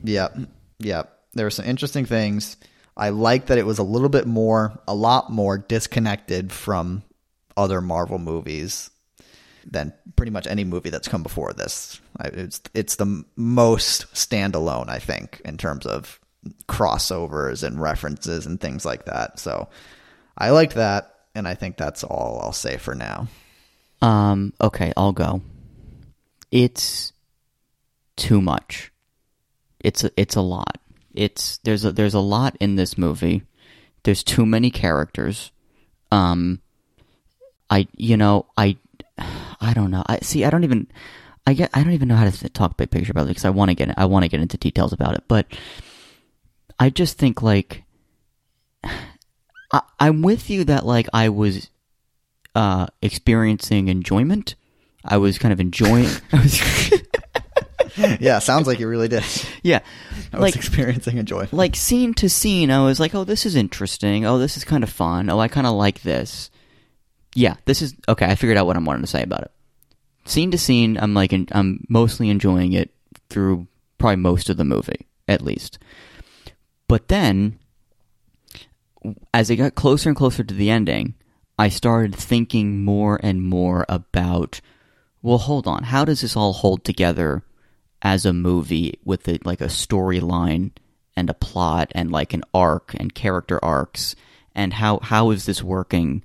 Yep, 0.04 0.38
yep. 0.80 1.14
There 1.34 1.46
were 1.46 1.52
some 1.52 1.66
interesting 1.66 2.06
things. 2.06 2.58
I 2.96 3.10
like 3.10 3.48
that 3.48 3.58
it 3.58 3.66
was 3.66 3.80
a 3.80 3.84
little 3.84 4.10
bit 4.10 4.26
more, 4.26 4.80
a 4.88 4.96
lot 4.96 5.32
more 5.32 5.58
disconnected 5.58 6.52
from 6.52 7.04
other 7.56 7.82
Marvel 7.82 8.18
movies 8.20 8.90
than 9.70 9.94
pretty 10.16 10.32
much 10.32 10.48
any 10.48 10.64
movie 10.64 10.90
that's 10.90 11.08
come 11.08 11.24
before 11.24 11.54
this. 11.54 12.00
It's 12.24 12.62
it's 12.74 12.96
the 12.96 13.24
most 13.36 14.12
standalone, 14.14 14.90
I 14.90 15.00
think, 15.00 15.42
in 15.46 15.58
terms 15.58 15.86
of 15.86 16.20
crossovers 16.68 17.64
and 17.64 17.82
references 17.82 18.46
and 18.46 18.60
things 18.60 18.86
like 18.86 19.06
that. 19.06 19.40
So 19.40 19.68
I 20.38 20.52
liked 20.52 20.76
that, 20.76 21.16
and 21.36 21.48
I 21.48 21.56
think 21.56 21.78
that's 21.78 22.04
all 22.04 22.40
I'll 22.42 22.54
say 22.54 22.78
for 22.78 22.96
now. 22.96 23.28
Um, 24.02 24.54
okay, 24.62 24.94
I'll 24.96 25.12
go. 25.12 25.42
It's 26.52 27.12
too 28.16 28.42
much. 28.42 28.92
It's 29.80 30.04
a, 30.04 30.12
it's 30.16 30.36
a 30.36 30.42
lot. 30.42 30.80
It's 31.14 31.58
there's 31.60 31.84
a 31.84 31.92
there's 31.92 32.14
a 32.14 32.20
lot 32.20 32.56
in 32.60 32.76
this 32.76 32.98
movie. 32.98 33.44
There's 34.04 34.24
too 34.24 34.46
many 34.46 34.70
characters. 34.70 35.52
Um, 36.12 36.62
I 37.70 37.88
you 37.96 38.18
know 38.18 38.46
I 38.56 38.78
I 39.60 39.74
don't 39.74 39.92
know. 39.92 40.04
I 40.08 40.20
see. 40.20 40.46
I 40.46 40.50
don't 40.50 40.64
even. 40.64 40.88
I 41.46 41.54
get. 41.54 41.70
I 41.74 41.84
don't 41.84 41.94
even 41.94 42.08
know 42.08 42.16
how 42.16 42.30
to 42.30 42.50
talk 42.50 42.78
big 42.78 42.92
picture 42.92 43.12
about 43.12 43.24
it 43.24 43.30
because 43.30 43.46
I 43.46 43.50
want 43.50 43.70
to 43.70 43.76
get. 43.76 43.98
I 43.98 44.06
want 44.06 44.24
to 44.24 44.30
get 44.30 44.42
into 44.42 44.58
details 44.58 44.94
about 44.94 45.16
it, 45.16 45.24
but 45.28 45.48
I 46.80 46.90
just 46.90 47.18
think 47.18 47.42
like 47.42 47.84
I, 49.72 49.82
I'm 50.00 50.22
with 50.22 50.50
you 50.50 50.64
that 50.66 50.86
like 50.86 51.08
I 51.14 51.30
was 51.30 51.70
uh, 52.56 52.88
experiencing 53.02 53.88
enjoyment. 53.88 54.56
I 55.04 55.18
was 55.18 55.38
kind 55.38 55.54
of 55.54 55.60
enjoying. 55.60 56.10
I 56.34 56.42
was, 56.42 56.92
yeah, 58.20 58.40
sounds 58.40 58.68
like 58.68 58.80
you 58.80 58.88
really 58.88 59.08
did. 59.08 59.24
yeah, 59.64 59.80
I 60.34 60.38
was 60.38 60.42
like 60.42 60.56
experiencing 60.56 61.18
enjoyment. 61.18 61.54
like 61.54 61.76
scene 61.76 62.14
to 62.16 62.30
scene. 62.30 62.72
I 62.72 62.84
was 62.86 63.00
like, 63.00 63.16
oh, 63.16 63.24
this 63.24 63.46
is 63.46 63.56
interesting. 63.56 64.26
Oh, 64.26 64.38
this 64.38 64.58
is 64.58 64.64
kind 64.64 64.84
of 64.84 64.90
fun. 64.90 65.30
Oh, 65.30 65.40
I 65.40 65.48
kind 65.48 65.68
of 65.68 65.74
like 65.74 66.02
this. 66.02 66.50
Yeah, 67.38 67.58
this 67.66 67.84
is 67.84 67.94
okay. 68.10 68.26
I 68.26 68.34
figured 68.34 68.58
out 68.58 68.66
what 68.66 68.78
I'm 68.78 68.86
wanting 68.86 69.04
to 69.04 69.08
say 69.08 69.22
about 69.22 69.44
it. 69.44 69.52
Scene 70.26 70.50
to 70.50 70.58
scene, 70.58 70.98
I'm 70.98 71.14
like, 71.14 71.32
en- 71.34 71.48
I'm 71.52 71.86
mostly 71.88 72.32
enjoying 72.32 72.74
it 72.74 72.90
through 73.30 73.68
probably 74.00 74.16
most 74.16 74.50
of 74.50 74.58
the 74.58 74.66
movie, 74.66 75.06
at 75.28 75.44
least. 75.44 75.78
But 76.88 77.10
then, 77.10 77.60
as 79.36 79.52
it 79.52 79.58
got 79.58 79.76
closer 79.76 80.10
and 80.10 80.18
closer 80.18 80.44
to 80.44 80.54
the 80.56 80.72
ending, 80.72 81.14
I 81.60 81.70
started 81.70 82.16
thinking 82.16 82.84
more 82.84 83.20
and 83.22 83.44
more 83.44 83.86
about, 83.88 84.60
well, 85.22 85.38
hold 85.38 85.68
on, 85.68 85.84
how 85.84 86.06
does 86.06 86.22
this 86.22 86.36
all 86.36 86.54
hold 86.54 86.84
together 86.84 87.44
as 88.02 88.26
a 88.26 88.34
movie 88.34 89.00
with 89.06 89.28
a, 89.28 89.38
like 89.46 89.62
a 89.62 89.66
storyline 89.66 90.72
and 91.16 91.30
a 91.30 91.36
plot 91.36 91.92
and 91.94 92.12
like 92.12 92.34
an 92.34 92.44
arc 92.52 92.96
and 92.96 93.14
character 93.14 93.64
arcs, 93.64 94.16
and 94.56 94.74
how 94.74 94.98
how 95.04 95.30
is 95.30 95.46
this 95.46 95.62
working 95.62 96.24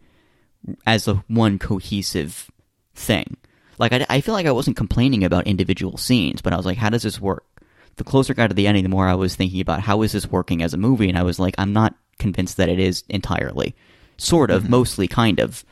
as 0.86 1.08
a 1.08 1.24
one 1.28 1.58
cohesive 1.58 2.50
thing? 2.94 3.36
Like 3.78 3.92
I, 3.92 4.06
I 4.08 4.20
feel 4.20 4.34
like 4.34 4.46
I 4.46 4.52
wasn't 4.52 4.76
complaining 4.76 5.24
about 5.24 5.46
individual 5.46 5.96
scenes, 5.96 6.42
but 6.42 6.52
I 6.52 6.56
was 6.56 6.66
like, 6.66 6.78
how 6.78 6.90
does 6.90 7.02
this 7.02 7.20
work? 7.20 7.44
The 7.96 8.04
closer 8.04 8.32
I 8.32 8.34
got 8.34 8.48
to 8.48 8.54
the 8.54 8.66
ending, 8.66 8.84
the 8.84 8.88
more 8.88 9.06
I 9.06 9.14
was 9.14 9.36
thinking 9.36 9.60
about 9.60 9.80
how 9.80 10.02
is 10.02 10.12
this 10.12 10.30
working 10.30 10.62
as 10.62 10.72
a 10.72 10.78
movie, 10.78 11.08
and 11.08 11.18
I 11.18 11.22
was 11.24 11.38
like, 11.38 11.54
I'm 11.58 11.72
not 11.72 11.94
convinced 12.18 12.56
that 12.56 12.68
it 12.68 12.78
is 12.78 13.04
entirely. 13.08 13.74
Sort 14.16 14.50
of, 14.50 14.68
mostly, 14.68 15.08
kind 15.08 15.40
of, 15.40 15.64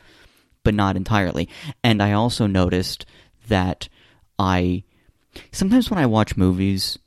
but 0.63 0.73
not 0.73 0.95
entirely. 0.95 1.49
And 1.83 2.01
I 2.01 2.11
also 2.11 2.47
noticed 2.47 3.05
that 3.47 3.87
I 4.37 4.83
sometimes 5.51 5.89
when 5.89 5.99
I 5.99 6.05
watch 6.05 6.37
movies, 6.37 6.99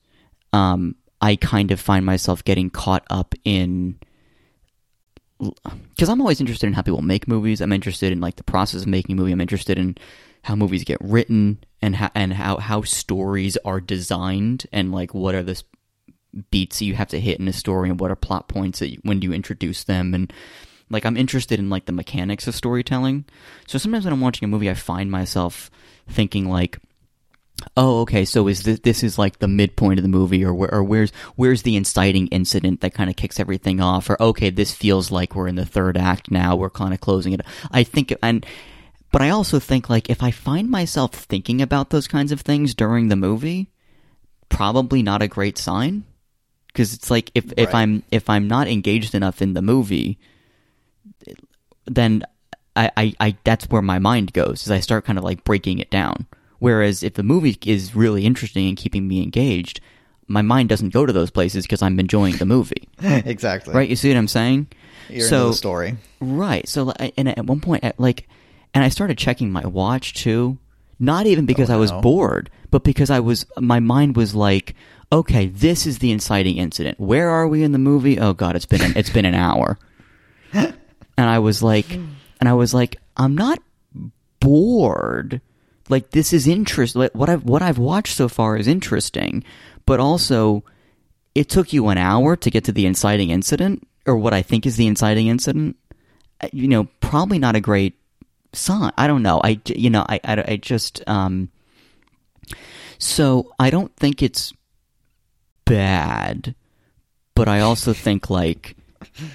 um, 0.53 0.97
I 1.20 1.37
kind 1.37 1.70
of 1.70 1.80
find 1.80 2.05
myself 2.05 2.45
getting 2.45 2.70
caught 2.70 3.05
up 3.11 3.35
in 3.45 3.99
because 5.39 6.09
I'm 6.09 6.20
always 6.20 6.41
interested 6.41 6.66
in 6.66 6.72
how 6.72 6.82
people 6.82 7.03
make 7.03 7.28
movies. 7.28 7.61
I'm 7.61 7.72
interested 7.72 8.12
in 8.12 8.20
like 8.20 8.37
the 8.37 8.45
process 8.45 8.82
of 8.82 8.87
making 8.87 9.14
a 9.14 9.16
movie. 9.16 9.32
I'm 9.32 9.41
interested 9.41 9.78
in 9.78 9.97
how 10.43 10.55
movies 10.55 10.85
get 10.85 10.99
written 11.01 11.64
and 11.82 11.97
how 11.97 12.11
and 12.14 12.32
how 12.32 12.59
how 12.59 12.82
stories 12.82 13.57
are 13.64 13.80
designed 13.80 14.66
and 14.72 14.93
like 14.93 15.14
what 15.14 15.35
are 15.35 15.43
the 15.43 15.62
beats 16.51 16.78
that 16.78 16.85
you 16.85 16.95
have 16.95 17.09
to 17.09 17.20
hit 17.20 17.41
in 17.41 17.49
a 17.49 17.53
story 17.53 17.89
and 17.89 18.01
what 18.01 18.11
are 18.11 18.16
plot 18.16 18.49
points 18.49 18.80
that 18.80 18.91
you, 18.91 18.99
when 19.03 19.20
do 19.20 19.26
you 19.26 19.32
introduce 19.32 19.85
them 19.85 20.14
and 20.14 20.32
like 20.91 21.05
I'm 21.05 21.16
interested 21.16 21.59
in 21.59 21.70
like 21.70 21.87
the 21.87 21.93
mechanics 21.93 22.47
of 22.47 22.55
storytelling. 22.55 23.24
So 23.66 23.78
sometimes 23.78 24.05
when 24.05 24.12
I'm 24.12 24.20
watching 24.20 24.45
a 24.45 24.49
movie, 24.49 24.70
I 24.70 24.74
find 24.74 25.11
myself 25.11 25.70
thinking 26.09 26.49
like 26.49 26.78
oh 27.77 28.01
okay. 28.01 28.25
So 28.25 28.49
is 28.49 28.63
this 28.63 28.81
this 28.81 29.03
is 29.03 29.19
like 29.19 29.39
the 29.39 29.49
midpoint 29.49 29.99
of 29.99 30.03
the 30.03 30.09
movie 30.09 30.45
or 30.45 30.55
where, 30.55 30.73
or 30.73 30.83
where's 30.83 31.13
where's 31.37 31.63
the 31.63 31.77
inciting 31.77 32.27
incident 32.29 32.81
that 32.81 32.95
kind 32.95 33.11
of 33.11 33.17
kicks 33.17 33.41
everything 33.41 33.81
off? 33.81 34.11
Or 34.11 34.21
okay 34.21 34.51
this 34.51 34.75
feels 34.75 35.11
like 35.11 35.35
we're 35.35 35.49
in 35.49 35.57
the 35.57 35.67
third 35.67 35.97
act 35.97 36.31
now 36.31 36.57
we're 36.57 36.71
kind 36.71 36.95
of 36.95 37.01
closing 37.01 37.33
it 37.33 37.41
i 37.71 37.83
think 37.83 38.13
and 38.23 38.45
but 39.13 39.23
i 39.23 39.31
also 39.31 39.59
think 39.59 39.89
like 39.89 40.11
if 40.11 40.23
i 40.23 40.31
find 40.31 40.71
myself 40.71 41.15
thinking 41.15 41.63
about 41.63 41.91
those 41.91 42.09
kinds 42.09 42.33
of 42.33 42.41
things 42.41 42.75
during 42.75 43.09
the 43.09 43.17
movie 43.17 43.71
probably 44.49 45.03
not 45.03 45.23
a 45.23 45.29
great 45.29 45.59
sign. 45.59 46.05
Because 46.69 46.93
it's 46.93 47.09
like 47.09 47.31
if 47.37 47.53
if 47.57 47.73
i'm 47.73 48.03
if 48.11 48.29
i'm 48.29 48.49
not 48.49 48.67
engaged 48.67 49.15
enough 49.15 49.41
in 49.41 49.55
the 49.55 49.63
movie 49.63 50.19
then 51.87 52.25
I, 52.75 52.91
I, 52.97 53.15
I 53.21 53.37
that's 53.45 53.69
where 53.71 53.83
my 53.83 54.01
mind 54.01 54.33
goes 54.33 54.63
is 54.65 54.73
I 54.73 54.81
start 54.81 55.05
kind 55.05 55.17
of 55.17 55.23
like 55.23 55.45
breaking 55.45 55.79
it 55.79 55.89
down. 55.89 56.27
Whereas 56.65 57.03
if 57.03 57.15
the 57.15 57.23
movie 57.23 57.59
is 57.67 57.95
really 57.95 58.25
interesting 58.25 58.69
and 58.69 58.77
keeping 58.77 59.07
me 59.07 59.23
engaged, 59.23 59.81
my 60.29 60.41
mind 60.41 60.71
doesn't 60.71 60.95
go 60.95 61.05
to 61.05 61.12
those 61.12 61.31
places 61.31 61.65
because 61.65 61.83
I'm 61.83 62.01
enjoying 62.01 62.37
the 62.37 62.47
movie. 62.47 62.89
exactly. 63.03 63.75
right? 63.75 63.89
You 63.89 63.97
see 63.97 64.09
what 64.09 64.17
I'm 64.17 64.29
saying? 64.29 64.69
You're 65.11 65.29
so 65.29 65.37
into 65.37 65.49
the 65.49 65.55
story. 65.57 65.97
right. 66.21 66.67
So 66.67 66.91
and 66.91 67.29
at 67.29 67.45
one 67.45 67.61
point, 67.61 67.85
at, 67.85 68.01
like, 68.01 68.27
and 68.73 68.83
I 68.83 68.89
started 68.89 69.19
checking 69.19 69.53
my 69.53 69.67
watch 69.67 70.15
too. 70.15 70.57
Not 70.99 71.27
even 71.27 71.45
because 71.45 71.69
Oh, 71.69 71.75
I 71.75 71.77
was 71.77 71.91
no. 71.91 72.01
bored, 72.01 72.49
but 72.71 72.83
because 72.83 73.11
I 73.11 73.21
was 73.21 73.45
my 73.61 73.81
mind 73.81 74.17
was 74.17 74.35
like, 74.35 74.75
okay, 75.12 75.49
this 75.49 75.87
is 75.87 75.99
the 75.99 76.12
inciting 76.12 76.57
incident. 76.57 76.99
Where 76.99 77.29
are 77.29 77.47
we 77.47 77.62
in 77.62 77.73
the 77.73 77.79
movie? 77.79 78.19
Oh 78.19 78.33
god, 78.33 78.57
it's 78.57 78.65
been 78.65 78.81
an, 78.81 78.95
it's 78.97 79.11
been 79.11 79.27
an 79.27 79.35
hour. 79.35 79.79
and 80.55 80.73
I 81.19 81.41
was 81.41 81.62
like, 81.62 81.91
and 81.93 82.49
I 82.49 82.55
was 82.55 82.73
like, 82.73 82.97
I'm 83.19 83.35
not 83.35 83.59
bored. 84.41 85.43
Like 85.89 86.11
this 86.11 86.32
is 86.32 86.47
interest. 86.47 86.97
Like, 86.97 87.14
what 87.14 87.28
I've 87.28 87.45
what 87.45 87.62
I've 87.62 87.78
watched 87.78 88.16
so 88.16 88.28
far 88.28 88.57
is 88.57 88.66
interesting, 88.66 89.45
but 89.87 90.01
also 90.01 90.64
it 91.35 91.49
took 91.49 91.72
you 91.72 91.89
an 91.89 91.99
hour 91.99 92.37
to 92.37 92.51
get 92.51 92.64
to 92.64 92.72
the 92.72 92.87
inciting 92.87 93.30
incident, 93.30 93.87
or 94.07 94.16
what 94.16 94.32
I 94.32 94.43
think 94.43 94.66
is 94.66 94.76
the 94.76 94.87
inciting 94.87 95.26
incident. 95.26 95.76
Uh, 96.41 96.49
You 96.53 96.68
know, 96.68 96.85
probably 97.01 97.39
not 97.39 97.57
a 97.57 97.61
great 97.61 97.99
sign. 98.53 98.93
I 98.97 99.07
don't 99.07 99.22
know. 99.22 99.41
I 99.45 99.61
you 99.66 99.91
know 99.91 100.07
I 100.09 100.20
I, 100.24 100.45
I 100.49 100.57
just 100.57 101.03
um. 101.07 101.51
So 102.99 103.53
I 103.59 103.70
don't 103.70 103.95
think 103.97 104.22
it's 104.22 104.53
bad, 105.64 106.55
but 107.35 107.49
I 107.49 107.61
also 107.61 107.93
think 107.93 108.30
like 108.30 108.76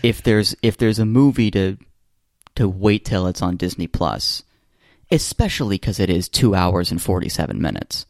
if 0.02 0.24
there's 0.24 0.56
if 0.62 0.78
there's 0.78 1.00
a 1.00 1.06
movie 1.06 1.52
to 1.52 1.78
to 2.56 2.68
wait 2.68 3.06
till 3.06 3.28
it's 3.28 3.42
on 3.42 3.58
Disney 3.58 3.88
Plus, 3.88 4.44
especially 5.12 5.76
because 5.76 6.00
it 6.00 6.10
is 6.10 6.30
two 6.30 6.56
hours 6.56 6.92
and 6.92 7.02
forty 7.02 7.30
seven 7.30 7.62
minutes 7.62 8.06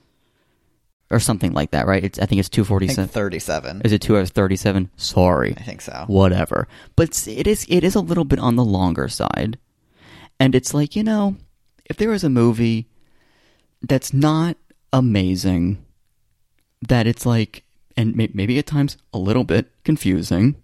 or 1.12 1.20
something 1.20 1.54
like 1.54 1.72
that, 1.72 1.88
right? 1.88 2.04
It's 2.04 2.20
I 2.20 2.26
think 2.26 2.40
it's 2.40 2.50
two 2.50 2.64
forty 2.64 2.90
I 2.90 2.94
think 2.94 3.12
37. 3.12 3.82
Is 3.84 3.92
it 3.92 4.02
two 4.02 4.16
hours 4.16 4.30
thirty 4.30 4.56
seven? 4.56 4.90
Sorry, 4.96 5.56
I 5.58 5.62
think 5.62 5.82
so. 5.82 6.06
whatever. 6.08 6.68
But 6.96 7.28
it 7.28 7.48
is 7.48 7.66
it 7.70 7.84
is 7.84 7.96
a 7.96 8.02
little 8.02 8.26
bit 8.26 8.40
on 8.40 8.56
the 8.56 8.66
longer 8.66 9.08
side, 9.08 9.58
and 10.40 10.56
it's 10.56 10.74
like 10.74 10.96
you 10.96 11.04
know, 11.04 11.36
if 11.86 11.98
there 11.98 12.14
is 12.14 12.24
a 12.24 12.30
movie 12.30 12.88
that's 13.82 14.14
not 14.14 14.58
amazing, 14.92 15.84
that 16.88 17.08
it's 17.08 17.26
like, 17.26 17.64
and 17.96 18.16
may- 18.16 18.32
maybe 18.34 18.58
at 18.60 18.66
times 18.66 18.98
a 19.14 19.18
little 19.18 19.44
bit 19.44 19.72
confusing. 19.84 20.56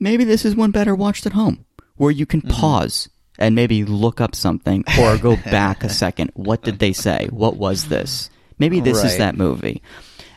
Maybe 0.00 0.22
this 0.22 0.44
is 0.44 0.54
one 0.54 0.70
better 0.70 0.94
watched 0.94 1.26
at 1.26 1.32
home, 1.32 1.64
where 1.96 2.12
you 2.12 2.24
can 2.24 2.40
mm-hmm. 2.40 2.52
pause 2.52 3.08
and 3.38 3.54
maybe 3.54 3.84
look 3.84 4.20
up 4.20 4.34
something 4.34 4.84
or 4.98 5.16
go 5.18 5.36
back 5.44 5.84
a 5.84 5.88
second. 5.88 6.30
What 6.34 6.62
did 6.62 6.78
they 6.78 6.92
say? 6.92 7.28
What 7.30 7.56
was 7.56 7.88
this? 7.88 8.30
Maybe 8.58 8.80
this 8.80 9.04
is 9.04 9.18
that 9.18 9.36
movie. 9.36 9.82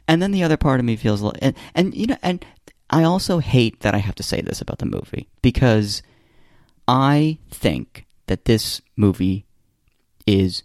And 0.07 0.21
then 0.21 0.31
the 0.31 0.43
other 0.43 0.57
part 0.57 0.79
of 0.79 0.85
me 0.85 0.95
feels 0.95 1.21
like, 1.21 1.37
and, 1.41 1.55
and 1.73 1.95
you 1.95 2.07
know, 2.07 2.17
and 2.21 2.45
I 2.89 3.03
also 3.03 3.39
hate 3.39 3.79
that 3.79 3.95
I 3.95 3.99
have 3.99 4.15
to 4.15 4.23
say 4.23 4.41
this 4.41 4.61
about 4.61 4.79
the 4.79 4.85
movie 4.85 5.29
because 5.41 6.03
I 6.87 7.37
think 7.49 8.05
that 8.27 8.45
this 8.45 8.81
movie 8.95 9.45
is 10.27 10.63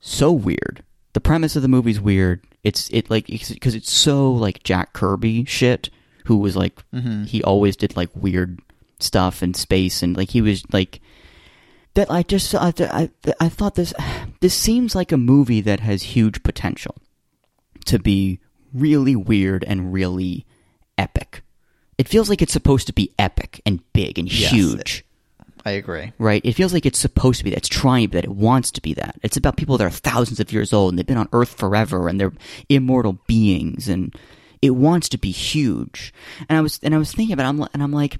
so 0.00 0.32
weird. 0.32 0.82
The 1.12 1.20
premise 1.20 1.56
of 1.56 1.62
the 1.62 1.68
movie's 1.68 2.00
weird. 2.00 2.44
It's 2.64 2.88
it 2.90 3.10
like 3.10 3.26
because 3.26 3.74
it's 3.74 3.92
so 3.92 4.32
like 4.32 4.62
Jack 4.62 4.92
Kirby 4.92 5.44
shit, 5.44 5.90
who 6.26 6.38
was 6.38 6.56
like 6.56 6.82
mm-hmm. 6.92 7.24
he 7.24 7.42
always 7.42 7.76
did 7.76 7.96
like 7.96 8.10
weird 8.14 8.60
stuff 8.98 9.42
in 9.42 9.54
space 9.54 10.02
and 10.02 10.16
like 10.16 10.30
he 10.30 10.42
was 10.42 10.62
like 10.72 11.00
that. 11.94 12.10
I 12.10 12.22
just 12.22 12.54
I 12.54 12.72
I, 12.78 13.10
I 13.40 13.48
thought 13.48 13.74
this 13.74 13.92
this 14.40 14.54
seems 14.54 14.94
like 14.94 15.12
a 15.12 15.16
movie 15.16 15.60
that 15.62 15.80
has 15.80 16.02
huge 16.02 16.42
potential 16.42 16.96
to 17.86 17.98
be 17.98 18.40
really 18.72 19.16
weird 19.16 19.64
and 19.64 19.92
really 19.92 20.46
epic. 20.98 21.42
It 21.98 22.08
feels 22.08 22.28
like 22.30 22.40
it's 22.42 22.52
supposed 22.52 22.86
to 22.86 22.92
be 22.92 23.12
epic 23.18 23.60
and 23.66 23.80
big 23.92 24.18
and 24.18 24.30
Yes, 24.32 24.50
huge 24.50 25.04
I 25.64 25.72
agree. 25.72 26.12
right? 26.18 26.40
It 26.44 26.52
feels 26.54 26.72
like 26.72 26.86
it's 26.86 26.98
supposed 26.98 27.38
to 27.38 27.44
be 27.44 27.50
that. 27.50 27.58
It's 27.58 27.68
trying 27.68 28.04
to 28.04 28.08
be 28.08 28.16
that. 28.16 28.24
It 28.24 28.30
wants 28.34 28.70
to 28.72 28.80
be 28.80 28.94
that. 28.94 29.16
It's 29.22 29.36
about 29.36 29.56
people 29.58 29.76
that 29.76 29.84
are 29.84 29.90
thousands 29.90 30.40
of 30.40 30.52
years 30.52 30.72
old 30.72 30.92
and 30.92 30.98
they've 30.98 31.06
been 31.06 31.18
on 31.18 31.28
Earth 31.32 31.50
forever 31.58 32.08
and 32.08 32.18
they're 32.18 32.32
immortal 32.70 33.18
beings 33.26 33.88
and 33.88 34.14
it 34.62 34.70
wants 34.70 35.08
to 35.10 35.18
be 35.18 35.30
huge. 35.30 36.14
And 36.48 36.56
I 36.56 36.60
was 36.62 36.80
and 36.82 36.94
I 36.94 36.98
was 36.98 37.12
thinking 37.12 37.34
about 37.34 37.44
it, 37.44 37.48
I'm 37.50 37.68
and 37.74 37.82
I'm 37.82 37.92
like, 37.92 38.18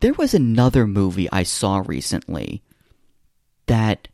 there 0.00 0.12
was 0.14 0.34
another 0.34 0.86
movie 0.86 1.28
I 1.32 1.42
saw 1.42 1.82
recently 1.84 2.62
that 3.68 4.08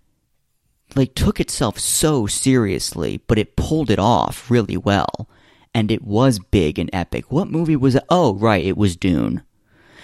like 0.95 1.15
took 1.15 1.41
itself 1.41 1.79
so 1.79 2.27
seriously, 2.27 3.23
but 3.27 3.39
it 3.39 3.57
pulled 3.57 3.91
it 3.91 3.99
off 3.99 4.51
really 4.51 4.77
well. 4.77 5.29
And 5.77 5.91
it 5.91 6.03
was 6.05 6.39
big 6.39 6.79
and 6.79 6.89
epic. 6.93 7.33
What 7.33 7.49
movie 7.49 7.75
was 7.75 7.97
it? 7.97 8.05
Oh, 8.09 8.35
right, 8.35 8.65
it 8.65 8.77
was 8.77 8.97
Dune. 8.97 9.43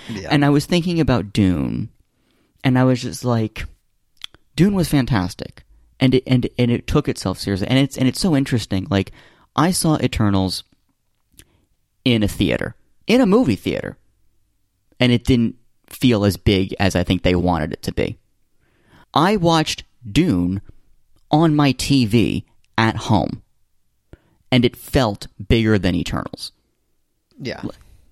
Yeah. 0.08 0.28
And 0.30 0.44
I 0.44 0.48
was 0.48 0.66
thinking 0.66 0.98
about 0.98 1.32
Dune, 1.32 1.90
and 2.64 2.76
I 2.76 2.82
was 2.82 3.02
just 3.02 3.24
like, 3.24 3.66
Dune 4.56 4.74
was 4.74 4.88
fantastic, 4.88 5.62
and 6.00 6.16
it 6.16 6.24
and 6.26 6.48
and 6.58 6.72
it 6.72 6.88
took 6.88 7.08
itself 7.08 7.38
seriously, 7.38 7.68
and 7.68 7.78
it's 7.78 7.96
and 7.96 8.08
it's 8.08 8.18
so 8.20 8.34
interesting. 8.34 8.88
Like 8.90 9.12
I 9.54 9.70
saw 9.70 9.96
Eternals 9.98 10.64
in 12.04 12.24
a 12.24 12.28
theater, 12.28 12.74
in 13.06 13.20
a 13.20 13.26
movie 13.26 13.54
theater, 13.54 13.96
and 14.98 15.12
it 15.12 15.24
didn't 15.24 15.54
feel 15.88 16.24
as 16.24 16.36
big 16.36 16.74
as 16.80 16.96
I 16.96 17.04
think 17.04 17.22
they 17.22 17.36
wanted 17.36 17.72
it 17.72 17.82
to 17.82 17.92
be. 17.92 18.18
I 19.14 19.36
watched 19.36 19.84
Dune 20.10 20.60
on 21.30 21.54
my 21.54 21.72
TV 21.72 22.44
at 22.78 22.96
home, 22.96 23.42
and 24.50 24.64
it 24.64 24.76
felt 24.76 25.26
bigger 25.48 25.78
than 25.78 25.94
Eternals. 25.94 26.52
yeah. 27.40 27.62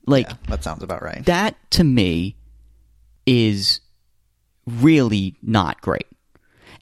Like 0.06 0.26
yeah, 0.28 0.36
that 0.48 0.64
sounds 0.64 0.82
about 0.82 1.02
right. 1.02 1.22
that 1.26 1.54
to 1.72 1.84
me 1.84 2.36
is 3.26 3.80
really 4.66 5.36
not 5.42 5.82
great 5.82 6.06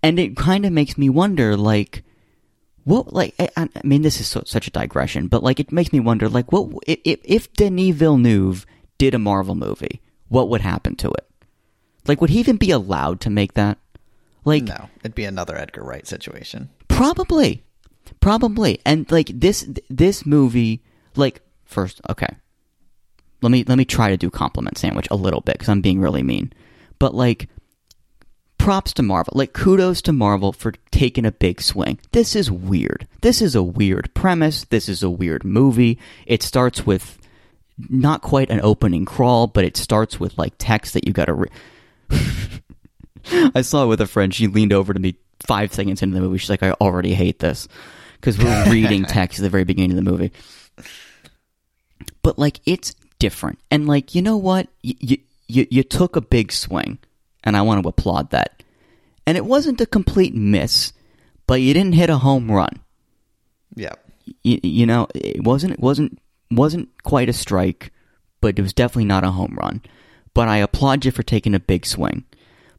and 0.00 0.18
it 0.20 0.36
kind 0.36 0.64
of 0.64 0.72
makes 0.72 0.96
me 0.96 1.08
wonder 1.08 1.56
like 1.56 2.04
what 2.84 3.12
like 3.12 3.34
i, 3.40 3.48
I 3.56 3.68
mean 3.82 4.02
this 4.02 4.20
is 4.20 4.28
so, 4.28 4.44
such 4.46 4.68
a 4.68 4.70
digression 4.70 5.26
but 5.26 5.42
like 5.42 5.58
it 5.58 5.72
makes 5.72 5.92
me 5.92 5.98
wonder 5.98 6.28
like 6.28 6.52
what 6.52 6.68
if, 6.86 7.00
if 7.04 7.20
if 7.24 7.52
denis 7.54 7.96
villeneuve 7.96 8.64
did 8.96 9.12
a 9.14 9.18
marvel 9.18 9.56
movie 9.56 10.00
what 10.28 10.48
would 10.48 10.60
happen 10.60 10.94
to 10.96 11.08
it 11.10 11.26
Like, 12.06 12.20
would 12.20 12.30
he 12.30 12.38
even 12.38 12.56
be 12.56 12.70
allowed 12.70 13.20
to 13.22 13.30
make 13.30 13.54
that? 13.54 13.78
Like, 14.46 14.62
No, 14.62 14.88
it'd 15.00 15.14
be 15.14 15.24
another 15.24 15.56
Edgar 15.56 15.82
Wright 15.82 16.06
situation. 16.06 16.70
Probably, 16.88 17.64
probably, 18.20 18.80
and 18.86 19.10
like 19.10 19.28
this 19.28 19.68
this 19.90 20.24
movie, 20.24 20.82
like 21.16 21.42
first, 21.64 22.00
okay, 22.08 22.34
let 23.42 23.50
me 23.50 23.64
let 23.64 23.76
me 23.76 23.84
try 23.84 24.08
to 24.08 24.16
do 24.16 24.30
compliment 24.30 24.78
sandwich 24.78 25.08
a 25.10 25.16
little 25.16 25.40
bit 25.40 25.54
because 25.58 25.68
I'm 25.68 25.82
being 25.82 26.00
really 26.00 26.22
mean, 26.22 26.52
but 26.98 27.14
like 27.14 27.48
props 28.56 28.92
to 28.94 29.02
Marvel, 29.02 29.32
like 29.36 29.52
kudos 29.52 30.00
to 30.02 30.12
Marvel 30.12 30.52
for 30.52 30.72
taking 30.90 31.26
a 31.26 31.32
big 31.32 31.60
swing. 31.60 31.98
This 32.12 32.34
is 32.34 32.50
weird. 32.50 33.06
This 33.20 33.42
is 33.42 33.54
a 33.54 33.62
weird 33.62 34.14
premise. 34.14 34.64
This 34.64 34.88
is 34.88 35.02
a 35.02 35.10
weird 35.10 35.44
movie. 35.44 35.98
It 36.24 36.42
starts 36.42 36.86
with 36.86 37.18
not 37.90 38.22
quite 38.22 38.50
an 38.50 38.60
opening 38.62 39.04
crawl, 39.04 39.48
but 39.48 39.64
it 39.64 39.76
starts 39.76 40.18
with 40.18 40.38
like 40.38 40.54
text 40.56 40.94
that 40.94 41.06
you 41.06 41.12
got 41.12 41.26
to. 41.26 41.34
Re- 41.34 41.50
I 43.54 43.62
saw 43.62 43.84
it 43.84 43.88
with 43.88 44.00
a 44.00 44.06
friend. 44.06 44.32
She 44.34 44.46
leaned 44.46 44.72
over 44.72 44.92
to 44.92 45.00
me 45.00 45.16
five 45.46 45.72
seconds 45.72 46.02
into 46.02 46.14
the 46.14 46.20
movie. 46.20 46.38
She's 46.38 46.50
like, 46.50 46.62
"I 46.62 46.72
already 46.72 47.14
hate 47.14 47.38
this," 47.38 47.68
because 48.20 48.38
we're 48.38 48.64
reading 48.70 49.04
text 49.04 49.38
at 49.38 49.42
the 49.42 49.50
very 49.50 49.64
beginning 49.64 49.92
of 49.92 50.04
the 50.04 50.10
movie. 50.10 50.32
But 52.22 52.38
like, 52.38 52.60
it's 52.66 52.94
different, 53.18 53.58
and 53.70 53.86
like, 53.86 54.14
you 54.14 54.22
know 54.22 54.36
what? 54.36 54.68
You 54.82 55.18
you 55.48 55.66
you 55.70 55.82
took 55.82 56.16
a 56.16 56.20
big 56.20 56.52
swing, 56.52 56.98
and 57.44 57.56
I 57.56 57.62
want 57.62 57.82
to 57.82 57.88
applaud 57.88 58.30
that. 58.30 58.62
And 59.26 59.36
it 59.36 59.44
wasn't 59.44 59.80
a 59.80 59.86
complete 59.86 60.34
miss, 60.34 60.92
but 61.46 61.60
you 61.60 61.74
didn't 61.74 61.94
hit 61.94 62.10
a 62.10 62.18
home 62.18 62.50
run. 62.50 62.80
Yeah. 63.74 63.94
You, 64.42 64.60
you 64.62 64.86
know, 64.86 65.08
it 65.14 65.42
wasn't 65.42 65.74
it 65.74 65.80
wasn't 65.80 66.18
wasn't 66.50 66.88
quite 67.02 67.28
a 67.28 67.32
strike, 67.32 67.92
but 68.40 68.58
it 68.58 68.62
was 68.62 68.72
definitely 68.72 69.06
not 69.06 69.24
a 69.24 69.30
home 69.30 69.56
run. 69.60 69.82
But 70.34 70.48
I 70.48 70.58
applaud 70.58 71.04
you 71.04 71.10
for 71.10 71.22
taking 71.22 71.54
a 71.54 71.60
big 71.60 71.86
swing. 71.86 72.24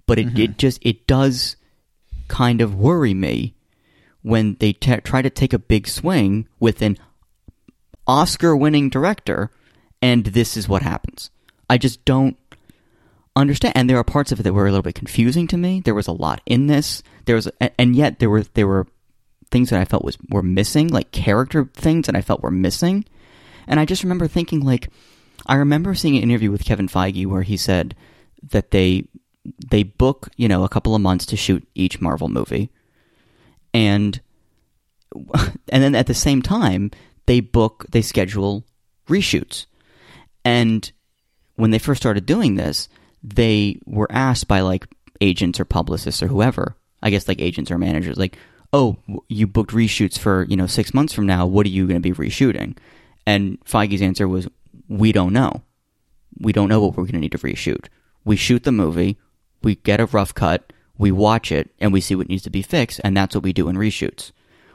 But 0.07 0.17
it, 0.17 0.27
it 0.27 0.33
mm-hmm. 0.33 0.57
just 0.57 0.79
it 0.81 1.05
does 1.05 1.55
kind 2.27 2.61
of 2.61 2.73
worry 2.73 3.13
me 3.13 3.53
when 4.23 4.57
they 4.59 4.73
t- 4.73 4.97
try 4.97 5.21
to 5.21 5.29
take 5.29 5.53
a 5.53 5.59
big 5.59 5.87
swing 5.87 6.47
with 6.59 6.81
an 6.81 6.97
Oscar-winning 8.07 8.89
director, 8.89 9.51
and 10.01 10.25
this 10.25 10.57
is 10.57 10.67
what 10.67 10.81
happens. 10.81 11.29
I 11.69 11.77
just 11.77 12.03
don't 12.05 12.37
understand. 13.35 13.75
And 13.75 13.89
there 13.89 13.97
are 13.97 14.03
parts 14.03 14.31
of 14.31 14.39
it 14.39 14.43
that 14.43 14.53
were 14.53 14.67
a 14.67 14.71
little 14.71 14.81
bit 14.81 14.95
confusing 14.95 15.47
to 15.47 15.57
me. 15.57 15.81
There 15.81 15.93
was 15.93 16.07
a 16.07 16.13
lot 16.13 16.41
in 16.45 16.67
this. 16.67 17.03
There 17.25 17.35
was, 17.35 17.47
a- 17.61 17.79
and 17.79 17.95
yet 17.95 18.19
there 18.19 18.29
were 18.29 18.43
there 18.53 18.67
were 18.67 18.87
things 19.51 19.69
that 19.69 19.79
I 19.79 19.85
felt 19.85 20.03
was 20.03 20.17
were 20.29 20.43
missing, 20.43 20.87
like 20.87 21.11
character 21.11 21.69
things 21.73 22.07
that 22.07 22.15
I 22.15 22.21
felt 22.21 22.41
were 22.41 22.51
missing. 22.51 23.05
And 23.67 23.79
I 23.79 23.85
just 23.85 24.03
remember 24.03 24.27
thinking, 24.27 24.61
like, 24.61 24.89
I 25.45 25.55
remember 25.55 25.93
seeing 25.93 26.17
an 26.17 26.23
interview 26.23 26.51
with 26.51 26.65
Kevin 26.65 26.87
Feige 26.87 27.25
where 27.25 27.43
he 27.43 27.57
said 27.57 27.95
that 28.51 28.71
they 28.71 29.07
they 29.69 29.83
book 29.83 30.29
you 30.37 30.47
know 30.47 30.63
a 30.63 30.69
couple 30.69 30.95
of 30.95 31.01
months 31.01 31.25
to 31.27 31.37
shoot 31.37 31.67
each 31.75 32.01
Marvel 32.01 32.27
movie, 32.27 32.69
and 33.73 34.19
and 35.69 35.83
then 35.83 35.95
at 35.95 36.07
the 36.07 36.13
same 36.13 36.41
time 36.41 36.91
they 37.25 37.39
book 37.39 37.85
they 37.91 38.01
schedule 38.01 38.63
reshoots, 39.07 39.65
and 40.45 40.91
when 41.55 41.71
they 41.71 41.79
first 41.79 42.01
started 42.01 42.25
doing 42.25 42.55
this, 42.55 42.87
they 43.23 43.79
were 43.85 44.11
asked 44.11 44.47
by 44.47 44.61
like 44.61 44.87
agents 45.21 45.59
or 45.59 45.65
publicists 45.65 46.23
or 46.23 46.27
whoever, 46.27 46.75
I 47.01 47.09
guess 47.09 47.27
like 47.27 47.41
agents 47.41 47.71
or 47.71 47.77
managers, 47.77 48.17
like, 48.17 48.37
oh, 48.71 48.97
you 49.27 49.47
booked 49.47 49.71
reshoots 49.71 50.17
for 50.17 50.45
you 50.45 50.55
know 50.55 50.67
six 50.67 50.93
months 50.93 51.13
from 51.13 51.25
now. 51.25 51.45
What 51.45 51.65
are 51.65 51.69
you 51.69 51.87
going 51.87 52.01
to 52.01 52.13
be 52.13 52.15
reshooting? 52.15 52.77
And 53.25 53.59
Feige's 53.65 54.01
answer 54.01 54.27
was, 54.27 54.47
we 54.87 55.11
don't 55.11 55.33
know. 55.33 55.63
We 56.39 56.53
don't 56.53 56.69
know 56.69 56.79
what 56.79 56.91
we're 56.91 57.03
going 57.03 57.13
to 57.13 57.19
need 57.19 57.33
to 57.33 57.37
reshoot. 57.39 57.87
We 58.23 58.37
shoot 58.37 58.63
the 58.63 58.71
movie, 58.71 59.17
we 59.67 59.75
get 59.75 59.99
a 59.99 60.05
rough 60.05 60.33
cut, 60.33 60.71
we 60.97 61.11
watch 61.11 61.51
it, 61.51 61.69
and 61.81 61.91
we 61.91 61.99
see 61.99 62.15
what 62.15 62.29
needs 62.29 62.43
to 62.43 62.49
be 62.49 62.61
fixed, 62.61 63.01
and 63.03 63.17
that's 63.17 63.35
what 63.35 63.43
we 63.43 63.51
do 63.51 63.67
in 63.67 63.75
reshoots. 63.75 64.31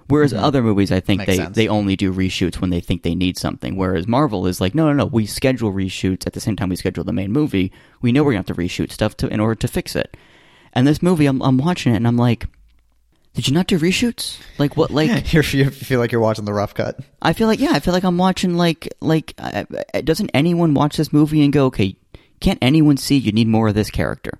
Whereas 0.07 0.34
other 0.34 0.62
movies, 0.62 0.93
I 0.93 1.01
think 1.01 1.20
Makes 1.20 1.26
they, 1.30 1.36
sense. 1.38 1.57
they 1.57 1.66
only 1.66 1.97
do 1.97 2.12
reshoots 2.12 2.61
when 2.61 2.68
they 2.68 2.80
think 2.80 3.03
they 3.03 3.14
need 3.14 3.38
something. 3.38 3.76
Whereas 3.76 4.07
Marvel 4.07 4.47
is 4.47 4.61
like, 4.61 4.74
no, 4.74 4.86
no, 4.88 4.93
no, 4.93 5.07
we 5.07 5.24
schedule 5.24 5.72
reshoots 5.72 6.26
at 6.26 6.34
the 6.34 6.40
same 6.40 6.57
time 6.57 6.68
we 6.68 6.76
schedule 6.76 7.05
the 7.05 7.12
main 7.14 7.32
movie. 7.32 7.72
We 8.03 8.12
know 8.12 8.22
we're 8.22 8.32
going 8.32 8.45
to 8.45 8.51
have 8.51 8.57
to 8.57 8.62
reshoot 8.62 8.93
stuff 8.93 9.16
to, 9.18 9.28
in 9.28 9.40
order 9.40 9.55
to 9.55 9.68
fix 9.68 9.97
it. 9.97 10.14
And 10.74 10.86
this 10.86 11.01
movie, 11.01 11.24
I'm, 11.24 11.40
I'm 11.40 11.57
watching 11.57 11.95
it 11.95 11.97
and 11.97 12.07
I'm 12.07 12.18
like, 12.18 12.45
did 13.32 13.49
you 13.49 13.55
not 13.55 13.68
do 13.68 13.78
reshoots? 13.78 14.38
Like 14.59 14.76
what? 14.76 14.90
Like 14.90 15.32
you 15.55 15.70
feel 15.70 16.01
like 16.01 16.12
you're 16.12 16.20
watching 16.20 16.45
the 16.45 16.53
rough 16.53 16.74
cut. 16.74 17.01
I 17.22 17.32
feel 17.32 17.47
like 17.47 17.61
yeah, 17.61 17.72
I 17.72 17.80
feel 17.80 17.95
like 17.95 18.05
I'm 18.05 18.18
watching 18.18 18.59
like 18.59 18.93
like 19.01 19.32
uh, 19.38 19.64
uh, 19.95 20.01
doesn't 20.03 20.30
anyone 20.34 20.74
watch 20.74 20.99
this 20.99 21.11
movie 21.14 21.43
and 21.43 21.51
go 21.51 21.66
okay, 21.66 21.97
can't 22.40 22.59
anyone 22.61 22.99
see 22.99 23.16
you 23.16 23.32
need 23.32 23.49
more 23.49 23.68
of 23.68 23.74
this 23.74 23.90
character? 23.90 24.38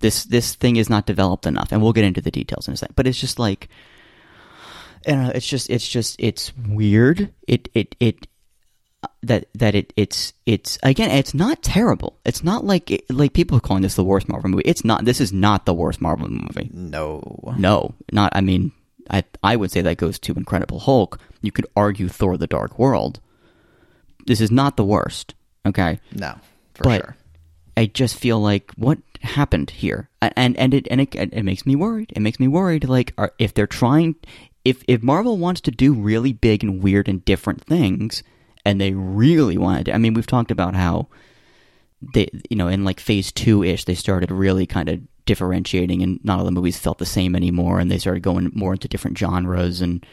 This 0.00 0.24
this 0.24 0.54
thing 0.54 0.76
is 0.76 0.90
not 0.90 1.06
developed 1.06 1.46
enough, 1.46 1.72
and 1.72 1.82
we'll 1.82 1.92
get 1.92 2.04
into 2.04 2.20
the 2.20 2.30
details 2.30 2.66
in 2.68 2.74
a 2.74 2.76
second. 2.76 2.96
But 2.96 3.06
it's 3.06 3.20
just 3.20 3.38
like, 3.38 3.68
I 5.06 5.10
don't 5.10 5.24
know. 5.24 5.32
It's 5.34 5.46
just 5.46 5.70
it's 5.70 5.86
just 5.88 6.16
it's 6.18 6.52
weird. 6.56 7.32
It 7.46 7.68
it 7.74 7.94
it 8.00 8.26
uh, 9.02 9.08
that 9.22 9.46
that 9.54 9.74
it 9.74 9.92
it's 9.96 10.32
it's 10.46 10.78
again 10.82 11.10
it's 11.10 11.34
not 11.34 11.62
terrible. 11.62 12.18
It's 12.24 12.42
not 12.42 12.64
like 12.64 12.90
it, 12.90 13.10
like 13.10 13.32
people 13.34 13.58
are 13.58 13.60
calling 13.60 13.82
this 13.82 13.94
the 13.94 14.04
worst 14.04 14.28
Marvel 14.28 14.50
movie. 14.50 14.62
It's 14.64 14.84
not. 14.84 15.04
This 15.04 15.20
is 15.20 15.32
not 15.32 15.66
the 15.66 15.74
worst 15.74 16.00
Marvel 16.00 16.28
movie. 16.28 16.70
No. 16.72 17.54
No, 17.58 17.94
not. 18.12 18.32
I 18.34 18.40
mean, 18.40 18.72
I 19.10 19.24
I 19.42 19.56
would 19.56 19.70
say 19.70 19.82
that 19.82 19.98
goes 19.98 20.18
to 20.20 20.32
Incredible 20.34 20.80
Hulk. 20.80 21.18
You 21.42 21.52
could 21.52 21.66
argue 21.76 22.08
Thor: 22.08 22.36
The 22.36 22.46
Dark 22.46 22.78
World. 22.78 23.20
This 24.26 24.40
is 24.40 24.50
not 24.50 24.76
the 24.76 24.84
worst. 24.84 25.34
Okay, 25.66 26.00
No. 26.14 26.36
For 26.74 26.84
but 26.84 27.00
sure. 27.02 27.16
I 27.76 27.86
just 27.86 28.18
feel 28.18 28.40
like 28.40 28.72
what 28.76 28.98
happened 29.22 29.70
here, 29.70 30.08
and 30.20 30.56
and 30.56 30.74
it 30.74 30.88
and 30.90 31.00
it, 31.00 31.14
it 31.14 31.42
makes 31.44 31.66
me 31.66 31.76
worried. 31.76 32.12
It 32.14 32.20
makes 32.20 32.40
me 32.40 32.48
worried. 32.48 32.88
Like, 32.88 33.12
are, 33.18 33.32
if 33.38 33.54
they're 33.54 33.66
trying, 33.66 34.16
if 34.64 34.82
if 34.88 35.02
Marvel 35.02 35.38
wants 35.38 35.60
to 35.62 35.70
do 35.70 35.92
really 35.92 36.32
big 36.32 36.62
and 36.62 36.82
weird 36.82 37.08
and 37.08 37.24
different 37.24 37.64
things, 37.64 38.22
and 38.64 38.80
they 38.80 38.92
really 38.92 39.58
wanted, 39.58 39.86
to, 39.86 39.94
I 39.94 39.98
mean, 39.98 40.14
we've 40.14 40.26
talked 40.26 40.50
about 40.50 40.74
how 40.74 41.08
they, 42.14 42.28
you 42.48 42.56
know, 42.56 42.68
in 42.68 42.84
like 42.84 43.00
phase 43.00 43.30
two 43.32 43.62
ish, 43.62 43.84
they 43.84 43.94
started 43.94 44.30
really 44.30 44.66
kind 44.66 44.88
of 44.88 45.00
differentiating, 45.26 46.02
and 46.02 46.24
not 46.24 46.38
all 46.38 46.44
the 46.44 46.50
movies 46.50 46.78
felt 46.78 46.98
the 46.98 47.06
same 47.06 47.36
anymore, 47.36 47.78
and 47.78 47.90
they 47.90 47.98
started 47.98 48.22
going 48.22 48.50
more 48.54 48.72
into 48.72 48.88
different 48.88 49.18
genres, 49.18 49.80
and 49.80 50.04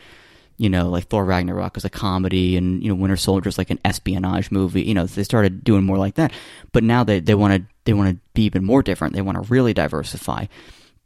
you 0.58 0.70
know, 0.70 0.90
like 0.90 1.08
Thor 1.08 1.24
Ragnarok 1.24 1.78
is 1.78 1.86
a 1.86 1.90
comedy, 1.90 2.58
and 2.58 2.82
you 2.84 2.90
know, 2.90 2.96
Winter 2.96 3.16
Soldier 3.16 3.48
is 3.48 3.58
like 3.58 3.70
an 3.70 3.80
espionage 3.86 4.52
movie. 4.52 4.82
You 4.82 4.96
know, 4.96 5.06
they 5.06 5.24
started 5.24 5.64
doing 5.64 5.84
more 5.84 5.98
like 5.98 6.16
that, 6.16 6.34
but 6.72 6.84
now 6.84 7.04
they 7.04 7.20
they 7.20 7.36
want 7.36 7.54
to 7.54 7.68
they 7.88 7.94
want 7.94 8.10
to 8.10 8.30
be 8.34 8.44
even 8.44 8.66
more 8.66 8.84
different. 8.84 9.16
They 9.16 9.22
want 9.22 9.42
to 9.42 9.50
really 9.50 9.74
diversify. 9.74 10.46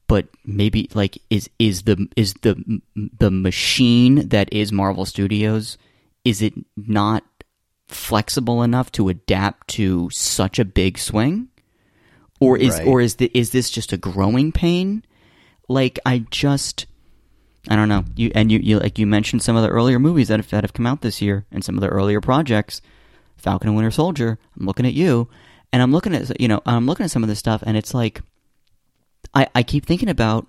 But 0.08 0.28
maybe 0.44 0.90
like 0.94 1.18
is 1.30 1.50
is 1.60 1.84
the 1.84 2.08
is 2.18 2.34
the 2.42 2.82
the 2.96 3.32
machine 3.32 4.28
that 4.30 4.52
is 4.52 4.72
Marvel 4.74 5.06
Studios 5.06 5.78
is 6.26 6.42
it 6.42 6.54
not 6.76 7.24
flexible 7.88 8.64
enough 8.64 8.92
to 8.94 9.10
adapt 9.10 9.68
to 9.70 10.10
such 10.10 10.60
a 10.60 10.66
big 10.66 10.98
swing? 10.98 11.48
Or 12.40 12.58
is 12.58 12.78
Right. 12.80 12.88
or 12.88 13.00
is 13.02 13.16
the, 13.16 13.30
is 13.34 13.52
this 13.52 13.70
just 13.70 13.94
a 13.94 13.98
growing 13.98 14.52
pain? 14.52 15.06
Like 15.68 16.00
I 16.06 16.26
just 16.32 16.88
I 17.70 17.76
don't 17.76 17.90
know. 17.90 18.04
You 18.16 18.32
and 18.34 18.52
you, 18.52 18.60
you 18.60 18.80
like 18.80 18.98
you 18.98 19.06
mentioned 19.06 19.44
some 19.44 19.56
of 19.56 19.62
the 19.62 19.70
earlier 19.70 20.00
movies 20.00 20.30
that 20.30 20.40
have 20.40 20.50
that 20.50 20.64
have 20.64 20.74
come 20.74 20.88
out 20.88 21.02
this 21.02 21.22
year 21.22 21.46
and 21.52 21.64
some 21.64 21.76
of 21.76 21.82
the 21.82 21.90
earlier 21.90 22.20
projects, 22.20 22.82
Falcon 23.38 23.70
and 23.70 23.78
Winter 23.78 23.92
Soldier. 23.92 24.40
I'm 24.60 24.66
looking 24.66 24.88
at 24.88 24.94
you, 24.94 25.30
and 25.74 25.82
I'm 25.82 25.92
looking 25.92 26.16
at 26.16 26.40
you 26.40 26.48
know 26.48 26.62
I'm 26.66 26.86
looking 26.86 27.04
at 27.04 27.12
some 27.12 27.24
of 27.24 27.30
this 27.30 27.40
stuff, 27.40 27.64
and 27.66 27.78
it's 27.78 27.94
like 27.94 28.22
I 29.34 29.48
I 29.56 29.64
keep 29.64 29.86
thinking 29.86 30.10
about 30.10 30.48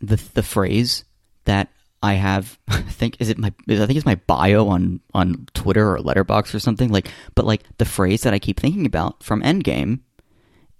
the 0.00 0.16
the 0.34 0.42
phrase 0.42 1.04
that 1.44 1.68
I 2.02 2.14
have. 2.14 2.58
I 2.68 2.82
think 2.82 3.16
is 3.20 3.28
it 3.28 3.38
my 3.38 3.52
I 3.68 3.86
think 3.86 3.96
it's 3.96 4.06
my 4.06 4.20
bio 4.26 4.68
on 4.68 5.00
on 5.14 5.46
Twitter 5.54 5.94
or 5.96 5.98
Letterboxd 5.98 6.54
or 6.54 6.60
something 6.60 6.90
like. 6.90 7.10
But 7.34 7.46
like 7.46 7.62
the 7.78 7.84
phrase 7.84 8.22
that 8.22 8.34
I 8.34 8.38
keep 8.38 8.60
thinking 8.60 8.86
about 8.86 9.22
from 9.22 9.42
Endgame 9.42 10.00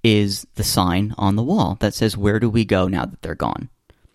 is 0.03 0.47
the 0.55 0.65
sign 0.65 1.15
on 1.19 1.37
the 1.37 1.43
wall 1.43 1.77
that 1.81 1.95
says 1.95 2.17
"Where 2.17 2.41
do 2.41 2.51
we 2.51 2.65
go 2.65 2.89
now 2.89 3.07
that 3.07 3.23
they're 3.23 3.35
gone?" 3.35 3.69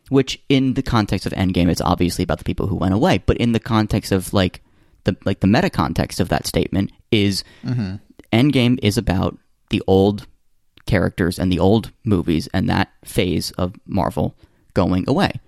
Which, 0.09 0.43
in 0.49 0.73
the 0.73 0.83
context 0.83 1.25
of 1.25 1.31
Endgame, 1.31 1.69
it's 1.69 1.79
obviously 1.79 2.23
about 2.23 2.37
the 2.37 2.43
people 2.43 2.67
who 2.67 2.75
went 2.75 2.93
away. 2.93 3.19
But 3.19 3.37
in 3.37 3.53
the 3.53 3.61
context 3.61 4.11
of 4.11 4.33
like 4.33 4.61
the 5.05 5.15
like 5.25 5.39
the 5.39 5.47
meta 5.47 5.69
context 5.69 6.19
of 6.19 6.29
that 6.29 6.45
statement 6.45 6.91
is 7.11 7.43
mm-hmm. 7.63 7.95
Endgame 8.33 8.79
is 8.81 8.97
about 8.97 9.37
the 9.71 9.83
old 9.87 10.27
characters 10.85 11.39
and 11.39 11.51
the 11.51 11.59
old 11.59 11.91
movies 12.03 12.47
and 12.53 12.69
that 12.69 12.91
phase 13.03 13.51
of 13.51 13.75
Marvel 13.85 14.35
going 14.73 15.05
away. 15.07 15.39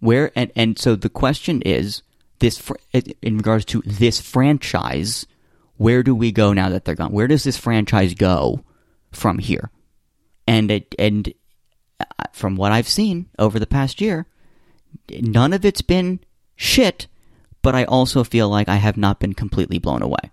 Where 0.00 0.32
and 0.34 0.50
and 0.56 0.78
so 0.78 0.96
the 0.96 1.08
question 1.08 1.62
is 1.62 2.02
this 2.38 2.58
fr- 2.58 2.74
in 2.92 3.36
regards 3.36 3.64
to 3.66 3.82
this 3.84 4.20
franchise, 4.20 5.26
where 5.76 6.02
do 6.02 6.14
we 6.14 6.32
go 6.32 6.52
now 6.52 6.70
that 6.70 6.84
they're 6.84 6.94
gone? 6.94 7.12
Where 7.12 7.28
does 7.28 7.44
this 7.44 7.58
franchise 7.58 8.14
go 8.14 8.64
from 9.12 9.38
here? 9.38 9.70
And 10.46 10.70
it 10.70 10.94
and 10.98 11.32
uh, 12.00 12.04
from 12.32 12.56
what 12.56 12.72
I've 12.72 12.88
seen 12.88 13.28
over 13.38 13.58
the 13.58 13.66
past 13.66 14.00
year, 14.00 14.26
none 15.10 15.52
of 15.52 15.64
it's 15.64 15.82
been 15.82 16.20
shit, 16.56 17.06
but 17.60 17.74
I 17.74 17.84
also 17.84 18.24
feel 18.24 18.48
like 18.48 18.68
I 18.68 18.76
have 18.76 18.96
not 18.96 19.20
been 19.20 19.34
completely 19.34 19.78
blown 19.78 20.02
away. 20.02 20.30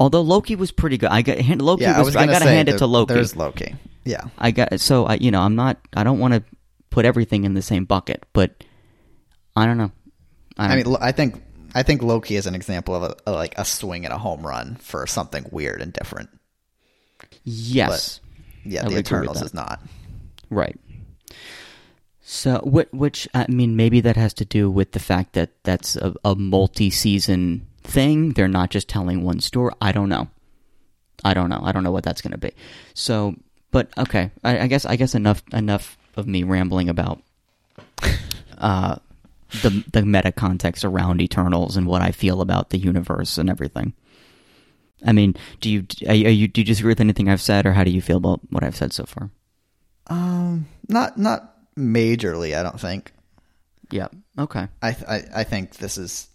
Although 0.00 0.22
Loki 0.22 0.56
was 0.56 0.72
pretty 0.72 0.96
good, 0.96 1.10
I 1.10 1.20
got 1.20 1.38
hand- 1.38 1.60
Loki 1.60 1.82
Yeah, 1.82 1.96
I 1.96 1.98
was, 1.98 2.06
was 2.08 2.16
I, 2.16 2.26
gotta 2.26 2.46
hand 2.46 2.70
it 2.70 2.78
to 2.78 2.86
Loki. 2.86 3.12
There's 3.14 3.36
Loki. 3.36 3.76
Yeah. 4.04 4.24
I 4.38 4.50
got 4.50 4.80
so 4.80 5.04
I 5.04 5.14
you 5.14 5.30
know 5.30 5.42
I'm 5.42 5.54
not 5.54 5.76
I 5.94 6.02
don't 6.04 6.18
want 6.18 6.32
to 6.34 6.42
put 6.88 7.04
everything 7.04 7.44
in 7.44 7.52
the 7.52 7.60
same 7.62 7.84
bucket, 7.84 8.24
but 8.32 8.64
I 9.54 9.66
don't 9.66 9.76
know. 9.76 9.92
I, 10.56 10.64
I 10.64 10.68
don't, 10.82 10.86
mean, 10.92 10.96
I 11.02 11.12
think 11.12 11.42
I 11.74 11.82
think 11.82 12.02
Loki 12.02 12.36
is 12.36 12.46
an 12.46 12.54
example 12.54 12.94
of 12.96 13.02
a, 13.02 13.16
a, 13.26 13.32
like 13.32 13.56
a 13.58 13.64
swing 13.64 14.04
and 14.06 14.12
a 14.14 14.18
home 14.18 14.44
run 14.44 14.76
for 14.76 15.06
something 15.06 15.44
weird 15.52 15.82
and 15.82 15.92
different. 15.92 16.30
yes, 17.44 18.20
Yeah, 18.64 18.80
I 18.80 18.88
the 18.88 18.94
would 18.94 19.06
agree 19.06 19.20
with 19.20 19.36
Eternals 19.36 19.42
is 19.42 19.54
not. 19.54 19.80
right. 20.48 20.76
So 22.22 22.60
what 22.62 22.92
which 22.94 23.28
I 23.34 23.46
mean 23.48 23.76
maybe 23.76 24.00
that 24.00 24.16
has 24.16 24.32
to 24.34 24.44
do 24.44 24.70
with 24.70 24.92
the 24.92 24.98
fact 25.00 25.34
that 25.34 25.50
that's 25.64 25.96
a, 25.96 26.14
a 26.24 26.34
multi-season 26.34 27.66
thing. 27.90 28.32
They're 28.32 28.48
not 28.48 28.70
just 28.70 28.88
telling 28.88 29.22
one 29.22 29.40
story. 29.40 29.72
I 29.80 29.92
don't 29.92 30.08
know. 30.08 30.28
I 31.24 31.34
don't 31.34 31.50
know. 31.50 31.60
I 31.62 31.72
don't 31.72 31.84
know 31.84 31.90
what 31.90 32.04
that's 32.04 32.22
going 32.22 32.32
to 32.32 32.38
be. 32.38 32.52
So, 32.94 33.34
but 33.70 33.88
okay. 33.98 34.30
I, 34.42 34.60
I 34.60 34.66
guess 34.66 34.86
I 34.86 34.96
guess 34.96 35.14
enough 35.14 35.42
enough 35.52 35.98
of 36.16 36.26
me 36.26 36.42
rambling 36.42 36.88
about 36.88 37.22
uh, 38.58 38.96
the 39.62 39.84
the 39.92 40.02
meta 40.02 40.32
context 40.32 40.84
around 40.84 41.20
Eternals 41.20 41.76
and 41.76 41.86
what 41.86 42.02
I 42.02 42.12
feel 42.12 42.40
about 42.40 42.70
the 42.70 42.78
universe 42.78 43.38
and 43.38 43.50
everything. 43.50 43.92
I 45.04 45.12
mean, 45.12 45.34
do 45.60 45.70
you 45.70 45.86
are 46.08 46.14
you, 46.14 46.26
are 46.26 46.30
you 46.30 46.48
do 46.48 46.60
you 46.60 46.64
disagree 46.64 46.90
with 46.90 47.00
anything 47.00 47.28
I've 47.28 47.40
said, 47.40 47.66
or 47.66 47.72
how 47.72 47.84
do 47.84 47.90
you 47.90 48.02
feel 48.02 48.18
about 48.18 48.40
what 48.50 48.64
I've 48.64 48.76
said 48.76 48.92
so 48.92 49.04
far? 49.04 49.30
Um, 50.06 50.66
not 50.88 51.18
not 51.18 51.54
majorly. 51.76 52.56
I 52.56 52.62
don't 52.62 52.80
think. 52.80 53.12
Yeah. 53.90 54.08
Okay. 54.38 54.68
I 54.82 54.96
I, 55.08 55.22
I 55.36 55.44
think 55.44 55.76
this 55.76 55.98
is. 55.98 56.28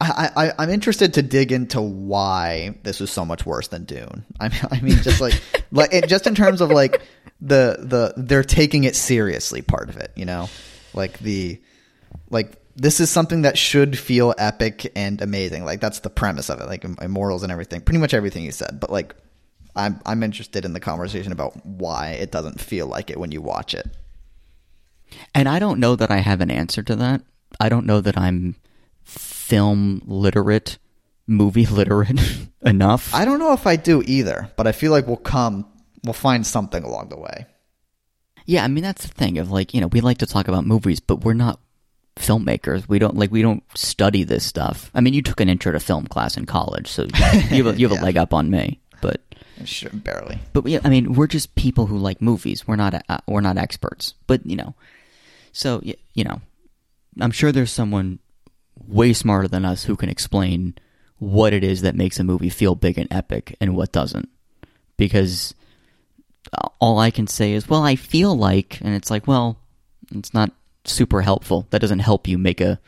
I, 0.00 0.30
I 0.36 0.52
I'm 0.58 0.70
interested 0.70 1.14
to 1.14 1.22
dig 1.22 1.52
into 1.52 1.80
why 1.80 2.78
this 2.82 3.00
was 3.00 3.10
so 3.10 3.24
much 3.24 3.46
worse 3.46 3.68
than 3.68 3.84
Dune. 3.84 4.24
I 4.40 4.48
mean, 4.48 4.60
I 4.70 4.80
mean, 4.80 4.96
just 5.02 5.20
like 5.20 5.40
like 5.72 5.92
it, 5.92 6.08
just 6.08 6.26
in 6.26 6.34
terms 6.34 6.60
of 6.60 6.70
like 6.70 7.02
the 7.40 7.76
the 7.80 8.14
they're 8.16 8.44
taking 8.44 8.84
it 8.84 8.94
seriously 8.94 9.62
part 9.62 9.88
of 9.88 9.96
it. 9.96 10.12
You 10.14 10.26
know, 10.26 10.50
like 10.92 11.18
the 11.20 11.60
like 12.30 12.60
this 12.76 13.00
is 13.00 13.08
something 13.10 13.42
that 13.42 13.56
should 13.56 13.98
feel 13.98 14.34
epic 14.36 14.92
and 14.94 15.22
amazing. 15.22 15.64
Like 15.64 15.80
that's 15.80 16.00
the 16.00 16.10
premise 16.10 16.50
of 16.50 16.60
it. 16.60 16.66
Like 16.66 16.84
Im- 16.84 16.98
immortals 17.00 17.42
and 17.42 17.50
everything. 17.50 17.80
Pretty 17.80 17.98
much 17.98 18.12
everything 18.12 18.44
you 18.44 18.52
said. 18.52 18.78
But 18.78 18.90
like, 18.90 19.14
I'm 19.74 20.00
I'm 20.04 20.22
interested 20.22 20.66
in 20.66 20.74
the 20.74 20.80
conversation 20.80 21.32
about 21.32 21.64
why 21.64 22.10
it 22.10 22.30
doesn't 22.30 22.60
feel 22.60 22.86
like 22.86 23.10
it 23.10 23.18
when 23.18 23.32
you 23.32 23.40
watch 23.40 23.72
it. 23.72 23.88
And 25.34 25.48
I 25.48 25.58
don't 25.58 25.80
know 25.80 25.96
that 25.96 26.10
I 26.10 26.18
have 26.18 26.42
an 26.42 26.50
answer 26.50 26.82
to 26.82 26.96
that. 26.96 27.22
I 27.58 27.70
don't 27.70 27.86
know 27.86 28.02
that 28.02 28.18
I'm 28.18 28.56
film 29.46 30.02
literate, 30.06 30.78
movie 31.26 31.66
literate 31.80 32.18
enough. 32.62 33.14
I 33.14 33.24
don't 33.24 33.38
know 33.38 33.52
if 33.52 33.66
I 33.66 33.76
do 33.76 34.02
either, 34.04 34.50
but 34.56 34.66
I 34.66 34.72
feel 34.72 34.90
like 34.92 35.06
we'll 35.06 35.16
come, 35.16 35.66
we'll 36.04 36.14
find 36.14 36.46
something 36.46 36.82
along 36.82 37.10
the 37.10 37.18
way. 37.18 37.46
Yeah, 38.44 38.64
I 38.64 38.68
mean 38.68 38.82
that's 38.84 39.02
the 39.06 39.12
thing 39.14 39.38
of 39.38 39.50
like 39.50 39.74
you 39.74 39.80
know 39.80 39.88
we 39.88 40.00
like 40.00 40.18
to 40.18 40.26
talk 40.26 40.48
about 40.48 40.64
movies, 40.66 41.00
but 41.00 41.24
we're 41.24 41.34
not 41.34 41.60
filmmakers. 42.16 42.88
We 42.88 42.98
don't 42.98 43.16
like 43.16 43.30
we 43.32 43.42
don't 43.42 43.62
study 43.74 44.24
this 44.24 44.44
stuff. 44.44 44.90
I 44.94 45.00
mean, 45.00 45.14
you 45.14 45.22
took 45.22 45.40
an 45.40 45.48
intro 45.48 45.72
to 45.72 45.80
film 45.80 46.06
class 46.06 46.36
in 46.36 46.46
college, 46.46 46.86
so 46.88 47.04
you 47.04 47.10
have 47.64 47.66
a, 47.66 47.78
you 47.78 47.88
have 47.88 47.98
a 48.00 48.02
leg 48.04 48.16
up 48.16 48.32
on 48.32 48.50
me. 48.50 48.80
But 49.00 49.20
Sure, 49.64 49.90
barely. 49.90 50.38
but 50.52 50.66
yeah, 50.66 50.80
I 50.84 50.90
mean 50.90 51.14
we're 51.14 51.26
just 51.26 51.54
people 51.56 51.86
who 51.86 51.98
like 51.98 52.20
movies. 52.22 52.66
We're 52.68 52.76
not 52.76 52.94
uh, 53.08 53.18
we're 53.26 53.40
not 53.40 53.58
experts, 53.58 54.14
but 54.26 54.44
you 54.46 54.54
know, 54.56 54.74
so 55.52 55.80
you 55.82 56.24
know, 56.24 56.40
I'm 57.20 57.32
sure 57.32 57.50
there's 57.52 57.72
someone 57.72 58.18
way 58.86 59.12
smarter 59.12 59.48
than 59.48 59.64
us 59.64 59.84
who 59.84 59.96
can 59.96 60.08
explain 60.08 60.74
what 61.18 61.52
it 61.52 61.64
is 61.64 61.82
that 61.82 61.94
makes 61.94 62.18
a 62.18 62.24
movie 62.24 62.50
feel 62.50 62.74
big 62.74 62.98
and 62.98 63.10
epic 63.12 63.56
and 63.60 63.74
what 63.74 63.92
doesn't. 63.92 64.28
Because 64.96 65.54
all 66.80 66.98
I 66.98 67.10
can 67.10 67.26
say 67.26 67.52
is, 67.52 67.68
well, 67.68 67.82
I 67.82 67.96
feel 67.96 68.36
like, 68.36 68.80
and 68.80 68.94
it's 68.94 69.10
like, 69.10 69.26
well, 69.26 69.58
it's 70.14 70.32
not 70.34 70.52
super 70.84 71.22
helpful. 71.22 71.66
That 71.70 71.80
doesn't 71.80 71.98
help 72.00 72.28
you 72.28 72.38
make 72.38 72.60
a 72.60 72.78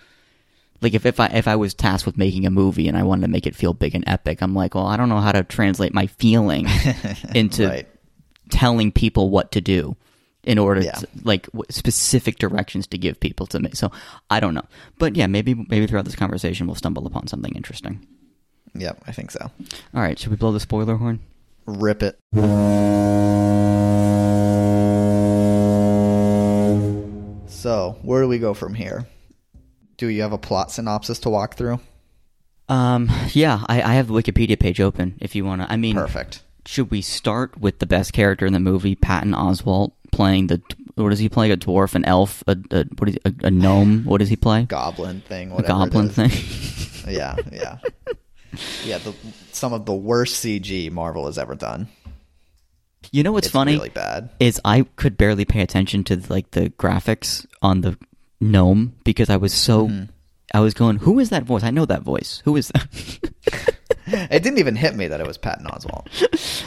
like 0.81 0.95
if, 0.95 1.05
if 1.05 1.19
I 1.19 1.27
if 1.27 1.49
I 1.49 1.57
was 1.57 1.75
tasked 1.75 2.07
with 2.07 2.17
making 2.17 2.47
a 2.47 2.51
movie 2.51 2.87
and 2.87 2.97
I 2.97 3.03
wanted 3.03 3.23
to 3.23 3.29
make 3.33 3.49
it 3.49 3.57
feel 3.57 3.75
big 3.75 3.97
and 3.97 4.05
epic, 4.07 4.41
I'm 4.41 4.55
like, 4.55 4.77
well, 4.77 4.87
I 4.87 4.97
don't 4.97 5.09
know 5.09 5.19
how 5.21 5.33
to 5.33 5.43
translate 5.43 5.93
my 5.93 6.07
feeling 6.07 6.67
into 7.35 7.67
Right. 7.67 7.89
telling 8.51 8.93
people 8.93 9.29
what 9.31 9.51
to 9.53 9.61
do 9.61 9.97
in 10.49 10.59
order 10.59 10.81
Yeah. 10.81 10.93
to 10.93 11.07
like 11.23 11.45
w- 11.53 11.65
specific 11.71 12.39
directions 12.39 12.87
to 12.89 12.99
give 12.99 13.21
people 13.21 13.47
to 13.49 13.61
me. 13.61 13.71
So 13.75 13.93
I 14.31 14.41
don't 14.41 14.55
know, 14.55 14.65
but 14.99 15.15
yeah, 15.15 15.27
maybe 15.29 15.55
maybe 15.55 15.87
throughout 15.87 16.07
this 16.07 16.17
conversation 16.17 16.67
we'll 16.67 16.75
stumble 16.75 17.07
upon 17.07 17.29
something 17.29 17.53
interesting. 17.55 18.05
Yep, 18.75 19.03
I 19.07 19.13
think 19.13 19.31
so. 19.31 19.51
All 19.95 20.01
right, 20.03 20.19
should 20.19 20.31
we 20.31 20.37
blow 20.37 20.53
the 20.53 20.61
spoiler 20.61 20.97
horn? 20.97 21.21
Rip 21.67 22.03
it. 22.03 22.19
So, 27.47 27.97
where 28.03 28.23
do 28.23 28.29
we 28.29 28.39
go 28.39 28.55
from 28.55 28.75
here? 28.75 29.07
Do 29.97 30.07
you 30.09 30.23
have 30.23 30.33
a 30.33 30.39
plot 30.39 30.71
synopsis 30.71 31.19
to 31.21 31.31
walk 31.31 31.57
through? 31.57 31.81
Um, 32.69 33.11
yeah, 33.33 33.65
I, 33.69 33.83
I 33.83 33.95
have 33.95 34.07
the 34.09 34.15
Wikipedia 34.15 34.59
page 34.59 34.81
open 34.81 35.17
if 35.21 35.35
you 35.35 35.45
want 35.45 35.63
to. 35.63 35.73
I 35.73 35.77
mean, 35.77 35.97
Perfect. 35.97 36.43
should 36.67 36.91
we 36.91 37.01
start 37.03 37.59
with 37.59 37.79
the 37.81 37.87
best 37.87 38.13
character 38.13 38.47
in 38.47 38.53
the 38.53 38.61
movie, 38.61 38.95
Patton 38.95 39.33
Oswalt, 39.33 39.93
playing 40.13 40.49
the 40.49 40.61
what 40.97 41.11
does 41.11 41.19
he 41.21 41.29
play? 41.29 41.51
A 41.51 41.57
dwarf, 41.57 41.95
an 41.95 42.05
elf, 42.05 42.43
a, 42.47 42.57
a 42.73 42.85
what 42.99 43.09
is 43.09 43.19
a, 43.25 43.33
a 43.45 43.51
gnome? 43.51 44.05
What 44.05 44.19
does 44.19 44.29
he 44.29 44.37
play? 44.37 44.65
Goblin 44.65 45.21
thing, 45.21 45.51
whatever. 45.51 45.67
it 45.67 45.91
goblin 45.93 46.07
is. 46.09 46.15
thing. 46.17 46.31
Yeah, 47.15 47.37
yeah. 47.51 47.79
yeah, 48.85 48.99
the, 48.99 49.15
some 49.53 49.73
of 49.73 49.87
the 49.87 49.95
worst 49.95 50.45
CG 50.45 50.91
Marvel 50.91 51.25
has 51.25 51.39
ever 51.39 51.55
done. 51.55 51.89
you 53.13 53.23
know 53.23 53.33
what's 53.33 53.47
It's 53.47 53.53
funny? 53.55 53.73
really 53.77 53.89
bad. 53.89 54.29
is 54.41 54.61
I 54.63 54.83
could 54.97 55.17
barely 55.17 55.47
pay 55.47 55.63
attention 55.63 56.05
to 56.05 56.21
like 56.29 56.51
the 56.51 56.69
graphics 56.69 57.47
on 57.63 57.81
the 57.81 57.97
gnome 58.43 58.95
because 59.05 59.31
I 59.31 59.37
was 59.39 59.55
so 59.55 59.87
Mm-hmm. 59.89 60.05
I 60.55 60.61
was 60.61 60.73
going, 60.75 60.97
who 60.97 61.19
is 61.19 61.29
that 61.31 61.45
voice? 61.45 61.63
I 61.63 61.71
know 61.71 61.85
that 61.87 62.03
voice. 62.03 62.43
Who 62.45 62.57
is 62.57 62.69
that? 62.69 62.89
It 64.31 64.43
didn't 64.43 64.59
even 64.59 64.77
hit 64.77 64.95
me 64.97 65.09
that 65.09 65.21
it 65.21 65.27
was 65.27 65.39
Patton 65.39 65.67
Oswalt. 65.67 66.07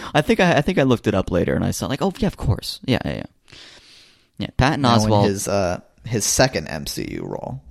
I 0.13 0.21
think 0.21 0.39
I, 0.39 0.57
I 0.57 0.61
think 0.61 0.77
I 0.77 0.83
looked 0.83 1.07
it 1.07 1.13
up 1.15 1.31
later 1.31 1.53
and 1.55 1.63
I 1.65 1.71
saw 1.71 1.87
like, 1.87 2.01
oh 2.01 2.13
yeah, 2.19 2.27
of 2.27 2.37
course, 2.37 2.79
yeah, 2.85 2.99
yeah, 3.05 3.13
yeah. 3.15 3.55
Yeah, 4.37 4.47
Patton 4.57 4.81
Now 4.81 4.97
Oswalt, 4.97 5.25
his 5.25 5.47
uh, 5.47 5.81
his 6.05 6.25
second 6.25 6.67
MCU 6.67 7.21
role. 7.21 7.61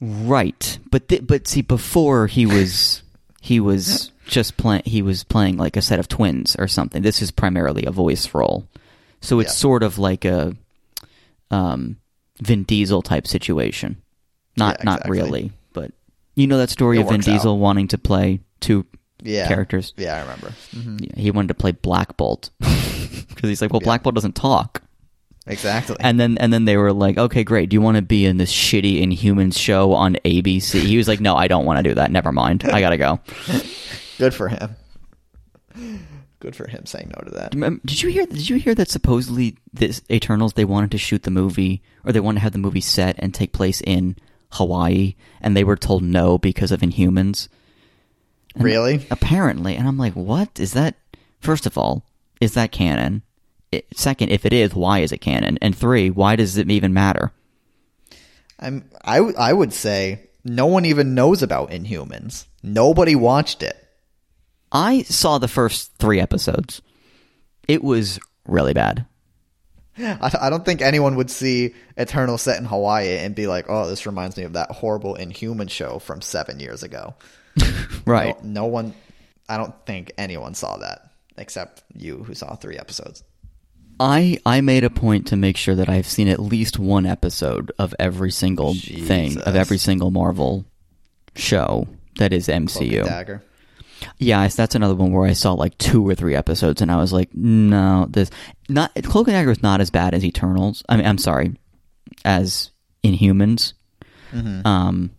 right? 0.00 0.78
But 0.90 1.08
th- 1.08 1.26
but 1.26 1.46
see, 1.48 1.62
before 1.62 2.26
he 2.26 2.46
was 2.46 3.02
he 3.40 3.60
was 3.60 4.12
just 4.26 4.56
playing 4.56 4.82
he 4.84 5.02
was 5.02 5.24
playing 5.24 5.56
like 5.56 5.76
a 5.76 5.82
set 5.82 5.98
of 5.98 6.08
twins 6.08 6.56
or 6.58 6.68
something. 6.68 7.02
This 7.02 7.20
is 7.22 7.30
primarily 7.30 7.84
a 7.84 7.90
voice 7.90 8.32
role, 8.34 8.66
so 9.20 9.40
it's 9.40 9.52
Yeah. 9.52 9.56
sort 9.56 9.82
of 9.82 9.98
like 9.98 10.24
a 10.24 10.56
um, 11.50 11.96
Vin 12.40 12.62
Diesel 12.64 13.02
type 13.02 13.26
situation. 13.26 14.00
Not 14.56 14.76
Yeah, 14.80 14.84
not 14.84 15.08
really, 15.08 15.52
you 16.40 16.46
know 16.46 16.58
that 16.58 16.70
story 16.70 16.98
It 16.98 17.02
of 17.02 17.08
Vin 17.08 17.16
works 17.18 17.28
out. 17.28 17.32
Diesel 17.32 17.58
wanting 17.58 17.88
to 17.88 17.98
play 17.98 18.40
two 18.60 18.86
Yeah, 19.22 19.46
characters. 19.48 19.94
Yeah, 19.96 20.16
I 20.16 20.20
remember. 20.22 20.52
hmm 20.72 20.96
Yeah, 21.00 21.20
he 21.20 21.30
wanted 21.30 21.48
to 21.48 21.54
play 21.54 21.72
Black 21.72 22.16
Bolt 22.16 22.50
because 22.58 23.48
he's 23.48 23.60
like, 23.62 23.72
well, 23.72 23.80
Black 23.80 24.02
Bolt 24.02 24.14
doesn't 24.14 24.34
talk. 24.36 24.82
Exactly. 25.46 25.96
And 26.00 26.20
then 26.20 26.36
and 26.38 26.52
then 26.52 26.64
they 26.66 26.76
were 26.76 26.92
like, 26.92 27.18
okay, 27.18 27.42
great. 27.44 27.70
Do 27.70 27.74
you 27.74 27.80
want 27.80 27.96
to 27.96 28.02
be 28.02 28.24
in 28.26 28.36
this 28.36 28.52
shitty 28.52 29.02
Inhumans 29.02 29.56
show 29.58 29.92
on 29.94 30.16
ABC? 30.24 30.80
He 30.82 30.96
was 30.96 31.08
like, 31.08 31.18
no, 31.20 31.34
I 31.34 31.48
don't 31.48 31.64
want 31.64 31.78
to 31.78 31.82
do 31.82 31.94
that. 31.94 32.10
Never 32.12 32.30
mind. 32.30 32.64
I 32.64 32.80
gotta 32.80 32.98
go. 32.98 33.18
Good 34.18 34.34
for 34.34 34.48
him. 34.48 34.76
Good 36.40 36.56
for 36.56 36.68
him 36.68 36.86
saying 36.86 37.12
no 37.16 37.22
to 37.24 37.30
that. 37.32 37.80
Did 37.84 38.02
you 38.02 38.08
hear? 38.10 38.26
Did 38.26 38.48
you 38.48 38.56
hear 38.56 38.74
that 38.74 38.88
supposedly 38.88 39.56
this 39.72 40.02
Eternals 40.10 40.54
they 40.54 40.64
wanted 40.64 40.90
to 40.92 40.98
shoot 40.98 41.22
the 41.24 41.30
movie 41.30 41.82
or 42.04 42.12
they 42.12 42.20
wanted 42.20 42.38
to 42.38 42.42
have 42.42 42.52
the 42.52 42.58
movie 42.58 42.80
set 42.80 43.16
and 43.18 43.34
take 43.34 43.52
place 43.52 43.80
in 43.82 44.16
Hawaii, 44.52 45.14
and 45.40 45.56
they 45.56 45.64
were 45.64 45.76
told 45.76 46.02
no 46.02 46.38
because 46.38 46.72
of 46.72 46.80
Inhumans. 46.80 47.48
And 48.54 48.64
Really? 48.64 49.06
Apparently, 49.10 49.76
and 49.76 49.86
I'm 49.86 49.98
like, 49.98 50.14
what 50.14 50.58
is 50.58 50.72
that? 50.72 50.96
First 51.40 51.66
of 51.66 51.78
all, 51.78 52.04
is 52.40 52.54
that 52.54 52.72
canon? 52.72 53.22
I 53.72 53.82
second, 53.94 54.30
if 54.30 54.44
it 54.44 54.52
is, 54.52 54.74
why 54.74 54.98
is 54.98 55.12
it 55.12 55.18
canon? 55.18 55.58
And 55.62 55.76
three, 55.76 56.10
why 56.10 56.36
does 56.36 56.56
it 56.56 56.70
even 56.70 56.92
matter? 56.92 57.32
I'm. 58.58 58.84
I 59.04 59.16
w- 59.18 59.36
I 59.38 59.52
would 59.52 59.72
say 59.72 60.28
no 60.44 60.66
one 60.66 60.84
even 60.84 61.14
knows 61.14 61.42
about 61.42 61.70
Inhumans. 61.70 62.46
Nobody 62.62 63.14
watched 63.14 63.62
it. 63.62 63.76
I 64.72 65.02
saw 65.02 65.38
the 65.38 65.48
first 65.48 65.94
three 65.98 66.20
episodes. 66.20 66.82
It 67.68 67.82
was 67.82 68.18
really 68.46 68.74
bad. 68.74 69.06
I, 70.20 70.30
I 70.42 70.50
don't 70.50 70.64
think 70.64 70.82
anyone 70.82 71.16
would 71.16 71.30
see 71.30 71.74
Eternal 71.96 72.38
set 72.38 72.58
in 72.58 72.64
Hawaii 72.64 73.16
and 73.18 73.34
be 73.34 73.46
like, 73.46 73.66
"Oh, 73.68 73.88
this 73.88 74.06
reminds 74.06 74.36
me 74.36 74.44
of 74.44 74.54
that 74.54 74.70
horrible 74.70 75.14
Inhuman 75.14 75.68
show 75.68 75.98
from 75.98 76.20
seven 76.20 76.60
years 76.60 76.82
ago." 76.82 77.14
Right. 78.06 78.42
No, 78.42 78.62
no 78.62 78.66
one. 78.66 78.94
I 79.48 79.56
don't 79.56 79.74
think 79.84 80.12
anyone 80.16 80.54
saw 80.54 80.78
that 80.78 81.10
except 81.36 81.82
you, 81.94 82.24
who 82.24 82.34
saw 82.34 82.54
three 82.54 82.76
episodes. 82.78 83.22
I 83.98 84.38
I 84.46 84.62
made 84.62 84.84
a 84.84 84.90
point 84.90 85.26
to 85.28 85.36
make 85.36 85.56
sure 85.58 85.74
that 85.74 85.88
I've 85.88 86.06
seen 86.06 86.28
at 86.28 86.40
least 86.40 86.78
one 86.78 87.04
episode 87.04 87.70
of 87.78 87.94
every 87.98 88.30
single 88.30 88.74
thing 88.74 89.38
of 89.40 89.54
every 89.54 89.76
single 89.78 90.10
Marvel 90.10 90.64
show 91.36 91.86
that 92.16 92.32
is 92.32 92.48
MCU. 92.48 93.04
Yeah, 94.18 94.46
that's 94.48 94.74
another 94.74 94.94
one 94.94 95.12
where 95.12 95.28
I 95.28 95.32
saw 95.32 95.52
like 95.52 95.76
two 95.78 96.06
or 96.06 96.14
three 96.14 96.34
episodes, 96.34 96.80
and 96.80 96.90
I 96.90 96.96
was 96.96 97.12
like, 97.12 97.34
no, 97.34 98.06
this 98.08 98.30
not 98.68 98.92
Cloak 99.02 99.28
and 99.28 99.34
Dagger 99.34 99.50
is 99.50 99.62
not 99.62 99.80
as 99.80 99.90
bad 99.90 100.14
as 100.14 100.24
Eternals. 100.24 100.82
I 100.88 100.96
mean, 100.96 101.06
I'm 101.06 101.18
sorry, 101.18 101.56
as 102.24 102.70
Inhumans. 103.04 103.74
Um, 104.32 105.10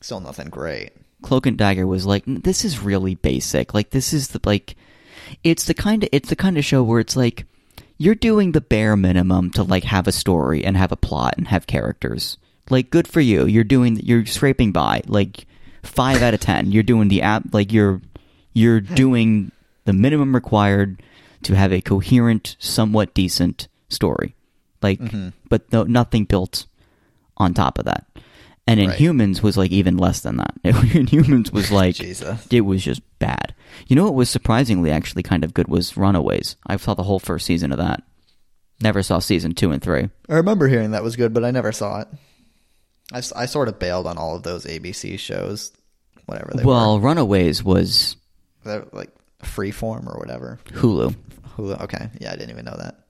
Still 0.00 0.20
nothing 0.20 0.48
great. 0.48 0.90
Cloak 1.22 1.46
and 1.46 1.58
Dagger 1.58 1.86
was 1.86 2.06
like, 2.06 2.24
this 2.26 2.64
is 2.64 2.82
really 2.82 3.14
basic. 3.16 3.74
Like, 3.74 3.90
this 3.90 4.12
is 4.12 4.28
the 4.28 4.40
like, 4.44 4.76
it's 5.42 5.64
the 5.64 5.74
kind 5.74 6.04
of 6.04 6.08
it's 6.12 6.28
the 6.28 6.36
kind 6.36 6.56
of 6.58 6.64
show 6.64 6.82
where 6.82 7.00
it's 7.00 7.16
like 7.16 7.44
you're 7.96 8.14
doing 8.14 8.52
the 8.52 8.60
bare 8.60 8.96
minimum 8.96 9.50
to 9.50 9.62
like 9.62 9.84
have 9.84 10.06
a 10.06 10.12
story 10.12 10.64
and 10.64 10.76
have 10.76 10.92
a 10.92 10.96
plot 10.96 11.34
and 11.36 11.48
have 11.48 11.66
characters. 11.66 12.36
Like, 12.70 12.90
good 12.90 13.08
for 13.08 13.20
you. 13.20 13.46
You're 13.46 13.64
doing 13.64 13.96
you're 13.96 14.26
scraping 14.26 14.72
by. 14.72 15.02
Like 15.06 15.46
five 15.82 16.22
out 16.22 16.34
of 16.34 16.40
ten. 16.40 16.70
You're 16.70 16.82
doing 16.82 17.08
the 17.08 17.22
app. 17.22 17.44
Like 17.52 17.72
you're 17.72 18.00
you're 18.58 18.80
doing 18.80 19.52
the 19.84 19.92
minimum 19.92 20.34
required 20.34 21.02
to 21.44 21.54
have 21.54 21.72
a 21.72 21.80
coherent, 21.80 22.56
somewhat 22.58 23.14
decent 23.14 23.68
story. 23.88 24.34
Like, 24.82 24.98
mm-hmm. 24.98 25.28
but 25.48 25.72
no, 25.72 25.84
nothing 25.84 26.24
built 26.24 26.66
on 27.36 27.54
top 27.54 27.78
of 27.78 27.84
that. 27.86 28.06
And 28.66 28.80
Right. 28.80 28.98
Inhumans 28.98 29.42
was 29.42 29.56
like 29.56 29.70
even 29.70 29.96
less 29.96 30.20
than 30.20 30.36
that. 30.36 30.54
Inhumans 30.64 31.52
was 31.52 31.72
like 31.72 31.98
it 32.00 32.60
was 32.60 32.84
just 32.84 33.00
bad. 33.18 33.54
You 33.86 33.96
know 33.96 34.04
what 34.04 34.14
was 34.14 34.28
surprisingly 34.28 34.90
actually 34.90 35.22
kind 35.22 35.42
of 35.42 35.54
good 35.54 35.68
was 35.68 35.96
Runaways. 35.96 36.56
I 36.66 36.76
saw 36.76 36.92
the 36.92 37.04
whole 37.04 37.18
first 37.18 37.46
season 37.46 37.72
of 37.72 37.78
that. 37.78 38.02
Never 38.82 39.02
saw 39.02 39.20
season 39.20 39.54
two 39.54 39.70
and 39.70 39.80
three. 39.80 40.10
I 40.28 40.34
remember 40.34 40.68
hearing 40.68 40.90
that 40.90 41.02
was 41.02 41.16
good, 41.16 41.32
but 41.32 41.44
I 41.44 41.50
never 41.50 41.72
saw 41.72 42.02
it. 42.02 42.08
I, 43.10 43.18
I 43.34 43.46
sort 43.46 43.68
of 43.68 43.78
bailed 43.78 44.06
on 44.06 44.18
all 44.18 44.36
of 44.36 44.42
those 44.42 44.66
ABC 44.66 45.18
shows, 45.18 45.72
whatever 46.26 46.52
they 46.54 46.62
well, 46.62 47.00
Runaways 47.00 47.64
was 47.64 48.16
They're 48.64 48.86
like 48.92 49.10
Freeform 49.42 50.06
or 50.06 50.18
whatever. 50.18 50.58
Hulu. 50.70 51.14
Hulu. 51.56 51.80
Okay, 51.82 52.10
yeah, 52.20 52.32
I 52.32 52.36
didn't 52.36 52.50
even 52.50 52.64
know 52.64 52.76
that. 52.76 53.06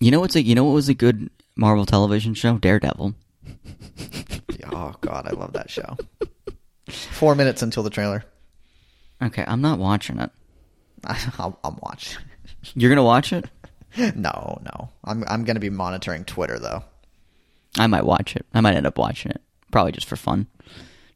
You 0.00 0.10
know 0.10 0.20
what's 0.20 0.34
a 0.36 0.42
you 0.42 0.54
know 0.54 0.64
what 0.64 0.72
was 0.72 0.88
a 0.88 0.94
good 0.94 1.30
Marvel 1.56 1.86
television 1.86 2.34
show? 2.34 2.58
Daredevil. 2.58 3.14
Oh 4.74 4.94
God, 5.00 5.26
I 5.26 5.32
love 5.32 5.52
that 5.52 5.68
show. 5.70 5.96
Four 6.88 7.34
minutes 7.34 7.62
until 7.62 7.82
the 7.82 7.90
trailer. 7.90 8.24
Okay, 9.22 9.44
I'm 9.46 9.60
not 9.60 9.78
watching 9.78 10.18
it. 10.18 10.30
I'll, 11.04 11.58
I'll 11.62 11.78
watch. 11.82 12.16
You're 12.74 12.90
gonna 12.90 13.04
watch 13.04 13.32
it? 13.32 13.44
No, 14.16 14.58
no. 14.64 14.88
I'm 15.04 15.22
I'm 15.28 15.44
gonna 15.44 15.60
be 15.60 15.68
monitoring 15.68 16.24
Twitter 16.24 16.58
though. 16.58 16.82
I 17.78 17.86
might 17.88 18.06
watch 18.06 18.34
it. 18.34 18.46
I 18.54 18.62
might 18.62 18.74
end 18.74 18.86
up 18.86 18.96
watching 18.96 19.32
it. 19.32 19.42
Probably 19.70 19.92
just 19.92 20.06
for 20.06 20.16
fun. 20.16 20.46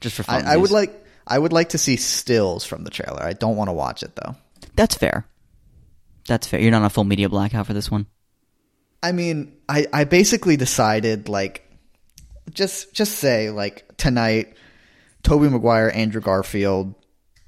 Just 0.03 0.14
for 0.17 0.25
fun. 0.25 0.45
I, 0.45 0.53
I 0.53 0.57
would 0.59 0.71
like 0.71 1.06
I 1.27 1.39
would 1.39 1.53
like 1.53 1.70
to 1.70 1.79
see 1.79 1.97
stills 1.97 2.64
from 2.64 2.85
the 2.85 2.91
trailer. 2.91 3.22
I 3.22 3.33
don't 3.33 3.57
want 3.57 3.68
to 3.68 3.72
watch 3.72 4.03
it 4.03 4.14
though. 4.14 4.37
That's 4.74 4.95
fair. 4.95 5.27
That's 6.27 6.47
fair. 6.47 6.61
You're 6.61 6.70
not 6.70 6.81
on 6.81 6.85
a 6.85 6.91
full 6.91 7.05
media 7.05 7.29
blackout 7.29 7.66
for 7.66 7.74
this 7.74 7.91
one. 7.91 8.07
I 9.03 9.12
mean, 9.12 9.57
I, 9.68 9.87
I 9.93 10.05
basically 10.05 10.57
decided 10.57 11.29
like 11.29 11.62
just 12.53 12.95
just 12.95 13.16
say 13.18 13.51
like 13.51 13.97
tonight 13.97 14.57
Tobey 15.22 15.49
Maguire, 15.49 15.91
Andrew 15.93 16.20
Garfield, 16.20 16.95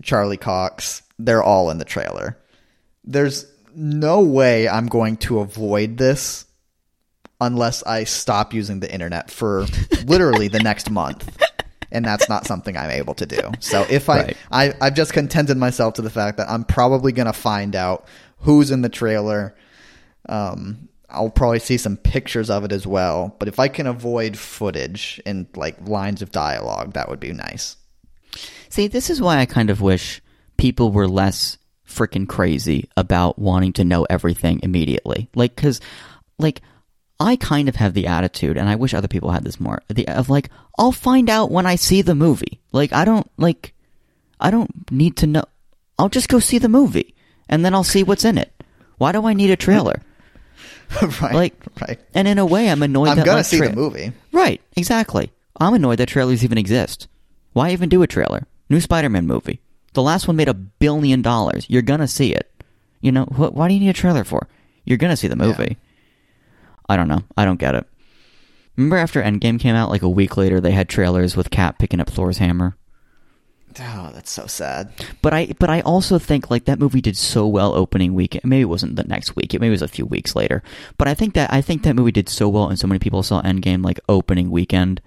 Charlie 0.02 0.36
Cox, 0.36 1.02
they're 1.18 1.42
all 1.42 1.70
in 1.70 1.78
the 1.78 1.84
trailer. 1.84 2.38
There's 3.04 3.46
no 3.74 4.20
way 4.22 4.68
I'm 4.68 4.86
going 4.88 5.16
to 5.18 5.38
avoid 5.38 5.96
this 5.96 6.44
unless 7.40 7.82
I 7.84 8.04
stop 8.04 8.52
using 8.52 8.80
the 8.80 8.92
internet 8.92 9.30
for 9.30 9.66
literally 10.04 10.48
the 10.48 10.58
next 10.58 10.90
month. 10.90 11.36
And 11.90 12.04
that's 12.04 12.28
not 12.28 12.46
something 12.46 12.76
I'm 12.76 12.90
able 12.90 13.14
to 13.14 13.26
do. 13.26 13.40
So 13.60 13.86
if 13.88 14.08
I, 14.08 14.16
Right. 14.18 14.36
I 14.50 14.74
I've 14.80 14.94
just 14.94 15.12
contented 15.12 15.56
myself 15.56 15.94
to 15.94 16.02
the 16.02 16.10
fact 16.10 16.36
that 16.36 16.48
I'm 16.50 16.64
probably 16.64 17.12
gonna 17.12 17.32
find 17.32 17.74
out 17.74 18.06
who's 18.40 18.70
in 18.70 18.82
the 18.82 18.88
trailer. 18.88 19.54
Um, 20.28 20.88
I'll 21.10 21.30
probably 21.30 21.60
see 21.60 21.78
some 21.78 21.96
pictures 21.96 22.50
of 22.50 22.64
it 22.64 22.72
as 22.72 22.86
well. 22.86 23.34
But 23.38 23.48
if 23.48 23.58
I 23.58 23.68
can 23.68 23.86
avoid 23.86 24.36
footage 24.36 25.20
and 25.24 25.46
like 25.56 25.88
lines 25.88 26.20
of 26.20 26.30
dialogue, 26.30 26.92
that 26.92 27.08
would 27.08 27.20
be 27.20 27.32
nice. 27.32 27.76
See, 28.68 28.88
this 28.88 29.08
is 29.08 29.20
why 29.22 29.38
I 29.38 29.46
kind 29.46 29.70
of 29.70 29.80
wish 29.80 30.20
people 30.58 30.92
were 30.92 31.08
less 31.08 31.56
freaking 31.88 32.28
crazy 32.28 32.90
about 32.98 33.38
wanting 33.38 33.72
to 33.74 33.84
know 33.84 34.06
everything 34.10 34.60
immediately. 34.62 35.30
Like, 35.34 35.56
because, 35.56 35.80
like, 36.38 36.60
I 37.20 37.36
kind 37.36 37.68
of 37.68 37.76
have 37.76 37.94
the 37.94 38.06
attitude, 38.06 38.56
and 38.56 38.68
I 38.68 38.76
wish 38.76 38.94
other 38.94 39.08
people 39.08 39.30
had 39.32 39.44
this 39.44 39.58
more, 39.58 39.82
the, 39.88 40.06
of 40.08 40.28
like, 40.28 40.50
I'll 40.78 40.92
find 40.92 41.28
out 41.28 41.50
when 41.50 41.66
I 41.66 41.74
see 41.74 42.00
the 42.02 42.14
movie. 42.14 42.60
Like, 42.72 42.92
I 42.92 43.04
don't, 43.04 43.28
like, 43.36 43.74
I 44.40 44.50
don't 44.52 44.90
need 44.92 45.16
to 45.18 45.26
know. 45.26 45.44
I'll 45.98 46.08
just 46.08 46.28
go 46.28 46.38
see 46.38 46.58
the 46.58 46.68
movie, 46.68 47.14
and 47.48 47.64
then 47.64 47.74
I'll 47.74 47.82
see 47.84 48.04
what's 48.04 48.24
in 48.24 48.38
it. 48.38 48.52
Why 48.98 49.10
do 49.12 49.26
I 49.26 49.32
need 49.32 49.50
a 49.50 49.56
trailer? 49.56 50.00
right. 51.20 51.34
Like, 51.34 51.54
right. 51.80 51.98
And 52.14 52.28
in 52.28 52.38
a 52.38 52.46
way, 52.46 52.70
I'm 52.70 52.82
annoyed 52.82 53.08
I'm 53.08 53.24
gonna 53.24 53.42
see 53.44 53.58
tra- 53.58 53.68
the 53.70 53.76
movie. 53.76 54.12
Right, 54.32 54.60
exactly. 54.76 55.32
I'm 55.60 55.74
annoyed 55.74 55.98
that 55.98 56.08
trailers 56.08 56.44
even 56.44 56.56
exist. 56.58 57.08
Why 57.52 57.72
even 57.72 57.88
do 57.88 58.02
a 58.02 58.06
trailer? 58.06 58.46
New 58.70 58.80
Spider-Man 58.80 59.26
movie. 59.26 59.60
The 59.94 60.02
last 60.02 60.28
one 60.28 60.36
made 60.36 60.48
a 60.48 60.54
billion 60.54 61.22
dollars. 61.22 61.66
You're 61.68 61.82
gonna 61.82 62.06
see 62.06 62.32
it. 62.32 62.48
You 63.00 63.10
know, 63.10 63.24
wh- 63.24 63.52
why 63.54 63.66
do 63.66 63.74
you 63.74 63.80
need 63.80 63.88
a 63.88 63.92
trailer 63.94 64.22
for? 64.24 64.46
You're 64.84 64.98
gonna 64.98 65.16
see 65.16 65.28
the 65.28 65.36
movie. 65.36 65.76
I 66.88 66.96
don't 66.96 67.08
know. 67.08 67.22
I 67.36 67.44
don't 67.44 67.60
get 67.60 67.74
it. 67.74 67.86
Remember 68.76 68.96
after 68.96 69.22
Endgame 69.22 69.58
came 69.58 69.74
out, 69.74 69.90
like 69.90 70.02
a 70.02 70.08
week 70.08 70.36
later, 70.36 70.60
they 70.60 70.70
had 70.70 70.88
trailers 70.88 71.36
with 71.36 71.50
Cap 71.50 71.78
picking 71.78 72.00
up 72.00 72.08
Thor's 72.08 72.38
hammer. 72.38 72.76
Oh, 73.80 74.10
that's 74.12 74.30
so 74.30 74.46
sad. 74.46 74.92
But 75.20 75.34
I, 75.34 75.54
but 75.58 75.70
I 75.70 75.80
also 75.82 76.18
think 76.18 76.50
like 76.50 76.64
that 76.64 76.78
movie 76.78 77.00
did 77.00 77.16
so 77.16 77.46
well 77.46 77.74
opening 77.74 78.14
weekend. 78.14 78.44
Maybe 78.44 78.62
it 78.62 78.66
wasn't 78.66 78.96
the 78.96 79.04
next 79.04 79.36
week. 79.36 79.52
It 79.54 79.60
maybe 79.60 79.68
it 79.68 79.72
was 79.72 79.82
a 79.82 79.88
few 79.88 80.06
weeks 80.06 80.34
later. 80.34 80.62
But 80.96 81.08
I 81.08 81.14
think 81.14 81.34
that 81.34 81.52
I 81.52 81.60
think 81.60 81.82
that 81.82 81.94
movie 81.94 82.12
did 82.12 82.28
so 82.28 82.48
well, 82.48 82.68
and 82.68 82.78
so 82.78 82.86
many 82.86 82.98
people 82.98 83.22
saw 83.22 83.42
Endgame 83.42 83.84
like 83.84 84.00
opening 84.08 84.50
weekend 84.50 85.00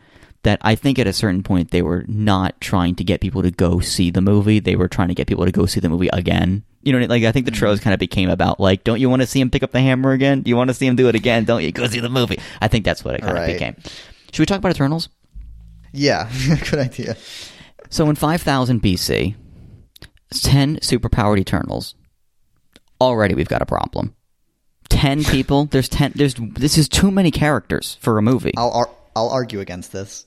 that 0.44 0.60
I 0.62 0.76
think 0.76 1.00
at 1.00 1.08
a 1.08 1.14
certain 1.14 1.44
point 1.44 1.72
they 1.72 1.82
were 1.82 2.06
not 2.08 2.60
trying 2.62 2.96
to 2.96 3.04
get 3.04 3.22
people 3.22 3.42
to 3.42 3.52
go 3.52 3.80
see 3.80 4.10
the 4.10 4.22
movie. 4.22 4.60
They 4.60 4.76
were 4.76 4.88
trying 4.88 5.10
to 5.10 5.16
get 5.16 5.28
people 5.28 5.46
to 5.46 5.52
go 5.52 5.66
see 5.66 5.80
the 5.80 5.90
movie 5.90 6.10
again. 6.12 6.64
You 6.84 6.98
know, 6.98 7.06
like 7.06 7.24
I 7.24 7.32
think 7.32 7.46
the 7.46 7.52
trailers 7.52 7.80
mm-hmm. 7.80 7.84
kind 7.86 7.94
of 7.94 8.00
became 8.00 8.30
about 8.30 8.60
like, 8.60 8.84
don't 8.84 9.00
you 9.00 9.10
want 9.10 9.22
to 9.22 9.28
see 9.28 9.40
him 9.40 9.50
pick 9.50 9.64
up 9.64 9.72
the 9.72 9.80
hammer 9.80 10.12
again? 10.12 10.42
Do 10.42 10.50
you 10.50 10.58
want 10.58 10.70
to 10.70 10.74
see 10.74 10.88
him 10.88 10.96
do 10.96 11.08
it 11.10 11.16
again? 11.16 11.46
Don't 11.46 11.64
you 11.64 11.72
go 11.72 11.86
see 11.88 12.00
the 12.00 12.10
movie? 12.10 12.40
I 12.60 12.68
think 12.68 12.86
that's 12.86 13.04
what 13.04 13.16
it 13.16 13.22
kind 13.22 13.38
of 13.38 13.46
became. 13.46 13.76
Should 14.32 14.40
we 14.40 14.46
talk 14.46 14.58
about 14.58 14.72
Eternals? 14.72 15.10
Yeah, 15.94 16.30
good 16.70 16.80
idea. 16.80 17.18
So 17.90 18.10
in 18.10 18.16
5000 18.16 18.82
BC, 18.82 19.36
10 20.32 20.78
superpowered 20.78 21.40
Eternals. 21.40 21.96
Already 23.00 23.36
we've 23.36 23.48
got 23.48 23.62
a 23.62 23.66
problem. 23.66 24.16
10 24.90 25.24
people, 25.26 25.66
there's 25.66 25.90
10 25.90 26.14
there's 26.16 26.36
this 26.36 26.78
is 26.78 26.88
too 26.88 27.12
many 27.12 27.32
characters 27.32 27.98
for 28.02 28.18
a 28.18 28.22
movie. 28.22 28.54
I'll 28.58 28.72
ar- 28.72 28.90
I'll 29.16 29.30
argue 29.30 29.60
against 29.60 29.92
this. 29.92 30.26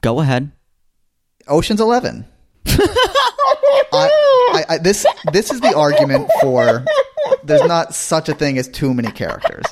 Go 0.00 0.20
ahead. 0.20 0.50
Ocean's 1.46 1.80
Eleven. 1.80 2.26
I, 2.66 4.64
I, 4.68 4.78
this 4.78 5.06
this 5.32 5.50
is 5.50 5.60
the 5.60 5.74
argument 5.76 6.30
for 6.40 6.84
there's 7.44 7.64
not 7.64 7.94
such 7.94 8.28
a 8.28 8.34
thing 8.34 8.58
as 8.58 8.68
too 8.68 8.94
many 8.94 9.10
characters. 9.10 9.64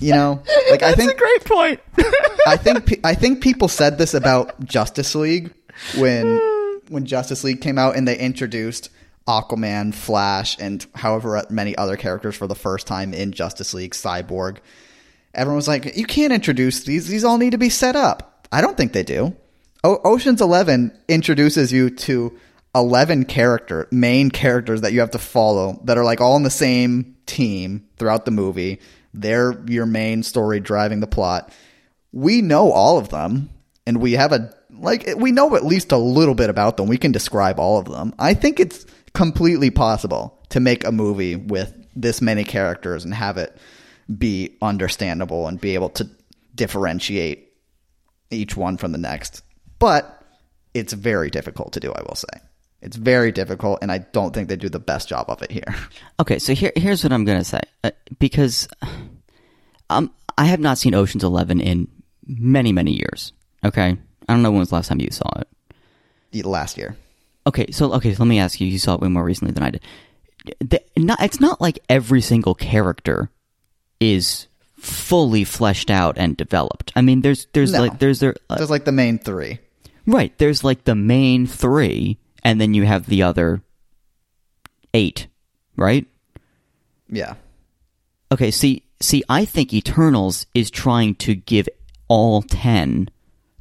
You 0.00 0.12
know, 0.12 0.42
like 0.70 0.82
I 0.82 0.92
think 0.92 1.16
great 1.16 1.44
point. 1.44 1.80
I 2.46 2.56
think 2.56 3.00
I 3.04 3.14
think 3.14 3.42
people 3.42 3.68
said 3.68 3.98
this 3.98 4.14
about 4.14 4.64
Justice 4.64 5.14
League 5.14 5.52
when 5.96 6.40
when 6.88 7.06
Justice 7.06 7.44
League 7.44 7.60
came 7.60 7.78
out 7.78 7.96
and 7.96 8.06
they 8.06 8.18
introduced 8.18 8.90
Aquaman, 9.26 9.94
Flash, 9.94 10.58
and 10.58 10.84
however 10.94 11.42
many 11.48 11.76
other 11.76 11.96
characters 11.96 12.36
for 12.36 12.46
the 12.46 12.54
first 12.54 12.86
time 12.86 13.14
in 13.14 13.32
Justice 13.32 13.72
League, 13.72 13.92
Cyborg. 13.92 14.58
Everyone 15.32 15.56
was 15.56 15.68
like, 15.68 15.96
"You 15.96 16.06
can't 16.06 16.32
introduce 16.32 16.84
these; 16.84 17.06
these 17.06 17.24
all 17.24 17.38
need 17.38 17.50
to 17.50 17.58
be 17.58 17.70
set 17.70 17.96
up." 17.96 18.48
I 18.52 18.60
don't 18.60 18.76
think 18.76 18.92
they 18.92 19.02
do. 19.02 19.34
O- 19.84 20.00
Ocean's 20.02 20.40
Eleven 20.40 20.98
introduces 21.08 21.70
you 21.70 21.90
to 21.90 22.36
eleven 22.74 23.24
character 23.24 23.86
main 23.92 24.30
characters 24.30 24.80
that 24.80 24.92
you 24.92 25.00
have 25.00 25.12
to 25.12 25.18
follow 25.18 25.80
that 25.84 25.98
are 25.98 26.04
like 26.04 26.20
all 26.20 26.36
in 26.36 26.42
the 26.42 26.50
same 26.50 27.14
team 27.26 27.86
throughout 27.98 28.24
the 28.24 28.30
movie. 28.30 28.80
They're 29.12 29.62
your 29.68 29.86
main 29.86 30.22
story 30.24 30.58
driving 30.58 30.98
the 31.00 31.06
plot. 31.06 31.52
We 32.10 32.42
know 32.42 32.72
all 32.72 32.98
of 32.98 33.10
them 33.10 33.50
and 33.86 34.00
we 34.00 34.12
have 34.12 34.32
a 34.32 34.52
like 34.70 35.06
we 35.18 35.30
know 35.30 35.54
at 35.54 35.64
least 35.64 35.92
a 35.92 35.98
little 35.98 36.34
bit 36.34 36.50
about 36.50 36.76
them. 36.76 36.88
We 36.88 36.98
can 36.98 37.12
describe 37.12 37.60
all 37.60 37.78
of 37.78 37.84
them. 37.84 38.14
I 38.18 38.34
think 38.34 38.58
it's 38.58 38.86
completely 39.12 39.70
possible 39.70 40.42
to 40.48 40.58
make 40.58 40.84
a 40.84 40.90
movie 40.90 41.36
with 41.36 41.72
this 41.94 42.20
many 42.20 42.42
characters 42.42 43.04
and 43.04 43.14
have 43.14 43.36
it 43.36 43.56
be 44.18 44.56
understandable 44.60 45.46
and 45.46 45.60
be 45.60 45.74
able 45.74 45.90
to 45.90 46.10
differentiate 46.54 47.52
each 48.30 48.56
one 48.56 48.76
from 48.76 48.90
the 48.90 48.98
next 48.98 49.43
but 49.84 50.02
it's 50.72 50.92
very 50.92 51.30
difficult 51.30 51.72
to 51.74 51.80
do 51.80 51.90
i 51.92 52.02
will 52.08 52.14
say 52.26 52.34
it's 52.80 52.96
very 52.96 53.32
difficult 53.40 53.78
and 53.82 53.90
i 53.92 53.98
don't 54.16 54.32
think 54.34 54.48
they 54.48 54.56
do 54.56 54.68
the 54.68 54.84
best 54.92 55.08
job 55.08 55.26
of 55.28 55.42
it 55.42 55.50
here 55.50 55.70
Okay, 56.22 56.38
so 56.38 56.54
here 56.54 56.72
here's 56.76 57.02
what 57.04 57.12
I'm 57.12 57.24
going 57.24 57.38
to 57.38 57.50
say. 57.56 57.60
Uh, 57.84 57.90
because 58.18 58.68
um 59.90 60.10
I 60.36 60.46
have 60.46 60.60
not 60.60 60.78
seen 60.78 60.94
Ocean's 60.94 61.24
11 61.24 61.60
in 61.60 61.88
many 62.26 62.72
many 62.72 62.92
years. 62.92 63.32
Okay? 63.64 63.90
I 64.26 64.32
don't 64.32 64.42
know 64.42 64.50
when 64.50 64.60
was 64.60 64.70
the 64.70 64.76
last 64.76 64.88
time 64.88 65.00
you 65.00 65.10
saw 65.10 65.28
it. 65.40 65.48
The 66.32 66.42
last 66.42 66.76
year 66.78 66.96
okay, 67.46 67.70
so 67.70 67.92
okay, 67.94 68.14
so 68.14 68.22
let 68.22 68.28
me 68.28 68.38
ask 68.38 68.60
you. 68.60 68.66
You 68.66 68.78
saw 68.78 68.94
it 68.94 69.00
way 69.00 69.08
more 69.08 69.24
recently 69.24 69.52
than 69.52 69.62
I 69.62 69.70
did. 69.70 69.82
The, 70.60 70.80
not, 70.96 71.22
it's 71.22 71.40
not 71.40 71.60
like 71.60 71.78
every 71.88 72.20
single 72.20 72.54
character 72.54 73.30
is 74.00 74.46
fully 74.78 75.44
fleshed 75.44 75.90
out 75.90 76.18
and 76.18 76.36
developed. 76.36 76.92
I 76.96 77.02
mean, 77.02 77.20
there's 77.22 77.46
there's 77.52 77.72
No. 77.72 77.80
like 77.80 77.98
there's 77.98 78.20
there 78.20 78.34
uh, 78.50 78.56
There's 78.56 78.70
like 78.70 78.84
the 78.84 78.92
main 78.92 79.18
three. 79.18 79.58
Right. 80.06 80.36
There's 80.38 80.64
like 80.64 80.84
the 80.84 80.94
main 80.94 81.46
three, 81.46 82.18
and 82.42 82.60
then 82.60 82.74
you 82.74 82.84
have 82.84 83.06
the 83.06 83.22
other 83.22 83.62
eight, 84.92 85.26
right? 85.76 86.06
Yeah. 87.08 87.34
Okay, 88.32 88.50
see, 88.50 88.82
see, 89.00 89.22
I 89.28 89.44
think 89.44 89.72
Eternals 89.72 90.46
is 90.54 90.70
trying 90.70 91.14
to 91.16 91.34
give 91.34 91.68
all 92.08 92.42
ten 92.42 93.08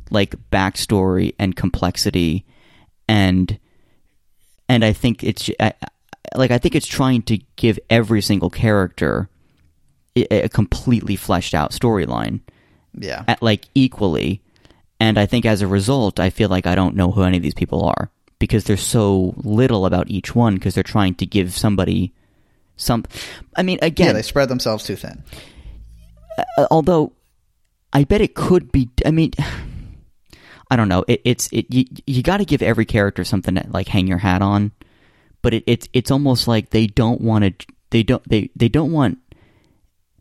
like 0.09 0.35
backstory 0.51 1.33
and 1.39 1.55
complexity, 1.55 2.45
and 3.07 3.57
and 4.69 4.83
I 4.85 4.93
think 4.93 5.23
it's 5.23 5.49
I, 5.59 5.73
like 6.35 6.51
I 6.51 6.57
think 6.57 6.75
it's 6.75 6.87
trying 6.87 7.21
to 7.23 7.39
give 7.55 7.77
every 7.89 8.21
single 8.21 8.49
character 8.49 9.29
a, 10.15 10.43
a 10.45 10.49
completely 10.49 11.15
fleshed 11.15 11.53
out 11.53 11.71
storyline, 11.71 12.39
Yeah. 12.97 13.23
at 13.27 13.41
like 13.41 13.65
equally, 13.75 14.41
and 15.03 15.17
I 15.19 15.25
think 15.25 15.45
as 15.45 15.61
a 15.61 15.67
result, 15.67 16.17
I 16.17 16.29
feel 16.29 16.47
like 16.47 16.65
I 16.65 16.75
don't 16.75 16.95
know 16.95 17.11
who 17.11 17.23
any 17.23 17.35
of 17.35 17.43
these 17.43 17.53
people 17.53 17.83
are 17.83 18.09
because 18.39 18.63
there's 18.63 18.81
so 18.81 19.33
little 19.35 19.85
about 19.85 20.09
each 20.09 20.33
one 20.33 20.53
because 20.53 20.75
they're 20.75 20.81
trying 20.83 21.15
to 21.15 21.25
give 21.25 21.51
somebody 21.51 22.13
some. 22.77 23.03
I 23.53 23.63
mean, 23.63 23.79
again. 23.81 24.07
Yeah, 24.07 24.13
they 24.13 24.21
spread 24.21 24.47
themselves 24.47 24.85
too 24.85 24.95
thin. 24.95 25.21
uh, 26.57 26.67
although 26.71 27.11
I 27.91 28.05
bet 28.05 28.21
it 28.21 28.33
could 28.33 28.71
be. 28.71 28.91
I 29.05 29.11
mean, 29.11 29.31
I 30.71 30.77
don't 30.77 30.87
know. 30.87 31.03
It, 31.09 31.21
it's 31.25 31.49
it. 31.51 31.65
You, 31.69 31.83
you 32.07 32.23
got 32.23 32.37
to 32.37 32.45
give 32.45 32.61
every 32.61 32.85
character 32.85 33.25
something 33.25 33.55
to 33.55 33.65
like 33.71 33.89
hang 33.89 34.07
your 34.07 34.19
hat 34.19 34.41
on, 34.41 34.71
but 35.41 35.53
it, 35.53 35.65
it's 35.67 35.89
it's 35.91 36.11
almost 36.11 36.47
like 36.47 36.69
they 36.69 36.87
don't 36.87 37.19
want 37.19 37.59
to. 37.59 37.67
They 37.89 38.03
don't. 38.03 38.23
They 38.29 38.51
they 38.55 38.69
don't 38.69 38.93
want 38.93 39.17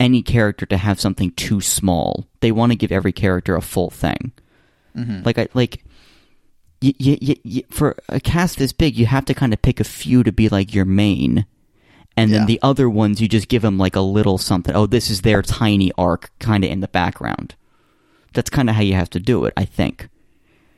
any 0.01 0.23
character 0.23 0.67
to 0.67 0.77
have 0.77 1.01
something 1.01 1.31
too 1.31 1.61
small. 1.61 2.27
They 2.41 2.51
want 2.51 2.73
to 2.73 2.77
give 2.77 2.91
every 2.91 3.13
character 3.13 3.55
a 3.55 3.63
full 3.63 3.89
thing. 3.89 4.33
Mm-hmm. 4.97 5.23
Like 5.25 5.39
I 5.39 5.49
like. 5.55 5.85
You, 6.81 6.93
you, 6.99 7.37
you, 7.45 7.63
for 7.71 7.97
a 8.09 8.19
cast 8.19 8.59
this 8.59 8.73
big, 8.73 8.97
you 8.97 9.07
have 9.07 9.25
to 9.27 9.35
kind 9.35 9.53
of 9.53 9.63
pick 9.63 9.79
a 9.79 9.85
few 9.85 10.25
to 10.25 10.33
be 10.33 10.49
like 10.49 10.75
your 10.75 10.85
main, 10.85 11.47
and 12.17 12.33
then 12.33 12.41
Yeah. 12.41 12.47
the 12.47 12.59
other 12.61 12.91
ones 12.91 13.21
you 13.21 13.29
just 13.29 13.47
give 13.47 13.63
them 13.63 13.79
like 13.79 13.95
a 13.95 14.01
little 14.01 14.37
something. 14.37 14.75
Oh, 14.75 14.87
this 14.87 15.09
is 15.09 15.23
their 15.23 15.43
tiny 15.43 15.93
arc, 15.97 16.33
kind 16.41 16.65
of 16.65 16.71
in 16.73 16.81
the 16.81 16.89
background. 16.89 17.55
That's 18.33 18.51
kind 18.51 18.69
of 18.69 18.75
how 18.75 18.83
you 18.83 18.95
have 18.95 19.11
to 19.11 19.21
do 19.21 19.45
it, 19.45 19.53
I 19.57 19.65
think. 19.65 20.09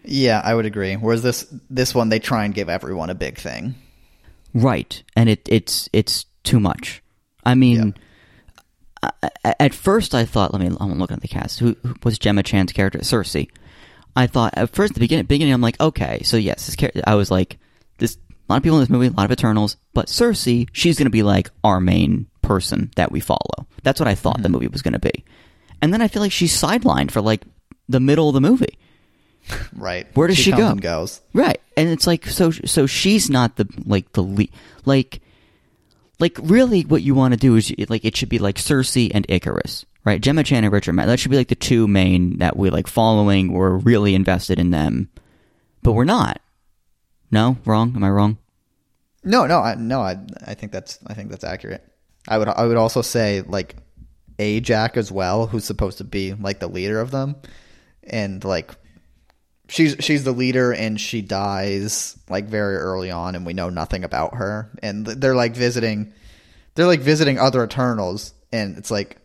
Yeah, 0.04 0.42
I 0.44 0.54
would 0.54 0.66
agree. 0.66 0.94
Whereas 0.96 1.22
this 1.22 1.46
this 1.70 1.94
one, 1.94 2.10
they 2.10 2.18
try 2.18 2.44
and 2.44 2.52
give 2.54 2.68
everyone 2.68 3.08
a 3.08 3.14
big 3.14 3.38
thing. 3.38 3.74
Right, 4.52 5.02
and 5.16 5.30
it 5.30 5.48
it's 5.50 5.88
it's 5.94 6.26
too 6.42 6.60
much. 6.60 7.02
I 7.46 7.54
mean, 7.54 7.94
I- 9.02 9.54
at 9.58 9.72
first 9.74 10.14
I 10.14 10.26
thought, 10.26 10.52
let 10.52 10.60
me, 10.60 10.76
I'm 10.78 10.98
looking 10.98 11.16
at 11.16 11.22
the 11.22 11.28
cast. 11.28 11.60
Who, 11.60 11.76
who 11.82 11.94
was 12.04 12.18
Gemma 12.18 12.42
Chan's 12.42 12.72
character? 12.72 12.98
Cersei. 13.00 13.48
I 14.16 14.26
thought 14.26 14.54
at 14.56 14.70
first, 14.70 14.94
the 14.94 15.00
beginning, 15.00 15.26
beginning, 15.26 15.52
I'm 15.52 15.60
like, 15.60 15.80
okay, 15.80 16.22
so 16.22 16.36
yes, 16.36 16.66
this 16.66 16.76
character. 16.76 17.02
I 17.06 17.16
was 17.16 17.30
like, 17.30 17.58
this 17.98 18.16
a 18.48 18.52
lot 18.52 18.56
of 18.58 18.62
people 18.62 18.78
in 18.78 18.82
this 18.82 18.90
movie, 18.90 19.06
a 19.06 19.10
lot 19.10 19.24
of 19.24 19.32
Eternals, 19.32 19.76
but 19.92 20.06
Cersei, 20.06 20.68
she's 20.72 20.98
going 20.98 21.06
to 21.06 21.10
be 21.10 21.22
like 21.22 21.50
our 21.62 21.80
main 21.80 22.26
person 22.42 22.90
that 22.96 23.10
we 23.10 23.20
follow. 23.20 23.66
That's 23.82 23.98
what 23.98 24.08
I 24.08 24.14
thought 24.14 24.42
the 24.42 24.48
hmm. 24.48 24.52
movie 24.52 24.68
was 24.68 24.82
going 24.82 24.92
to 24.92 24.98
be, 24.98 25.24
and 25.82 25.92
then 25.92 26.02
I 26.02 26.08
feel 26.08 26.22
like 26.22 26.32
she's 26.32 26.56
sidelined 26.56 27.10
for 27.10 27.20
like 27.20 27.42
the 27.88 28.00
middle 28.00 28.28
of 28.28 28.34
the 28.34 28.40
movie. 28.40 28.78
Right. 29.76 30.06
Where 30.16 30.26
does 30.26 30.38
she 30.38 30.52
comes 30.52 30.80
go? 30.80 31.00
Goes. 31.00 31.20
Right, 31.34 31.60
and 31.76 31.90
it's 31.90 32.06
like 32.06 32.24
so. 32.26 32.50
So 32.50 32.86
she's 32.86 33.28
not 33.28 33.56
the 33.56 33.68
like 33.84 34.12
the 34.12 34.22
lead. 34.22 34.50
Like, 34.86 35.20
like 36.18 36.38
really, 36.42 36.82
what 36.82 37.02
you 37.02 37.14
want 37.14 37.34
to 37.34 37.38
do 37.38 37.56
is 37.56 37.70
like 37.90 38.06
it 38.06 38.16
should 38.16 38.30
be 38.30 38.38
like 38.38 38.56
Cersei 38.56 39.10
and 39.12 39.28
Ikaris, 39.28 39.84
right? 40.04 40.20
Gemma 40.20 40.42
Chan 40.42 40.64
and 40.64 40.72
Richard 40.72 40.92
Madden. 40.92 41.08
That 41.10 41.20
should 41.20 41.30
be 41.30 41.36
like 41.36 41.48
the 41.48 41.54
two 41.54 41.88
main 41.88 42.38
that 42.38 42.56
we 42.56 42.70
like 42.70 42.86
following. 42.86 43.52
We're 43.52 43.76
really 43.76 44.14
invested 44.14 44.58
in 44.58 44.70
them, 44.70 45.08
but 45.82 45.92
we're 45.92 46.04
not. 46.04 46.40
No, 47.30 47.56
wrong. 47.64 47.94
Am 47.96 48.04
I 48.04 48.10
wrong? 48.10 48.38
No, 49.24 49.46
no, 49.46 49.60
I, 49.60 49.74
no. 49.74 50.00
I 50.00 50.18
I 50.46 50.54
think 50.54 50.72
that's 50.72 50.98
I 51.06 51.14
think 51.14 51.30
that's 51.30 51.44
accurate. 51.44 51.86
I 52.28 52.38
would 52.38 52.48
I 52.48 52.66
would 52.66 52.76
also 52.76 53.02
say 53.02 53.42
like 53.42 53.76
Ajak 54.38 54.96
as 54.96 55.10
well, 55.10 55.46
who's 55.46 55.64
supposed 55.64 55.98
to 55.98 56.04
be 56.04 56.34
like 56.34 56.60
the 56.60 56.68
leader 56.68 57.00
of 57.00 57.10
them, 57.10 57.36
and 58.02 58.44
like 58.44 58.72
she's 59.68 59.96
she's 60.00 60.24
the 60.24 60.32
leader 60.32 60.72
and 60.72 61.00
she 61.00 61.22
dies 61.22 62.18
like 62.28 62.46
very 62.46 62.76
early 62.76 63.10
on, 63.10 63.34
and 63.34 63.46
we 63.46 63.54
know 63.54 63.70
nothing 63.70 64.04
about 64.04 64.34
her, 64.34 64.70
and 64.82 65.06
they're 65.06 65.34
like 65.34 65.54
visiting, 65.54 66.12
they're 66.74 66.86
like 66.86 67.00
visiting 67.00 67.38
other 67.38 67.64
Eternals, 67.64 68.34
and 68.52 68.76
it's 68.76 68.90
like, 68.90 69.18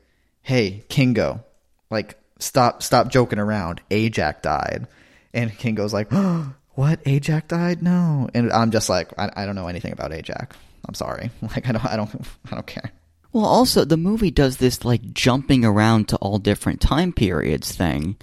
hey 0.50 0.84
Kingo, 0.90 1.46
like 1.92 2.18
stop 2.40 2.82
stop 2.82 3.10
joking 3.10 3.38
around. 3.38 3.82
Ajak 3.92 4.42
died, 4.42 4.88
and 5.32 5.56
Kingo's 5.56 5.94
like, 5.94 6.12
what? 6.72 7.04
Ajak 7.04 7.48
died? 7.48 7.84
No, 7.84 8.28
and 8.34 8.52
I'm 8.52 8.72
just 8.72 8.90
like, 8.90 9.14
I, 9.20 9.30
I 9.36 9.46
don't 9.46 9.54
know 9.54 9.68
anything 9.68 9.94
about 9.94 10.10
Ajak. 10.10 10.54
I'm 10.88 10.96
sorry. 10.96 11.30
Like 11.44 11.68
I 11.68 11.72
don't 11.72 11.86
I 11.86 11.96
don't 11.96 12.10
I 12.52 12.56
don't 12.56 12.66
care. 12.66 12.92
Well, 13.32 13.46
also 13.46 13.86
the 13.86 13.96
movie 13.96 14.32
does 14.32 14.58
this 14.58 14.84
like 14.84 15.14
jumping 15.14 15.64
around 15.64 16.10
to 16.10 16.16
all 16.18 16.40
different 16.40 16.82
time 16.82 17.14
periods 17.14 17.72
thing, 17.72 18.18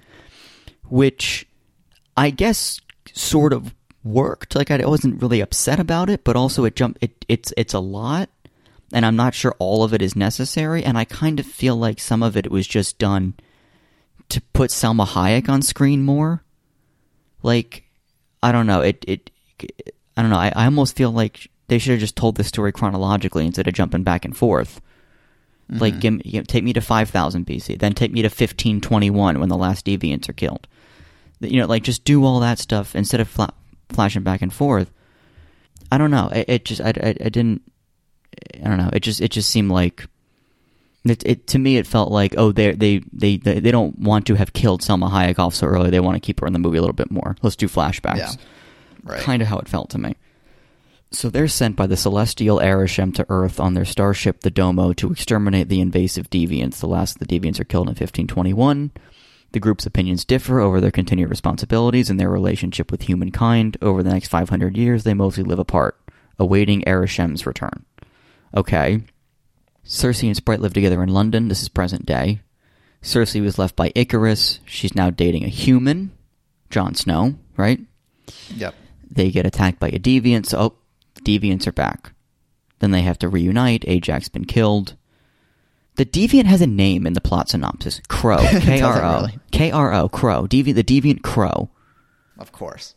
which 0.88 1.46
I 2.16 2.30
guess 2.30 2.80
sort 3.14 3.52
of 3.52 3.72
worked. 4.02 4.56
Like 4.56 4.72
I 4.72 4.84
wasn't 4.84 5.22
really 5.22 5.40
upset 5.40 5.78
about 5.78 6.10
it, 6.10 6.24
but 6.24 6.34
also 6.34 6.64
it 6.64 6.74
jumped. 6.74 6.98
It 7.00 7.24
it's 7.28 7.52
it's 7.56 7.74
a 7.74 7.78
lot, 7.78 8.30
and 8.92 9.04
I'm 9.04 9.16
not 9.16 9.34
sure 9.34 9.54
all 9.58 9.82
of 9.84 9.92
it 9.92 10.02
is 10.02 10.16
necessary. 10.16 10.84
And 10.84 10.96
I 10.96 11.04
kind 11.04 11.40
of 11.40 11.46
feel 11.46 11.76
like 11.76 12.00
some 12.00 12.22
of 12.22 12.36
it 12.36 12.50
was 12.50 12.66
just 12.66 12.98
done 12.98 13.34
to 14.28 14.40
put 14.52 14.70
Salma 14.70 15.06
Hayek 15.06 15.48
on 15.48 15.62
screen 15.62 16.02
more. 16.02 16.42
Like 17.42 17.84
I 18.42 18.52
don't 18.52 18.66
know. 18.66 18.80
It 18.80 19.04
it 19.06 19.30
I 20.16 20.22
don't 20.22 20.30
know. 20.30 20.38
I, 20.38 20.52
I 20.54 20.64
almost 20.64 20.96
feel 20.96 21.10
like 21.10 21.50
they 21.68 21.78
should 21.78 21.92
have 21.92 22.00
just 22.00 22.16
told 22.16 22.36
the 22.36 22.44
story 22.44 22.72
chronologically 22.72 23.44
instead 23.44 23.68
of 23.68 23.74
jumping 23.74 24.02
back 24.02 24.24
and 24.24 24.36
forth. 24.36 24.80
Mm-hmm. 25.70 25.80
Like, 25.80 26.00
give, 26.00 26.22
give, 26.22 26.46
take 26.46 26.64
me 26.64 26.72
to 26.74 26.80
5000 26.80 27.44
BC, 27.44 27.78
then 27.78 27.92
take 27.92 28.12
me 28.12 28.22
to 28.22 28.28
1521 28.28 29.40
when 29.40 29.48
the 29.48 29.56
last 29.56 29.84
deviants 29.84 30.28
are 30.28 30.34
killed. 30.34 30.68
You 31.40 31.60
know, 31.60 31.66
like, 31.66 31.82
just 31.82 32.04
do 32.04 32.24
all 32.24 32.40
that 32.40 32.58
stuff 32.58 32.94
instead 32.94 33.20
of 33.20 33.28
fla- 33.28 33.52
flashing 33.88 34.22
back 34.22 34.42
and 34.42 34.52
forth. 34.52 34.90
I 35.90 35.98
don't 35.98 36.10
know. 36.10 36.28
It, 36.28 36.44
it 36.48 36.64
just, 36.64 36.80
I, 36.80 36.88
I, 36.90 37.14
I 37.24 37.28
didn't, 37.28 37.62
I 38.54 38.68
don't 38.68 38.78
know. 38.78 38.90
It 38.92 39.00
just, 39.00 39.20
it 39.20 39.30
just 39.30 39.50
seemed 39.50 39.70
like, 39.70 40.06
it, 41.04 41.24
it 41.24 41.46
to 41.48 41.58
me, 41.58 41.76
it 41.76 41.86
felt 41.86 42.10
like, 42.10 42.34
oh, 42.36 42.52
they, 42.52 42.72
they, 42.72 43.02
they, 43.12 43.36
they, 43.36 43.70
don't 43.70 43.98
want 43.98 44.26
to 44.26 44.34
have 44.34 44.52
killed 44.52 44.82
Salma 44.82 45.10
Hayek 45.10 45.38
off 45.38 45.54
so 45.54 45.66
early. 45.66 45.90
They 45.90 46.00
want 46.00 46.16
to 46.16 46.26
keep 46.26 46.40
her 46.40 46.46
in 46.46 46.52
the 46.52 46.58
movie 46.58 46.78
a 46.78 46.80
little 46.80 46.94
bit 46.94 47.10
more. 47.10 47.36
Let's 47.42 47.56
do 47.56 47.68
flashbacks. 47.68 48.16
Yeah. 48.16 48.32
Right. 49.04 49.20
Kind 49.20 49.40
of 49.40 49.48
how 49.48 49.58
it 49.58 49.68
felt 49.68 49.90
to 49.90 49.98
me. 49.98 50.16
So 51.12 51.30
they're 51.30 51.48
sent 51.48 51.76
by 51.76 51.86
the 51.86 51.96
celestial 51.96 52.58
Arishem 52.58 53.14
to 53.14 53.26
Earth 53.28 53.60
on 53.60 53.74
their 53.74 53.84
starship, 53.84 54.40
the 54.40 54.50
Domo, 54.50 54.92
to 54.94 55.12
exterminate 55.12 55.68
the 55.68 55.80
invasive 55.80 56.28
deviants. 56.28 56.80
The 56.80 56.88
last 56.88 57.16
of 57.16 57.26
the 57.26 57.38
deviants 57.38 57.60
are 57.60 57.64
killed 57.64 57.86
in 57.86 57.92
1521. 57.92 58.90
The 59.52 59.60
group's 59.60 59.86
opinions 59.86 60.24
differ 60.24 60.58
over 60.60 60.80
their 60.80 60.90
continued 60.90 61.30
responsibilities 61.30 62.10
and 62.10 62.18
their 62.18 62.28
relationship 62.28 62.90
with 62.90 63.02
humankind. 63.02 63.76
Over 63.80 64.02
the 64.02 64.10
next 64.10 64.28
500 64.28 64.76
years, 64.76 65.04
they 65.04 65.14
mostly 65.14 65.44
live 65.44 65.60
apart, 65.60 65.96
awaiting 66.38 66.82
Arishem's 66.82 67.46
return. 67.46 67.84
Okay. 68.56 69.02
Cersei 69.84 70.26
and 70.26 70.36
Sprite 70.36 70.60
live 70.60 70.72
together 70.72 71.02
in 71.02 71.10
London. 71.10 71.48
This 71.48 71.62
is 71.62 71.68
present 71.68 72.06
day. 72.06 72.40
Cersei 73.02 73.42
was 73.42 73.58
left 73.58 73.76
by 73.76 73.90
Ikaris. 73.90 74.58
She's 74.64 74.94
now 74.94 75.10
dating 75.10 75.44
a 75.44 75.48
human, 75.48 76.10
Jon 76.70 76.94
Snow, 76.94 77.36
right? 77.56 77.78
Yep. 78.48 78.74
They 79.08 79.30
get 79.30 79.46
attacked 79.46 79.78
by 79.78 79.88
a 79.88 79.98
deviant, 79.98 80.46
so 80.46 80.58
oh, 80.58 80.74
deviants 81.22 81.66
are 81.66 81.72
back. 81.72 82.12
Then 82.80 82.90
they 82.90 83.02
have 83.02 83.18
to 83.20 83.28
reunite. 83.28 83.82
Ajak's 83.82 84.28
been 84.28 84.44
killed. 84.44 84.96
The 85.94 86.04
deviant 86.04 86.46
has 86.46 86.60
a 86.60 86.66
name 86.66 87.06
in 87.06 87.12
the 87.12 87.20
plot 87.20 87.48
synopsis. 87.48 88.00
Kro. 88.08 88.38
K 88.60 88.80
R 88.80 89.04
O. 89.04 89.28
K 89.52 89.70
R 89.70 89.94
O. 89.94 90.08
Kro. 90.08 90.46
Deviant. 90.46 90.74
The 90.74 90.84
deviant 90.84 91.22
Kro. 91.22 91.70
Of 92.38 92.52
course. 92.52 92.95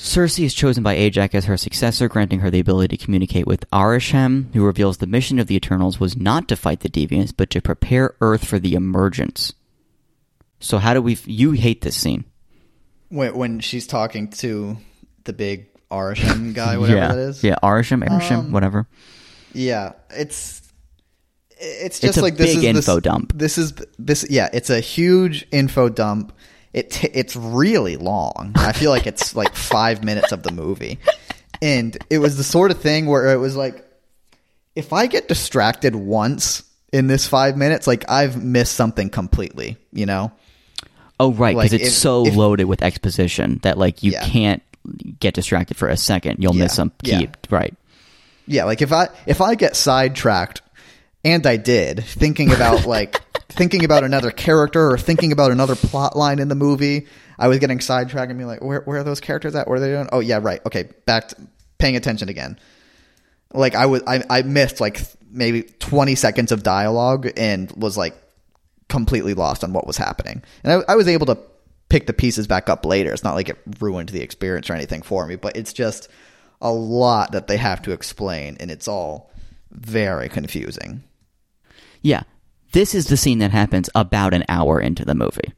Cersei 0.00 0.44
is 0.44 0.54
chosen 0.54 0.82
by 0.82 0.96
Ajak 0.96 1.34
as 1.34 1.44
her 1.44 1.58
successor, 1.58 2.08
granting 2.08 2.40
her 2.40 2.50
the 2.50 2.58
ability 2.58 2.96
to 2.96 3.04
communicate 3.04 3.46
with 3.46 3.68
Arishem, 3.70 4.52
who 4.54 4.64
reveals 4.64 4.96
the 4.96 5.06
mission 5.06 5.38
of 5.38 5.46
the 5.46 5.54
Eternals 5.54 6.00
was 6.00 6.16
not 6.16 6.48
to 6.48 6.56
fight 6.56 6.80
the 6.80 6.88
deviants, 6.88 7.34
but 7.36 7.50
to 7.50 7.60
prepare 7.60 8.14
Earth 8.22 8.46
for 8.46 8.58
the 8.58 8.74
emergence. 8.74 9.52
So 10.58 10.78
how 10.78 10.94
do 10.94 11.02
we? 11.02 11.12
F- 11.12 11.28
you 11.28 11.50
hate 11.52 11.82
this 11.82 11.96
scene. 11.96 12.24
When 13.10 13.36
when 13.36 13.60
she's 13.60 13.86
talking 13.86 14.28
to 14.28 14.78
the 15.24 15.34
big 15.34 15.66
Arishem 15.90 16.54
guy, 16.54 16.78
whatever 16.78 16.98
yeah. 16.98 17.08
that 17.08 17.18
is. 17.18 17.44
Yeah. 17.44 17.56
Arishem. 17.62 18.02
Arishem. 18.02 18.38
Um, 18.38 18.52
whatever. 18.52 18.86
Yeah, 19.52 19.92
it's 20.08 20.62
it's 21.50 21.98
It's 21.98 22.00
just 22.00 22.18
a 22.18 22.22
like 22.22 22.38
this 22.38 22.54
big 22.54 22.64
is 22.64 22.76
info 22.76 22.94
this, 22.94 23.02
dump. 23.02 23.32
This 23.34 23.58
is 23.58 23.74
this 23.98 24.24
yeah, 24.30 24.48
it's 24.54 24.70
a 24.70 24.80
huge 24.80 25.46
info 25.52 25.90
dump 25.90 26.32
it 26.72 26.90
t- 26.90 27.08
it's 27.14 27.36
really 27.36 27.96
long. 27.96 28.52
I 28.56 28.72
feel 28.72 28.90
like 28.90 29.06
it's 29.06 29.34
like 29.36 29.54
five 29.54 30.04
minutes 30.04 30.32
of 30.32 30.42
the 30.42 30.52
movie, 30.52 30.98
and 31.62 31.96
it 32.10 32.18
was 32.18 32.36
the 32.36 32.44
sort 32.44 32.70
of 32.70 32.80
thing 32.80 33.06
where 33.06 33.32
it 33.32 33.36
was 33.38 33.56
like, 33.56 33.84
if 34.74 34.92
I 34.92 35.06
get 35.06 35.28
distracted 35.28 35.94
once 35.94 36.62
in 36.92 37.06
this 37.06 37.26
five 37.26 37.56
minutes, 37.56 37.86
like 37.86 38.04
I've 38.10 38.42
missed 38.42 38.74
something 38.74 39.10
completely. 39.10 39.76
You 39.92 40.06
know? 40.06 40.32
Oh, 41.18 41.32
right, 41.32 41.54
because 41.54 41.72
Like, 41.72 41.80
it's 41.82 41.90
if- 41.90 41.96
so 41.96 42.26
if- 42.26 42.34
loaded 42.34 42.64
with 42.64 42.82
exposition 42.82 43.60
that 43.62 43.76
like 43.78 44.02
you 44.02 44.12
Yeah. 44.12 44.24
can't 44.26 44.62
get 45.20 45.34
distracted 45.34 45.76
for 45.76 45.88
a 45.88 45.96
second. 45.96 46.36
You'll 46.42 46.54
miss 46.54 46.72
Yeah, 46.72 46.76
some 46.76 46.92
key. 47.02 47.10
yeah. 47.12 47.26
Right. 47.50 47.74
Yeah, 48.46 48.64
like 48.64 48.80
if 48.80 48.92
I 48.92 49.08
if 49.26 49.40
I 49.42 49.54
get 49.54 49.76
sidetracked, 49.76 50.62
and 51.22 51.46
I 51.46 51.56
did 51.58 52.02
thinking 52.02 52.50
about 52.52 52.86
like 52.86 53.20
thinking 53.50 53.84
about 53.84 54.04
another 54.04 54.30
character 54.30 54.90
or 54.90 54.98
thinking 54.98 55.32
about 55.32 55.50
another 55.50 55.74
plot 55.74 56.16
line 56.16 56.38
in 56.38 56.48
the 56.48 56.54
movie, 56.54 57.06
I 57.38 57.48
was 57.48 57.58
getting 57.58 57.80
sidetracked 57.80 58.30
and 58.30 58.38
being 58.38 58.48
like, 58.48 58.62
where 58.62 58.82
where 58.82 59.00
are 59.00 59.04
those 59.04 59.20
characters 59.20 59.54
at? 59.54 59.68
What 59.68 59.78
are 59.78 59.80
they 59.80 59.90
doing? 59.90 60.08
Oh 60.12 60.20
yeah, 60.20 60.38
right. 60.40 60.64
Okay, 60.66 60.90
back 61.06 61.28
to 61.28 61.36
paying 61.78 61.96
attention 61.96 62.28
again. 62.28 62.58
Like 63.52 63.74
I 63.74 63.86
was, 63.86 64.02
I 64.06 64.22
I 64.30 64.42
missed 64.42 64.80
like 64.80 65.00
maybe 65.30 65.62
twenty 65.62 66.14
seconds 66.14 66.52
of 66.52 66.62
dialogue 66.62 67.28
and 67.36 67.70
was 67.72 67.96
like 67.96 68.14
completely 68.88 69.34
lost 69.34 69.64
on 69.64 69.72
what 69.72 69.86
was 69.86 69.96
happening. 69.96 70.42
And 70.64 70.72
I, 70.72 70.92
I 70.92 70.96
was 70.96 71.08
able 71.08 71.26
to 71.26 71.38
pick 71.88 72.06
the 72.06 72.12
pieces 72.12 72.46
back 72.46 72.68
up 72.68 72.84
later. 72.84 73.12
It's 73.12 73.24
not 73.24 73.34
like 73.34 73.48
it 73.48 73.58
ruined 73.80 74.10
the 74.10 74.22
experience 74.22 74.70
or 74.70 74.74
anything 74.74 75.02
for 75.02 75.26
me, 75.26 75.36
but 75.36 75.56
it's 75.56 75.72
just 75.72 76.08
a 76.60 76.72
lot 76.72 77.32
that 77.32 77.46
they 77.46 77.56
have 77.56 77.82
to 77.82 77.92
explain, 77.92 78.56
and 78.60 78.70
it's 78.70 78.86
all 78.86 79.30
very 79.70 80.28
confusing. 80.28 81.02
Yeah. 82.02 82.22
This 82.72 82.94
is 82.94 83.06
the 83.06 83.16
scene 83.16 83.38
that 83.40 83.50
happens 83.50 83.90
about 83.94 84.34
an 84.34 84.44
hour 84.48 84.80
into 84.80 85.04
the 85.04 85.14
movie. 85.14 85.52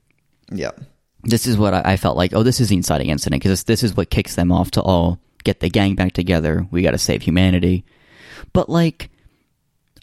Yep. 0.50 0.80
This 1.24 1.46
is 1.46 1.56
what 1.56 1.74
I, 1.74 1.82
I 1.92 1.96
felt 1.96 2.16
like. 2.16 2.32
Oh, 2.34 2.42
this 2.42 2.60
is 2.60 2.68
the 2.70 2.76
inciting 2.76 3.08
incident 3.08 3.42
because 3.42 3.50
this, 3.50 3.64
this 3.64 3.82
is 3.82 3.96
what 3.96 4.10
kicks 4.10 4.34
them 4.34 4.50
off 4.50 4.70
to 4.72 4.82
all 4.82 5.18
get 5.44 5.60
the 5.60 5.68
gang 5.70 5.94
back 5.94 6.12
together. 6.12 6.66
We 6.70 6.82
got 6.82 6.92
to 6.92 6.98
save 6.98 7.22
humanity. 7.22 7.84
But 8.52 8.68
like, 8.68 9.10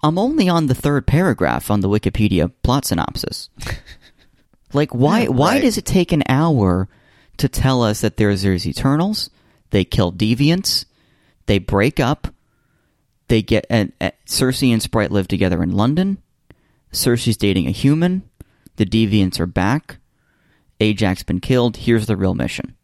I'm 0.04 0.18
only 0.18 0.48
on 0.48 0.68
the 0.68 0.76
third 0.76 1.08
paragraph 1.08 1.70
on 1.70 1.82
the 1.82 1.90
Wikipedia 1.90 2.52
plot 2.64 2.86
synopsis. 2.86 3.50
like, 4.74 4.94
why 4.94 5.26
why 5.28 5.56
Right. 5.56 5.62
does 5.62 5.78
it 5.78 5.86
take 5.86 6.12
an 6.12 6.24
hour 6.30 6.88
to 7.38 7.50
tell 7.50 7.84
us 7.84 8.02
that 8.02 8.18
there's 8.18 8.44
there's 8.44 8.68
Eternals? 8.68 9.30
They 9.72 9.84
kill 9.84 10.12
deviants. 10.14 10.86
They 11.48 11.58
break 11.60 12.00
up. 12.00 12.28
They 13.28 13.42
get 13.42 13.66
and, 13.70 13.92
and 14.00 14.14
Cersei 14.26 14.72
and 14.72 14.82
Sprite 14.82 15.12
live 15.12 15.28
together 15.28 15.62
in 15.62 15.72
London. 15.72 16.20
Cersei's 16.92 17.38
dating 17.38 17.68
a 17.68 17.72
human. 17.72 18.24
The 18.78 18.86
deviants 18.86 19.40
are 19.40 19.46
back. 19.46 19.98
Ajak's 20.80 21.24
been 21.24 21.40
killed. 21.42 21.78
Here's 21.78 22.06
the 22.06 22.16
real 22.18 22.34
mission. 22.36 22.76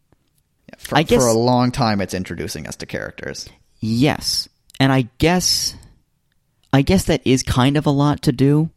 Yeah, 0.68 0.74
For, 0.78 0.98
I 0.98 1.02
guess- 1.02 1.22
for 1.22 1.28
a 1.28 1.32
long 1.32 1.70
time, 1.72 2.00
it's 2.00 2.14
introducing 2.14 2.66
us 2.66 2.76
to 2.76 2.86
characters. 2.86 3.48
Yes. 3.80 4.48
And 4.78 4.92
I 4.92 5.08
guess 5.18 5.74
I 6.72 6.82
guess 6.82 7.04
that 7.04 7.22
is 7.24 7.42
kind 7.42 7.76
of 7.78 7.86
a 7.86 7.90
lot 7.90 8.20
to 8.22 8.32
do, 8.32 8.68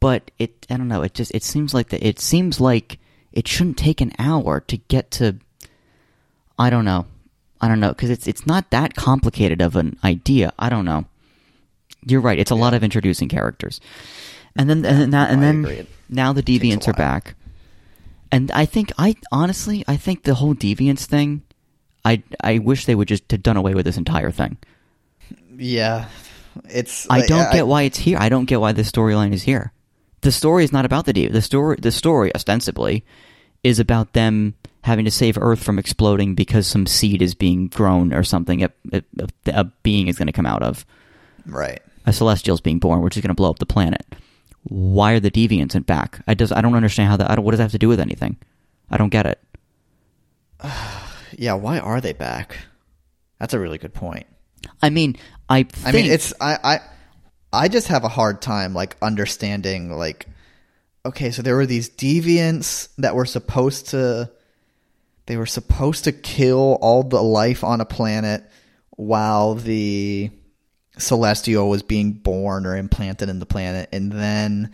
but 0.00 0.30
it 0.38 0.66
I 0.68 0.76
don't 0.76 0.88
know, 0.88 1.02
it 1.02 1.14
just 1.14 1.32
it 1.34 1.44
seems 1.44 1.72
like 1.74 1.90
that 1.90 2.04
it 2.04 2.18
seems 2.18 2.60
like 2.60 2.98
it 3.32 3.46
shouldn't 3.46 3.78
take 3.78 4.00
an 4.00 4.12
hour 4.18 4.60
to 4.60 4.76
get 4.76 5.10
to 5.12 5.36
I 6.58 6.70
don't 6.70 6.84
know. 6.84 7.06
I 7.60 7.68
don't 7.68 7.78
know 7.80 7.94
cuz 7.94 8.10
it's 8.10 8.26
it's 8.26 8.46
not 8.46 8.70
that 8.70 8.96
complicated 8.96 9.60
of 9.62 9.76
an 9.76 9.96
idea. 10.02 10.52
I 10.58 10.68
don't 10.68 10.84
know. 10.84 11.04
You're 12.04 12.20
right. 12.20 12.38
It's 12.38 12.50
a 12.50 12.56
lot 12.56 12.74
of 12.74 12.82
introducing 12.82 13.28
characters. 13.28 13.80
And 14.58 14.68
then 14.68 14.84
and 14.84 15.00
then 15.00 15.10
that, 15.10 15.30
and 15.30 15.42
then 15.42 15.86
now 16.10 16.32
the 16.32 16.42
deviants 16.42 16.88
are 16.88 16.92
back. 16.92 17.34
And 18.30 18.50
I 18.50 18.66
think 18.66 18.92
I 18.98 19.14
honestly 19.32 19.84
I 19.88 19.96
think 19.96 20.24
the 20.24 20.34
whole 20.34 20.54
deviance 20.54 21.06
thing 21.06 21.42
I 22.04 22.22
I 22.42 22.58
wish 22.58 22.86
they 22.86 22.94
would 22.94 23.08
just 23.08 23.30
have 23.30 23.42
done 23.42 23.56
away 23.56 23.74
with 23.74 23.84
this 23.84 23.96
entire 23.96 24.30
thing. 24.30 24.56
Yeah, 25.56 26.08
it's. 26.68 27.08
I 27.10 27.18
like, 27.18 27.28
don't 27.28 27.52
get 27.52 27.66
why 27.66 27.82
it's 27.82 27.98
here. 27.98 28.18
I 28.18 28.28
don't 28.28 28.46
get 28.46 28.60
why 28.60 28.72
this 28.72 28.90
storyline 28.90 29.32
is 29.32 29.42
here. 29.42 29.72
The 30.22 30.32
story 30.32 30.64
is 30.64 30.72
not 30.72 30.84
about 30.84 31.06
the 31.06 31.12
dev. 31.12 31.32
The 31.32 31.42
story, 31.42 31.76
the 31.80 31.92
story, 31.92 32.34
ostensibly, 32.34 33.04
is 33.62 33.78
about 33.78 34.12
them 34.12 34.54
having 34.82 35.04
to 35.04 35.10
save 35.10 35.36
Earth 35.38 35.62
from 35.62 35.78
exploding 35.78 36.34
because 36.34 36.66
some 36.66 36.86
seed 36.86 37.22
is 37.22 37.34
being 37.34 37.68
grown 37.68 38.12
or 38.14 38.24
something. 38.24 38.64
A, 38.64 38.70
a, 38.92 39.02
a 39.46 39.64
being 39.82 40.08
is 40.08 40.16
going 40.16 40.26
to 40.26 40.32
come 40.32 40.46
out 40.46 40.62
of 40.62 40.86
right. 41.46 41.80
a 42.06 42.12
celestial 42.12 42.54
is 42.54 42.60
being 42.60 42.78
born, 42.78 43.02
which 43.02 43.16
is 43.16 43.22
going 43.22 43.28
to 43.28 43.34
blow 43.34 43.50
up 43.50 43.58
the 43.58 43.66
planet. 43.66 44.06
Why 44.64 45.12
are 45.12 45.20
the 45.20 45.30
deviants 45.30 45.74
in 45.74 45.82
back? 45.82 46.22
I 46.26 46.34
does. 46.34 46.52
I 46.52 46.60
don't 46.60 46.74
understand 46.74 47.10
how 47.10 47.16
that. 47.16 47.30
I 47.30 47.34
don't, 47.34 47.44
what 47.44 47.52
does 47.52 47.58
that 47.58 47.64
have 47.64 47.72
to 47.72 47.78
do 47.78 47.88
with 47.88 48.00
anything? 48.00 48.36
I 48.90 48.96
don't 48.96 49.10
get 49.10 49.26
it. 49.26 49.40
Yeah, 51.40 51.52
why 51.52 51.78
are 51.78 52.00
they 52.00 52.14
back? 52.14 52.56
That's 53.38 53.54
a 53.54 53.60
really 53.60 53.78
good 53.78 53.94
point. 53.94 54.26
I 54.82 54.90
mean, 54.90 55.16
I. 55.48 55.64
Think, 55.64 55.86
I 55.86 55.92
mean, 55.92 56.10
it's 56.10 56.32
I, 56.40 56.58
I 56.64 56.80
I 57.52 57.68
just 57.68 57.88
have 57.88 58.04
a 58.04 58.08
hard 58.08 58.42
time 58.42 58.74
like 58.74 58.96
understanding 59.00 59.92
like 59.92 60.26
okay, 61.06 61.30
so 61.30 61.42
there 61.42 61.56
were 61.56 61.66
these 61.66 61.88
deviants 61.88 62.88
that 62.98 63.14
were 63.14 63.24
supposed 63.24 63.88
to 63.88 64.30
they 65.26 65.36
were 65.36 65.46
supposed 65.46 66.04
to 66.04 66.12
kill 66.12 66.78
all 66.80 67.02
the 67.02 67.22
life 67.22 67.62
on 67.62 67.80
a 67.80 67.84
planet 67.84 68.44
while 68.90 69.54
the 69.54 70.30
celestial 70.98 71.68
was 71.68 71.82
being 71.82 72.12
born 72.12 72.66
or 72.66 72.76
implanted 72.76 73.28
in 73.28 73.38
the 73.38 73.46
planet 73.46 73.88
and 73.92 74.12
then 74.12 74.70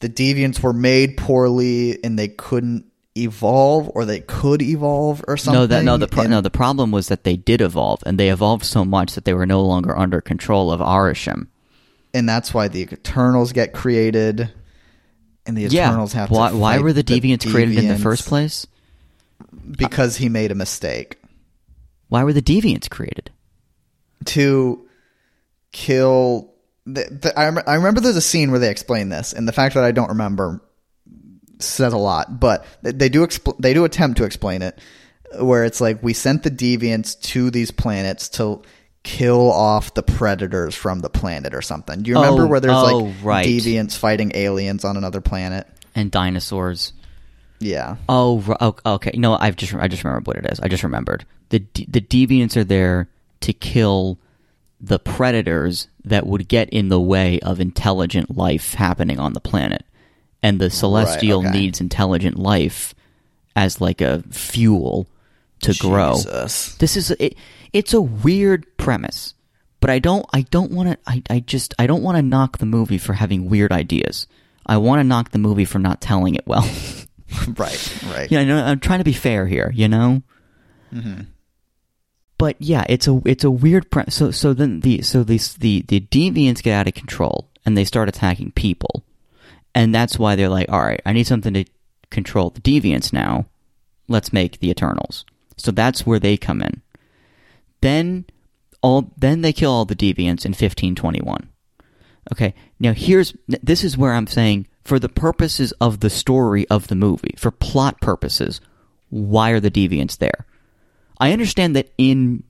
the 0.00 0.08
deviants 0.08 0.60
were 0.60 0.72
made 0.72 1.16
poorly 1.16 2.02
and 2.04 2.18
they 2.18 2.28
couldn't 2.28 2.84
evolve 3.16 3.90
or 3.94 4.04
they 4.04 4.20
could 4.20 4.62
evolve 4.62 5.24
or 5.26 5.36
something 5.36 5.60
No, 5.62 5.66
that 5.66 5.82
no 5.84 5.96
the 5.96 6.06
pro- 6.06 6.22
and- 6.24 6.30
no 6.30 6.40
the 6.40 6.50
problem 6.50 6.92
was 6.92 7.08
that 7.08 7.24
they 7.24 7.36
did 7.36 7.60
evolve, 7.60 8.00
and 8.06 8.16
they 8.18 8.30
evolved 8.30 8.64
so 8.64 8.84
much 8.84 9.14
that 9.14 9.24
they 9.24 9.34
were 9.34 9.46
no 9.46 9.60
longer 9.60 9.96
under 9.98 10.20
control 10.20 10.70
of 10.70 10.78
Arishem. 10.80 11.48
and 12.14 12.28
that's 12.28 12.54
why 12.54 12.68
the 12.68 12.82
Eternals 12.82 13.52
get 13.52 13.72
created, 13.72 14.50
and 15.46 15.56
the 15.58 15.64
Eternals 15.64 16.12
have 16.12 16.30
why, 16.30 16.50
to. 16.50 16.56
why 16.56 16.78
were 16.78 16.92
the 16.92 17.02
deviants 17.02 17.50
created 17.50 17.76
in 17.78 17.88
the 17.88 17.98
first 17.98 18.28
place? 18.28 18.66
Because 19.68 20.16
he 20.18 20.28
made 20.28 20.50
a 20.52 20.54
mistake 20.54 21.18
Why 22.08 22.22
were 22.22 22.32
the 22.32 22.42
deviants 22.42 22.88
created? 22.88 23.30
to 24.26 24.87
kill. 25.72 26.54
The, 26.86 27.04
the, 27.04 27.38
I, 27.38 27.44
I 27.70 27.74
remember 27.76 28.00
there's 28.00 28.16
a 28.16 28.20
scene 28.22 28.50
where 28.50 28.60
they 28.60 28.70
explain 28.70 29.08
this, 29.08 29.32
and 29.32 29.46
the 29.46 29.52
fact 29.52 29.74
that 29.74 29.84
I 29.84 29.92
don't 29.92 30.08
remember 30.08 30.62
says 31.58 31.92
a 31.92 31.98
lot. 31.98 32.40
But 32.40 32.64
they, 32.82 33.08
do 33.08 33.26
expl- 33.26 33.58
they 33.58 33.74
do 33.74 33.84
attempt 33.84 34.18
to 34.18 34.24
explain 34.24 34.62
it, 34.62 34.78
where 35.40 35.64
it's 35.64 35.80
like 35.80 36.02
we 36.02 36.14
sent 36.14 36.42
the 36.44 36.50
deviants 36.50 37.20
to 37.20 37.50
these 37.50 37.70
planets 37.70 38.28
to 38.30 38.62
kill 39.02 39.52
off 39.52 39.94
the 39.94 40.02
predators 40.02 40.74
from 40.74 41.00
the 41.00 41.10
planet 41.10 41.54
or 41.54 41.62
something. 41.62 42.02
Do 42.02 42.10
you 42.10 42.16
remember 42.16 42.44
Oh, 42.44 42.46
where 42.46 42.60
there's 42.60 42.74
oh, 42.74 42.98
like 42.98 43.14
right. 43.22 43.46
deviants 43.46 43.96
fighting 43.96 44.32
aliens 44.34 44.84
on 44.84 44.96
another 44.96 45.20
planet? 45.20 45.66
And 45.94 46.10
dinosaurs. 46.10 46.92
Yeah. 47.60 47.96
Oh, 48.08 48.42
oh, 48.60 48.76
okay. 48.94 49.12
No, 49.14 49.36
I've 49.38 49.56
just 49.56 49.74
I 49.74 49.88
just 49.88 50.04
remembered 50.04 50.26
what 50.26 50.36
it 50.36 50.46
is. 50.52 50.60
I 50.60 50.68
just 50.68 50.84
remembered 50.84 51.24
the 51.48 51.58
de- 51.60 51.86
the 51.88 52.00
deviants 52.00 52.56
are 52.56 52.64
there 52.64 53.08
to 53.40 53.52
kill 53.52 54.18
the 54.80 54.98
predators 54.98 55.88
that 56.04 56.26
would 56.26 56.48
get 56.48 56.70
in 56.70 56.88
the 56.88 57.00
way 57.00 57.40
of 57.40 57.60
intelligent 57.60 58.36
life 58.36 58.74
happening 58.74 59.18
on 59.18 59.32
the 59.32 59.40
planet, 59.40 59.84
and 60.42 60.60
the 60.60 60.70
celestial 60.70 61.40
okay. 61.40 61.50
needs 61.50 61.80
intelligent 61.80 62.38
life 62.38 62.94
as 63.56 63.80
like 63.80 64.00
a 64.00 64.22
fuel 64.30 65.08
to 65.60 65.74
grow. 65.74 66.16
This 66.16 66.96
is 66.96 67.10
it, 67.12 67.36
it's 67.72 67.92
a 67.92 68.00
weird 68.00 68.66
premise, 68.76 69.34
but 69.80 69.90
I 69.90 69.98
don't 69.98 70.24
I 70.32 70.42
don't 70.42 70.70
want 70.70 70.90
to 70.90 70.98
I, 71.06 71.22
I 71.28 71.40
just 71.40 71.74
I 71.78 71.86
don't 71.86 72.02
want 72.02 72.16
to 72.16 72.22
knock 72.22 72.58
the 72.58 72.66
movie 72.66 72.98
for 72.98 73.14
having 73.14 73.48
weird 73.48 73.72
ideas. 73.72 74.26
I 74.64 74.76
want 74.76 75.00
to 75.00 75.04
knock 75.04 75.30
the 75.30 75.38
movie 75.38 75.64
for 75.64 75.78
not 75.78 76.00
telling 76.00 76.34
it 76.34 76.46
well. 76.46 76.62
right. 77.56 78.02
Right. 78.06 78.28
yeah, 78.30 78.40
I 78.40 78.44
know, 78.44 78.62
I'm 78.62 78.80
trying 78.80 78.98
to 78.98 79.04
be 79.04 79.12
fair 79.12 79.46
here, 79.46 79.72
you 79.74 79.88
know. 79.88 80.22
Mm-hmm. 80.92 81.22
But 82.38 82.56
yeah, 82.60 82.84
it's 82.88 83.08
a 83.08 83.20
it's 83.24 83.44
a 83.44 83.50
weird 83.50 83.90
premise. 83.90 84.14
So 84.14 84.30
so 84.30 84.54
then 84.54 84.80
the 84.80 85.02
so 85.02 85.24
these 85.24 85.54
the 85.54 85.82
the 85.82 86.00
deviants 86.00 86.62
get 86.62 86.74
out 86.74 86.88
of 86.88 86.94
control 86.94 87.48
and 87.66 87.76
they 87.76 87.84
start 87.84 88.08
attacking 88.08 88.52
people, 88.52 89.02
and 89.74 89.94
that's 89.94 90.18
why 90.18 90.36
they're 90.36 90.48
like, 90.48 90.70
all 90.70 90.82
right, 90.82 91.02
I 91.04 91.12
need 91.12 91.26
something 91.26 91.52
to 91.54 91.64
control 92.10 92.50
the 92.50 92.60
deviants 92.60 93.12
now. 93.12 93.46
Let's 94.06 94.32
make 94.32 94.60
the 94.60 94.70
Eternals. 94.70 95.24
So 95.56 95.72
that's 95.72 96.06
where 96.06 96.20
they 96.20 96.36
come 96.36 96.62
in. 96.62 96.82
Then 97.80 98.24
all 98.82 99.12
then 99.16 99.42
they 99.42 99.52
kill 99.52 99.72
all 99.72 99.84
the 99.84 99.96
deviants 99.96 100.44
in 100.44 100.52
1521. 100.52 101.48
Okay, 102.32 102.54
now 102.78 102.92
here's 102.92 103.34
this 103.48 103.82
is 103.82 103.98
where 103.98 104.12
I'm 104.12 104.26
saying 104.26 104.68
for 104.84 104.98
the 104.98 105.08
purposes 105.08 105.72
of 105.80 106.00
the 106.00 106.10
story 106.10 106.66
of 106.68 106.88
the 106.88 106.94
movie, 106.94 107.34
for 107.36 107.50
plot 107.50 108.00
purposes, 108.00 108.60
why 109.10 109.50
are 109.50 109.60
the 109.60 109.70
deviants 109.70 110.18
there? 110.18 110.46
I 111.18 111.32
understand 111.32 111.76
that 111.76 111.92
in 111.98 112.44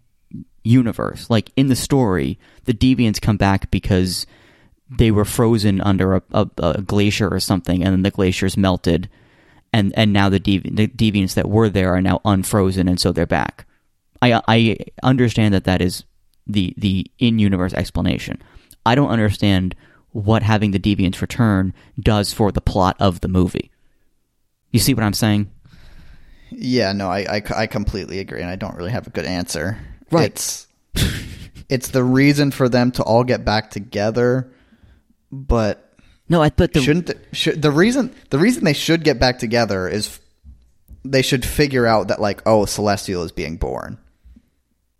universe, 0.62 1.30
like 1.30 1.50
in 1.56 1.68
the 1.68 1.76
story, 1.76 2.38
the 2.64 2.74
deviants 2.74 3.20
come 3.20 3.36
back 3.36 3.70
because 3.70 4.26
they 4.90 5.10
were 5.10 5.24
frozen 5.24 5.80
under 5.80 6.16
a, 6.16 6.22
a, 6.32 6.50
a 6.58 6.82
glacier 6.82 7.28
or 7.28 7.40
something, 7.40 7.82
and 7.82 7.92
then 7.92 8.02
the 8.02 8.10
glacier's 8.10 8.56
melted, 8.56 9.08
and 9.72 9.92
and 9.96 10.12
now 10.12 10.28
the, 10.28 10.40
devi- 10.40 10.70
the 10.70 10.88
deviants 10.88 11.34
that 11.34 11.48
were 11.48 11.68
there 11.68 11.94
are 11.94 12.02
now 12.02 12.20
unfrozen, 12.24 12.88
and 12.88 13.00
so 13.00 13.12
they're 13.12 13.26
back. 13.26 13.66
I 14.20 14.40
I 14.48 14.76
understand 15.02 15.54
that 15.54 15.64
that 15.64 15.82
is 15.82 16.04
the 16.46 16.74
the 16.76 17.10
in 17.18 17.38
universe 17.38 17.74
explanation. 17.74 18.42
I 18.84 18.94
don't 18.94 19.10
understand 19.10 19.74
what 20.10 20.42
having 20.42 20.70
the 20.70 20.78
deviants 20.78 21.20
return 21.20 21.74
does 22.00 22.32
for 22.32 22.50
the 22.50 22.60
plot 22.60 22.96
of 22.98 23.20
the 23.20 23.28
movie. 23.28 23.70
You 24.72 24.80
see 24.80 24.94
what 24.94 25.04
I'm 25.04 25.12
saying? 25.12 25.50
Yeah, 26.50 26.92
no, 26.92 27.08
I, 27.10 27.36
I, 27.36 27.42
I 27.56 27.66
completely 27.66 28.18
agree, 28.20 28.40
and 28.40 28.50
I 28.50 28.56
don't 28.56 28.76
really 28.76 28.90
have 28.92 29.06
a 29.06 29.10
good 29.10 29.26
answer. 29.26 29.78
Right. 30.10 30.26
It's, 30.30 30.66
it's 31.68 31.88
the 31.88 32.02
reason 32.04 32.50
for 32.50 32.68
them 32.68 32.90
to 32.92 33.02
all 33.02 33.24
get 33.24 33.44
back 33.44 33.70
together, 33.70 34.50
but 35.30 35.94
No, 36.28 36.42
I 36.42 36.50
but 36.50 36.72
the 36.72 36.80
shouldn't 36.80 37.06
the, 37.06 37.18
should, 37.32 37.60
the 37.60 37.70
reason 37.70 38.14
the 38.30 38.38
reason 38.38 38.64
they 38.64 38.72
should 38.72 39.04
get 39.04 39.18
back 39.18 39.38
together 39.38 39.86
is 39.88 40.18
they 41.04 41.22
should 41.22 41.44
figure 41.44 41.86
out 41.86 42.08
that 42.08 42.20
like 42.20 42.42
oh 42.46 42.64
celestial 42.64 43.22
is 43.22 43.32
being 43.32 43.56
born 43.56 43.98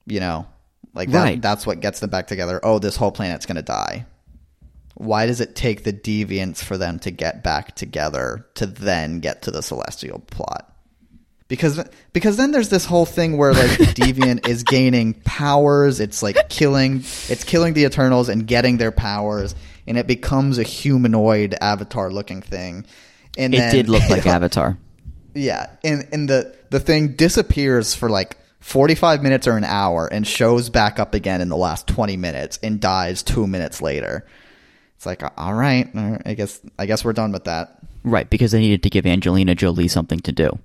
you 0.07 0.21
know 0.21 0.47
like 0.95 1.11
that, 1.11 1.23
Right. 1.23 1.43
that's 1.43 1.67
what 1.67 1.81
gets 1.81 2.01
them 2.01 2.09
back 2.11 2.27
together 2.29 2.61
oh 2.63 2.79
this 2.79 2.97
whole 2.97 3.11
planet's 3.13 3.47
going 3.47 3.57
to 3.57 3.63
die 3.63 4.07
why 4.95 5.27
does 5.27 5.41
it 5.41 5.55
take 5.57 5.85
the 5.85 5.93
deviants 5.93 6.63
for 6.63 6.79
them 6.79 6.99
to 7.01 7.11
get 7.11 7.43
back 7.43 7.75
together 7.75 8.47
to 8.55 8.65
then 8.67 9.21
get 9.21 9.43
to 9.43 9.51
the 9.51 9.63
celestial 9.63 10.21
plot 10.31 10.73
because 11.49 11.83
because 12.13 12.37
then 12.37 12.53
there's 12.53 12.69
this 12.69 12.85
whole 12.85 13.07
thing 13.07 13.37
where 13.37 13.53
like 13.53 13.79
the 13.79 13.85
deviant 13.95 14.47
is 14.47 14.63
gaining 14.63 15.15
powers 15.25 15.99
it's 16.01 16.23
like 16.23 16.49
killing 16.49 16.99
it's 17.29 17.45
killing 17.45 17.75
the 17.75 17.85
eternals 17.85 18.29
and 18.29 18.47
getting 18.47 18.77
their 18.77 18.93
powers 18.93 19.55
and 19.87 19.99
it 19.99 20.07
becomes 20.07 20.59
a 20.59 20.63
humanoid 20.63 21.55
avatar 21.61 22.11
looking 22.11 22.43
thing 22.43 22.85
and 23.37 23.55
it 23.55 23.59
then, 23.59 23.75
did 23.75 23.89
look 23.89 24.07
like 24.11 24.27
Avatar. 24.27 24.79
yeah 25.35 25.69
and 25.83 26.07
and 26.13 26.29
the 26.29 26.55
the 26.71 26.81
thing 26.81 27.09
disappears 27.15 27.95
for 27.95 28.09
like 28.09 28.37
45 28.61 29.23
minutes 29.23 29.47
or 29.47 29.57
an 29.57 29.65
hour 29.65 30.07
and 30.07 30.27
shows 30.27 30.69
back 30.69 30.99
up 30.99 31.15
again 31.15 31.41
in 31.41 31.49
the 31.49 31.57
last 31.57 31.87
20 31.87 32.17
minutes 32.17 32.59
and 32.63 32.81
dies 32.81 33.23
2 33.23 33.47
minutes 33.47 33.81
later 33.81 34.27
it's 34.97 35.07
like 35.07 35.23
all 35.39 35.55
right 35.55 35.89
i 36.27 36.35
guess 36.35 36.61
i 36.79 36.85
guess 36.87 37.05
we're 37.05 37.13
done 37.13 37.33
with 37.33 37.45
that 37.45 37.79
Right, 38.05 38.29
because 38.31 38.53
they 38.53 38.61
needed 38.61 38.83
to 38.85 38.91
give 38.91 39.07
Angelina 39.07 39.55
Jolie 39.55 39.89
something 39.89 40.21
to 40.21 40.33
do. 40.33 40.59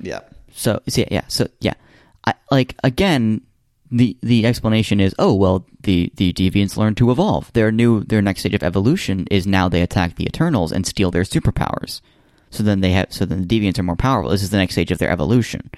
Yeah 0.00 0.20
So, 0.54 0.80
so 0.88 1.00
yeah, 1.02 1.08
yeah, 1.10 1.24
so 1.28 1.46
yeah, 1.60 1.74
I 2.26 2.34
like 2.50 2.74
again. 2.84 3.42
The 3.90 4.18
the 4.20 4.44
explanation 4.44 5.00
is 5.00 5.14
oh 5.18 5.32
well 5.34 5.64
the 5.80 6.12
the 6.16 6.34
deviants 6.34 6.76
learn 6.76 6.94
to 6.96 7.10
evolve. 7.10 7.50
Their 7.54 7.72
new 7.72 8.04
their 8.04 8.20
next 8.20 8.40
stage 8.40 8.52
of 8.52 8.62
evolution 8.62 9.26
is 9.30 9.46
now 9.46 9.70
they 9.70 9.80
attack 9.80 10.16
the 10.16 10.26
Eternals 10.26 10.72
and 10.72 10.84
steal 10.86 11.10
their 11.10 11.22
superpowers. 11.22 12.02
So 12.50 12.62
then 12.62 12.80
they 12.82 12.90
have 12.92 13.06
so 13.14 13.24
then 13.24 13.46
the 13.46 13.46
deviants 13.46 13.78
are 13.78 13.82
more 13.82 13.96
powerful. 13.96 14.30
This 14.30 14.42
is 14.42 14.50
the 14.50 14.58
next 14.58 14.74
stage 14.74 14.90
of 14.90 14.98
their 14.98 15.08
evolution. 15.10 15.70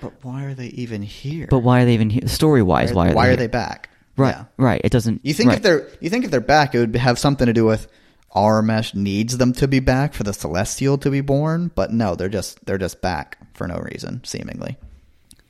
but 0.00 0.12
why 0.22 0.44
are 0.44 0.54
they 0.54 0.68
even 0.68 1.02
here 1.02 1.48
But 1.50 1.58
why 1.66 1.82
are 1.82 1.86
they 1.86 1.94
even 1.94 2.08
here? 2.10 2.28
Story 2.28 2.62
wise, 2.62 2.92
why 2.94 3.10
are 3.10 3.14
why 3.14 3.26
they 3.26 3.32
are 3.32 3.36
they 3.36 3.48
back 3.48 3.90
Right, 4.16 4.36
Yeah. 4.36 4.44
right. 4.56 4.80
It 4.84 4.92
doesn't. 4.92 5.20
You 5.24 5.34
think 5.34 5.48
right. 5.48 5.56
if 5.56 5.62
they're 5.64 5.88
you 6.00 6.08
think 6.08 6.24
if 6.24 6.30
they're 6.30 6.40
back, 6.40 6.76
it 6.76 6.78
would 6.78 6.94
have 6.94 7.18
something 7.18 7.46
to 7.46 7.52
do 7.52 7.64
with 7.64 7.88
Arishem 8.36 8.94
needs 8.94 9.38
them 9.38 9.52
to 9.54 9.66
be 9.66 9.80
back 9.80 10.14
for 10.14 10.22
the 10.22 10.32
Celestial 10.32 10.98
to 10.98 11.10
be 11.10 11.20
born, 11.20 11.72
but 11.74 11.92
no, 11.92 12.14
they're 12.14 12.28
just 12.28 12.64
they're 12.64 12.78
just 12.78 13.02
back 13.02 13.38
for 13.60 13.68
no 13.68 13.76
reason, 13.76 14.24
seemingly. 14.24 14.78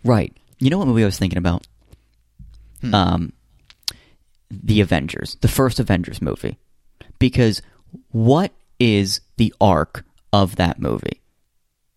Right. 0.05 0.37
You 0.59 0.69
know 0.69 0.79
what 0.79 0.89
movie 0.89 1.03
I 1.03 1.07
was 1.07 1.17
thinking 1.17 1.39
about? 1.39 1.65
Um, 2.93 3.33
the 4.51 4.81
Avengers, 4.81 5.37
the 5.43 5.49
first 5.49 5.79
Avengers 5.79 6.21
movie, 6.21 6.59
because 7.21 7.63
what 8.11 8.51
is 8.81 9.21
the 9.37 9.55
arc 9.61 10.05
of 10.33 10.57
that 10.57 10.81
movie? 10.81 11.21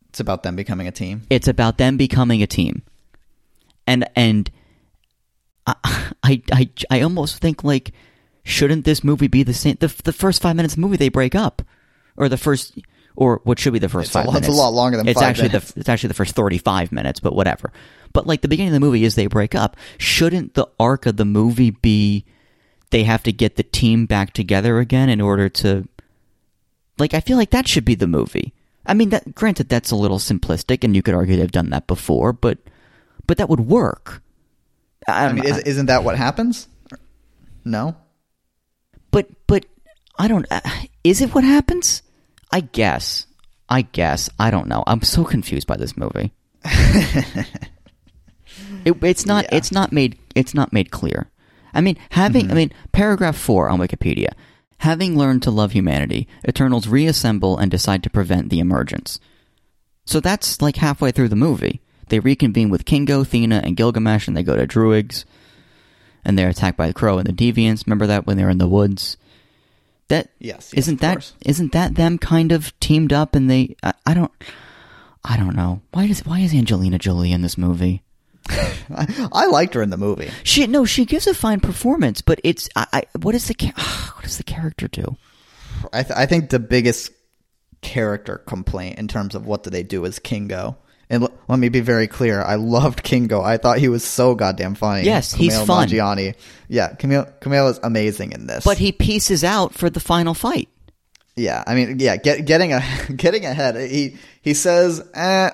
It's 0.09 0.19
about 0.19 0.43
them 0.43 0.55
becoming 0.55 0.87
a 0.87 0.91
team. 0.91 1.23
It's 1.31 1.47
about 1.47 1.79
them 1.79 1.97
becoming 1.97 2.43
a 2.43 2.47
team, 2.47 2.83
and 3.87 4.07
and 4.15 4.51
I 5.65 5.73
I 6.23 6.41
I, 6.51 6.69
I 6.91 7.01
almost 7.01 7.37
think 7.37 7.63
like 7.63 7.91
shouldn't 8.43 8.85
this 8.85 9.03
movie 9.03 9.29
be 9.29 9.41
the 9.41 9.55
same? 9.55 9.77
The 9.79 9.87
the 10.03 10.13
first 10.13 10.43
five 10.43 10.55
minutes 10.55 10.73
of 10.73 10.75
the 10.75 10.81
movie 10.81 10.97
they 10.97 11.09
break 11.09 11.33
up, 11.33 11.63
or 12.17 12.29
the 12.29 12.37
first. 12.37 12.77
Or 13.15 13.41
what 13.43 13.59
should 13.59 13.73
be 13.73 13.79
the 13.79 13.89
first 13.89 14.07
It's 14.07 14.15
a 14.15 14.19
five 14.19 14.27
lot- 14.27 14.37
it's 14.37 14.47
a 14.47 14.51
lot 14.51 14.73
longer 14.73 14.97
than 14.97 15.07
it's 15.07 15.19
five 15.19 15.29
actually 15.29 15.49
minutes. 15.49 15.71
the 15.73 15.79
it's 15.81 15.89
actually 15.89 16.07
the 16.09 16.13
first 16.15 16.35
thirty 16.35 16.57
five 16.57 16.91
minutes, 16.91 17.19
but 17.19 17.35
whatever. 17.35 17.71
But 18.11 18.25
like 18.27 18.41
the 18.41 18.47
beginning 18.47 18.69
of 18.69 18.73
the 18.73 18.85
movie 18.85 19.03
is 19.03 19.15
they 19.15 19.27
break 19.27 19.53
up. 19.55 19.77
Shouldn't 19.99 20.55
the 20.55 20.67
arc 20.79 21.05
of 21.05 21.17
the 21.17 21.25
movie 21.25 21.71
be 21.71 22.25
they 22.89 23.03
have 23.03 23.23
to 23.23 23.31
get 23.31 23.55
the 23.55 23.63
team 23.63 24.05
back 24.07 24.33
together 24.33 24.79
again 24.79 25.09
in 25.09 25.21
order 25.21 25.47
to 25.49 25.87
like 26.97 27.13
I 27.13 27.19
feel 27.19 27.37
like 27.37 27.51
that 27.51 27.67
should 27.67 27.85
be 27.85 27.95
the 27.95 28.07
movie. 28.07 28.53
I 28.85 28.93
mean 28.93 29.09
that 29.09 29.33
granted 29.35 29.69
that's 29.69 29.91
a 29.91 29.95
little 29.95 30.19
simplistic 30.19 30.83
and 30.83 30.95
you 30.95 31.01
could 31.03 31.13
argue 31.15 31.37
they've 31.37 31.51
done 31.51 31.69
that 31.69 31.85
before, 31.87 32.33
but 32.33 32.57
but 33.27 33.37
that 33.37 33.47
would 33.49 33.61
work. 33.61 34.21
I, 35.07 35.25
I 35.27 35.33
mean, 35.33 35.45
is, 35.45 35.57
isn't 35.59 35.85
that 35.87 36.03
what 36.03 36.17
happens? 36.17 36.67
No. 37.65 37.95
but 39.11 39.27
but 39.47 39.65
I 40.17 40.27
don't 40.27 40.45
uh, 40.51 40.61
is 41.03 41.21
it 41.21 41.33
what 41.35 41.43
happens? 41.43 42.01
I 42.53 42.59
guess. 42.61 43.25
I 43.67 43.81
guess. 43.81 44.29
I 44.37 44.51
don't 44.51 44.67
know. 44.67 44.83
I'm 44.85 45.01
so 45.01 45.23
confused 45.23 45.65
by 45.65 45.75
this 45.75 45.97
movie. 45.97 46.31
it, 48.85 48.95
it's 49.01 49.25
not 49.25 49.45
Yeah. 49.45 49.55
it's 49.57 49.71
not 49.71 49.91
made 49.91 50.17
it's 50.35 50.53
not 50.53 50.71
made 50.71 50.91
clear. 50.91 51.31
I 51.73 51.81
mean, 51.81 51.97
having 52.11 52.43
mm-hmm. 52.43 52.51
I 52.51 52.55
mean, 52.55 52.73
paragraph 52.91 53.35
4 53.35 53.69
on 53.69 53.79
Wikipedia. 53.79 54.33
Having 54.77 55.17
learned 55.17 55.41
to 55.43 55.51
love 55.51 55.71
humanity, 55.71 56.27
Eternals 56.47 56.87
reassemble 56.87 57.57
and 57.57 57.71
decide 57.71 58.03
to 58.03 58.09
prevent 58.11 58.49
the 58.49 58.59
emergence. 58.59 59.19
So 60.05 60.19
that's 60.19 60.61
like 60.61 60.75
halfway 60.75 61.11
through 61.11 61.29
the 61.29 61.35
movie. 61.35 61.81
They 62.09 62.19
reconvene 62.19 62.69
with 62.69 62.85
Kingo, 62.85 63.23
Thena, 63.23 63.61
and 63.63 63.77
Gilgamesh, 63.77 64.27
and 64.27 64.37
they 64.37 64.43
go 64.43 64.55
to 64.55 64.67
Druig's, 64.67 65.25
and 66.23 66.37
they're 66.37 66.49
attacked 66.49 66.77
by 66.77 66.87
the 66.87 66.93
Kro 66.93 67.17
and 67.17 67.25
the 67.25 67.33
Deviants. 67.33 67.87
Remember 67.87 68.05
that 68.07 68.27
when 68.27 68.37
they 68.37 68.43
were 68.43 68.49
in 68.49 68.57
the 68.59 68.67
woods? 68.67 69.17
That 70.13 70.29
Yes, 70.39 70.71
yes, 70.73 70.85
isn't 70.85 71.01
that 71.01 71.13
course. 71.15 71.33
isn't 71.43 71.71
that 71.71 71.95
them 71.95 72.17
kind 72.19 72.51
of 72.51 72.77
teamed 72.79 73.11
up 73.11 73.35
and 73.35 73.49
they 73.49 73.75
I, 73.81 73.93
I 74.05 74.13
don't 74.13 74.31
I 75.25 75.37
don't 75.37 75.55
know 75.55 75.81
why 75.91 76.05
does 76.07 76.23
why 76.25 76.39
is 76.39 76.53
Angelina 76.53 76.99
Jolie 76.99 77.31
in 77.31 77.41
this 77.41 77.57
movie? 77.57 78.03
I, 78.49 79.27
I 79.31 79.45
liked 79.47 79.73
her 79.73 79.81
in 79.81 79.89
the 79.89 79.97
movie. 79.97 80.29
She 80.43 80.67
no 80.67 80.85
she 80.85 81.05
gives 81.05 81.25
a 81.25 81.33
fine 81.33 81.59
performance, 81.61 82.21
but 82.21 82.39
it's 82.43 82.69
I, 82.75 82.85
I 82.93 83.03
what 83.21 83.33
is 83.33 83.47
the 83.47 83.55
what 84.15 84.23
does 84.23 84.37
the 84.37 84.43
character 84.43 84.87
do? 84.87 85.17
I, 85.91 86.03
th- 86.03 86.15
I 86.15 86.25
think 86.27 86.49
the 86.49 86.59
biggest 86.59 87.11
character 87.81 88.37
complaint 88.37 88.99
in 88.99 89.07
terms 89.07 89.35
of 89.35 89.45
what 89.45 89.63
do 89.63 89.69
they 89.69 89.83
do 89.83 90.05
is 90.05 90.19
Kingo. 90.19 90.77
And 91.09 91.23
l- 91.23 91.33
let 91.47 91.59
me 91.59 91.69
be 91.69 91.81
very 91.81 92.07
clear, 92.07 92.41
I 92.41 92.55
loved 92.55 93.03
Kingo. 93.03 93.41
I 93.41 93.57
thought 93.57 93.77
he 93.77 93.89
was 93.89 94.03
so 94.03 94.35
goddamn 94.35 94.75
funny. 94.75 95.03
Yes, 95.03 95.33
he's 95.33 95.53
Kumail 95.53 95.65
fun. 95.67 95.87
Nanjiani. 95.89 96.35
Yeah, 96.69 96.93
Kumail, 96.93 97.31
Kumail 97.39 97.69
is 97.71 97.79
amazing 97.83 98.31
in 98.31 98.47
this. 98.47 98.63
But 98.63 98.77
he 98.77 98.91
pieces 98.91 99.43
out 99.43 99.73
for 99.73 99.89
the 99.89 99.99
final 99.99 100.33
fight. 100.33 100.69
Yeah, 101.35 101.63
I 101.65 101.75
mean, 101.75 101.99
yeah, 101.99 102.15
get, 102.17 102.45
getting 102.45 102.73
a 102.73 102.81
getting 103.15 103.45
ahead. 103.45 103.75
He 103.89 104.17
he 104.41 104.53
says, 104.53 105.01
eh, 105.13 105.49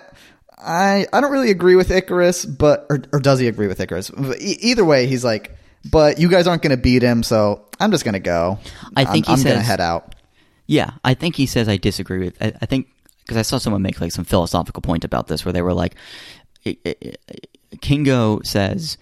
I 0.58 1.08
I 1.12 1.22
don't 1.22 1.32
really 1.32 1.52
agree 1.52 1.76
with 1.76 1.90
Ikaris, 1.90 2.58
but 2.58 2.86
or, 2.90 3.02
or 3.14 3.20
does 3.20 3.40
he 3.40 3.48
agree 3.48 3.68
with 3.68 3.80
Ikaris? 3.80 4.40
E- 4.42 4.58
either 4.62 4.84
way, 4.84 5.08
he's 5.08 5.24
like, 5.24 5.58
but 5.90 6.20
you 6.20 6.30
guys 6.30 6.48
aren't 6.48 6.62
going 6.62 6.76
to 6.76 6.82
beat 6.82 7.02
him, 7.02 7.24
so 7.24 7.66
I'm 7.80 7.92
just 7.92 8.04
going 8.04 8.14
to 8.14 8.20
go. 8.20 8.60
I 8.96 9.06
think 9.06 9.30
I'm, 9.30 9.38
he 9.38 9.42
I'm 9.42 9.44
going 9.48 9.58
to 9.58 9.64
head 9.64 9.80
out. 9.82 10.16
Yeah, 10.68 10.92
I 11.04 11.14
think 11.14 11.36
he 11.36 11.46
says 11.46 11.68
I 11.70 11.78
disagree 11.78 12.20
with. 12.20 12.42
I, 12.42 12.54
I 12.62 12.66
think 12.66 12.88
because 13.30 13.38
I 13.38 13.44
saw 13.44 13.60
someone 13.60 13.84
make 13.84 14.02
like 14.02 14.12
some 14.12 14.26
philosophical 14.26 14.82
point 14.82 15.06
about 15.06 15.28
this, 15.28 15.46
where 15.46 15.54
they 15.54 15.62
were 15.62 15.74
like, 15.74 15.94
Kingo 17.82 18.40
says, 18.44 18.98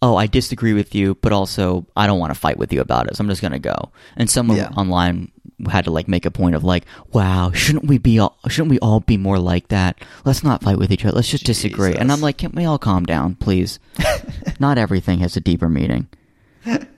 "Oh, 0.00 0.16
I 0.16 0.26
disagree 0.26 0.72
with 0.72 0.94
you, 0.94 1.16
but 1.16 1.32
also 1.32 1.84
I 1.96 2.06
don't 2.06 2.18
want 2.20 2.32
to 2.32 2.38
fight 2.38 2.58
with 2.58 2.72
you 2.72 2.80
about 2.80 3.08
it, 3.08 3.16
so 3.16 3.22
I'm 3.24 3.28
just 3.28 3.42
gonna 3.42 3.58
go." 3.58 3.90
And 4.16 4.30
someone 4.30 4.58
Yeah. 4.58 4.68
online 4.76 5.32
had 5.68 5.84
to 5.84 5.90
like 5.90 6.08
make 6.08 6.24
a 6.24 6.30
point 6.30 6.54
of 6.54 6.62
like, 6.64 6.84
"Wow, 7.12 7.50
shouldn't 7.52 7.86
we 7.86 7.98
be 7.98 8.18
all? 8.18 8.38
Shouldn't 8.48 8.70
we 8.70 8.78
all 8.78 9.00
be 9.00 9.16
more 9.16 9.38
like 9.38 9.68
that? 9.68 9.98
Let's 10.24 10.44
not 10.44 10.62
fight 10.62 10.78
with 10.78 10.92
each 10.92 11.04
other. 11.04 11.16
Let's 11.16 11.28
just 11.28 11.44
disagree." 11.44 11.94
And 11.96 12.12
I'm 12.12 12.20
like, 12.20 12.38
"Can't 12.38 12.54
we 12.54 12.64
all 12.64 12.78
calm 12.78 13.04
down, 13.04 13.34
please? 13.34 13.78
not 14.60 14.78
everything 14.78 15.18
has 15.20 15.36
a 15.36 15.40
deeper 15.40 15.68
meaning." 15.68 16.06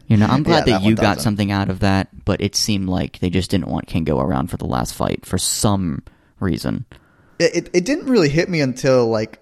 You 0.07 0.19
know, 0.19 0.27
I'm 0.27 0.43
glad 0.43 0.67
Yeah, 0.67 0.75
that, 0.75 0.83
that 0.83 0.89
you 0.89 0.95
got 0.95 1.23
something 1.23 1.51
out 1.51 1.71
of 1.71 1.81
that, 1.81 2.09
but 2.27 2.43
it 2.43 2.55
seemed 2.55 2.91
like 2.91 3.21
they 3.21 3.31
just 3.31 3.51
didn't 3.51 3.69
want 3.69 3.87
Kingo 3.87 4.21
around 4.21 4.49
for 4.51 4.59
the 4.59 4.67
last 4.67 4.93
fight 4.93 5.25
for 5.25 5.39
some 5.39 6.03
reason. 6.45 6.85
It, 7.41 7.57
it 7.57 7.71
it 7.75 7.85
didn't 7.85 8.07
really 8.07 8.29
hit 8.29 8.49
me 8.49 8.61
until 8.61 9.09
like 9.09 9.41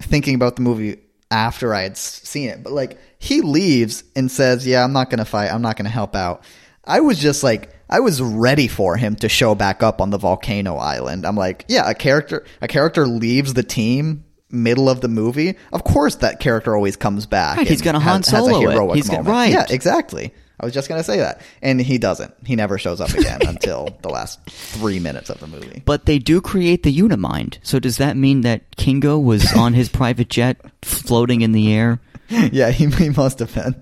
thinking 0.00 0.34
about 0.34 0.56
the 0.56 0.62
movie 0.62 0.98
after 1.30 1.74
I 1.74 1.82
had 1.82 1.96
seen 1.96 2.48
it. 2.48 2.62
But 2.62 2.72
like 2.72 2.98
he 3.18 3.40
leaves 3.40 4.02
and 4.16 4.30
says, 4.30 4.66
"Yeah, 4.66 4.82
I'm 4.84 4.92
not 4.92 5.10
going 5.10 5.18
to 5.18 5.24
fight. 5.24 5.52
I'm 5.52 5.62
not 5.62 5.76
going 5.76 5.84
to 5.86 5.90
help 5.92 6.16
out." 6.16 6.42
I 6.84 6.98
was 7.00 7.18
just 7.18 7.44
like 7.44 7.70
I 7.88 8.00
was 8.00 8.20
ready 8.20 8.66
for 8.66 8.96
him 8.96 9.14
to 9.16 9.28
show 9.28 9.54
back 9.54 9.82
up 9.84 10.00
on 10.00 10.10
the 10.10 10.18
volcano 10.18 10.76
island. 10.76 11.24
I'm 11.24 11.36
like, 11.36 11.64
yeah, 11.68 11.88
a 11.88 11.94
character 11.94 12.44
a 12.60 12.66
character 12.66 13.06
leaves 13.06 13.54
the 13.54 13.62
team 13.62 14.24
middle 14.50 14.90
of 14.90 15.00
the 15.00 15.08
movie, 15.08 15.56
of 15.72 15.82
course 15.84 16.16
that 16.16 16.38
character 16.40 16.74
always 16.76 16.96
comes 16.96 17.24
back. 17.24 17.56
Right, 17.56 17.66
he's 17.68 17.80
gonna 17.82 18.00
has- 18.00 18.10
Han 18.12 18.22
has 18.22 18.26
Solo 18.50 18.58
a 18.66 18.68
it. 18.68 18.72
heroic 18.72 18.96
He's 18.96 19.06
gonna- 19.08 19.22
moment. 19.22 19.32
right. 19.34 19.52
Yeah, 19.52 19.66
exactly. 19.74 20.34
I 20.62 20.64
was 20.64 20.72
just 20.72 20.88
gonna 20.88 21.02
say 21.02 21.18
that, 21.18 21.40
and 21.60 21.80
he 21.80 21.98
doesn't. 21.98 22.32
He 22.46 22.54
never 22.54 22.78
shows 22.78 23.00
up 23.00 23.10
again 23.10 23.40
until 23.46 23.98
the 24.02 24.10
last 24.10 24.38
three 24.48 25.00
minutes 25.00 25.28
of 25.28 25.40
the 25.40 25.48
movie. 25.48 25.82
But 25.84 26.06
they 26.06 26.20
do 26.20 26.40
create 26.40 26.84
the 26.84 26.96
Unimind. 26.96 27.58
So 27.64 27.80
does 27.80 27.96
that 27.96 28.16
mean 28.16 28.42
that 28.42 28.76
Kingo 28.76 29.18
was 29.18 29.52
on 29.56 29.74
his 29.74 29.88
private 29.88 30.28
jet 30.30 30.60
floating 30.82 31.40
in 31.40 31.50
the 31.50 31.72
air? 31.74 32.00
yeah, 32.28 32.70
he, 32.70 32.86
he 32.86 33.10
must 33.10 33.40
have 33.40 33.52
been. 33.52 33.74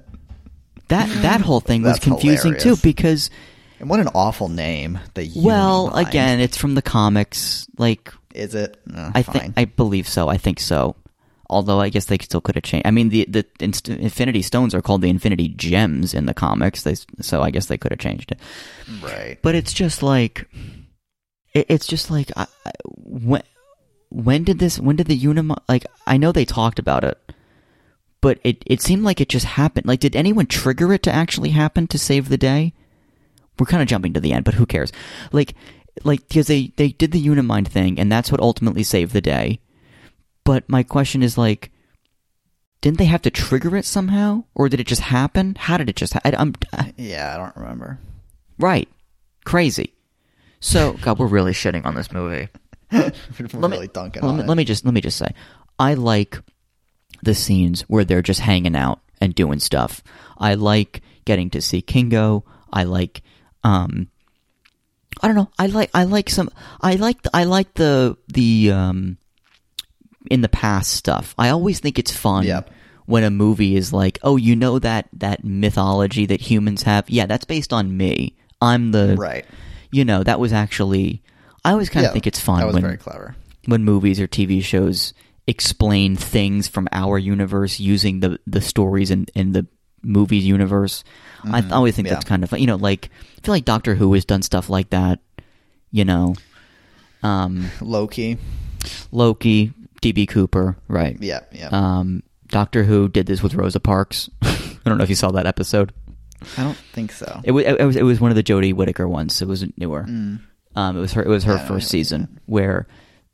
That 0.88 1.08
that 1.22 1.42
whole 1.42 1.60
thing 1.60 1.82
was 1.82 1.98
confusing 1.98 2.56
too 2.56 2.76
because 2.76 3.30
And 3.78 3.90
what 3.90 4.00
an 4.00 4.08
awful 4.14 4.48
name. 4.48 4.98
The 5.14 5.30
well, 5.36 5.94
again, 5.94 6.40
it's 6.40 6.56
from 6.56 6.74
the 6.74 6.82
comics. 6.82 7.68
Like 7.76 8.12
is 8.34 8.54
it? 8.54 8.80
Uh, 8.92 9.10
I 9.14 9.22
think 9.22 9.54
I 9.56 9.66
believe 9.66 10.08
so. 10.08 10.28
I 10.28 10.38
think 10.38 10.60
so. 10.60 10.96
Although 11.50 11.80
I 11.80 11.88
guess 11.88 12.04
they 12.04 12.16
still 12.18 12.40
could 12.40 12.54
have 12.54 12.62
changed. 12.62 12.86
I 12.86 12.92
mean, 12.92 13.08
the 13.08 13.26
the 13.28 13.44
inst- 13.58 13.88
Infinity 13.88 14.40
Stones 14.40 14.72
are 14.72 14.80
called 14.80 15.02
the 15.02 15.10
Infinity 15.10 15.48
Gems 15.48 16.14
in 16.14 16.26
the 16.26 16.32
comics. 16.32 16.84
They, 16.84 16.94
so 17.20 17.42
I 17.42 17.50
guess 17.50 17.66
they 17.66 17.76
could 17.76 17.90
have 17.90 17.98
changed 17.98 18.30
it. 18.30 18.38
right. 19.02 19.36
But 19.42 19.56
it's 19.56 19.72
just 19.72 20.00
like, 20.00 20.48
it, 21.52 21.66
it's 21.68 21.88
just 21.88 22.08
like, 22.08 22.30
I, 22.36 22.46
I, 22.64 22.70
when 22.86 23.42
when 24.10 24.44
did 24.44 24.60
this? 24.60 24.78
When 24.78 24.94
did 24.94 25.08
the 25.08 25.18
Unima? 25.20 25.56
Like, 25.68 25.86
I 26.06 26.16
know 26.16 26.30
they 26.30 26.44
talked 26.44 26.78
about 26.78 27.02
it, 27.02 27.18
but 28.20 28.38
it 28.44 28.62
it 28.64 28.80
seemed 28.80 29.02
like 29.02 29.20
it 29.20 29.28
just 29.28 29.46
happened. 29.46 29.86
Like, 29.86 30.00
did 30.00 30.14
anyone 30.14 30.46
trigger 30.46 30.92
it 30.92 31.02
to 31.02 31.12
actually 31.12 31.50
happen 31.50 31.88
to 31.88 31.98
save 31.98 32.28
the 32.28 32.38
day? 32.38 32.74
We're 33.58 33.66
kind 33.66 33.82
of 33.82 33.88
jumping 33.88 34.12
to 34.14 34.20
the 34.20 34.32
end, 34.32 34.44
but 34.44 34.54
who 34.54 34.66
cares? 34.66 34.92
Like, 35.32 35.54
like 36.04 36.28
because 36.28 36.46
they 36.46 36.72
they 36.76 36.90
did 36.90 37.10
the 37.10 37.26
Unimind 37.26 37.66
thing, 37.66 37.98
and 37.98 38.10
that's 38.10 38.30
what 38.30 38.40
ultimately 38.40 38.84
saved 38.84 39.12
the 39.12 39.20
day. 39.20 39.60
But 40.44 40.68
my 40.68 40.82
question 40.82 41.22
is 41.22 41.36
like. 41.38 41.70
Didn't 42.82 42.96
they 42.96 43.04
have 43.04 43.20
to 43.22 43.30
trigger 43.30 43.76
it 43.76 43.84
somehow, 43.84 44.44
or 44.54 44.70
did 44.70 44.80
it 44.80 44.86
just 44.86 45.02
happen? 45.02 45.54
How 45.58 45.76
did 45.76 45.90
it 45.90 45.96
just? 45.96 46.14
Ha- 46.14 46.20
I, 46.24 46.50
I, 46.72 46.94
Yeah, 46.96 47.34
I 47.34 47.36
don't 47.36 47.54
remember. 47.62 47.98
Right. 48.58 48.88
Crazy. 49.44 49.92
So, 50.60 50.94
God, 50.94 51.18
we're 51.18 51.26
really 51.26 51.52
shitting 51.52 51.84
on 51.84 51.94
this 51.94 52.10
movie. 52.10 52.48
We're 52.90 53.12
Let 53.52 53.52
really 53.70 53.80
me, 53.80 53.90
dunking 53.92 54.22
let 54.22 54.28
on 54.30 54.36
me, 54.38 54.42
it. 54.44 54.46
let 54.48 54.56
me 54.56 54.64
just 54.64 54.84
let 54.86 54.94
me 54.94 55.02
just 55.02 55.18
say, 55.18 55.28
I 55.78 55.92
like 55.92 56.38
the 57.22 57.34
scenes 57.34 57.82
where 57.82 58.04
they're 58.06 58.22
just 58.22 58.40
hanging 58.40 58.74
out 58.74 59.00
and 59.20 59.34
doing 59.34 59.60
stuff. 59.60 60.02
I 60.38 60.54
like 60.54 61.02
getting 61.26 61.50
to 61.50 61.60
see 61.60 61.82
Kingo. 61.82 62.44
I 62.72 62.84
like, 62.84 63.20
um, 63.62 64.08
I 65.22 65.26
don't 65.26 65.36
know. 65.36 65.50
I 65.58 65.66
like 65.66 65.90
I 65.92 66.04
like 66.04 66.30
some. 66.30 66.48
I 66.80 66.94
like 66.94 67.20
the, 67.22 67.30
I 67.34 67.44
like 67.44 67.74
the 67.74 68.16
the 68.28 68.70
um 68.72 69.18
in 70.30 70.40
the 70.40 70.48
past 70.48 70.92
stuff. 70.92 71.34
I 71.38 71.48
always 71.50 71.80
think 71.80 71.98
it's 71.98 72.12
fun 72.12 72.44
when 73.06 73.24
a 73.24 73.30
movie 73.30 73.76
is 73.76 73.92
like, 73.92 74.18
oh, 74.22 74.36
you 74.36 74.54
know 74.56 74.78
that 74.78 75.08
that 75.14 75.44
mythology 75.44 76.26
that 76.26 76.40
humans 76.40 76.82
have. 76.82 77.08
Yeah, 77.10 77.26
that's 77.26 77.44
based 77.44 77.72
on 77.72 77.96
me. 77.96 78.36
I'm 78.60 78.92
the 78.92 79.16
Right. 79.18 79.44
You 79.90 80.04
know 80.04 80.22
that 80.22 80.38
was 80.38 80.52
actually. 80.52 81.22
I 81.64 81.72
always 81.72 81.88
kind 81.90 82.04
of 82.06 82.10
Yeah, 82.10 82.12
think 82.14 82.26
it's 82.26 82.40
fun 82.40 82.58
That 82.60 82.66
was 82.66 82.74
when 82.74 82.82
very 82.82 82.96
clever. 82.96 83.34
when 83.66 83.84
movies 83.84 84.20
or 84.20 84.26
TV 84.26 84.62
shows 84.62 85.12
explain 85.46 86.14
things 86.16 86.68
from 86.68 86.86
our 86.92 87.18
universe 87.18 87.80
using 87.80 88.20
the 88.20 88.38
the 88.46 88.60
stories 88.60 89.10
in, 89.10 89.26
in 89.34 89.52
the 89.52 89.66
movies 90.02 90.44
universe. 90.46 91.02
I 91.44 91.60
th- 91.60 91.72
always 91.72 91.96
think 91.96 92.06
Mm-hmm. 92.06 92.12
yeah. 92.12 92.14
that's 92.14 92.28
kind 92.28 92.44
of 92.44 92.50
fun. 92.50 92.60
You 92.60 92.66
know, 92.66 92.76
like 92.76 93.10
I 93.38 93.40
feel 93.44 93.54
like 93.54 93.64
Doctor 93.64 93.94
Who 93.94 94.12
has 94.14 94.24
done 94.24 94.42
stuff 94.42 94.70
like 94.70 94.90
that. 94.90 95.18
You 95.90 96.04
know, 96.04 96.34
um, 97.22 97.68
Loki. 97.80 98.38
Loki, 99.12 99.72
DB 100.00 100.26
Cooper, 100.28 100.76
right? 100.88 101.16
Yeah, 101.20 101.40
yeah. 101.52 101.68
Um, 101.72 102.22
Doctor 102.48 102.84
Who 102.84 103.08
did 103.08 103.26
this 103.26 103.42
with 103.42 103.54
Rosa 103.54 103.80
Parks. 103.80 104.28
I 104.42 104.78
don't 104.84 104.98
know 104.98 105.04
if 105.04 105.10
you 105.10 105.14
saw 105.16 105.30
that 105.32 105.46
episode. 105.46 105.92
I 106.56 106.62
don't 106.64 106.76
think 106.76 107.12
so. 107.12 107.40
It 107.44 107.52
was 107.52 107.64
it 107.64 107.84
was 107.84 107.96
it 107.96 108.02
was 108.02 108.20
one 108.20 108.30
of 108.30 108.36
the 108.36 108.42
Jodie 108.42 108.72
Whittaker 108.74 109.06
ones. 109.06 109.40
It 109.42 109.48
was 109.48 109.64
newer. 109.76 110.04
Mm. 110.04 110.40
Um, 110.74 110.96
it 110.96 111.00
was 111.00 111.12
her. 111.12 111.22
It 111.22 111.28
was 111.28 111.44
her 111.44 111.56
Yeah, 111.56 111.66
first 111.68 111.88
season 111.88 112.40
where 112.46 112.86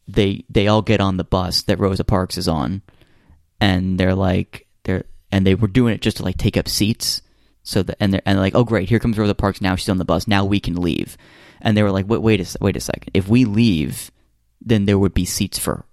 they 0.09 0.45
they 0.51 0.67
all 0.69 0.83
get 0.83 1.01
on 1.01 1.17
the 1.17 1.25
bus 1.25 1.63
that 1.63 1.79
Rosa 1.79 2.03
Parks 2.05 2.37
is 2.37 2.49
on, 2.49 2.83
and 3.61 3.99
they're 3.99 4.15
like 4.15 4.67
they're 4.85 5.05
and 5.31 5.47
they 5.47 5.55
were 5.55 5.69
doing 5.69 5.95
it 5.95 6.01
just 6.03 6.17
to 6.19 6.25
like 6.25 6.37
take 6.37 6.57
up 6.57 6.69
seats. 6.69 7.23
So 7.63 7.83
that 7.85 7.97
and 8.01 8.13
they're 8.13 8.23
and 8.27 8.37
they're 8.37 8.45
like, 8.45 8.55
oh 8.55 8.65
great, 8.65 8.89
here 8.89 8.99
comes 8.99 9.19
Rosa 9.19 9.35
Parks. 9.35 9.61
Now 9.61 9.77
she's 9.77 9.89
on 9.89 9.99
the 9.99 10.05
bus. 10.05 10.27
Now 10.27 10.45
we 10.45 10.61
can 10.61 10.75
leave. 10.77 11.17
And 11.61 11.77
they 11.77 11.83
were 11.83 11.91
like, 11.93 12.09
wait, 12.09 12.23
wait 12.23 12.41
a 12.41 12.59
wait 12.61 12.77
a 12.77 12.81
second. 12.81 13.11
If 13.15 13.29
we 13.29 13.45
leave, 13.45 14.11
then 14.61 14.85
there 14.85 14.99
would 14.99 15.15
be 15.15 15.25
seats 15.25 15.59
for 15.59 15.85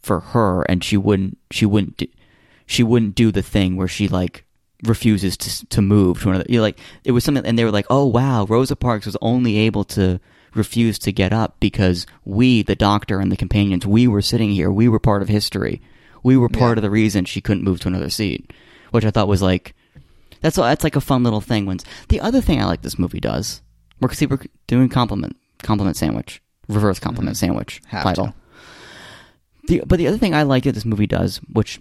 for 0.00 0.20
her, 0.20 0.62
and 0.62 0.82
she 0.82 0.96
wouldn't 0.96 1.38
she 1.50 1.66
wouldn't 1.66 1.96
do, 1.98 2.06
she 2.66 2.82
wouldn't 2.82 3.14
do 3.14 3.30
the 3.32 3.42
thing 3.42 3.76
where 3.76 3.88
she 3.88 4.08
like 4.08 4.44
refuses 4.84 5.36
to 5.36 5.66
to 5.66 5.82
move 5.82 6.20
to 6.22 6.30
another. 6.30 6.46
You 6.48 6.58
know, 6.58 6.62
like 6.62 6.78
it 7.04 7.12
was 7.12 7.24
something, 7.24 7.44
and 7.44 7.58
they 7.58 7.64
were 7.64 7.70
like, 7.70 7.86
"Oh 7.90 8.06
wow, 8.06 8.46
Rosa 8.48 8.76
Parks 8.76 9.06
was 9.06 9.16
only 9.20 9.58
able 9.58 9.84
to 9.84 10.20
refuse 10.54 10.98
to 11.00 11.12
get 11.12 11.32
up 11.32 11.56
because 11.60 12.06
we, 12.24 12.62
the 12.62 12.74
Doctor 12.74 13.20
and 13.20 13.30
the 13.30 13.36
companions, 13.36 13.86
we 13.86 14.06
were 14.08 14.22
sitting 14.22 14.50
here. 14.50 14.70
We 14.70 14.88
were 14.88 14.98
part 14.98 15.22
of 15.22 15.28
history. 15.28 15.80
We 16.22 16.36
were 16.36 16.48
part 16.48 16.76
Yeah. 16.76 16.78
of 16.78 16.82
the 16.82 16.90
reason 16.90 17.24
she 17.24 17.40
couldn't 17.40 17.64
move 17.64 17.80
to 17.80 17.88
another 17.88 18.10
seat." 18.10 18.52
Which 18.90 19.04
I 19.04 19.10
thought 19.10 19.28
was 19.28 19.42
like 19.42 19.74
that's 20.40 20.56
that's 20.56 20.84
like 20.84 20.96
a 20.96 21.00
fun 21.00 21.22
little 21.22 21.40
thing. 21.40 21.66
When 21.66 21.78
the 22.08 22.20
other 22.20 22.40
thing 22.40 22.60
I 22.60 22.64
like 22.66 22.82
this 22.82 22.98
movie 22.98 23.20
does, 23.20 23.60
we're 24.00 24.12
see 24.12 24.26
we're 24.26 24.38
doing 24.66 24.88
compliment 24.88 25.36
compliment 25.62 25.96
sandwich, 25.96 26.40
reverse 26.68 26.98
compliment 26.98 27.36
mm-hmm. 27.36 27.46
sandwich 27.46 27.82
Have 27.88 28.04
title. 28.04 28.26
to. 28.28 28.34
The, 29.68 29.82
but 29.86 29.98
the 29.98 30.08
other 30.08 30.18
thing 30.18 30.34
I 30.34 30.42
like 30.42 30.64
that 30.64 30.72
this 30.72 30.84
movie 30.84 31.06
does, 31.06 31.38
which 31.52 31.78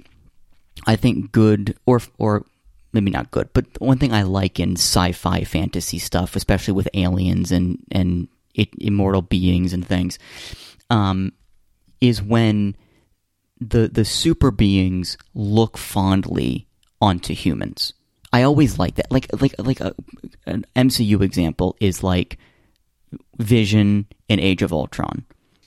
I 0.85 0.95
think 0.95 1.31
good 1.31 1.75
or 1.85 2.01
or 2.17 2.45
maybe 2.93 3.11
not 3.11 3.31
good, 3.31 3.49
but 3.53 3.65
one 3.79 3.97
thing 3.97 4.13
I 4.13 4.23
like 4.23 4.59
in 4.59 4.73
sci-fi 4.73 5.43
fantasy 5.43 5.97
stuff, 5.97 6.35
especially 6.35 6.73
with 6.73 6.89
aliens 6.93 7.51
and 7.51 7.79
and 7.91 8.27
it, 8.53 8.69
immortal 8.79 9.21
beings 9.21 9.71
and 9.71 9.87
things, 9.87 10.19
um, 10.89 11.31
is 12.01 12.21
when 12.21 12.75
the 13.59 13.87
the 13.87 14.05
super 14.05 14.51
beings 14.51 15.17
look 15.33 15.77
fondly 15.77 16.67
onto 17.01 17.33
humans. 17.33 17.93
I 18.33 18.43
always 18.43 18.77
like 18.77 18.95
that. 18.95 19.11
Like 19.11 19.27
like 19.41 19.55
like 19.57 19.79
a, 19.79 19.95
an 20.45 20.65
MCU 20.75 21.21
example 21.21 21.77
is 21.79 22.03
like 22.03 22.37
Vision 23.37 24.07
in 24.27 24.39
Age 24.39 24.61
of 24.61 24.73
Ultron. 24.73 25.25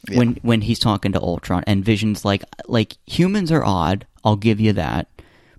When 0.09 0.39
when 0.43 0.63
he's 0.63 0.79
talking 0.79 1.13
to 1.13 1.21
Ultron 1.21 1.63
and 1.67 1.85
Vision's 1.85 2.25
like 2.25 2.43
like 2.67 2.97
humans 3.07 3.53
are 3.53 3.65
odd, 3.65 4.07
I'll 4.25 4.37
give 4.37 4.61
you 4.61 4.73
that. 4.75 5.09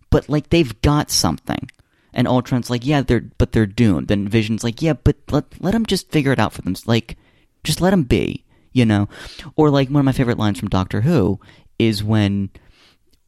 But 0.09 0.29
like 0.29 0.49
they've 0.49 0.79
got 0.81 1.11
something. 1.11 1.69
And 2.13 2.27
Ultron's 2.27 2.69
like, 2.69 2.85
yeah, 2.85 3.01
they're 3.01 3.25
but 3.37 3.51
they're 3.51 3.65
doomed. 3.65 4.11
And 4.11 4.29
Vision's 4.29 4.63
like, 4.63 4.81
yeah, 4.81 4.93
but 4.93 5.15
let 5.29 5.45
let 5.61 5.71
them 5.71 5.85
just 5.85 6.11
figure 6.11 6.31
it 6.31 6.39
out 6.39 6.53
for 6.53 6.61
them. 6.61 6.75
Like 6.85 7.17
just 7.63 7.81
let 7.81 7.91
them 7.91 8.03
be, 8.03 8.43
you 8.73 8.85
know. 8.85 9.07
Or 9.55 9.69
like 9.69 9.89
one 9.89 9.99
of 9.99 10.05
my 10.05 10.11
favorite 10.11 10.39
lines 10.39 10.59
from 10.59 10.69
Doctor 10.69 11.01
Who 11.01 11.39
is 11.79 12.03
when 12.03 12.49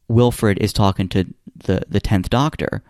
Wilfred 0.08 0.58
is 0.58 0.72
talking 0.72 1.08
to 1.10 1.26
the 1.56 1.82
the 1.88 2.00
tenth 2.00 2.28
Doctor, 2.28 2.82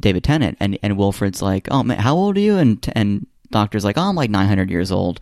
David 0.00 0.24
Tennant, 0.24 0.56
and 0.60 0.78
and 0.82 0.96
Wilfred's 0.96 1.42
like, 1.42 1.68
"Oh 1.70 1.82
man, 1.82 1.98
how 1.98 2.14
old 2.16 2.36
are 2.36 2.40
you?" 2.40 2.56
And 2.56 2.86
and 2.94 3.26
Doctor's 3.50 3.84
like, 3.84 3.98
"Oh, 3.98 4.02
I'm 4.02 4.16
like 4.16 4.30
900 4.30 4.70
years 4.70 4.90
old," 4.92 5.20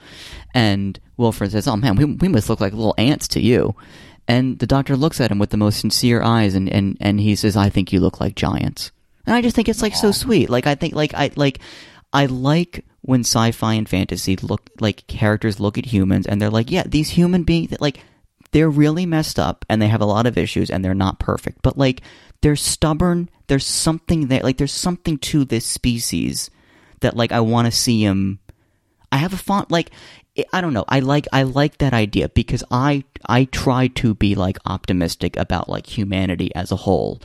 and 0.52 0.98
Wilfred 1.16 1.52
says, 1.52 1.68
"Oh 1.68 1.76
man, 1.76 1.96
we 1.96 2.04
we 2.04 2.28
must 2.28 2.48
look 2.48 2.60
like 2.60 2.72
little 2.72 2.94
ants 2.98 3.28
to 3.28 3.40
you." 3.40 3.74
And 4.26 4.58
the 4.58 4.66
Doctor 4.66 4.96
looks 4.96 5.20
at 5.20 5.30
him 5.30 5.38
with 5.38 5.50
the 5.50 5.56
most 5.56 5.80
sincere 5.80 6.22
eyes, 6.22 6.54
and 6.54 6.68
and 6.68 6.96
and 7.00 7.20
he 7.20 7.36
says, 7.36 7.56
"I 7.56 7.68
think 7.68 7.92
you 7.92 8.00
look 8.00 8.20
like 8.20 8.34
giants." 8.34 8.90
And 9.26 9.34
I 9.34 9.42
just 9.42 9.56
think 9.56 9.68
it's 9.68 9.82
like 9.82 9.94
so 9.94 10.12
sweet. 10.12 10.50
Like 10.50 10.66
I 10.66 10.74
think 10.74 10.94
like 10.94 11.14
I 11.14 11.30
like 11.36 11.60
I 12.12 12.26
like 12.26 12.84
when 13.02 13.20
sci-fi 13.20 13.74
and 13.74 13.88
fantasy 13.88 14.36
look 14.36 14.70
like 14.80 15.06
characters 15.06 15.60
look 15.60 15.76
at 15.76 15.86
humans 15.86 16.26
and 16.26 16.40
they're 16.40 16.50
like, 16.50 16.70
"Yeah, 16.70 16.84
these 16.86 17.10
human 17.10 17.42
beings 17.44 17.74
like." 17.80 18.00
they're 18.54 18.70
really 18.70 19.04
messed 19.04 19.36
up 19.36 19.64
and 19.68 19.82
they 19.82 19.88
have 19.88 20.00
a 20.00 20.06
lot 20.06 20.26
of 20.26 20.38
issues 20.38 20.70
and 20.70 20.84
they're 20.84 20.94
not 20.94 21.18
perfect 21.18 21.58
but 21.62 21.76
like 21.76 22.02
they're 22.40 22.54
stubborn 22.54 23.28
there's 23.48 23.66
something 23.66 24.28
there 24.28 24.42
like 24.42 24.58
there's 24.58 24.70
something 24.70 25.18
to 25.18 25.44
this 25.44 25.66
species 25.66 26.50
that 27.00 27.16
like 27.16 27.32
i 27.32 27.40
want 27.40 27.66
to 27.66 27.72
see 27.72 28.02
him. 28.02 28.38
I 29.12 29.18
have 29.18 29.32
a 29.32 29.38
font 29.38 29.70
like 29.70 29.90
i 30.52 30.60
don't 30.60 30.72
know 30.72 30.84
i 30.88 30.98
like 30.98 31.28
i 31.32 31.44
like 31.44 31.78
that 31.78 31.94
idea 31.94 32.28
because 32.28 32.64
i 32.70 33.04
i 33.26 33.44
try 33.44 33.86
to 33.86 34.14
be 34.14 34.34
like 34.34 34.58
optimistic 34.66 35.36
about 35.36 35.68
like 35.68 35.86
humanity 35.86 36.52
as 36.54 36.72
a 36.72 36.76
whole 36.76 37.20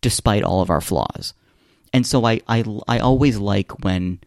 despite 0.00 0.42
all 0.42 0.60
of 0.60 0.70
our 0.70 0.80
flaws. 0.80 1.34
And 1.92 2.06
so 2.06 2.24
i 2.24 2.40
i, 2.48 2.64
I 2.88 2.98
always 2.98 3.38
like 3.38 3.84
when 3.84 4.20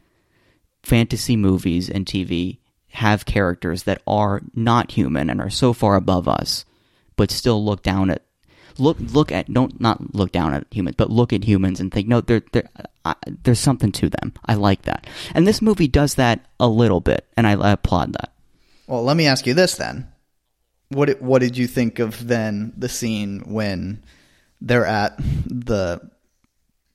fantasy 0.83 1.35
movies 1.35 1.89
and 1.89 2.05
TV 2.05 2.59
have 2.91 3.25
characters 3.25 3.83
that 3.83 4.01
are 4.07 4.41
not 4.55 4.91
human 4.91 5.29
and 5.29 5.41
are 5.41 5.49
so 5.49 5.73
far 5.73 5.95
above 5.95 6.27
us, 6.27 6.65
but 7.15 7.29
still 7.29 7.63
look 7.63 7.83
down 7.83 8.09
at 8.09 8.23
look 8.79 8.97
look 8.99 9.31
at 9.31 9.51
don't 9.51 9.79
not 9.79 10.15
look 10.15 10.31
down 10.31 10.53
at 10.53 10.67
humans, 10.71 10.95
but 10.97 11.09
look 11.09 11.33
at 11.33 11.43
humans 11.43 11.79
and 11.79 11.91
think 11.91 12.07
no, 12.07 12.21
there 12.21 12.41
there 12.51 12.69
there's 13.43 13.59
something 13.59 13.91
to 13.93 14.09
them. 14.09 14.33
I 14.45 14.55
like 14.55 14.83
that, 14.83 15.07
and 15.33 15.47
this 15.47 15.61
movie 15.61 15.87
does 15.87 16.15
that 16.15 16.45
a 16.59 16.67
little 16.67 17.01
bit, 17.01 17.25
and 17.35 17.47
I, 17.47 17.53
I 17.53 17.71
applaud 17.71 18.13
that. 18.13 18.33
Well, 18.87 19.03
let 19.03 19.17
me 19.17 19.27
ask 19.27 19.45
you 19.45 19.53
this 19.53 19.75
then. 19.75 20.07
what 20.89 21.21
what 21.21 21.39
did 21.39 21.57
you 21.57 21.67
think 21.67 21.99
of 21.99 22.27
then 22.27 22.73
the 22.77 22.89
scene 22.89 23.43
when 23.45 24.03
they're 24.61 24.85
at 24.85 25.17
the 25.17 26.09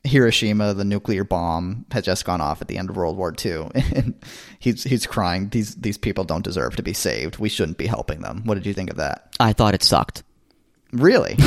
Hiroshima, 0.04 0.74
the 0.74 0.84
nuclear 0.84 1.22
bomb 1.22 1.86
had 1.92 2.02
just 2.02 2.24
gone 2.24 2.40
off 2.40 2.60
at 2.60 2.68
the 2.68 2.76
end 2.76 2.90
of 2.90 2.96
World 2.96 3.16
War 3.16 3.32
II, 3.44 3.68
and 3.94 4.14
he's 4.58 4.82
he's 4.84 5.06
crying. 5.06 5.48
These 5.48 5.76
these 5.76 5.98
people 5.98 6.24
don't 6.24 6.44
deserve 6.44 6.76
to 6.76 6.82
be 6.82 6.92
saved. 6.92 7.38
We 7.38 7.48
shouldn't 7.48 7.78
be 7.78 7.86
helping 7.86 8.20
them. 8.20 8.42
What 8.44 8.54
did 8.54 8.66
you 8.66 8.74
think 8.74 8.90
of 8.90 8.96
that? 8.96 9.34
I 9.38 9.52
thought 9.52 9.74
it 9.74 9.82
sucked. 9.82 10.24
Really? 10.92 11.36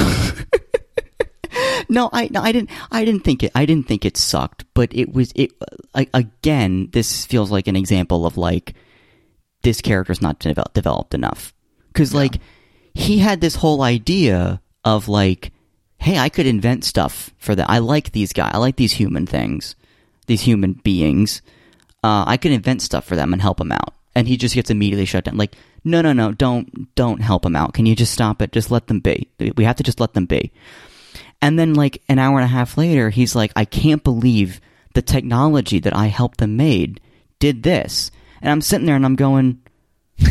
No, 1.88 2.10
I 2.12 2.30
no, 2.32 2.42
I 2.42 2.52
didn't. 2.52 2.70
I 2.92 3.06
didn't 3.06 3.24
think 3.24 3.44
it. 3.44 3.52
I 3.56 3.66
didn't 3.66 3.88
think 3.88 4.06
it 4.06 4.18
sucked. 4.18 4.66
But 4.74 4.94
it 4.94 5.14
was 5.14 5.32
it. 5.36 5.52
I, 5.94 6.08
again, 6.14 6.90
this 6.92 7.26
feels 7.26 7.52
like 7.52 7.68
an 7.68 7.76
example 7.76 8.26
of 8.26 8.38
like 8.38 8.74
this 9.62 9.82
character's 9.82 10.22
not 10.22 10.40
develop, 10.40 10.74
developed 10.74 11.14
enough. 11.14 11.54
Because 11.88 12.14
like 12.14 12.40
he 12.94 13.20
had 13.20 13.42
this 13.42 13.56
whole 13.56 13.82
idea 13.82 14.62
of 14.84 15.08
like, 15.08 15.52
hey, 16.00 16.18
I 16.18 16.30
could 16.30 16.46
invent 16.46 16.84
stuff 16.84 17.34
for 17.38 17.56
that. 17.56 17.70
I 17.70 17.80
like 17.80 18.12
these 18.12 18.34
guys. 18.34 18.52
I 18.54 18.58
like 18.58 18.76
these 18.76 18.94
human 18.94 19.26
things, 19.26 19.76
these 20.28 20.42
human 20.42 20.74
beings. 20.74 21.42
Uh, 22.04 22.24
I 22.28 22.38
could 22.38 22.52
invent 22.52 22.82
stuff 22.82 23.06
for 23.06 23.16
them 23.16 23.34
and 23.34 23.42
help 23.42 23.58
them 23.58 23.72
out. 23.72 23.94
And 24.14 24.28
he 24.28 24.38
just 24.38 24.56
gets 24.56 24.70
immediately 24.70 25.06
shut 25.06 25.26
down. 25.26 25.38
Like, 25.38 25.56
no, 25.86 26.02
no, 26.02 26.12
no, 26.12 26.32
don't, 26.32 26.94
don't 26.96 27.22
help 27.22 27.44
them 27.44 27.56
out. 27.56 27.74
Can 27.74 27.86
you 27.86 27.96
just 27.96 28.12
stop 28.12 28.42
it? 28.42 28.52
Just 28.52 28.72
let 28.72 28.88
them 28.88 29.00
be. 29.00 29.30
We 29.56 29.64
have 29.64 29.78
to 29.78 29.84
just 29.84 30.00
let 30.00 30.14
them 30.14 30.26
be. 30.26 30.52
And 31.42 31.60
then, 31.60 31.76
like 31.76 32.02
an 32.10 32.18
hour 32.18 32.38
and 32.38 32.46
a 32.46 32.48
half 32.48 32.78
later, 32.78 33.12
he's 33.12 33.36
like, 33.36 33.52
I 33.56 33.66
can't 33.66 34.04
believe 34.04 34.60
the 34.96 35.02
technology 35.02 35.80
that 35.80 35.96
I 35.96 36.08
helped 36.08 36.40
them 36.40 36.58
made 36.58 37.00
did 37.40 37.64
this. 37.64 38.10
And 38.42 38.52
I'm 38.52 38.62
sitting 38.62 38.88
there 38.88 38.96
and 38.96 39.06
I'm 39.06 39.16
going, 39.16 39.62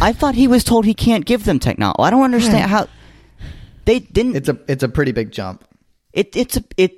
I 0.00 0.12
thought 0.12 0.34
he 0.34 0.48
was 0.48 0.64
told 0.64 0.84
he 0.84 0.94
can't 0.94 1.24
give 1.24 1.44
them 1.44 1.58
technology. 1.58 2.02
I 2.02 2.10
don't 2.10 2.24
understand 2.24 2.70
how 2.70 2.88
they 3.84 4.00
didn't. 4.00 4.36
it's 4.36 4.48
a 4.48 4.58
it's 4.66 4.82
a 4.82 4.88
pretty 4.88 5.12
big 5.12 5.30
jump. 5.30 5.64
It, 6.12 6.34
it's 6.34 6.56
a 6.56 6.64
it 6.76 6.96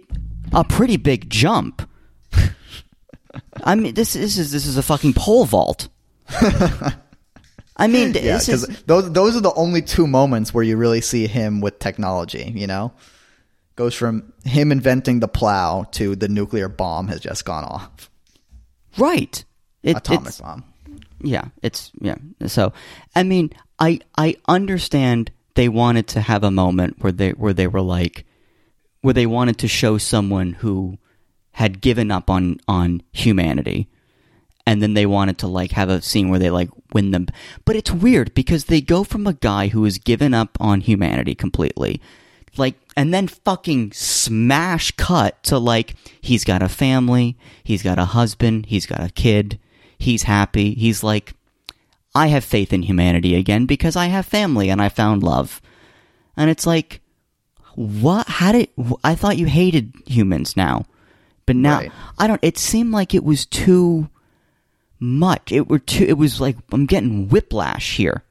a 0.53 0.65
pretty 0.65 0.97
big 0.97 1.28
jump. 1.28 1.89
I 3.65 3.74
mean, 3.74 3.95
this, 3.95 4.15
this 4.15 4.39
is 4.39 4.53
this 4.53 4.66
is 4.66 4.77
a 4.77 4.83
fucking 4.83 5.15
pole 5.15 5.45
vault. 5.45 5.89
I 7.77 7.86
mean, 7.89 8.15
Yeah, 8.15 8.39
because 8.39 8.66
those 8.86 9.12
those 9.12 9.36
are 9.36 9.40
the 9.40 9.53
only 9.55 9.82
two 9.82 10.07
moments 10.07 10.55
where 10.55 10.65
you 10.65 10.77
really 10.77 11.01
see 11.01 11.27
him 11.27 11.61
with 11.61 11.78
technology. 11.78 12.53
You 12.55 12.66
know, 12.66 12.93
goes 13.77 13.94
from 13.94 14.32
him 14.44 14.73
inventing 14.73 15.20
the 15.20 15.28
plow 15.28 15.85
to 15.93 16.16
the 16.16 16.28
nuclear 16.28 16.69
bomb 16.69 17.09
has 17.09 17.20
just 17.20 17.44
gone 17.44 17.65
off. 17.65 18.11
right. 18.98 19.44
It, 19.82 19.98
Atomic 19.98 20.39
bomb. 20.39 20.65
Yeah, 21.20 21.47
it's 21.62 21.93
yeah. 22.01 22.16
So, 22.47 22.73
I 23.15 23.23
mean, 23.23 23.53
I 23.78 24.01
I 24.16 24.36
understand 24.48 25.31
they 25.55 25.69
wanted 25.69 26.09
to 26.09 26.20
have 26.20 26.43
a 26.43 26.51
moment 26.51 26.97
where 27.01 27.12
they 27.12 27.31
where 27.31 27.53
they 27.53 27.66
were 27.66 27.82
like 27.82 28.24
where 29.03 29.15
they 29.15 29.27
wanted 29.27 29.59
to 29.59 29.69
show 29.69 29.98
someone 29.98 30.55
who 30.55 30.98
had 31.53 31.81
given 31.81 32.11
up 32.11 32.31
on 32.31 32.59
on 32.66 33.03
humanity 33.12 33.89
and 34.67 34.83
then 34.83 34.95
they 34.95 35.07
wanted 35.07 35.39
to 35.39 35.47
like 35.47 35.73
have 35.73 35.89
a 35.89 36.03
scene 36.03 36.29
where 36.29 36.39
they 36.39 36.51
like 36.51 36.69
win 36.93 37.11
them 37.13 37.27
but 37.65 37.77
it's 37.77 37.91
weird 37.93 38.35
because 38.35 38.65
they 38.65 38.81
go 38.81 39.05
from 39.05 39.27
a 39.27 39.33
guy 39.35 39.69
who 39.69 39.85
has 39.85 39.99
given 39.99 40.35
up 40.35 40.57
on 40.61 40.81
humanity 40.81 41.35
completely 41.35 42.01
like 42.57 42.75
and 42.97 43.13
then 43.13 43.29
fucking 43.29 43.93
smash 43.93 44.91
cut 44.93 45.43
to 45.43 45.59
like 45.59 45.95
he's 46.21 46.45
got 46.45 46.63
a 46.63 46.69
family 46.69 47.37
he's 47.63 47.83
got 47.83 47.99
a 47.99 48.07
husband 48.07 48.67
he's 48.67 48.87
got 48.87 49.01
a 49.05 49.11
kid 49.13 49.59
he's 49.99 50.23
happy 50.25 50.75
he's 50.75 51.03
like 51.03 51.35
i 52.15 52.29
have 52.29 52.45
faith 52.45 52.73
in 52.73 52.83
humanity 52.83 53.35
again 53.35 53.67
because 53.67 53.95
i 53.97 54.07
have 54.07 54.25
family 54.27 54.71
and 54.71 54.81
i 54.81 54.89
found 54.89 55.23
love 55.23 55.61
and 56.37 56.49
it's 56.51 56.67
like 56.67 57.01
what 57.75 58.27
how 58.27 58.53
did 58.53 58.69
i 59.05 59.15
thought 59.15 59.37
you 59.37 59.47
hated 59.47 59.93
humans 60.07 60.57
now 60.57 60.85
but 61.45 61.57
now 61.57 61.79
Right. 61.81 61.93
i 62.19 62.27
don't 62.27 62.41
it 62.43 62.57
seemed 62.57 62.93
like 62.93 63.15
it 63.15 63.23
was 63.25 63.45
too 63.45 64.09
much 64.98 65.52
it 65.52 65.68
were 65.68 65.78
too 65.78 66.05
it 66.05 66.16
was 66.16 66.40
like 66.40 66.56
i'm 66.73 66.86
getting 66.86 67.28
whiplash 67.28 67.97
here 67.97 68.23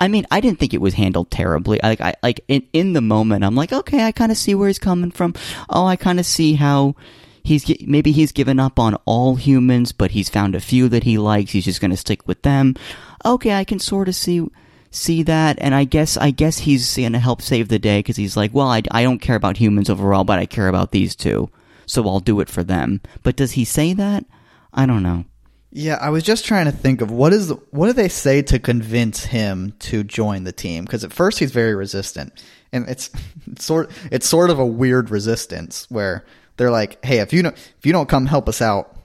I 0.00 0.08
mean, 0.08 0.26
I 0.30 0.40
didn't 0.40 0.60
think 0.60 0.74
it 0.74 0.80
was 0.80 0.94
handled 0.94 1.30
terribly. 1.30 1.80
Like, 1.82 2.00
I 2.00 2.14
like 2.22 2.40
in 2.46 2.62
in 2.72 2.92
the 2.92 3.00
moment, 3.00 3.44
I'm 3.44 3.56
like, 3.56 3.72
okay, 3.72 4.04
I 4.04 4.12
kind 4.12 4.30
of 4.30 4.38
see 4.38 4.54
where 4.54 4.68
he's 4.68 4.78
coming 4.78 5.10
from. 5.10 5.34
Oh, 5.68 5.86
I 5.86 5.96
kind 5.96 6.20
of 6.20 6.26
see 6.26 6.54
how 6.54 6.94
he's 7.42 7.68
maybe 7.80 8.12
he's 8.12 8.30
given 8.30 8.60
up 8.60 8.78
on 8.78 8.94
all 9.06 9.34
humans, 9.36 9.92
but 9.92 10.12
he's 10.12 10.28
found 10.28 10.54
a 10.54 10.60
few 10.60 10.88
that 10.90 11.04
he 11.04 11.18
likes. 11.18 11.50
He's 11.50 11.64
just 11.64 11.80
going 11.80 11.90
to 11.90 11.96
stick 11.96 12.28
with 12.28 12.42
them. 12.42 12.76
Okay, 13.24 13.54
I 13.54 13.64
can 13.64 13.80
sort 13.80 14.08
of 14.08 14.14
see 14.14 14.46
see 14.90 15.22
that, 15.24 15.58
and 15.60 15.74
I 15.74 15.84
guess 15.84 16.16
I 16.16 16.30
guess 16.30 16.58
he's 16.58 16.96
going 16.96 17.12
to 17.12 17.18
help 17.18 17.42
save 17.42 17.68
the 17.68 17.78
day 17.80 17.98
because 17.98 18.16
he's 18.16 18.36
like, 18.36 18.54
well, 18.54 18.68
I 18.68 18.82
I 18.92 19.02
don't 19.02 19.18
care 19.18 19.36
about 19.36 19.56
humans 19.56 19.90
overall, 19.90 20.24
but 20.24 20.38
I 20.38 20.46
care 20.46 20.68
about 20.68 20.92
these 20.92 21.16
two, 21.16 21.50
so 21.86 22.06
I'll 22.06 22.20
do 22.20 22.38
it 22.38 22.48
for 22.48 22.62
them. 22.62 23.00
But 23.24 23.34
does 23.34 23.52
he 23.52 23.64
say 23.64 23.94
that? 23.94 24.24
I 24.72 24.86
don't 24.86 25.02
know. 25.02 25.24
Yeah, 25.70 25.98
I 26.00 26.08
was 26.10 26.22
just 26.22 26.46
trying 26.46 26.64
to 26.64 26.72
think 26.72 27.00
of 27.02 27.10
what 27.10 27.32
is 27.32 27.52
what 27.70 27.86
do 27.88 27.92
they 27.92 28.08
say 28.08 28.40
to 28.42 28.58
convince 28.58 29.24
him 29.24 29.74
to 29.80 30.02
join 30.02 30.44
the 30.44 30.52
team? 30.52 30.84
Because 30.84 31.04
at 31.04 31.12
first 31.12 31.38
he's 31.38 31.50
very 31.52 31.74
resistant, 31.74 32.42
and 32.72 32.88
it's, 32.88 33.10
it's 33.46 33.64
sort 33.66 33.90
it's 34.10 34.26
sort 34.26 34.50
of 34.50 34.58
a 34.58 34.66
weird 34.66 35.10
resistance 35.10 35.86
where 35.90 36.24
they're 36.56 36.70
like, 36.70 37.04
"Hey, 37.04 37.18
if 37.18 37.32
you 37.34 37.42
don't 37.42 37.54
if 37.54 37.84
you 37.84 37.92
don't 37.92 38.08
come 38.08 38.24
help 38.24 38.48
us 38.48 38.62
out, 38.62 38.96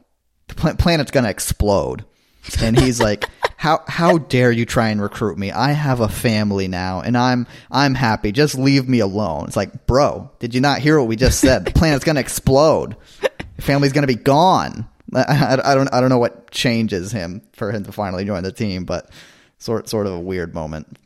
the 0.48 0.56
pla- 0.56 0.76
planet's 0.76 1.12
gonna 1.12 1.30
explode," 1.30 2.06
and 2.62 2.80
he's 2.80 3.00
like. 3.00 3.26
How 3.56 3.82
how 3.88 4.18
dare 4.18 4.52
you 4.52 4.66
try 4.66 4.90
and 4.90 5.02
recruit 5.02 5.38
me? 5.38 5.50
I 5.50 5.72
have 5.72 6.02
a 6.02 6.10
family 6.10 6.68
now, 6.68 7.00
and 7.00 7.16
I'm 7.18 7.48
I'm 7.72 7.96
happy. 7.96 8.34
Just 8.34 8.58
leave 8.58 8.90
me 8.90 9.00
alone. 9.00 9.46
It's 9.48 9.56
like, 9.56 9.88
bro, 9.88 10.30
did 10.40 10.54
you 10.54 10.60
not 10.60 10.80
hear 10.80 11.00
what 11.00 11.08
we 11.08 11.16
just 11.16 11.40
said? 11.40 11.64
The 11.64 11.72
planet's 11.72 12.04
gonna 12.04 12.20
explode. 12.20 12.98
Your 13.22 13.32
family's 13.62 13.94
gonna 13.94 14.06
be 14.06 14.16
gone. 14.16 14.86
I, 15.28 15.60
I, 15.64 15.76
don't 15.76 15.94
I 15.94 16.00
don't 16.00 16.10
know 16.10 16.18
what 16.18 16.52
changes 16.52 17.12
him 17.12 17.42
for 17.54 17.72
him 17.72 17.84
to 17.84 17.92
finally 17.92 18.26
join 18.26 18.44
the 18.44 18.52
team, 18.52 18.86
but 18.86 19.10
sort 19.58 19.90
sort 19.90 20.08
of 20.08 20.14
a 20.14 20.20
weird 20.20 20.54
moment. 20.54 20.98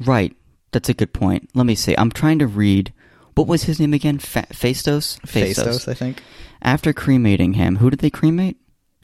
Right. 0.00 0.36
That's 0.72 0.88
a 0.88 0.94
good 0.94 1.12
point. 1.12 1.48
Let 1.54 1.66
me 1.66 1.74
see. 1.74 1.96
I'm 1.96 2.10
trying 2.10 2.38
to 2.40 2.46
read. 2.46 2.92
What 3.34 3.46
was 3.46 3.64
his 3.64 3.78
name 3.78 3.94
again? 3.94 4.18
Fa- 4.18 4.48
Phastos? 4.52 5.20
Phastos, 5.20 5.86
I 5.86 5.94
think. 5.94 6.22
After 6.60 6.92
cremating 6.92 7.52
him, 7.52 7.76
who 7.76 7.88
did 7.88 8.00
they 8.00 8.10
cremate? 8.10 8.56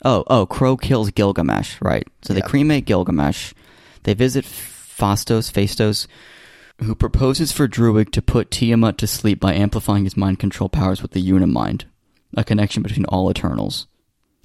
Oh, 0.04 0.24
oh, 0.26 0.44
Kro 0.44 0.76
kills 0.76 1.10
Gilgamesh. 1.12 1.80
Right. 1.80 2.06
So 2.22 2.34
they 2.34 2.40
cremate 2.42 2.84
Gilgamesh. 2.84 3.54
They 4.02 4.12
visit 4.12 4.44
Phastos, 4.44 5.50
Phaestos, 5.50 6.06
who 6.82 6.94
proposes 6.94 7.52
for 7.52 7.68
Druig 7.68 8.10
to 8.10 8.20
put 8.20 8.50
Tiamut 8.50 8.96
to 8.98 9.06
sleep 9.06 9.40
by 9.40 9.54
amplifying 9.54 10.04
his 10.04 10.16
mind 10.16 10.38
control 10.38 10.68
powers 10.68 11.00
with 11.00 11.12
the 11.12 11.22
Unimind, 11.22 11.84
a 12.36 12.44
connection 12.44 12.82
between 12.82 13.06
all 13.06 13.30
Eternals. 13.30 13.86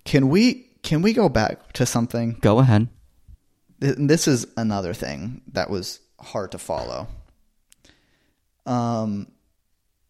Can 0.09 0.29
we 0.29 0.65
can 0.81 1.03
we 1.03 1.13
go 1.13 1.29
back 1.29 1.71
to 1.73 1.85
something? 1.85 2.35
Go 2.41 2.57
ahead. 2.57 2.87
This 3.77 4.27
is 4.27 4.47
another 4.57 4.95
thing 4.95 5.43
that 5.53 5.69
was 5.69 5.99
hard 6.19 6.51
to 6.53 6.57
follow. 6.57 7.07
Um, 8.65 9.27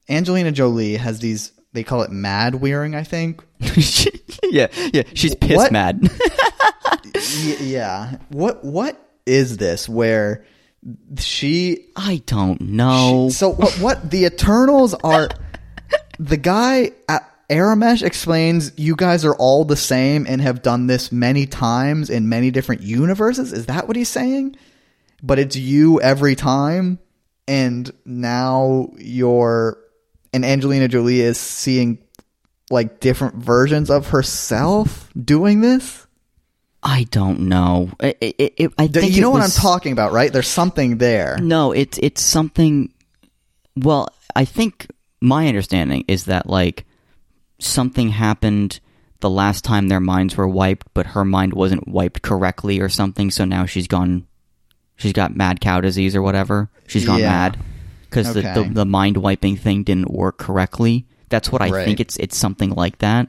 Angelina 0.07 0.53
Jolie 0.53 0.95
has 0.95 1.19
these. 1.19 1.51
They 1.73 1.83
call 1.83 2.03
it 2.03 2.11
Mahd 2.11 2.61
Wy'ry, 2.61 2.95
I 2.95 3.03
think. 3.03 3.43
yeah, 4.49 4.67
yeah. 4.93 5.03
She's 5.15 5.35
pissed 5.35 5.57
What? 5.57 5.71
mad. 5.73 6.09
Yeah. 7.59 8.15
What 8.29 8.63
what 8.63 8.97
is 9.25 9.57
this? 9.57 9.89
Where 9.89 10.45
she 11.17 11.87
I 11.97 12.23
don't 12.25 12.61
know. 12.61 13.27
So 13.33 13.49
what? 13.51 13.73
What 13.81 14.09
the 14.11 14.23
Eternals 14.23 14.93
are? 14.93 15.27
the 16.19 16.37
guy 16.37 16.91
at 17.09 17.28
Arishem 17.49 18.03
explains 18.03 18.71
you 18.77 18.95
guys 18.95 19.25
are 19.25 19.35
all 19.35 19.65
the 19.65 19.75
same 19.75 20.25
and 20.27 20.41
have 20.41 20.61
done 20.61 20.87
this 20.87 21.11
many 21.11 21.45
times 21.45 22.09
in 22.09 22.29
many 22.29 22.51
different 22.51 22.81
universes. 22.81 23.53
Is 23.53 23.65
that 23.65 23.87
what 23.87 23.97
he's 23.97 24.09
saying? 24.09 24.55
But 25.23 25.39
it's 25.39 25.55
you 25.55 25.99
every 25.99 26.35
time, 26.35 26.99
and 27.47 27.91
now 28.05 28.89
you're 28.97 29.77
and 30.31 30.45
Angelina 30.45 30.87
Jolie 30.87 31.21
is 31.21 31.39
seeing 31.39 31.97
like 32.69 32.99
different 32.99 33.35
versions 33.35 33.89
of 33.89 34.09
herself 34.09 35.09
doing 35.19 35.61
this. 35.61 36.05
I 36.81 37.05
don't 37.11 37.41
know. 37.41 37.89
It, 37.99 38.17
it, 38.21 38.53
it, 38.57 38.73
I 38.77 38.87
think 38.87 39.13
you 39.13 39.21
know 39.21 39.31
what 39.31 39.41
I'm 39.41 39.49
talking 39.49 39.91
about, 39.91 40.13
right? 40.13 40.31
There's 40.31 40.47
something 40.47 40.97
there. 40.97 41.37
No, 41.41 41.71
it's 41.71 41.97
it's 41.97 42.21
something. 42.21 42.93
Well, 43.75 44.09
I 44.35 44.45
think 44.45 44.87
my 45.19 45.47
understanding 45.47 46.05
is 46.07 46.25
that 46.25 46.47
like 46.47 46.85
something 47.59 48.09
happened 48.09 48.79
the 49.19 49.29
last 49.29 49.63
time 49.63 49.87
their 49.87 49.99
minds 49.99 50.37
were 50.37 50.47
wiped, 50.47 50.87
but 50.93 51.07
her 51.07 51.25
mind 51.25 51.53
wasn't 51.53 51.87
wiped 51.87 52.21
correctly 52.21 52.79
or 52.79 52.89
something. 52.89 53.29
So 53.31 53.45
now 53.45 53.65
she's 53.65 53.87
gone. 53.87 54.25
She's 54.95 55.13
got 55.13 55.35
mad 55.35 55.61
cow 55.61 55.81
disease 55.81 56.15
or 56.15 56.21
whatever. 56.21 56.69
She's 56.87 57.05
gone 57.05 57.19
Yeah. 57.19 57.29
mad 57.29 57.57
because 58.09 58.33
the, 58.33 58.39
Okay. 58.39 58.53
the 58.67 58.73
the 58.73 58.85
mind 58.85 59.17
wiping 59.17 59.55
thing 59.57 59.83
didn't 59.83 60.09
work 60.11 60.37
correctly. 60.37 61.05
That's 61.29 61.51
what 61.51 61.61
I 61.61 61.69
Right. 61.69 61.85
think. 61.85 61.99
It's 61.99 62.17
it's 62.17 62.37
something 62.37 62.71
like 62.71 62.99
that. 62.99 63.27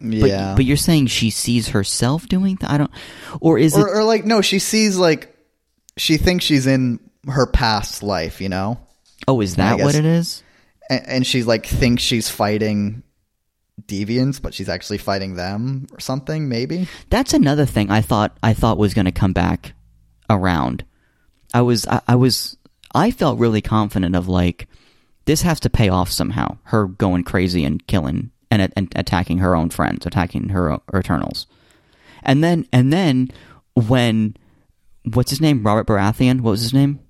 Yeah. 0.00 0.54
but 0.54 0.64
you're 0.64 0.76
saying 0.76 1.08
she 1.08 1.30
sees 1.30 1.68
herself 1.70 2.28
doing 2.28 2.56
that? 2.60 2.70
I 2.70 2.78
don't. 2.78 2.90
Or 3.40 3.58
is 3.58 3.76
it? 3.76 3.80
or, 3.80 3.88
or 3.98 4.04
like 4.04 4.24
no 4.24 4.40
she 4.42 4.58
sees 4.60 4.96
like 4.96 5.34
she 5.96 6.16
thinks 6.18 6.44
she's 6.44 6.66
in 6.68 7.00
her 7.26 7.46
past 7.46 8.02
life, 8.04 8.40
you 8.40 8.48
know. 8.48 8.78
Oh, 9.26 9.40
is 9.40 9.56
that 9.56 9.80
what 9.80 9.94
it 9.96 10.04
is? 10.04 10.42
And, 10.88 11.08
and 11.08 11.26
she 11.26 11.42
like 11.42 11.66
thinks 11.66 12.02
she's 12.02 12.28
fighting 12.28 13.02
deviants, 13.86 14.40
but 14.40 14.54
she's 14.54 14.68
actually 14.68 14.98
fighting 14.98 15.34
them 15.34 15.86
or 15.92 16.00
something. 16.00 16.48
Maybe. 16.48 16.88
That's 17.10 17.34
another 17.34 17.66
thing 17.66 17.90
I 17.90 18.00
thought 18.00 18.36
I 18.42 18.54
thought 18.54 18.78
was 18.78 18.94
going 18.94 19.06
to 19.06 19.12
come 19.12 19.32
back 19.32 19.72
around. 20.30 20.84
I 21.54 21.62
was 21.62 21.86
I, 21.86 22.00
I 22.08 22.14
was 22.16 22.56
I 22.94 23.10
felt 23.10 23.38
really 23.38 23.62
confident 23.62 24.16
of 24.16 24.28
like 24.28 24.68
this 25.24 25.42
has 25.42 25.60
to 25.60 25.70
pay 25.70 25.88
off 25.88 26.10
somehow. 26.10 26.58
Her 26.64 26.86
going 26.86 27.24
crazy 27.24 27.64
and 27.64 27.86
killing 27.86 28.30
and, 28.50 28.72
and 28.76 28.92
attacking 28.96 29.38
her 29.38 29.54
own 29.54 29.70
friends, 29.70 30.06
attacking 30.06 30.48
her, 30.50 30.78
her 30.90 31.00
Eternals, 31.00 31.46
and 32.22 32.42
then 32.42 32.66
and 32.72 32.92
then 32.92 33.30
when 33.74 34.36
what's 35.04 35.30
his 35.30 35.40
name? 35.40 35.62
Robert 35.62 35.86
Baratheon. 35.86 36.40
What 36.40 36.52
was 36.52 36.62
his 36.62 36.74
name? 36.74 37.00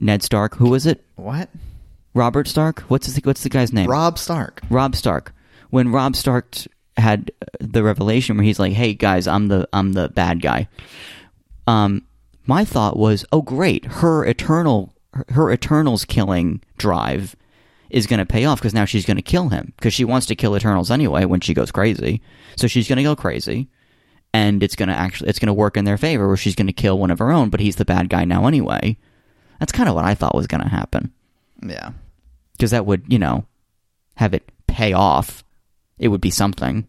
Ned 0.00 0.22
Stark. 0.22 0.56
Who 0.56 0.70
was 0.70 0.86
it? 0.86 1.04
What? 1.16 1.50
Robert 2.14 2.48
Stark. 2.48 2.80
What's 2.82 3.06
his, 3.06 3.16
what's 3.24 3.42
the 3.42 3.48
guy's 3.48 3.72
name? 3.72 3.88
Rob 3.88 4.18
Stark. 4.18 4.62
Rob 4.70 4.96
Stark. 4.96 5.32
When 5.70 5.90
Rob 5.92 6.16
Stark 6.16 6.56
had 6.96 7.30
uh, 7.42 7.46
the 7.60 7.82
revelation 7.82 8.36
where 8.36 8.44
he's 8.44 8.58
like, 8.58 8.72
"Hey 8.72 8.94
guys, 8.94 9.26
I'm 9.26 9.48
the 9.48 9.68
I'm 9.72 9.92
the 9.92 10.08
bad 10.08 10.42
guy." 10.42 10.68
Um, 11.66 12.02
my 12.46 12.64
thought 12.64 12.96
was, 12.96 13.24
"Oh 13.32 13.42
great, 13.42 13.84
her 13.86 14.24
eternal 14.24 14.92
her, 15.14 15.24
her 15.30 15.52
Eternals 15.52 16.04
killing 16.04 16.60
drive 16.78 17.34
is 17.90 18.06
going 18.06 18.18
to 18.20 18.26
pay 18.26 18.44
off 18.44 18.60
because 18.60 18.72
now 18.74 18.84
she's 18.84 19.04
going 19.04 19.16
to 19.16 19.22
kill 19.22 19.48
him 19.48 19.72
because 19.76 19.92
she 19.92 20.04
wants 20.04 20.26
to 20.26 20.36
kill 20.36 20.56
Eternals 20.56 20.90
anyway 20.92 21.24
when 21.24 21.40
she 21.40 21.54
goes 21.54 21.72
crazy. 21.72 22.20
So 22.56 22.66
she's 22.68 22.88
going 22.88 22.98
to 22.98 23.02
go 23.02 23.16
crazy." 23.16 23.68
And 24.32 24.62
it's 24.62 24.76
gonna 24.76 24.92
actually, 24.92 25.28
it's 25.28 25.40
gonna 25.40 25.52
work 25.52 25.76
in 25.76 25.84
their 25.84 25.98
favor, 25.98 26.28
where 26.28 26.36
she's 26.36 26.54
gonna 26.54 26.72
kill 26.72 27.00
one 27.00 27.10
of 27.10 27.18
her 27.18 27.32
own, 27.32 27.50
but 27.50 27.58
he's 27.58 27.74
the 27.74 27.84
bad 27.84 28.08
guy 28.08 28.24
now 28.24 28.46
anyway. 28.46 28.96
That's 29.58 29.72
kind 29.72 29.88
of 29.88 29.96
what 29.96 30.04
I 30.04 30.14
thought 30.14 30.36
was 30.36 30.46
gonna 30.46 30.68
happen 30.68 31.10
Yeah. 31.60 31.90
because 32.52 32.70
that 32.70 32.86
would 32.86 33.02
you 33.12 33.18
know 33.18 33.44
have 34.18 34.32
it 34.32 34.48
pay 34.68 34.92
off 34.92 35.42
it 36.00 36.08
would 36.08 36.20
be 36.20 36.30
something 36.30 36.88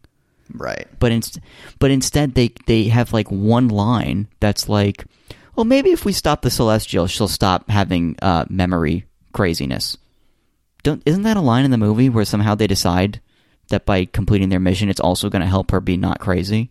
Right. 0.53 0.87
but 0.99 1.11
inst- 1.11 1.39
but 1.79 1.91
instead 1.91 2.33
they 2.33 2.51
they 2.65 2.85
have 2.85 3.13
like 3.13 3.29
one 3.31 3.67
line 3.69 4.27
that's 4.39 4.67
like 4.67 5.05
well 5.55 5.63
maybe 5.65 5.91
if 5.91 6.03
we 6.03 6.11
stop 6.11 6.41
the 6.41 6.49
celestial 6.49 7.07
she'll 7.07 7.27
stop 7.29 7.69
having 7.69 8.15
uh, 8.21 8.45
memory 8.49 9.05
craziness 9.31 9.97
don't 10.83 11.01
isn't 11.05 11.23
that 11.23 11.37
a 11.37 11.41
line 11.41 11.63
in 11.63 11.71
the 11.71 11.77
movie 11.77 12.09
where 12.09 12.25
somehow 12.25 12.55
they 12.55 12.67
decide 12.67 13.21
that 13.69 13.85
by 13.85 14.03
completing 14.03 14.49
their 14.49 14.59
mission 14.59 14.89
it's 14.89 14.99
also 14.99 15.29
going 15.29 15.41
to 15.41 15.47
help 15.47 15.71
her 15.71 15.79
be 15.79 15.95
not 15.95 16.19
crazy 16.19 16.69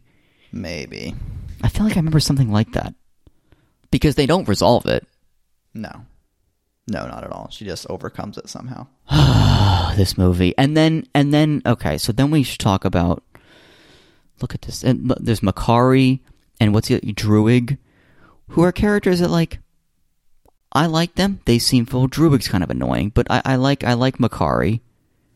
Maybe. 0.53 1.15
i 1.63 1.69
feel 1.69 1.85
like 1.85 1.95
i 1.97 2.01
remember 2.01 2.21
something 2.21 2.51
like 2.53 2.73
that 2.73 2.93
because 3.91 4.15
they 4.17 4.27
don't 4.27 4.49
resolve 4.49 4.85
it 4.87 5.07
No. 5.73 6.05
No, 6.91 7.07
not 7.07 7.23
at 7.23 7.31
all. 7.31 7.49
She 7.51 7.65
just 7.65 7.87
overcomes 7.89 8.37
it 8.37 8.49
somehow. 8.49 8.89
this 9.97 10.19
movie 10.19 10.55
and 10.59 10.77
then 10.77 11.07
and 11.15 11.33
then 11.35 11.63
okay 11.67 11.99
so 11.99 12.13
then 12.13 12.31
we 12.31 12.43
should 12.43 12.61
talk 12.61 12.85
about 12.85 13.23
look 14.41 14.55
at 14.55 14.63
this 14.63 14.85
and 14.85 15.13
there's 15.21 15.41
Makkari 15.41 16.21
and 16.61 16.73
what's 16.73 16.89
the 16.89 17.01
Druig 17.01 17.77
who 18.51 18.63
are 18.63 18.71
characters 18.73 19.19
that 19.19 19.29
like 19.29 19.59
i 20.73 20.87
like 20.87 21.17
them 21.17 21.41
they 21.45 21.59
seem 21.59 21.87
full 21.87 22.09
Druig's 22.09 22.47
kind 22.47 22.63
of 22.63 22.71
annoying 22.71 23.11
but 23.11 23.27
i, 23.31 23.43
I 23.45 23.57
like 23.57 23.83
i 23.83 23.95
like 23.95 24.19
Makkari 24.19 24.81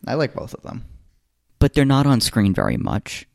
I 0.07 0.15
like 0.15 0.35
both 0.35 0.55
of 0.55 0.63
them. 0.63 0.85
but 1.59 1.75
they're 1.75 1.85
not 1.85 2.07
on 2.07 2.21
screen 2.21 2.55
very 2.55 2.77
much 2.77 3.27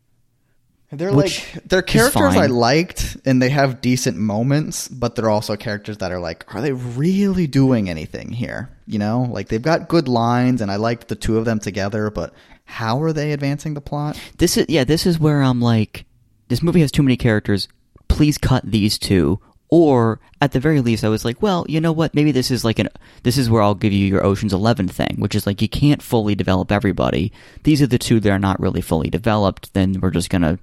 They're 0.92 1.14
Which 1.14 1.54
like 1.54 1.64
they're 1.66 1.82
characters 1.84 2.36
I 2.36 2.48
liked, 2.48 3.18
and 3.24 3.40
they 3.40 3.50
have 3.50 3.80
decent 3.80 4.18
moments, 4.18 4.88
but 4.88 5.16
they're 5.16 5.30
also 5.30 5.56
characters 5.56 5.98
that 5.98 6.12
are 6.12 6.20
like, 6.20 6.54
are 6.56 6.62
they 6.62 6.72
really 6.72 7.46
doing 7.46 7.90
anything 7.90 8.32
here? 8.32 8.70
You 8.88 8.98
know, 8.98 9.28
like 9.30 9.50
they've 9.50 9.62
got 9.62 9.88
good 9.88 10.08
lines, 10.08 10.62
and 10.62 10.72
I 10.72 10.78
liked 10.78 11.08
the 11.08 11.16
two 11.16 11.38
of 11.38 11.46
them 11.46 11.60
together, 11.60 12.10
but 12.10 12.34
how 12.66 13.02
are 13.04 13.14
they 13.14 13.34
advancing 13.34 13.74
the 13.74 13.82
plot? 13.82 14.20
this 14.38 14.56
is 14.56 14.66
yeah 14.70 14.84
this 14.84 15.08
is 15.08 15.20
where 15.20 15.42
i'm 15.42 15.60
like 15.60 16.06
this 16.50 16.62
movie 16.62 16.82
has 16.82 16.92
too 16.92 17.04
many 17.04 17.18
characters. 17.18 17.68
Please 18.08 18.38
cut 18.38 18.64
these 18.66 18.98
two. 18.98 19.40
Or 19.72 20.20
at 20.42 20.52
the 20.52 20.60
very 20.60 20.82
least 20.82 21.04
i 21.04 21.10
was 21.10 21.24
like 21.24 21.44
well 21.44 21.64
you 21.70 21.80
know 21.80 21.92
what? 21.92 22.16
Maybe 22.16 22.32
this 22.32 22.50
is 22.50 22.66
like 22.66 22.80
an 22.80 22.90
this 23.22 23.38
is 23.38 23.52
where 23.52 23.62
i'll 23.62 23.76
give 23.76 23.94
you 23.94 24.08
your 24.08 24.26
oceans 24.26 24.52
11 24.52 24.88
thing 24.88 25.18
which 25.20 25.36
is 25.36 25.46
like 25.46 25.62
you 25.62 25.70
can't 25.70 26.02
fully 26.02 26.34
develop 26.34 26.72
everybody. 26.72 27.32
These 27.64 27.80
are 27.84 27.88
the 27.88 28.00
two 28.00 28.20
that 28.20 28.32
are 28.32 28.40
not 28.40 28.60
really 28.60 28.82
fully 28.82 29.12
developed. 29.12 29.74
Then 29.76 30.00
we're 30.02 30.10
just 30.10 30.32
gonna 30.32 30.58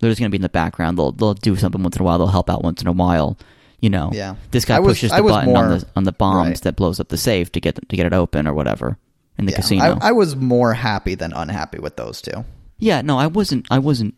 they're 0.00 0.10
just 0.10 0.18
gonna 0.20 0.30
be 0.30 0.36
in 0.36 0.42
the 0.42 0.48
background 0.48 0.98
they'll 0.98 1.12
they'll 1.12 1.34
do 1.34 1.54
something 1.56 1.82
once 1.82 1.96
in 1.96 2.02
a 2.02 2.04
while 2.04 2.18
they'll 2.18 2.26
help 2.26 2.50
out 2.50 2.62
once 2.64 2.80
in 2.82 2.88
a 2.88 2.92
while 2.92 3.38
you 3.80 3.88
know 3.90 4.10
Yeah. 4.12 4.34
this 4.50 4.64
guy 4.64 4.76
I 4.76 4.80
pushes 4.80 5.12
I 5.12 5.18
the 5.18 5.22
was 5.22 5.32
button 5.32 5.56
on 5.56 5.70
the 5.78 5.86
on 5.96 6.04
the 6.04 6.12
bombs 6.12 6.48
right. 6.48 6.60
that 6.62 6.76
blows 6.76 6.98
up 7.00 7.08
the 7.08 7.16
safe 7.18 7.52
to 7.52 7.60
get 7.60 7.76
to 7.88 7.96
get 7.96 8.06
it 8.06 8.12
open 8.12 8.46
or 8.46 8.54
whatever 8.54 8.98
in 9.38 9.46
the 9.46 9.52
Yeah, 9.52 9.56
casino 9.56 9.98
I, 10.00 10.08
I 10.08 10.12
was 10.12 10.36
more 10.36 10.74
happy 10.74 11.14
than 11.14 11.32
unhappy 11.32 11.78
with 11.78 11.96
those 11.96 12.20
two. 12.20 12.44
yeah, 12.78 13.00
no, 13.02 13.18
I 13.18 13.26
wasn't. 13.26 13.66
I 13.70 13.78
wasn't 13.78 14.14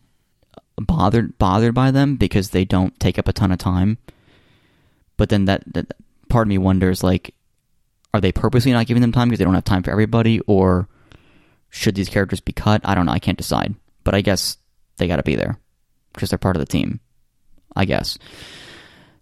bothered 0.77 1.37
bothered 1.37 1.73
by 1.73 1.91
them 1.91 2.15
because 2.17 2.49
they 2.49 2.65
don't 2.65 2.99
take 2.99 3.17
up 3.19 3.27
a 3.27 3.33
ton 3.33 3.51
of 3.51 3.57
time. 3.59 3.97
But 5.17 5.29
then 5.29 5.45
that, 5.45 5.63
that 5.73 5.93
part 6.29 6.47
of 6.47 6.49
me 6.49 6.57
wonders, 6.57 7.03
like, 7.03 7.35
are 8.13 8.19
they 8.19 8.31
purposely 8.31 8.71
not 8.73 8.87
giving 8.87 9.01
them 9.01 9.11
time 9.11 9.29
because 9.29 9.37
they 9.39 9.45
don't 9.45 9.53
have 9.53 9.63
time 9.63 9.83
for 9.83 9.91
everybody, 9.91 10.39
or 10.41 10.87
should 11.69 11.95
these 11.95 12.09
characters 12.09 12.39
be 12.39 12.51
cut? 12.51 12.81
I 12.83 12.95
don't 12.95 13.05
know. 13.05 13.11
I 13.11 13.19
can't 13.19 13.37
decide. 13.37 13.75
But 14.03 14.15
I 14.15 14.21
guess 14.21 14.57
they 14.97 15.07
got 15.07 15.17
to 15.17 15.23
be 15.23 15.35
there 15.35 15.57
because 16.13 16.29
they're 16.29 16.37
part 16.39 16.55
of 16.55 16.59
the 16.61 16.65
team. 16.65 16.99
I 17.75 17.85
guess. 17.85 18.17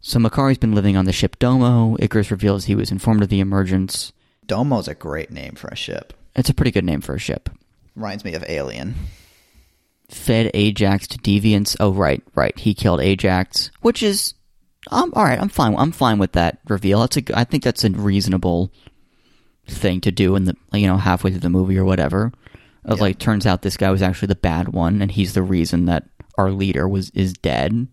So 0.01 0.19
Makkari's 0.19 0.57
been 0.57 0.73
living 0.75 0.97
on 0.97 1.05
the 1.05 1.13
ship 1.13 1.37
Domo. 1.39 1.95
Ikaris 1.97 2.31
reveals 2.31 2.65
he 2.65 2.75
was 2.75 2.91
informed 2.91 3.23
of 3.23 3.29
the 3.29 3.39
emergence. 3.39 4.11
Domo's 4.45 4.87
a 4.87 4.95
great 4.95 5.31
name 5.31 5.53
for 5.55 5.67
a 5.69 5.75
ship. 5.75 6.13
It's 6.35 6.49
a 6.49 6.53
pretty 6.53 6.71
good 6.71 6.83
name 6.85 7.01
for 7.01 7.13
a 7.15 7.19
ship. 7.19 7.49
Reminds 7.95 8.25
me 8.25 8.33
of 8.33 8.43
Alien. 8.47 8.95
fed 10.09 10.51
Ajak 10.53 11.07
to 11.07 11.17
deviants. 11.19 11.75
Oh, 11.79 11.91
right, 11.93 12.23
right. 12.35 12.57
He 12.57 12.73
killed 12.73 12.99
Ajak, 12.99 13.69
which 13.81 14.01
is, 14.03 14.33
um, 14.89 15.13
all 15.15 15.23
right. 15.23 15.39
I'm 15.39 15.49
fine. 15.49 15.75
I'm 15.77 15.91
fine 15.91 16.17
with 16.19 16.31
that 16.33 16.59
reveal. 16.67 16.99
That's 17.01 17.17
a. 17.17 17.23
I 17.37 17.43
think 17.43 17.63
that's 17.63 17.83
a 17.83 17.89
reasonable 17.91 18.71
thing 19.67 20.01
to 20.01 20.11
do 20.11 20.35
in 20.35 20.45
the 20.45 20.55
you 20.73 20.87
know 20.87 20.97
halfway 20.97 21.31
through 21.31 21.39
the 21.41 21.49
movie 21.49 21.77
or 21.77 21.85
whatever. 21.85 22.31
Of 22.83 22.97
Yeah. 22.97 23.03
like, 23.03 23.19
turns 23.19 23.45
out 23.45 23.61
this 23.61 23.77
guy 23.77 23.91
was 23.91 24.01
actually 24.01 24.29
the 24.29 24.35
bad 24.35 24.69
one, 24.69 25.01
and 25.03 25.11
he's 25.11 25.33
the 25.33 25.43
reason 25.43 25.85
that 25.85 26.05
our 26.41 26.51
leader 26.51 26.87
was 26.87 27.11
is 27.11 27.33
dead. 27.33 27.87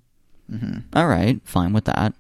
All 0.95 1.07
right, 1.07 1.41
fine 1.45 1.73
with 1.73 1.85
that. 1.85 2.15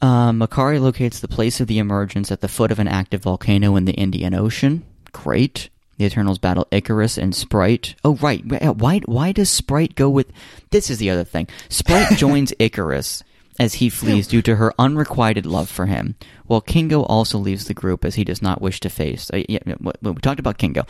Uh, 0.00 0.30
Makkari 0.30 0.80
locates 0.80 1.20
the 1.20 1.28
place 1.28 1.60
of 1.60 1.66
the 1.66 1.78
emergence 1.78 2.30
at 2.30 2.40
the 2.40 2.48
foot 2.48 2.70
of 2.70 2.78
an 2.78 2.86
active 2.86 3.22
volcano 3.22 3.76
in 3.76 3.86
the 3.86 3.94
Indian 3.94 4.34
Ocean. 4.34 4.84
Great. 5.12 5.68
The 5.98 6.04
Eternals 6.04 6.38
battle 6.38 6.68
Ikaris 6.70 7.16
and 7.18 7.34
Sprite. 7.34 7.94
Oh, 8.04 8.16
right. 8.16 8.44
Why, 8.76 9.00
why 9.06 9.32
does 9.32 9.50
Sprite 9.50 9.94
go 9.94 10.10
with. 10.10 10.30
This 10.70 10.90
is 10.90 10.98
the 10.98 11.10
other 11.10 11.24
thing. 11.24 11.48
Sprite 11.70 12.16
joins 12.18 12.52
Ikaris 12.60 13.22
as 13.58 13.74
he 13.74 13.88
flees 13.88 14.28
due 14.28 14.42
to 14.42 14.56
her 14.56 14.74
unrequited 14.78 15.46
love 15.46 15.70
for 15.70 15.86
him, 15.86 16.14
while 16.46 16.60
Kingo 16.60 17.02
also 17.02 17.38
leaves 17.38 17.64
the 17.64 17.74
group 17.74 18.04
as 18.04 18.14
he 18.14 18.24
does 18.24 18.42
not 18.42 18.60
wish 18.60 18.80
to 18.80 18.90
face. 18.90 19.30
Uh, 19.32 19.42
yeah, 19.48 19.58
we 20.02 20.14
talked 20.16 20.40
about 20.40 20.58
Kingo. 20.58 20.84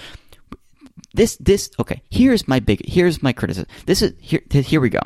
This, 1.14 1.36
this, 1.36 1.70
okay. 1.78 2.02
Here's 2.10 2.48
my 2.48 2.60
big, 2.60 2.84
here's 2.86 3.22
my 3.22 3.32
criticism. 3.32 3.68
This 3.86 4.02
is, 4.02 4.12
here, 4.20 4.40
here 4.50 4.80
we 4.80 4.88
go. 4.90 5.00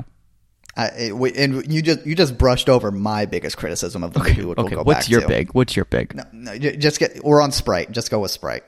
I, 0.77 0.87
it, 0.87 1.37
and 1.37 1.71
you 1.71 1.83
just 1.83 2.07
you 2.07 2.15
just 2.15 2.39
brushed 2.39 2.69
over 2.69 2.93
my 2.93 3.27
biggest 3.27 3.57
criticism 3.57 4.05
of 4.05 4.13
the 4.13 4.21
movie. 4.21 4.31
Okay, 4.31 4.45
we'll 4.45 4.55
go 4.55 4.83
what's 4.85 5.11
your 5.11 5.21
to. 5.23 5.27
big? 5.27 5.53
What's 5.53 5.75
your 5.75 5.85
big? 5.85 6.15
No, 6.15 6.23
no, 6.33 6.57
just 6.57 7.01
get. 7.01 7.25
We're 7.25 7.43
on 7.43 7.51
Sprite. 7.51 7.91
Just 7.91 8.09
go 8.09 8.21
with 8.21 8.31
Sprite. 8.31 8.63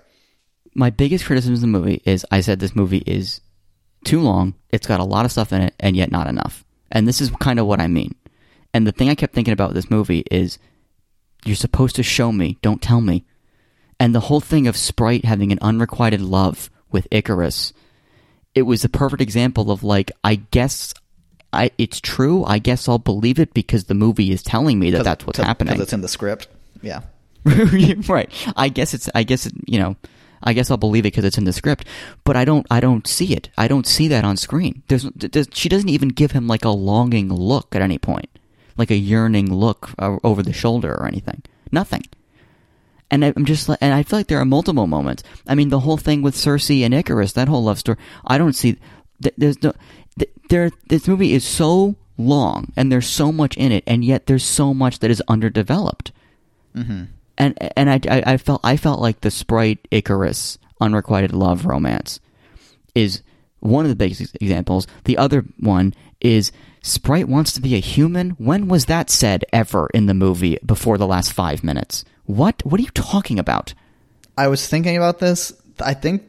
my 0.74 0.90
biggest 0.90 1.24
criticism 1.24 1.54
of 1.54 1.60
the 1.60 1.66
movie 1.66 2.02
is 2.04 2.26
I 2.30 2.40
said 2.40 2.60
this 2.60 2.76
movie 2.76 3.02
is 3.06 3.40
too 4.04 4.20
long. 4.20 4.54
It's 4.70 4.86
got 4.86 5.00
a 5.00 5.04
lot 5.04 5.24
of 5.24 5.32
stuff 5.32 5.52
in 5.52 5.62
it, 5.62 5.74
and 5.78 5.96
yet 5.96 6.10
not 6.10 6.26
enough. 6.26 6.64
And 6.90 7.06
this 7.06 7.20
is 7.20 7.30
kind 7.40 7.58
of 7.58 7.66
what 7.66 7.80
I 7.80 7.88
mean. 7.88 8.14
And 8.74 8.86
the 8.86 8.92
thing 8.92 9.08
I 9.08 9.14
kept 9.14 9.34
thinking 9.34 9.52
about 9.52 9.70
with 9.70 9.76
this 9.76 9.90
movie 9.90 10.24
is 10.30 10.58
you're 11.44 11.56
supposed 11.56 11.96
to 11.96 12.02
show 12.02 12.32
me, 12.32 12.58
don't 12.62 12.82
tell 12.82 13.00
me. 13.00 13.24
And 14.00 14.14
the 14.14 14.20
whole 14.20 14.40
thing 14.40 14.66
of 14.66 14.76
Sprite 14.76 15.24
having 15.24 15.52
an 15.52 15.58
unrequited 15.60 16.20
love 16.20 16.70
with 16.92 17.08
Ikaris, 17.10 17.72
it 18.54 18.62
was 18.62 18.82
the 18.82 18.88
perfect 18.88 19.22
example 19.22 19.70
of 19.70 19.82
like, 19.82 20.10
I 20.22 20.36
guess 20.36 20.94
I, 21.52 21.70
it's 21.78 22.00
true. 22.00 22.44
I 22.44 22.58
guess 22.58 22.88
I'll 22.88 22.98
believe 22.98 23.38
it 23.38 23.52
because 23.52 23.84
the 23.84 23.94
movie 23.94 24.30
is 24.30 24.42
telling 24.42 24.78
me 24.78 24.90
that 24.90 25.04
that's 25.04 25.26
what's 25.26 25.38
happening. 25.38 25.74
because 25.74 25.82
it's 25.82 25.92
in 25.92 26.00
the 26.00 26.08
script. 26.08 26.48
Yeah. 26.80 27.02
right. 28.08 28.30
I 28.56 28.68
guess 28.68 28.94
it's. 28.94 29.08
I 29.14 29.22
guess 29.22 29.46
it, 29.46 29.52
you 29.66 29.78
know. 29.78 29.96
I 30.44 30.54
guess 30.54 30.70
I'll 30.70 30.76
believe 30.76 31.04
it 31.04 31.12
because 31.12 31.24
it's 31.24 31.38
in 31.38 31.44
the 31.44 31.52
script, 31.52 31.86
but 32.24 32.36
I 32.36 32.44
don't. 32.44 32.66
I 32.70 32.80
don't 32.80 33.06
see 33.06 33.34
it. 33.34 33.50
I 33.58 33.68
don't 33.68 33.86
see 33.86 34.08
that 34.08 34.24
on 34.24 34.36
screen. 34.36 34.82
There's. 34.88 35.04
there's 35.14 35.48
she 35.52 35.68
doesn't 35.68 35.88
even 35.88 36.08
give 36.08 36.32
him 36.32 36.46
like 36.46 36.64
a 36.64 36.70
longing 36.70 37.32
look 37.32 37.74
at 37.74 37.82
any 37.82 37.98
point, 37.98 38.28
like 38.76 38.90
a 38.90 38.96
yearning 38.96 39.52
look 39.52 39.90
uh, 39.98 40.18
over 40.24 40.42
the 40.42 40.52
shoulder 40.52 40.92
or 40.94 41.06
anything. 41.06 41.42
Nothing. 41.72 42.02
And 43.12 43.24
I'm 43.24 43.44
just 43.44 43.68
like, 43.68 43.78
and 43.80 43.94
I 43.94 44.02
feel 44.02 44.18
like 44.18 44.26
there 44.26 44.40
are 44.40 44.44
multiple 44.44 44.88
moments. 44.88 45.22
I 45.46 45.54
mean, 45.54 45.68
the 45.68 45.78
whole 45.80 45.98
thing 45.98 46.22
with 46.22 46.34
Cersei 46.34 46.82
and 46.84 46.92
Ikaris, 46.94 47.34
that 47.34 47.46
whole 47.46 47.62
love 47.62 47.78
story. 47.78 47.98
I 48.26 48.38
don't 48.38 48.54
see. 48.54 48.78
th- 49.22 49.34
There's 49.38 49.62
no. 49.62 49.74
There. 50.48 50.70
This 50.88 51.06
movie 51.06 51.32
is 51.34 51.44
so 51.44 51.94
long, 52.18 52.72
and 52.76 52.90
there's 52.90 53.06
so 53.06 53.30
much 53.30 53.56
in 53.56 53.70
it, 53.70 53.84
and 53.86 54.04
yet 54.04 54.26
there's 54.26 54.44
so 54.44 54.74
much 54.74 54.98
that 54.98 55.10
is 55.10 55.22
underdeveloped 55.28 56.10
Mm-hmm. 56.74 57.02
And 57.36 57.72
and 57.76 57.90
I, 57.90 58.00
I 58.08 58.22
I 58.32 58.36
felt 58.38 58.60
I 58.64 58.76
felt 58.78 58.98
like 59.00 59.20
the 59.20 59.30
Sprite 59.30 59.86
Ikaris 59.90 60.56
unrequited 60.80 61.32
love 61.34 61.66
romance 61.66 62.18
is 62.94 63.22
one 63.60 63.84
of 63.84 63.90
the 63.90 63.96
biggest 63.96 64.34
examples. 64.40 64.86
The 65.04 65.18
other 65.18 65.44
one 65.60 65.92
is 66.20 66.50
Sprite 66.82 67.28
wants 67.28 67.52
to 67.52 67.60
be 67.60 67.76
a 67.76 67.80
human. 67.80 68.30
When 68.30 68.66
was 68.66 68.86
that 68.86 69.08
said 69.08 69.44
ever 69.52 69.88
in 69.94 70.06
the 70.06 70.14
movie 70.14 70.58
before 70.66 70.98
the 70.98 71.06
last 71.06 71.32
five 71.32 71.62
minutes? 71.62 72.04
What? 72.24 72.64
What 72.66 72.80
are 72.80 72.82
you 72.82 72.90
talking 72.90 73.38
about? 73.38 73.72
I 74.36 74.48
was 74.48 74.66
thinking 74.66 74.96
about 74.96 75.20
this. 75.20 75.52
I 75.80 75.94
think 75.94 76.24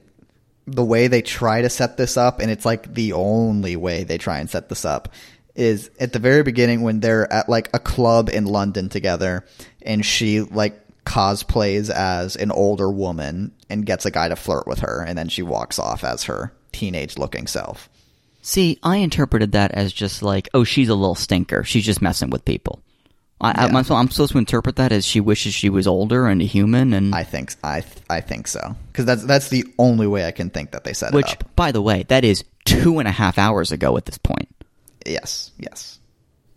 the 0.68 0.84
way 0.84 1.08
they 1.08 1.24
try 1.24 1.64
to 1.64 1.70
set 1.70 1.98
this 1.98 2.18
up, 2.18 2.40
and 2.40 2.52
it's 2.52 2.66
like 2.66 2.94
the 2.94 3.14
only 3.14 3.76
way 3.76 4.04
they 4.04 4.20
try 4.20 4.40
and 4.40 4.50
set 4.50 4.70
this 4.70 4.86
up, 4.86 5.10
is 5.56 5.90
at 6.00 6.14
the 6.14 6.20
very 6.20 6.44
beginning 6.44 6.82
when 6.82 7.00
they're 7.00 7.32
at 7.34 7.50
like 7.50 7.70
a 7.74 7.80
club 7.80 8.30
in 8.30 8.46
London 8.46 8.90
together, 8.90 9.46
and 9.82 10.06
she 10.06 10.42
like 10.42 10.80
cosplays 11.04 11.90
as 11.90 12.36
an 12.36 12.52
older 12.52 12.90
woman 12.90 13.52
and 13.70 13.86
gets 13.86 14.06
a 14.06 14.12
guy 14.12 14.30
to 14.30 14.36
flirt 14.36 14.68
with 14.68 14.80
her, 14.80 15.04
and 15.04 15.18
then 15.18 15.30
she 15.30 15.42
walks 15.42 15.80
off 15.80 16.04
as 16.04 16.24
her 16.26 16.54
teenage 16.72 17.18
looking 17.18 17.48
self. 17.48 17.90
See, 18.46 18.78
I 18.84 18.98
interpreted 18.98 19.54
that 19.54 19.72
as 19.72 19.94
just 19.94 20.22
like, 20.22 20.50
oh, 20.54 20.66
she's 20.66 20.90
a 20.90 20.96
little 20.96 21.16
stinker. 21.16 21.64
She's 21.64 21.86
just 21.86 22.02
messing 22.02 22.30
with 22.30 22.44
people. 22.44 22.84
I, 23.40 23.68
Yeah. 23.68 23.78
I'm 23.78 24.10
supposed 24.10 24.34
to 24.34 24.38
interpret 24.38 24.76
that 24.76 24.92
as 24.92 25.06
she 25.06 25.20
wishes 25.22 25.54
she 25.54 25.70
was 25.70 25.88
older 25.88 26.28
and 26.28 26.42
a 26.42 26.46
human, 26.46 26.94
and 26.94 27.16
I 27.16 27.24
think 27.24 27.54
I 27.64 27.84
I 28.10 28.20
think 28.22 28.48
so 28.48 28.76
because 28.92 29.06
that's 29.06 29.24
that's 29.24 29.50
the 29.50 29.66
only 29.80 30.08
way 30.08 30.26
I 30.26 30.32
can 30.32 30.50
think 30.50 30.72
that 30.72 30.84
they 30.84 30.94
set 30.94 31.14
which, 31.14 31.36
by 31.56 31.72
the 31.72 31.82
way, 31.82 32.04
that 32.10 32.24
is 32.24 32.44
two 32.66 33.00
and 33.00 33.08
a 33.08 33.12
half 33.12 33.38
hours 33.38 33.72
ago 33.72 33.98
at 33.98 34.06
this 34.06 34.18
point. 34.18 34.48
Yes, 35.06 35.52
yes, 35.58 36.00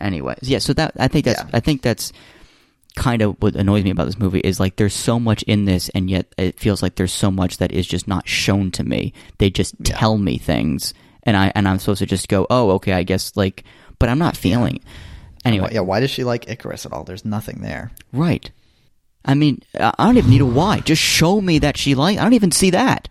Anyways, 0.01 0.39
yeah. 0.43 0.59
So 0.59 0.73
that 0.75 0.93
I 0.99 1.09
think 1.09 1.25
that's 1.25 1.41
Yeah. 1.41 1.51
I 1.53 1.61
think 1.61 1.83
that's 1.83 2.13
kind 2.95 3.21
of 3.23 3.37
what 3.43 3.55
annoys 3.57 3.83
me 3.85 3.91
about 3.91 4.07
this 4.07 4.19
movie 4.19 4.41
is 4.41 4.61
like 4.61 4.77
there's 4.77 4.95
so 4.95 5.19
much 5.19 5.43
in 5.45 5.65
this, 5.67 5.89
and 5.91 6.09
yet 6.11 6.27
it 6.39 6.59
feels 6.61 6.83
like 6.83 6.95
there's 6.97 7.13
so 7.13 7.31
much 7.33 7.57
that 7.59 7.73
is 7.73 7.87
just 7.87 8.07
not 8.07 8.29
shown 8.29 8.71
to 8.73 8.85
me. 8.85 9.13
They 9.39 9.51
just 9.51 9.75
Yeah. 9.85 9.97
tell 9.97 10.19
me 10.19 10.39
things, 10.39 10.95
and 11.27 11.37
I 11.37 11.53
and 11.55 11.69
I'm 11.69 11.79
supposed 11.79 11.99
to 11.99 12.07
just 12.07 12.29
go, 12.29 12.47
oh, 12.49 12.71
okay, 12.73 12.93
I 12.95 13.03
guess 13.03 13.37
like, 13.37 13.65
but 13.99 14.09
I'm 14.09 14.19
not 14.19 14.37
feeling. 14.37 14.77
it. 14.77 14.83
Anyway, 15.45 15.71
yeah. 15.73 15.81
Why 15.81 16.01
does 16.01 16.11
she 16.11 16.25
like 16.25 16.47
Ikaris 16.47 16.87
at 16.87 16.93
all? 16.93 17.05
There's 17.05 17.25
nothing 17.25 17.61
there. 17.61 17.91
Right. 18.13 18.51
I 19.25 19.35
mean, 19.35 19.61
I 19.79 19.93
don't 19.99 20.17
even 20.17 20.31
need 20.31 20.41
a 20.41 20.47
why. 20.47 20.81
Just 20.81 21.03
show 21.03 21.41
me 21.41 21.59
that 21.59 21.77
she 21.77 21.95
like. 21.95 22.19
I 22.19 22.23
don't 22.23 22.33
even 22.33 22.53
see 22.53 22.71
that. 22.71 23.09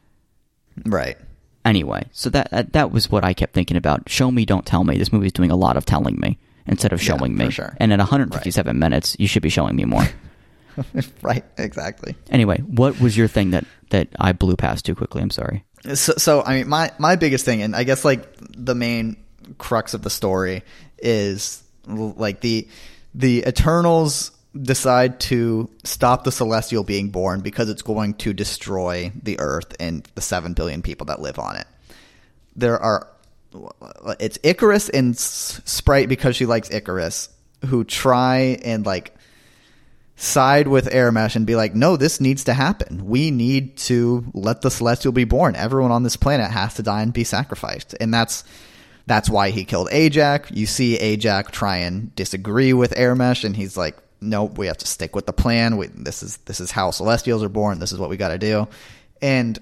Right. 0.86 1.18
Anyway, 1.64 2.06
so 2.12 2.30
that 2.30 2.52
that, 2.52 2.74
that 2.74 2.92
was 2.92 3.10
what 3.12 3.24
I 3.24 3.34
kept 3.34 3.54
thinking 3.54 3.78
about. 3.78 4.10
Show 4.10 4.32
me, 4.32 4.46
don't 4.46 4.66
tell 4.66 4.84
me. 4.84 4.98
This 4.98 5.12
movie's 5.14 5.34
doing 5.34 5.52
a 5.52 5.56
lot 5.56 5.78
of 5.78 5.86
telling 5.86 6.18
me 6.20 6.38
instead 6.68 6.94
of 6.94 7.02
Yeah, 7.02 7.18
showing 7.18 7.36
me. 7.36 7.46
for 7.46 7.52
sure. 7.52 7.78
And 7.80 7.92
at 7.94 8.00
157 8.00 8.78
minutes, 8.80 9.16
you 9.20 9.28
should 9.28 9.44
be 9.44 9.50
showing 9.50 9.76
me 9.76 9.86
more. 9.86 10.08
right. 11.22 11.44
Exactly. 11.58 12.16
anyway, 12.30 12.58
what 12.60 13.00
was 13.00 13.16
your 13.18 13.28
thing 13.30 13.52
that 13.52 13.66
that 13.92 14.10
I 14.20 14.34
blew 14.34 14.56
past 14.58 14.86
too 14.86 14.94
quickly? 14.96 15.22
I'm 15.22 15.30
sorry. 15.30 15.64
So, 15.94 16.14
so 16.18 16.44
I 16.44 16.57
mean, 16.57 16.70
my 16.70 16.91
my 16.98 17.16
biggest 17.16 17.45
thing, 17.45 17.62
and 17.62 17.76
I 17.76 17.84
guess 17.84 18.03
like 18.03 18.28
the 18.40 18.76
main 18.76 19.18
crux 19.57 19.94
of 19.94 20.02
the 20.02 20.10
story 20.10 20.64
is 20.98 21.62
like 21.88 22.41
the 22.41 22.68
the 23.14 23.44
Eternals 23.48 24.32
decide 24.60 25.20
to 25.20 25.70
stop 25.84 26.24
the 26.24 26.32
Celestial 26.32 26.84
being 26.84 27.10
born 27.10 27.41
because 27.41 27.70
it's 27.70 27.82
going 27.82 28.14
to 28.16 28.34
destroy 28.34 29.12
the 29.22 29.40
Earth 29.40 29.76
and 29.80 30.07
the 30.16 30.22
seven 30.22 30.53
billion 30.53 30.82
people 30.82 31.06
that 31.07 31.22
live 31.22 31.40
on 31.40 31.57
it. 31.57 31.68
There 32.56 32.82
are 32.82 33.07
it's 34.20 34.38
Ikaris 34.40 34.90
and 34.94 35.18
Sprite 35.18 36.10
because 36.10 36.36
she 36.36 36.45
likes 36.45 36.70
Ikaris 36.70 37.30
who 37.66 37.84
try 37.84 38.60
and 38.64 38.86
like 38.86 39.14
side 40.16 40.68
with 40.68 40.90
Arishem 40.92 41.36
and 41.36 41.46
be 41.46 41.56
like, 41.56 41.76
no, 41.76 41.98
this 41.98 42.22
needs 42.22 42.46
to 42.46 42.54
happen. 42.54 43.06
We 43.06 43.32
need 43.32 43.78
to 43.78 44.26
let 44.34 44.62
the 44.62 44.72
Celestial 44.72 45.12
be 45.12 45.26
born. 45.26 45.56
Everyone 45.56 45.92
on 45.92 46.04
this 46.04 46.16
planet 46.16 46.52
has 46.52 46.76
to 46.76 46.84
die 46.84 47.02
and 47.02 47.14
be 47.14 47.24
sacrificed. 47.24 47.96
And 48.00 48.14
that's 48.14 48.44
that's 49.08 49.30
why 49.30 49.52
he 49.52 49.66
killed 49.66 49.90
Ajak. 49.90 50.56
You 50.56 50.66
see 50.66 50.98
Ajak 50.98 51.52
try 51.52 51.78
and 51.78 52.16
disagree 52.16 52.74
with 52.74 52.92
Arishem, 52.96 53.46
and 53.46 53.56
he's 53.56 53.78
like, 53.78 53.98
nope, 54.20 54.58
we 54.58 54.68
have 54.68 54.78
to 54.78 54.88
stick 54.88 55.16
with 55.16 55.26
the 55.26 55.34
plan. 55.34 55.78
We, 55.78 55.88
this 55.88 56.24
is 56.24 56.38
this 56.38 56.60
is 56.60 56.72
how 56.72 56.92
Celestials 56.92 57.44
are 57.44 57.50
born. 57.50 57.80
This 57.80 57.92
is 57.92 58.00
what 58.00 58.10
we 58.10 58.18
got 58.18 58.30
to 58.30 58.38
do. 58.38 58.68
And 59.22 59.60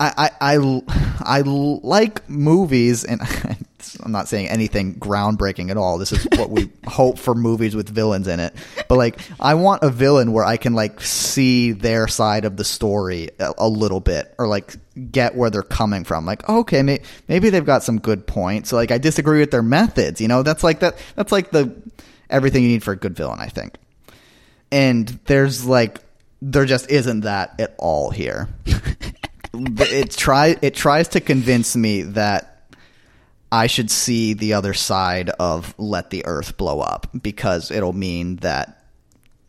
I, 0.00 0.30
I, 0.40 0.54
I, 0.54 0.82
I 1.20 1.40
like 1.40 2.28
movies, 2.28 3.04
and 3.04 3.20
I'm 4.08 4.12
not 4.12 4.26
saying 4.26 4.48
anything 4.48 4.94
groundbreaking 4.94 5.70
at 5.70 5.76
all. 5.76 5.98
This 5.98 6.12
is 6.12 6.26
what 6.38 6.48
we 6.48 6.70
hope 6.86 7.18
for 7.18 7.34
movies 7.34 7.76
with 7.76 7.90
villains 7.90 8.26
in 8.26 8.40
it. 8.40 8.54
But 8.88 8.96
like, 8.96 9.20
I 9.38 9.52
want 9.52 9.82
a 9.82 9.90
villain 9.90 10.32
where 10.32 10.46
I 10.46 10.56
can 10.56 10.72
like 10.72 11.02
see 11.02 11.72
their 11.72 12.08
side 12.08 12.46
of 12.46 12.56
the 12.56 12.64
story 12.64 13.28
a, 13.38 13.52
a 13.58 13.68
little 13.68 14.00
bit, 14.00 14.34
or 14.38 14.48
like 14.48 14.76
get 15.12 15.34
where 15.34 15.50
they're 15.50 15.62
coming 15.62 16.04
from. 16.04 16.24
Like, 16.24 16.48
okay, 16.48 16.82
may, 16.82 17.02
maybe 17.28 17.50
they've 17.50 17.66
got 17.66 17.82
some 17.82 17.98
good 17.98 18.26
points. 18.26 18.70
So 18.70 18.76
like, 18.76 18.90
I 18.90 18.96
disagree 18.96 19.40
with 19.40 19.50
their 19.50 19.62
methods. 19.62 20.22
You 20.22 20.28
know, 20.28 20.42
that's 20.42 20.64
like 20.64 20.80
that. 20.80 20.96
That's 21.14 21.30
like 21.30 21.50
the 21.50 21.76
everything 22.30 22.62
you 22.62 22.70
need 22.70 22.82
for 22.82 22.92
a 22.92 22.96
good 22.96 23.14
villain, 23.14 23.40
I 23.40 23.48
think. 23.48 23.76
And 24.72 25.06
there's 25.26 25.66
like, 25.66 26.00
there 26.40 26.64
just 26.64 26.88
isn't 26.90 27.20
that 27.20 27.60
at 27.60 27.74
all 27.78 28.10
here 28.10 28.48
it 29.54 30.12
try 30.12 30.56
it 30.62 30.74
tries 30.74 31.08
to 31.08 31.20
convince 31.20 31.74
me 31.74 32.02
that 32.02 32.57
I 33.50 33.66
should 33.66 33.90
see 33.90 34.34
the 34.34 34.54
other 34.54 34.74
side 34.74 35.30
of 35.30 35.74
let 35.78 36.10
the 36.10 36.26
earth 36.26 36.56
blow 36.56 36.80
up 36.80 37.08
because 37.20 37.70
it'll 37.70 37.94
mean 37.94 38.36
that 38.36 38.84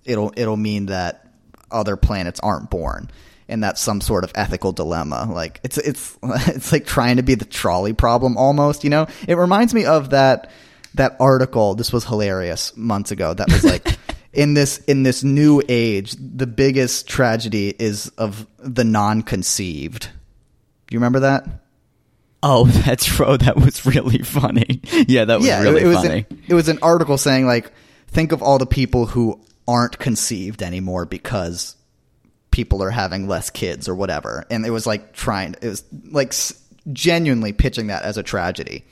it'll 0.05 0.31
it'll 0.37 0.57
mean 0.57 0.87
that 0.87 1.27
other 1.71 1.97
planets 1.97 2.39
aren't 2.39 2.69
born. 2.69 3.11
And 3.47 3.63
that's 3.63 3.81
some 3.81 3.99
sort 3.99 4.23
of 4.23 4.31
ethical 4.35 4.71
dilemma. 4.71 5.29
Like 5.31 5.59
it's 5.63 5.77
it's 5.77 6.17
it's 6.23 6.71
like 6.71 6.85
trying 6.85 7.17
to 7.17 7.23
be 7.23 7.35
the 7.35 7.45
trolley 7.45 7.93
problem 7.93 8.37
almost 8.37 8.83
you 8.83 8.89
know? 8.89 9.07
It 9.27 9.35
reminds 9.35 9.73
me 9.73 9.85
of 9.85 10.11
that 10.11 10.49
that 10.95 11.17
article 11.19 11.75
this 11.75 11.91
was 11.91 12.05
hilarious 12.05 12.75
months 12.77 13.11
ago 13.11 13.33
that 13.33 13.51
was 13.51 13.63
like 13.63 13.97
in 14.33 14.53
this 14.53 14.77
in 14.79 15.03
this 15.03 15.23
new 15.23 15.61
age 15.67 16.15
the 16.19 16.47
biggest 16.47 17.07
tragedy 17.07 17.75
is 17.77 18.07
of 18.17 18.47
the 18.59 18.85
non-conceived. 18.85 20.03
Do 20.03 20.93
you 20.93 20.99
remember 20.99 21.19
that 21.21 21.45
Oh, 22.41 22.65
that's 22.85 23.05
true. 23.05 23.37
That 23.37 23.57
was 23.57 23.85
really 23.85 24.19
funny. 24.19 24.81
Yeah, 25.07 25.25
that 25.25 25.39
was 25.39 25.47
yeah 25.47 25.61
really 25.61 25.81
it, 25.81 25.87
was 25.87 25.97
funny. 25.97 26.25
An, 26.29 26.43
it 26.47 26.53
was 26.53 26.69
an 26.69 26.79
article 26.81 27.17
saying 27.17 27.45
like 27.45 27.71
think 28.07 28.31
of 28.31 28.41
all 28.41 28.57
the 28.57 28.65
people 28.65 29.05
who 29.05 29.39
aren't 29.67 29.99
conceived 29.99 30.63
anymore 30.63 31.05
because 31.05 31.75
people 32.51 32.81
are 32.81 32.89
having 32.89 33.27
less 33.27 33.51
kids 33.51 33.87
or 33.87 33.93
whatever 33.93 34.43
and 34.49 34.65
it 34.65 34.71
was 34.71 34.87
like 34.87 35.13
trying 35.13 35.55
it 35.61 35.67
was 35.67 35.83
like 36.09 36.29
s- 36.29 36.59
genuinely 36.91 37.53
pitching 37.53 37.87
that 37.87 38.01
as 38.01 38.17
a 38.17 38.23
tragedy 38.23 38.83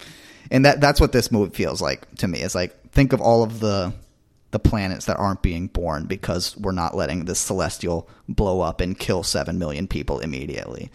and 0.52 0.66
that 0.66 0.80
that's 0.80 1.02
what 1.02 1.12
this 1.12 1.32
movie 1.32 1.56
feels 1.56 1.82
like 1.82 2.08
to 2.16 2.28
me 2.28 2.40
Is 2.40 2.54
like 2.54 2.92
think 2.92 3.14
of 3.14 3.22
all 3.22 3.42
of 3.42 3.60
the 3.60 3.92
the 4.52 4.60
planets 4.60 5.06
that 5.06 5.18
aren't 5.18 5.42
being 5.42 5.68
born 5.68 6.06
because 6.06 6.56
we're 6.58 6.72
not 6.72 6.96
letting 6.96 7.26
this 7.26 7.40
celestial 7.40 8.08
blow 8.30 8.62
up 8.62 8.80
and 8.80 8.98
kill 8.98 9.24
7 9.24 9.58
million 9.58 9.88
people 9.88 10.20
immediately 10.20 10.92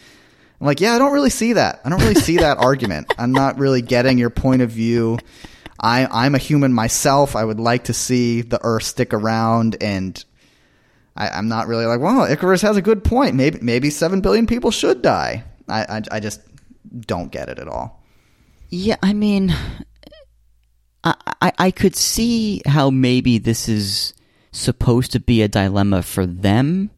I'm 0.62 0.66
like, 0.66 0.80
yeah, 0.80 0.94
I 0.94 0.98
don't 1.00 1.12
really 1.12 1.28
see 1.28 1.54
that. 1.54 1.80
I 1.84 1.88
don't 1.88 1.98
really 1.98 2.14
see 2.14 2.36
that 2.36 2.58
argument. 2.60 3.12
I'm 3.18 3.32
not 3.32 3.58
really 3.58 3.82
getting 3.82 4.16
your 4.16 4.30
point 4.30 4.62
of 4.62 4.70
view. 4.70 5.18
I, 5.80 6.06
I'm 6.08 6.36
a 6.36 6.38
human 6.38 6.72
myself. 6.72 7.34
I 7.34 7.44
would 7.44 7.58
like 7.58 7.84
to 7.84 7.92
see 7.92 8.42
the 8.42 8.60
Earth 8.62 8.84
stick 8.84 9.12
around, 9.12 9.76
and 9.82 10.24
I, 11.16 11.30
I'm 11.30 11.48
not 11.48 11.66
really 11.66 11.84
like, 11.84 11.98
well, 11.98 12.28
Ikaris 12.28 12.62
has 12.62 12.76
a 12.76 12.82
good 12.82 13.02
point. 13.02 13.34
Maybe 13.34 13.58
maybe 13.60 13.90
seven 13.90 14.20
billion 14.20 14.46
people 14.46 14.70
should 14.70 15.02
die. 15.02 15.42
I, 15.68 15.82
I, 15.82 16.02
I 16.12 16.20
just 16.20 16.40
don't 16.96 17.32
get 17.32 17.48
it 17.48 17.58
at 17.58 17.66
all. 17.66 18.00
Yeah, 18.68 18.98
I 19.02 19.14
mean, 19.14 19.52
I, 21.02 21.16
I 21.40 21.52
I 21.58 21.70
could 21.72 21.96
see 21.96 22.62
how 22.66 22.88
maybe 22.88 23.38
this 23.38 23.68
is 23.68 24.14
supposed 24.52 25.10
to 25.10 25.18
be 25.18 25.42
a 25.42 25.48
dilemma 25.48 26.04
for 26.04 26.24
them, 26.24 26.90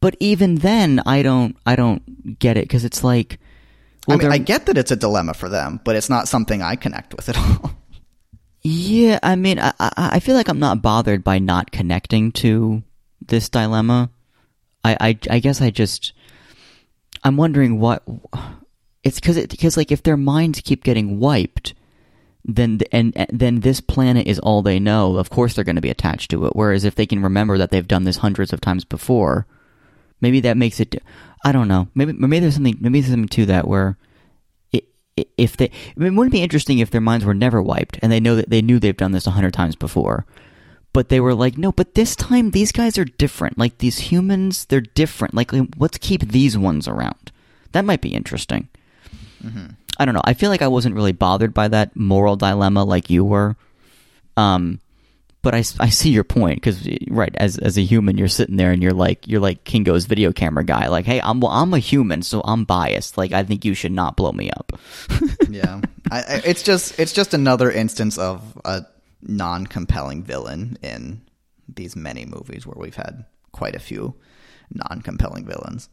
but 0.00 0.16
even 0.20 0.56
then, 0.56 1.00
I 1.06 1.22
don't 1.22 1.56
I 1.66 1.76
don't 1.76 2.38
get 2.38 2.56
it 2.56 2.64
because 2.64 2.84
it's 2.84 3.04
like, 3.04 3.38
well, 4.06 4.18
I 4.18 4.22
mean, 4.22 4.32
I 4.32 4.38
get 4.38 4.66
that 4.66 4.78
it's 4.78 4.90
a 4.90 4.96
dilemma 4.96 5.34
for 5.34 5.48
them, 5.48 5.80
but 5.84 5.96
it's 5.96 6.10
not 6.10 6.28
something 6.28 6.62
I 6.62 6.76
connect 6.76 7.14
with 7.14 7.28
at 7.28 7.36
all. 7.36 7.72
yeah, 8.62 9.18
I 9.22 9.36
mean, 9.36 9.58
I 9.58 9.72
I 9.78 9.92
I 9.96 10.20
feel 10.20 10.34
like 10.34 10.48
I'm 10.48 10.58
not 10.58 10.82
bothered 10.82 11.22
by 11.22 11.38
not 11.38 11.70
connecting 11.70 12.32
to 12.32 12.82
this 13.26 13.48
dilemma. 13.48 14.10
I 14.84 14.96
I, 15.00 15.18
I 15.30 15.38
guess 15.38 15.60
I 15.60 15.70
just 15.70 16.12
I'm 17.22 17.36
wondering 17.36 17.78
what 17.78 18.02
it's 19.02 19.20
because 19.20 19.36
it 19.36 19.50
because 19.50 19.76
like 19.76 19.92
if 19.92 20.02
their 20.02 20.16
minds 20.16 20.60
keep 20.60 20.84
getting 20.84 21.18
wiped 21.18 21.74
then 22.42 22.78
th- 22.78 22.88
and, 22.90 23.14
and 23.16 23.28
then 23.30 23.60
this 23.60 23.82
planet 23.82 24.26
is 24.26 24.38
all 24.38 24.62
they 24.62 24.78
know 24.78 25.16
of 25.16 25.28
course 25.30 25.54
they're 25.54 25.64
going 25.64 25.76
to 25.76 25.82
be 25.82 25.90
attached 25.90 26.30
to 26.30 26.46
it 26.46 26.56
whereas 26.56 26.84
if 26.84 26.94
they 26.94 27.06
can 27.06 27.22
remember 27.22 27.58
that 27.58 27.70
they've 27.70 27.88
done 27.88 28.04
this 28.04 28.18
hundreds 28.18 28.52
of 28.52 28.60
times 28.60 28.84
before 28.84 29.46
maybe 30.20 30.40
that 30.40 30.56
makes 30.56 30.80
it 30.80 31.02
i 31.44 31.52
don't 31.52 31.68
know 31.68 31.88
maybe 31.94 32.12
maybe 32.12 32.40
there's 32.40 32.54
something 32.54 32.76
maybe 32.80 33.00
there's 33.00 33.12
something 33.12 33.28
to 33.28 33.46
that 33.46 33.66
where 33.66 33.96
if 35.36 35.56
they 35.56 35.66
I 35.66 35.92
mean, 35.96 36.14
it 36.14 36.16
wouldn't 36.16 36.32
be 36.32 36.42
interesting 36.42 36.78
if 36.78 36.90
their 36.90 37.00
minds 37.00 37.24
were 37.26 37.34
never 37.34 37.60
wiped 37.60 37.98
and 38.00 38.10
they 38.10 38.20
know 38.20 38.36
that 38.36 38.48
they 38.48 38.62
knew 38.62 38.78
they've 38.78 38.96
done 38.96 39.12
this 39.12 39.26
a 39.26 39.32
hundred 39.32 39.52
times 39.52 39.76
before 39.76 40.24
but 40.92 41.08
they 41.08 41.20
were 41.20 41.34
like, 41.34 41.56
no, 41.56 41.72
but 41.72 41.94
this 41.94 42.16
time 42.16 42.50
these 42.50 42.72
guys 42.72 42.98
are 42.98 43.04
different. 43.04 43.58
Like 43.58 43.78
these 43.78 43.98
humans, 43.98 44.64
they're 44.66 44.80
different. 44.80 45.34
Like 45.34 45.52
let's 45.76 45.98
keep 45.98 46.22
these 46.22 46.58
ones 46.58 46.88
around. 46.88 47.30
That 47.72 47.84
might 47.84 48.00
be 48.00 48.14
interesting. 48.14 48.68
I 49.98 50.04
don't 50.04 50.14
know. 50.14 50.22
I 50.24 50.34
feel 50.34 50.50
like 50.50 50.62
I 50.62 50.68
wasn't 50.68 50.94
really 50.94 51.12
bothered 51.12 51.54
by 51.54 51.68
that 51.68 51.94
moral 51.94 52.36
dilemma 52.36 52.84
like 52.84 53.10
you 53.10 53.24
were. 53.24 53.56
Um, 54.36 54.80
but 55.42 55.54
I, 55.54 55.58
I 55.78 55.88
see 55.88 56.10
your 56.10 56.24
point 56.24 56.56
because 56.56 56.86
eh, 56.86 56.98
right 57.08 57.34
as 57.36 57.58
as 57.58 57.78
a 57.78 57.82
human 57.82 58.18
you're 58.18 58.28
sitting 58.28 58.56
there 58.56 58.72
and 58.72 58.82
you're 58.82 58.92
like 58.92 59.26
you're 59.26 59.40
like 59.40 59.64
Kingo's 59.64 60.06
video 60.06 60.32
camera 60.32 60.64
guy 60.64 60.88
like 60.88 61.06
hey 61.06 61.20
I'm 61.20 61.40
well, 61.40 61.50
I'm 61.50 61.72
a 61.74 61.78
human 61.78 62.22
so 62.22 62.42
I'm 62.44 62.64
biased. 62.64 63.16
Like 63.16 63.32
I 63.32 63.42
think 63.44 63.64
you 63.64 63.74
should 63.74 63.92
not 63.92 64.16
blow 64.16 64.32
me 64.32 64.50
up. 64.50 64.78
Yeah, 65.50 65.80
I, 66.10 66.18
I, 66.18 66.42
it's 66.44 66.62
just 66.62 66.98
it's 67.00 67.12
just 67.12 67.34
another 67.34 67.70
instance 67.70 68.18
of 68.18 68.56
a 68.64 68.86
non-compelling 69.22 70.22
villain 70.22 70.78
in 70.80 71.22
these 71.68 71.96
many 71.96 72.24
movies 72.24 72.66
where 72.66 72.76
we've 72.78 72.94
had 72.94 73.24
quite 73.52 73.74
a 73.74 73.80
few 73.80 74.14
non-compelling 74.72 75.44
villains. 75.46 75.88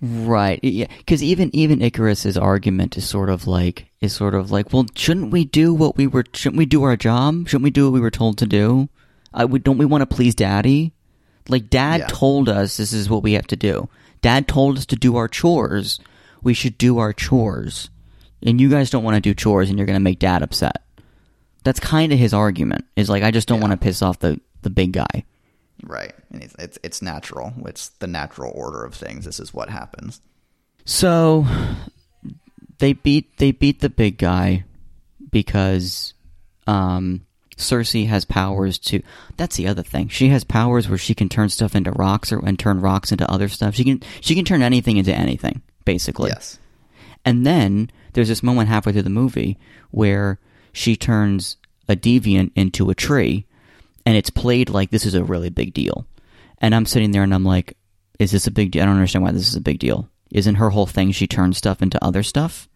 Right. 0.00 0.60
Yeah. 0.62 0.86
Because 0.98 1.22
even 1.22 1.50
even 1.54 1.80
Ikaris's 1.80 2.36
argument 2.36 2.96
is 2.96 3.08
sort 3.08 3.28
of 3.30 3.46
like 3.46 3.90
is 4.00 4.12
sort 4.12 4.34
of 4.34 4.50
like, 4.50 4.72
well, 4.72 4.86
shouldn't 4.94 5.32
we 5.32 5.44
do 5.44 5.74
what 5.74 5.96
we 5.96 6.06
were? 6.06 6.24
Shouldn't 6.32 6.58
we 6.58 6.66
do 6.66 6.84
our 6.84 6.96
job? 6.96 7.48
Shouldn't 7.48 7.64
we 7.64 7.70
do 7.70 7.84
what 7.86 7.94
we 7.94 8.00
were 8.00 8.10
told 8.10 8.38
to 8.38 8.46
do? 8.46 8.88
I 9.34 9.44
would. 9.44 9.64
Don't 9.64 9.78
we 9.78 9.84
want 9.84 10.02
to 10.08 10.14
please 10.14 10.34
Daddy? 10.34 10.92
Like 11.48 11.68
Dad 11.70 12.00
Yeah. 12.00 12.06
told 12.08 12.48
us 12.48 12.76
this 12.76 12.92
is 12.92 13.10
what 13.10 13.22
we 13.24 13.32
have 13.32 13.46
to 13.48 13.56
do. 13.56 13.88
Dad 14.22 14.46
told 14.46 14.78
us 14.78 14.86
to 14.86 14.96
do 14.96 15.16
our 15.16 15.26
chores. 15.28 15.98
We 16.42 16.54
should 16.54 16.78
do 16.78 16.98
our 16.98 17.12
chores. 17.12 17.90
And 18.42 18.60
you 18.60 18.68
guys 18.70 18.90
don't 18.90 19.02
want 19.02 19.16
to 19.16 19.20
do 19.20 19.34
chores, 19.34 19.68
and 19.68 19.78
you're 19.78 19.86
going 19.86 19.94
to 19.98 20.00
make 20.00 20.20
Dad 20.20 20.42
upset. 20.42 20.82
That's 21.64 21.80
kind 21.80 22.12
of 22.12 22.18
his 22.20 22.32
argument. 22.32 22.84
Is 22.94 23.08
like, 23.10 23.24
I 23.24 23.32
just 23.32 23.48
don't 23.48 23.58
Yeah. 23.58 23.68
want 23.68 23.72
to 23.80 23.84
piss 23.84 24.00
off 24.02 24.20
the 24.20 24.40
the 24.62 24.70
big 24.70 24.92
guy. 24.92 25.24
Right, 25.84 26.14
and 26.32 26.42
it's, 26.42 26.54
it's 26.58 26.78
it's 26.82 27.02
natural. 27.02 27.52
It's 27.64 27.88
the 28.00 28.06
natural 28.06 28.52
order 28.54 28.84
of 28.84 28.94
things. 28.94 29.24
This 29.24 29.38
is 29.38 29.54
what 29.54 29.70
happens. 29.70 30.20
So 30.84 31.46
they 32.78 32.94
beat 32.94 33.36
they 33.38 33.52
beat 33.52 33.80
the 33.80 33.90
big 33.90 34.18
guy 34.18 34.64
because 35.30 36.14
um 36.66 37.26
Sersi 37.56 38.06
has 38.06 38.24
powers 38.24 38.78
to 38.78 39.02
that's 39.36 39.56
the 39.56 39.66
other 39.66 39.82
thing. 39.82 40.08
She 40.08 40.28
has 40.28 40.44
powers 40.44 40.88
where 40.88 40.98
she 40.98 41.14
can 41.14 41.28
turn 41.28 41.48
stuff 41.48 41.74
into 41.74 41.90
rocks 41.92 42.32
or 42.32 42.44
and 42.44 42.58
turn 42.58 42.80
rocks 42.80 43.12
into 43.12 43.30
other 43.30 43.48
stuff. 43.48 43.74
She 43.74 43.84
can 43.84 44.02
she 44.20 44.34
can 44.34 44.44
turn 44.44 44.62
anything 44.62 44.96
into 44.96 45.12
anything, 45.12 45.62
basically. 45.84 46.30
Yes. 46.30 46.58
And 47.24 47.44
then 47.44 47.90
there's 48.12 48.28
this 48.28 48.42
moment 48.42 48.68
halfway 48.68 48.92
through 48.92 49.02
the 49.02 49.10
movie 49.10 49.58
where 49.90 50.38
she 50.72 50.96
turns 50.96 51.56
a 51.88 51.96
deviant 51.96 52.52
into 52.54 52.90
a 52.90 52.94
tree, 52.94 53.46
and 54.08 54.16
it's 54.16 54.30
played 54.30 54.70
like 54.70 54.88
this 54.88 55.04
is 55.04 55.12
a 55.12 55.22
really 55.22 55.50
big 55.50 55.74
deal. 55.74 56.06
And 56.62 56.74
I'm 56.74 56.86
sitting 56.86 57.10
there 57.10 57.24
and 57.24 57.34
I'm 57.34 57.44
like, 57.44 57.76
is 58.18 58.30
this 58.30 58.46
a 58.46 58.50
big 58.50 58.70
deal? 58.70 58.82
I 58.82 58.86
don't 58.86 58.94
understand 58.94 59.22
why 59.22 59.32
this 59.32 59.46
is 59.46 59.54
a 59.54 59.60
big 59.60 59.78
deal. 59.78 60.08
Isn't 60.30 60.54
her 60.54 60.70
whole 60.70 60.86
thing 60.86 61.12
she 61.12 61.26
turns 61.26 61.58
stuff 61.58 61.82
into 61.82 62.02
other 62.02 62.22
stuff? 62.22 62.70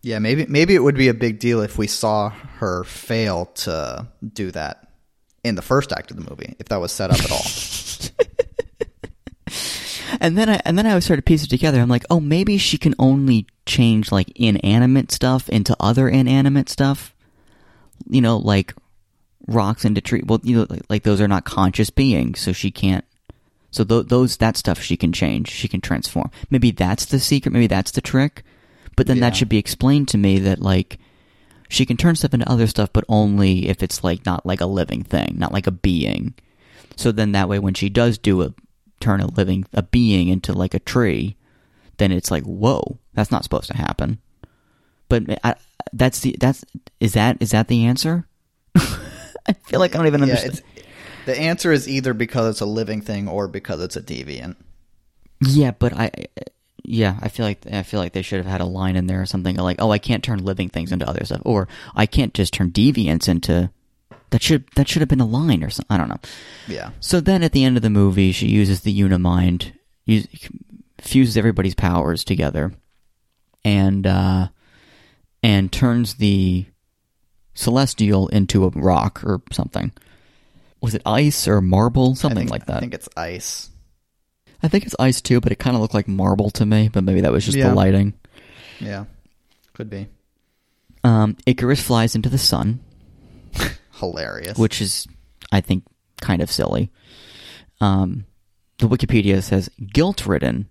Yeah, 0.00 0.20
maybe 0.20 0.46
maybe 0.46 0.74
it 0.74 0.82
would 0.82 0.94
be 0.94 1.08
a 1.08 1.14
big 1.14 1.38
deal 1.38 1.60
if 1.60 1.76
we 1.76 1.86
saw 1.86 2.30
her 2.30 2.84
fail 2.84 3.44
to 3.56 4.08
do 4.26 4.50
that 4.52 4.88
in 5.44 5.54
the 5.54 5.60
first 5.60 5.92
act 5.92 6.12
of 6.12 6.16
the 6.16 6.26
movie, 6.30 6.56
if 6.58 6.68
that 6.68 6.80
was 6.80 6.92
set 6.92 7.10
up 7.10 7.20
at 7.20 7.30
all. 7.30 7.44
And 10.20 10.36
then 10.36 10.50
I 10.50 10.60
and 10.64 10.76
then 10.76 10.86
I 10.86 10.98
started 10.98 11.22
to 11.22 11.28
piece 11.30 11.44
it 11.44 11.50
together. 11.50 11.80
I'm 11.80 11.88
like, 11.88 12.04
oh, 12.10 12.20
maybe 12.20 12.58
she 12.58 12.78
can 12.78 12.94
only 12.98 13.46
change 13.64 14.10
like 14.10 14.30
inanimate 14.34 15.12
stuff 15.12 15.48
into 15.48 15.76
other 15.78 16.08
inanimate 16.08 16.68
stuff. 16.68 17.14
You 18.08 18.20
know, 18.20 18.36
like 18.36 18.74
rocks 19.50 19.84
into 19.84 20.00
tree. 20.00 20.22
Well, 20.24 20.40
you 20.42 20.56
know, 20.56 20.66
like, 20.70 20.82
like 20.88 21.02
those 21.02 21.20
are 21.20 21.28
not 21.28 21.44
conscious 21.44 21.90
beings, 21.90 22.40
so 22.40 22.52
she 22.52 22.70
can't. 22.70 23.04
So 23.70 23.84
th- 23.84 24.06
those 24.06 24.36
that 24.38 24.56
stuff 24.56 24.80
she 24.80 24.96
can 24.96 25.12
change. 25.12 25.50
She 25.50 25.68
can 25.68 25.80
transform. 25.80 26.30
Maybe 26.48 26.70
that's 26.70 27.04
the 27.04 27.20
secret. 27.20 27.52
Maybe 27.52 27.66
that's 27.66 27.90
the 27.90 28.00
trick. 28.00 28.44
But 28.96 29.06
then 29.06 29.20
that 29.20 29.36
should 29.36 29.48
be 29.48 29.58
explained 29.58 30.08
to 30.08 30.18
me 30.18 30.38
that 30.40 30.60
like 30.60 30.98
she 31.68 31.86
can 31.86 31.96
turn 31.96 32.16
stuff 32.16 32.34
into 32.34 32.50
other 32.50 32.66
stuff, 32.66 32.90
but 32.92 33.04
only 33.08 33.68
if 33.68 33.82
it's 33.82 34.04
like 34.04 34.26
not 34.26 34.44
like 34.44 34.60
a 34.60 34.66
living 34.66 35.02
thing, 35.02 35.36
not 35.38 35.52
like 35.52 35.66
a 35.66 35.72
being. 35.72 36.34
So 36.96 37.12
then 37.12 37.32
that 37.32 37.48
way, 37.48 37.58
when 37.58 37.74
she 37.74 37.88
does 37.88 38.18
do 38.18 38.42
a 38.42 38.52
turn 39.00 39.20
a 39.20 39.26
living 39.26 39.64
a 39.72 39.82
being 39.82 40.28
into 40.28 40.52
like 40.52 40.74
a 40.74 40.80
tree, 40.80 41.36
then 41.96 42.12
it's 42.12 42.30
like 42.30 42.42
whoa, 42.42 42.98
that's 43.14 43.30
not 43.30 43.44
supposed 43.44 43.68
to 43.68 43.76
happen. 43.76 44.18
But 45.08 45.38
I, 45.44 45.54
that's 45.92 46.20
the 46.20 46.36
that's 46.38 46.64
is 46.98 47.14
that 47.14 47.38
is 47.40 47.52
that 47.52 47.68
the 47.68 47.84
answer? 47.84 48.26
I 49.46 49.52
feel 49.52 49.80
like 49.80 49.94
I 49.94 49.98
don't 49.98 50.06
even 50.06 50.20
yeah, 50.20 50.26
understand. 50.26 50.62
it's, 50.76 50.88
the 51.26 51.38
answer 51.38 51.72
is 51.72 51.88
either 51.88 52.14
because 52.14 52.50
it's 52.50 52.60
a 52.60 52.66
living 52.66 53.00
thing 53.00 53.28
or 53.28 53.48
because 53.48 53.82
it's 53.82 53.96
a 53.96 54.02
deviant. 54.02 54.56
Yeah, 55.40 55.70
but 55.70 55.94
I, 55.94 56.10
yeah, 56.84 57.18
I 57.20 57.28
feel 57.28 57.46
like 57.46 57.66
I 57.70 57.82
feel 57.82 58.00
like 58.00 58.12
they 58.12 58.22
should 58.22 58.38
have 58.38 58.46
had 58.46 58.60
a 58.60 58.66
line 58.66 58.96
in 58.96 59.06
there 59.06 59.22
or 59.22 59.26
something 59.26 59.56
like, 59.56 59.80
"Oh, 59.80 59.90
I 59.90 59.98
can't 59.98 60.24
turn 60.24 60.44
living 60.44 60.68
things 60.68 60.92
into 60.92 61.08
other 61.08 61.24
stuff," 61.24 61.42
or 61.44 61.68
"I 61.94 62.06
can't 62.06 62.34
just 62.34 62.52
turn 62.52 62.70
deviants 62.72 63.28
into." 63.28 63.70
That 64.30 64.42
should 64.42 64.64
that 64.76 64.88
should 64.88 65.00
have 65.00 65.08
been 65.08 65.20
a 65.20 65.26
line 65.26 65.64
or 65.64 65.70
something. 65.70 65.94
I 65.94 65.98
don't 65.98 66.08
know. 66.08 66.20
Yeah. 66.68 66.90
So 67.00 67.20
then, 67.20 67.42
at 67.42 67.52
the 67.52 67.64
end 67.64 67.76
of 67.76 67.82
the 67.82 67.90
movie, 67.90 68.32
she 68.32 68.48
uses 68.48 68.80
the 68.80 69.00
Unimind, 69.00 69.72
use, 70.04 70.26
fuses 70.98 71.36
everybody's 71.36 71.74
powers 71.74 72.22
together, 72.22 72.72
and 73.64 74.06
uh, 74.06 74.48
and 75.42 75.72
turns 75.72 76.14
the 76.14 76.66
Celestial 77.54 78.28
into 78.28 78.64
a 78.64 78.68
rock 78.70 79.22
or 79.24 79.42
something. 79.52 79.92
Was 80.80 80.94
it 80.94 81.02
ice 81.04 81.46
or 81.46 81.60
marble, 81.60 82.14
something 82.14 82.38
think, 82.38 82.50
like 82.50 82.66
that? 82.66 82.76
I 82.78 82.80
think 82.80 82.94
it's 82.94 83.08
ice. 83.16 83.68
I 84.62 84.68
think 84.68 84.84
it's 84.86 84.96
ice 84.98 85.20
too, 85.20 85.40
but 85.40 85.52
it 85.52 85.58
kind 85.58 85.74
of 85.76 85.82
looked 85.82 85.94
like 85.94 86.08
marble 86.08 86.50
to 86.50 86.64
me. 86.66 86.88
But 86.88 87.04
maybe 87.04 87.20
that 87.22 87.32
was 87.32 87.44
just 87.44 87.56
Yeah. 87.56 87.68
the 87.70 87.74
lighting. 87.74 88.14
Yeah. 88.78 89.04
Could 89.74 89.90
be. 89.90 90.08
Um, 91.04 91.36
Ikaris 91.46 91.80
flies 91.82 92.14
into 92.14 92.28
the 92.28 92.38
sun, 92.38 92.80
Hilarious. 93.98 94.58
which 94.58 94.80
is, 94.82 95.06
I 95.50 95.60
think, 95.60 95.84
kind 96.20 96.42
of 96.42 96.50
silly. 96.50 96.90
Um, 97.80 98.26
the 98.78 98.86
Wikipedia 98.88 99.42
says 99.42 99.70
guilt-ridden. 99.92 100.68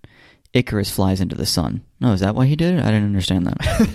Ikaris 0.54 0.92
flies 0.92 1.20
into 1.22 1.36
the 1.36 1.46
sun. 1.46 1.82
No, 2.00 2.12
is 2.14 2.20
that 2.22 2.36
why 2.36 2.46
he 2.46 2.56
did 2.56 2.76
it? 2.76 2.82
I 2.82 2.86
didn't 2.92 3.06
understand 3.06 3.48
that. 3.48 3.90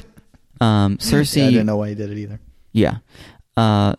um, 0.61 0.99
Sersi. 0.99 1.37
Yeah, 1.39 1.47
I 1.47 1.51
didn't 1.51 1.67
know 1.67 1.77
why 1.77 1.89
he 1.91 1.95
did 1.95 2.11
it 2.11 2.19
either. 2.19 2.41
Yeah. 2.75 2.99
Uh, 3.57 3.95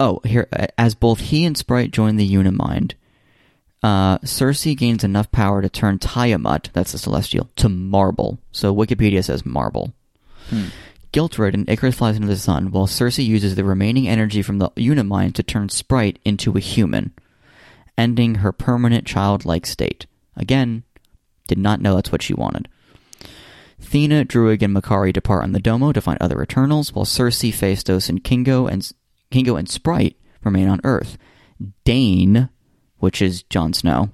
oh, 0.00 0.20
here, 0.24 0.48
as 0.76 0.96
both 0.96 1.20
he 1.20 1.44
and 1.44 1.56
Sprite 1.56 1.92
join 1.92 2.16
the 2.16 2.28
Unimind, 2.28 2.94
uh, 3.82 4.18
Sersi 4.18 4.76
gains 4.76 5.04
enough 5.04 5.30
power 5.30 5.62
to 5.62 5.68
turn 5.68 5.98
Tiamut, 5.98 6.72
that's 6.72 6.92
the 6.92 6.98
Celestial, 6.98 7.48
to 7.56 7.68
marble. 7.68 8.38
So 8.50 8.74
Wikipedia 8.74 9.22
says 9.22 9.46
marble. 9.46 9.92
Hmm. 10.48 10.66
Guilt-ridden, 11.12 11.66
Ikaris 11.66 11.94
flies 11.94 12.16
into 12.16 12.28
the 12.28 12.36
sun, 12.36 12.70
while 12.70 12.86
Sersi 12.86 13.24
uses 13.24 13.54
the 13.54 13.64
remaining 13.64 14.08
energy 14.08 14.40
from 14.40 14.58
the 14.58 14.70
Unimind 14.76 15.34
to 15.34 15.42
turn 15.42 15.68
Sprite 15.68 16.18
into 16.24 16.56
a 16.56 16.60
human, 16.60 17.12
ending 17.98 18.36
her 18.36 18.52
permanent 18.52 19.06
childlike 19.06 19.66
state. 19.66 20.06
Again, 20.36 20.84
did 21.46 21.58
not 21.58 21.82
know 21.82 21.96
that's 21.96 22.10
what 22.10 22.22
she 22.22 22.32
wanted. 22.32 22.68
Thena, 23.92 24.24
Druig, 24.24 24.62
and 24.62 24.74
Makkari 24.74 25.12
depart 25.12 25.44
on 25.44 25.52
the 25.52 25.60
Domo 25.60 25.92
to 25.92 26.00
find 26.00 26.16
other 26.18 26.42
Eternals, 26.42 26.94
while 26.94 27.04
Sersi, 27.04 27.50
Phastos, 27.50 28.08
and 28.08 28.24
Kingo 28.24 28.66
and 28.66 28.90
Kingo 29.30 29.56
and 29.56 29.68
Sprite 29.68 30.16
remain 30.42 30.66
on 30.66 30.80
Earth. 30.82 31.18
Dane, 31.84 32.48
which 33.00 33.20
is 33.20 33.42
Jon 33.42 33.74
Snow, 33.74 34.08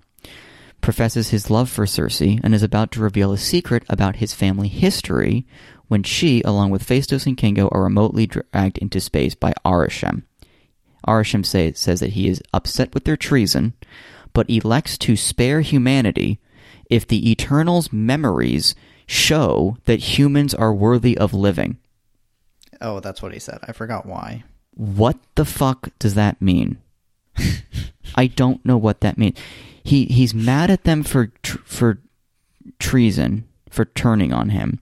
professes 0.81 1.31
his 1.31 1.49
love 1.49 1.71
for 1.71 1.87
Sersi 1.87 2.41
and 2.43 2.57
is 2.57 2.65
about 2.65 2.91
to 2.91 3.01
reveal 3.01 3.33
a 3.33 3.39
secret 3.39 3.85
about 3.89 4.17
his 4.17 4.35
family 4.35 4.67
history 4.67 5.47
when 5.87 6.03
she, 6.03 6.43
along 6.43 6.71
with 6.71 6.85
Phastos 6.85 7.25
and 7.27 7.37
Kingo, 7.37 7.69
are 7.69 7.85
remotely 7.85 8.27
dragged 8.27 8.79
into 8.79 8.99
space 8.99 9.37
by 9.37 9.55
Arishem. 9.65 10.25
Arishem 11.07 11.47
say, 11.47 11.73
says 11.75 12.01
that 12.01 12.15
he 12.15 12.27
is 12.27 12.43
upset 12.53 12.93
with 12.95 13.05
their 13.05 13.17
treason, 13.17 13.75
but 14.33 14.51
elects 14.51 14.99
to 14.99 15.15
spare 15.15 15.61
humanity 15.61 16.41
if 16.91 17.07
the 17.07 17.31
Eternals' 17.31 17.93
memories 17.93 18.75
show 19.09 19.77
that 19.87 20.01
humans 20.01 20.55
are 20.55 20.73
worthy 20.73 21.19
of 21.19 21.35
living. 21.35 21.79
Oh, 22.81 23.01
that's 23.01 23.21
what 23.23 23.33
he 23.33 23.41
said. 23.41 23.59
I 23.67 23.73
forgot 23.73 24.07
why. 24.07 24.45
What 24.75 25.17
the 25.35 25.45
fuck 25.45 25.89
does 25.99 26.15
that 26.15 26.41
mean? 26.41 26.79
I 28.15 28.27
don't 28.29 28.65
know 28.65 28.77
what 28.77 29.01
that 29.01 29.19
means. 29.19 29.37
He 29.83 30.05
he's 30.05 30.35
mad 30.35 30.71
at 30.71 30.85
them 30.85 31.03
for 31.03 31.29
tr- 31.43 31.59
for 31.65 31.99
treason 32.79 33.49
for 33.71 33.87
turning 33.87 34.33
on 34.33 34.51
him, 34.51 34.79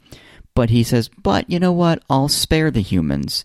but 0.55 0.70
he 0.70 0.82
says, 0.82 1.09
"But 1.23 1.48
you 1.48 1.59
know 1.59 1.73
what? 1.73 2.03
I'll 2.11 2.28
spare 2.28 2.70
the 2.70 2.82
humans 2.82 3.44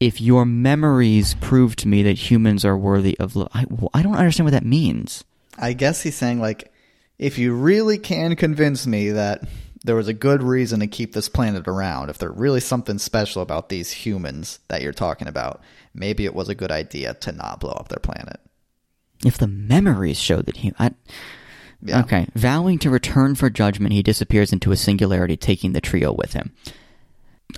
if 0.00 0.20
your 0.20 0.44
memories 0.44 1.34
prove 1.34 1.76
to 1.76 1.88
me 1.88 2.02
that 2.02 2.30
humans 2.30 2.64
are 2.64 2.76
worthy 2.76 3.16
of." 3.18 3.36
Li-. 3.36 3.48
I 3.54 3.64
I 3.94 4.02
don't 4.02 4.16
understand 4.16 4.46
what 4.46 4.52
that 4.52 4.66
means. 4.66 5.24
I 5.56 5.72
guess 5.72 6.02
he's 6.02 6.16
saying 6.16 6.40
like, 6.40 6.72
if 7.18 7.38
you 7.38 7.54
really 7.54 7.98
can 7.98 8.36
convince 8.36 8.86
me 8.86 9.10
that 9.10 9.42
there 9.84 9.96
was 9.96 10.08
a 10.08 10.12
good 10.12 10.42
reason 10.42 10.80
to 10.80 10.86
keep 10.86 11.12
this 11.12 11.28
planet 11.28 11.68
around, 11.68 12.10
if 12.10 12.18
there's 12.18 12.36
really 12.36 12.60
something 12.60 12.98
special 12.98 13.42
about 13.42 13.68
these 13.68 13.92
humans 13.92 14.58
that 14.68 14.82
you're 14.82 14.92
talking 14.92 15.28
about, 15.28 15.60
maybe 15.94 16.24
it 16.24 16.34
was 16.34 16.48
a 16.48 16.54
good 16.54 16.70
idea 16.70 17.14
to 17.14 17.32
not 17.32 17.60
blow 17.60 17.72
up 17.72 17.88
their 17.88 17.98
planet. 17.98 18.40
If 19.24 19.38
the 19.38 19.46
memories 19.46 20.18
show 20.18 20.42
that 20.42 20.58
he. 20.58 20.72
I, 20.78 20.92
Yeah. 21.82 22.00
Okay. 22.00 22.26
Vowing 22.34 22.78
to 22.80 22.90
return 22.90 23.34
for 23.34 23.50
judgment, 23.50 23.92
he 23.92 24.02
disappears 24.02 24.52
into 24.52 24.72
a 24.72 24.76
singularity, 24.76 25.36
taking 25.36 25.72
the 25.72 25.80
trio 25.80 26.12
with 26.12 26.32
him. 26.32 26.52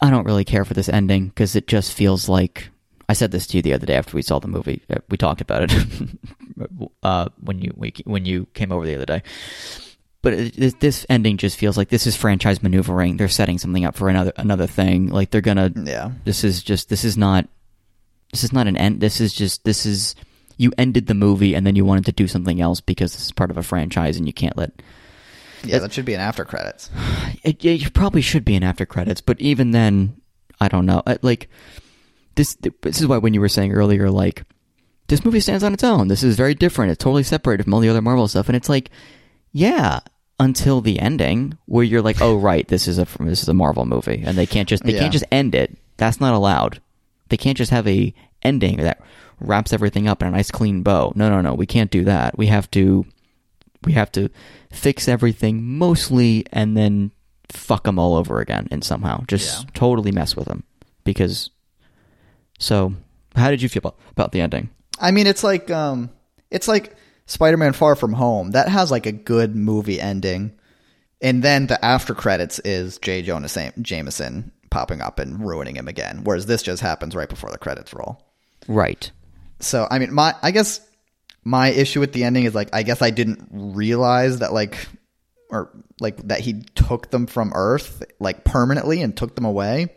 I 0.00 0.10
don't 0.10 0.26
really 0.26 0.44
care 0.44 0.64
for 0.64 0.74
this 0.74 0.88
ending 0.88 1.28
because 1.28 1.56
it 1.56 1.66
just 1.66 1.92
feels 1.92 2.28
like. 2.28 2.70
I 3.08 3.12
said 3.12 3.32
this 3.32 3.48
to 3.48 3.56
you 3.56 3.62
the 3.62 3.72
other 3.72 3.86
day 3.86 3.96
after 3.96 4.14
we 4.14 4.22
saw 4.22 4.38
the 4.38 4.46
movie. 4.46 4.82
Uh, 4.88 4.98
We 5.08 5.16
talked 5.16 5.40
about 5.40 5.64
it 5.64 5.72
uh, 7.02 7.28
when 7.40 7.58
you 7.58 7.72
when 8.04 8.24
you 8.24 8.46
came 8.54 8.72
over 8.72 8.86
the 8.86 8.94
other 8.94 9.06
day. 9.06 9.22
But 10.22 10.34
it, 10.34 10.56
this- 10.56 10.74
this 10.80 11.06
ending 11.08 11.36
just 11.38 11.56
feels 11.56 11.76
like 11.76 11.88
this 11.88 12.06
is 12.06 12.14
franchise 12.16 12.62
maneuvering. 12.62 13.16
They're 13.16 13.28
setting 13.28 13.58
something 13.58 13.84
up 13.84 13.96
for 13.96 14.08
another 14.08 14.32
another 14.36 14.66
thing. 14.66 15.08
Like 15.08 15.30
they're 15.30 15.40
gonna 15.40 15.72
Yeah. 15.74 16.10
this 16.24 16.44
is 16.44 16.62
just 16.62 16.88
this 16.88 17.04
is 17.04 17.16
not 17.16 17.48
this 18.32 18.44
is 18.44 18.52
not 18.52 18.66
an 18.68 18.76
end 18.76 19.00
this 19.00 19.20
is 19.20 19.32
just 19.32 19.64
this 19.64 19.84
is 19.86 20.14
you 20.56 20.72
ended 20.78 21.06
the 21.06 21.14
movie 21.14 21.54
and 21.54 21.66
then 21.66 21.74
you 21.74 21.84
wanted 21.84 22.04
to 22.04 22.12
do 22.12 22.28
something 22.28 22.60
else 22.60 22.80
because 22.80 23.12
this 23.12 23.24
is 23.24 23.32
part 23.32 23.50
of 23.50 23.56
a 23.56 23.62
franchise 23.62 24.16
and 24.18 24.26
you 24.26 24.32
can't 24.32 24.56
let 24.58 24.70
Yeah, 25.64 25.78
that 25.80 25.92
should 25.92 26.04
be 26.04 26.14
an 26.14 26.20
after 26.20 26.44
credits. 26.44 26.90
it, 27.42 27.64
it 27.64 27.92
probably 27.94 28.20
should 28.20 28.44
be 28.44 28.54
an 28.56 28.62
after 28.62 28.84
credits 28.86 29.20
but 29.20 29.40
even 29.40 29.70
then 29.72 30.20
i 30.60 30.68
don't 30.68 30.86
know 30.86 31.02
Uh, 31.06 31.16
like 31.22 31.48
this 32.36 32.54
this 32.82 33.00
is 33.00 33.06
why 33.06 33.16
when 33.18 33.34
you 33.34 33.40
were 33.40 33.48
saying 33.48 33.72
earlier 33.72 34.10
like 34.10 34.44
this 35.08 35.24
movie 35.24 35.40
stands 35.40 35.64
on 35.64 35.72
its 35.74 35.82
own 35.82 36.06
this 36.08 36.22
is 36.22 36.36
very 36.36 36.54
different 36.54 36.92
it's 36.92 37.02
totally 37.02 37.24
separated 37.24 37.64
from 37.64 37.74
all 37.74 37.80
the 37.80 37.88
other 37.88 38.02
marvel 38.02 38.28
stuff 38.28 38.48
and 38.48 38.54
it's 38.56 38.68
like 38.68 38.90
yeah 39.52 40.00
until 40.38 40.80
the 40.80 40.98
ending 40.98 41.56
where 41.66 41.84
you're 41.84 42.00
like 42.02 42.20
oh 42.22 42.36
right 42.36 42.66
this 42.68 42.88
is 42.88 42.98
a 42.98 43.06
this 43.20 43.42
is 43.42 43.48
a 43.48 43.54
marvel 43.54 43.84
movie 43.84 44.22
and 44.24 44.38
they 44.38 44.46
can't 44.46 44.68
just 44.68 44.82
they 44.84 44.92
Yeah. 44.94 45.00
can't 45.00 45.12
just 45.12 45.24
end 45.30 45.54
it. 45.54 45.76
That's 45.98 46.18
not 46.20 46.32
allowed. 46.34 46.80
They 47.28 47.36
can't 47.36 47.58
just 47.58 47.70
have 47.70 47.86
a 47.86 48.14
ending 48.42 48.78
that 48.78 49.00
wraps 49.38 49.72
everything 49.72 50.08
up 50.08 50.22
in 50.22 50.28
a 50.28 50.30
nice 50.30 50.50
clean 50.50 50.82
bow. 50.82 51.12
No 51.14 51.28
no 51.28 51.40
no 51.40 51.52
we 51.54 51.66
can't 51.66 51.90
do 51.90 52.04
that. 52.04 52.38
We 52.38 52.46
have 52.46 52.70
to 52.70 53.04
we 53.84 53.92
have 53.92 54.10
to 54.12 54.30
fix 54.72 55.08
everything 55.08 55.62
mostly 55.62 56.44
and 56.52 56.76
then 56.76 57.10
fuck 57.50 57.84
them 57.84 57.98
all 57.98 58.14
over 58.14 58.40
again 58.40 58.68
and 58.70 58.82
somehow 58.84 59.24
just 59.26 59.64
Yeah. 59.64 59.70
totally 59.74 60.12
mess 60.12 60.36
with 60.36 60.46
them 60.46 60.62
because 61.04 61.50
so 62.58 62.94
how 63.36 63.50
did 63.50 63.62
you 63.62 63.68
feel 63.68 63.80
about, 63.80 63.98
about 64.12 64.32
the 64.32 64.40
ending? 64.40 64.70
I 64.98 65.10
mean, 65.12 65.26
it's 65.26 65.42
like 65.44 65.70
um, 65.70 66.10
it's 66.50 66.68
like 66.68 66.94
Spider-Man: 67.30 67.74
Far 67.74 67.94
From 67.94 68.12
Home. 68.14 68.50
That 68.50 68.68
has 68.68 68.90
like 68.90 69.06
a 69.06 69.12
good 69.12 69.54
movie 69.54 70.00
ending, 70.00 70.52
and 71.22 71.44
then 71.44 71.68
the 71.68 71.82
after 71.84 72.12
credits 72.12 72.58
is 72.58 72.98
J. 72.98 73.22
Jonah 73.22 73.48
Jameson 73.80 74.50
popping 74.68 75.00
up 75.00 75.20
and 75.20 75.46
ruining 75.46 75.76
him 75.76 75.86
again. 75.86 76.22
Whereas 76.24 76.46
this 76.46 76.62
just 76.62 76.82
happens 76.82 77.14
right 77.14 77.28
before 77.28 77.50
the 77.50 77.58
credits 77.58 77.94
roll. 77.94 78.20
right 78.66 79.10
So 79.60 79.86
I 79.88 80.00
mean, 80.00 80.12
my 80.12 80.34
I 80.42 80.50
guess 80.50 80.80
my 81.44 81.68
issue 81.68 82.00
with 82.00 82.12
the 82.12 82.24
ending 82.24 82.44
is 82.44 82.54
like 82.54 82.70
I 82.72 82.82
guess 82.82 83.00
I 83.00 83.10
didn't 83.10 83.46
realize 83.52 84.40
that 84.40 84.52
like 84.52 84.88
or 85.50 85.70
like 86.00 86.16
that 86.28 86.40
he 86.40 86.62
took 86.74 87.10
them 87.10 87.28
from 87.28 87.52
Earth 87.54 88.02
like 88.18 88.42
permanently 88.42 89.02
and 89.02 89.16
took 89.16 89.36
them 89.36 89.44
away. 89.44 89.94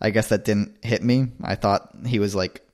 I 0.00 0.10
guess 0.10 0.28
that 0.28 0.44
didn't 0.44 0.84
hit 0.84 1.02
me. 1.02 1.32
I 1.42 1.56
thought 1.56 1.96
he 2.06 2.20
was 2.20 2.36
like 2.36 2.64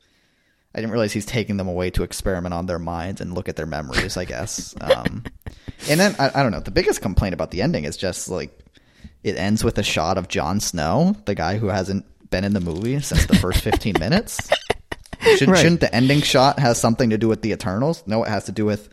I 0.75 0.79
didn't 0.81 0.93
realize 0.93 1.13
he's 1.13 1.27
taking 1.27 1.57
them 1.57 1.69
away 1.69 1.91
to 1.91 2.03
experiment 2.03 2.55
on 2.55 2.67
their 2.67 2.79
minds 2.79 3.21
and 3.21 3.35
look 3.35 3.49
at 3.49 3.57
their 3.57 3.67
memories. 3.67 4.17
I 4.17 4.25
guess. 4.25 4.75
Um, 4.81 5.25
and 5.89 5.99
then 5.99 6.15
I, 6.19 6.31
I 6.35 6.43
don't 6.43 6.53
know. 6.53 6.61
The 6.61 6.71
biggest 6.71 7.01
complaint 7.01 7.33
about 7.33 7.51
the 7.51 7.63
ending 7.63 7.85
is 7.85 7.97
just 7.97 8.29
like 8.29 8.59
it 9.23 9.37
ends 9.37 9.65
with 9.65 9.79
a 9.79 9.83
shot 9.83 10.19
of 10.19 10.29
Jon 10.29 10.61
Snow, 10.61 11.17
the 11.25 11.35
guy 11.35 11.59
who 11.59 11.69
hasn't 11.69 12.05
been 12.31 12.45
in 12.45 12.53
the 12.53 12.61
movie 12.61 13.01
since 13.01 13.27
the 13.27 13.37
first 13.37 13.63
fifteen 13.63 13.95
minutes. 14.01 14.51
Should, 15.37 15.49
Right. 15.49 15.59
Shouldn't 15.61 15.81
the 15.81 15.95
ending 15.95 16.23
shot 16.23 16.59
has 16.59 16.81
something 16.81 17.11
to 17.11 17.19
do 17.19 17.29
with 17.29 17.43
the 17.43 17.53
Eternals? 17.53 18.03
No, 18.07 18.25
it 18.25 18.29
has 18.31 18.45
to 18.45 18.53
do 18.53 18.65
with 18.65 18.89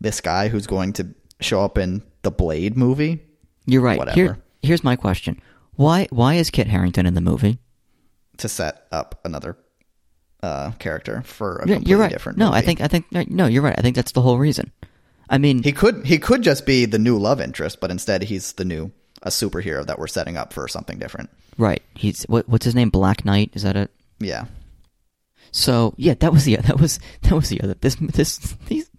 this 0.00 0.20
guy 0.20 0.48
who's 0.48 0.66
going 0.66 0.92
to 0.94 1.08
show 1.40 1.60
up 1.64 1.76
in 1.76 2.02
the 2.22 2.30
Blade 2.30 2.76
movie. 2.76 3.20
you're 3.66 3.82
right 3.82 3.98
Whatever. 3.98 4.14
Here, 4.14 4.38
here's 4.62 4.84
my 4.84 4.96
question 4.96 5.40
why 5.74 6.06
why 6.10 6.34
is 6.34 6.50
Kit 6.50 6.68
Harington 6.68 7.06
in 7.06 7.14
the 7.14 7.20
movie 7.20 7.58
to 8.38 8.48
set 8.48 8.86
up 8.92 9.20
another 9.24 9.56
uh, 10.42 10.72
character 10.78 11.22
for 11.22 11.56
a 11.56 11.58
completely 11.60 11.88
you're 11.90 11.98
right. 11.98 12.10
different. 12.10 12.38
no 12.38 12.46
movie. 12.46 12.58
i 12.58 12.60
think 12.62 12.80
i 12.80 12.88
think 12.88 13.06
no 13.12 13.46
you're 13.46 13.62
right. 13.62 13.78
I 13.78 13.82
think 13.82 13.96
that's 13.96 14.12
the 14.12 14.22
whole 14.22 14.38
reason. 14.38 14.72
I 15.30 15.38
mean 15.38 15.62
he 15.62 15.72
could 15.72 16.04
he 16.04 16.18
could 16.18 16.42
just 16.42 16.66
be 16.66 16.84
the 16.84 16.98
new 16.98 17.16
love 17.18 17.40
interest, 17.40 17.80
but 17.80 17.90
instead 17.90 18.22
he's 18.24 18.52
the 18.54 18.64
new 18.64 18.90
a 19.22 19.30
superhero 19.30 19.86
that 19.86 19.98
we're 19.98 20.08
setting 20.08 20.36
up 20.36 20.52
for 20.52 20.66
something 20.66 20.98
different. 20.98 21.30
right. 21.56 21.80
He's 21.94 22.24
what, 22.24 22.48
what's 22.48 22.64
his 22.64 22.74
name? 22.74 22.90
Black 22.90 23.24
knight? 23.24 23.50
Is 23.54 23.62
that 23.62 23.76
it? 23.76 23.90
Yeah, 24.18 24.46
So 25.52 25.94
yeah, 25.96 26.14
that 26.14 26.32
was 26.32 26.44
the 26.44 26.56
that 26.68 26.80
was 26.80 26.98
that 27.22 27.32
was 27.32 27.48
the 27.48 27.60
other 27.60 27.74
this 27.74 27.94
this 27.96 28.38
these, 28.66 28.90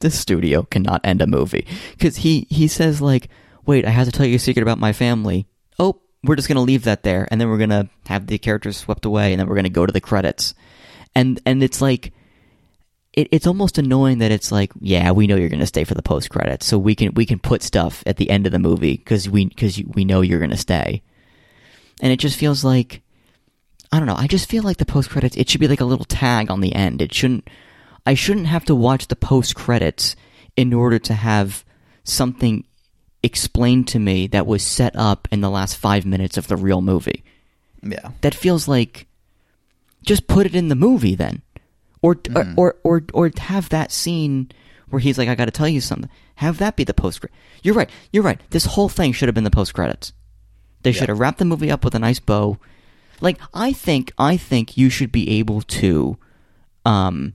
this 0.00 0.18
studio 0.18 0.62
cannot 0.64 1.00
end 1.04 1.22
a 1.22 1.26
movie. 1.26 1.66
Because 1.92 2.16
he 2.16 2.46
he 2.50 2.68
says 2.68 3.00
like, 3.00 3.28
wait, 3.66 3.84
I 3.86 3.90
have 3.90 4.06
to 4.06 4.12
tell 4.12 4.26
you 4.26 4.36
a 4.36 4.38
secret 4.38 4.62
about 4.62 4.78
my 4.78 4.92
family. 4.92 5.46
Oh, 5.78 6.00
we're 6.24 6.36
just 6.36 6.48
gonna 6.48 6.60
leave 6.62 6.84
that 6.84 7.02
there, 7.02 7.26
and 7.30 7.40
then 7.40 7.48
we're 7.48 7.58
gonna 7.58 7.88
have 8.06 8.26
the 8.26 8.38
characters 8.38 8.76
swept 8.76 9.04
away, 9.06 9.32
and 9.32 9.40
then 9.40 9.48
we're 9.48 9.56
gonna 9.56 9.70
go 9.70 9.86
to 9.86 9.92
the 9.92 10.00
credits, 10.00 10.54
and 11.14 11.40
and 11.46 11.62
it's 11.62 11.80
like. 11.80 12.12
It, 13.12 13.26
it's 13.32 13.48
almost 13.48 13.76
annoying 13.76 14.18
that 14.18 14.30
it's 14.30 14.52
like, 14.52 14.70
yeah, 14.78 15.10
we 15.10 15.26
know 15.26 15.34
you're 15.34 15.48
going 15.48 15.58
to 15.58 15.66
stay 15.66 15.82
for 15.82 15.94
the 15.94 16.00
post 16.00 16.30
credits, 16.30 16.64
so 16.64 16.78
we 16.78 16.94
can 16.94 17.12
we 17.14 17.26
can 17.26 17.40
put 17.40 17.60
stuff 17.64 18.04
at 18.06 18.18
the 18.18 18.30
end 18.30 18.46
of 18.46 18.52
the 18.52 18.60
movie 18.60 18.96
because 18.96 19.28
we 19.28 19.46
because 19.46 19.82
we 19.82 20.04
know 20.04 20.20
you're 20.20 20.38
going 20.38 20.52
to 20.52 20.56
stay, 20.56 21.02
and 22.00 22.12
it 22.12 22.20
just 22.20 22.38
feels 22.38 22.62
like 22.62 23.02
I 23.90 23.98
don't 23.98 24.06
know. 24.06 24.14
I 24.14 24.28
just 24.28 24.48
feel 24.48 24.62
like 24.62 24.76
the 24.76 24.86
post 24.86 25.10
credits. 25.10 25.36
It 25.36 25.50
should 25.50 25.60
be 25.60 25.66
like 25.66 25.80
a 25.80 25.86
little 25.86 26.04
tag 26.04 26.52
on 26.52 26.60
the 26.60 26.72
end. 26.72 27.02
It 27.02 27.12
shouldn't. 27.12 27.50
I 28.06 28.14
shouldn't 28.14 28.46
have 28.46 28.64
to 28.66 28.76
watch 28.76 29.08
the 29.08 29.16
post 29.16 29.56
credits 29.56 30.14
in 30.56 30.72
order 30.72 31.00
to 31.00 31.14
have 31.14 31.64
something 32.04 32.64
explained 33.24 33.88
to 33.88 33.98
me 33.98 34.28
that 34.28 34.46
was 34.46 34.62
set 34.62 34.94
up 34.94 35.26
in 35.32 35.40
the 35.40 35.50
last 35.50 35.76
five 35.76 36.06
minutes 36.06 36.36
of 36.38 36.46
the 36.46 36.56
real 36.56 36.80
movie. 36.80 37.24
yeah, 37.82 38.12
That 38.20 38.34
feels 38.34 38.68
like 38.68 39.06
just 40.04 40.26
put 40.26 40.46
it 40.46 40.54
in 40.54 40.68
the 40.68 40.74
movie 40.74 41.14
then, 41.14 41.42
or 42.02 42.14
Mm-hmm. 42.16 42.58
or, 42.58 42.76
or 42.84 43.00
or 43.12 43.26
or 43.28 43.30
have 43.38 43.68
that 43.70 43.92
scene 43.92 44.50
where 44.88 45.00
he's 45.00 45.18
like, 45.18 45.28
"I 45.28 45.34
got 45.34 45.44
to 45.46 45.50
tell 45.50 45.68
you 45.68 45.80
something." 45.80 46.10
Have 46.36 46.58
that 46.58 46.74
be 46.76 46.84
the 46.84 46.94
post. 46.94 47.22
You're 47.62 47.74
right. 47.74 47.90
You're 48.12 48.22
right. 48.22 48.40
This 48.50 48.64
whole 48.64 48.88
thing 48.88 49.12
should 49.12 49.28
have 49.28 49.34
been 49.34 49.44
the 49.44 49.50
post 49.50 49.74
credits. 49.74 50.12
They 50.82 50.92
should 50.92 51.02
Yeah. 51.08 51.12
have 51.12 51.20
wrapped 51.20 51.38
the 51.38 51.44
movie 51.44 51.70
up 51.70 51.84
with 51.84 51.94
a 51.94 51.98
nice 51.98 52.18
bow. 52.18 52.58
Like 53.20 53.38
I 53.52 53.74
think, 53.74 54.12
I 54.16 54.38
think 54.38 54.78
you 54.78 54.88
should 54.88 55.12
be 55.12 55.28
able 55.38 55.60
to. 55.62 56.16
Um, 56.86 57.34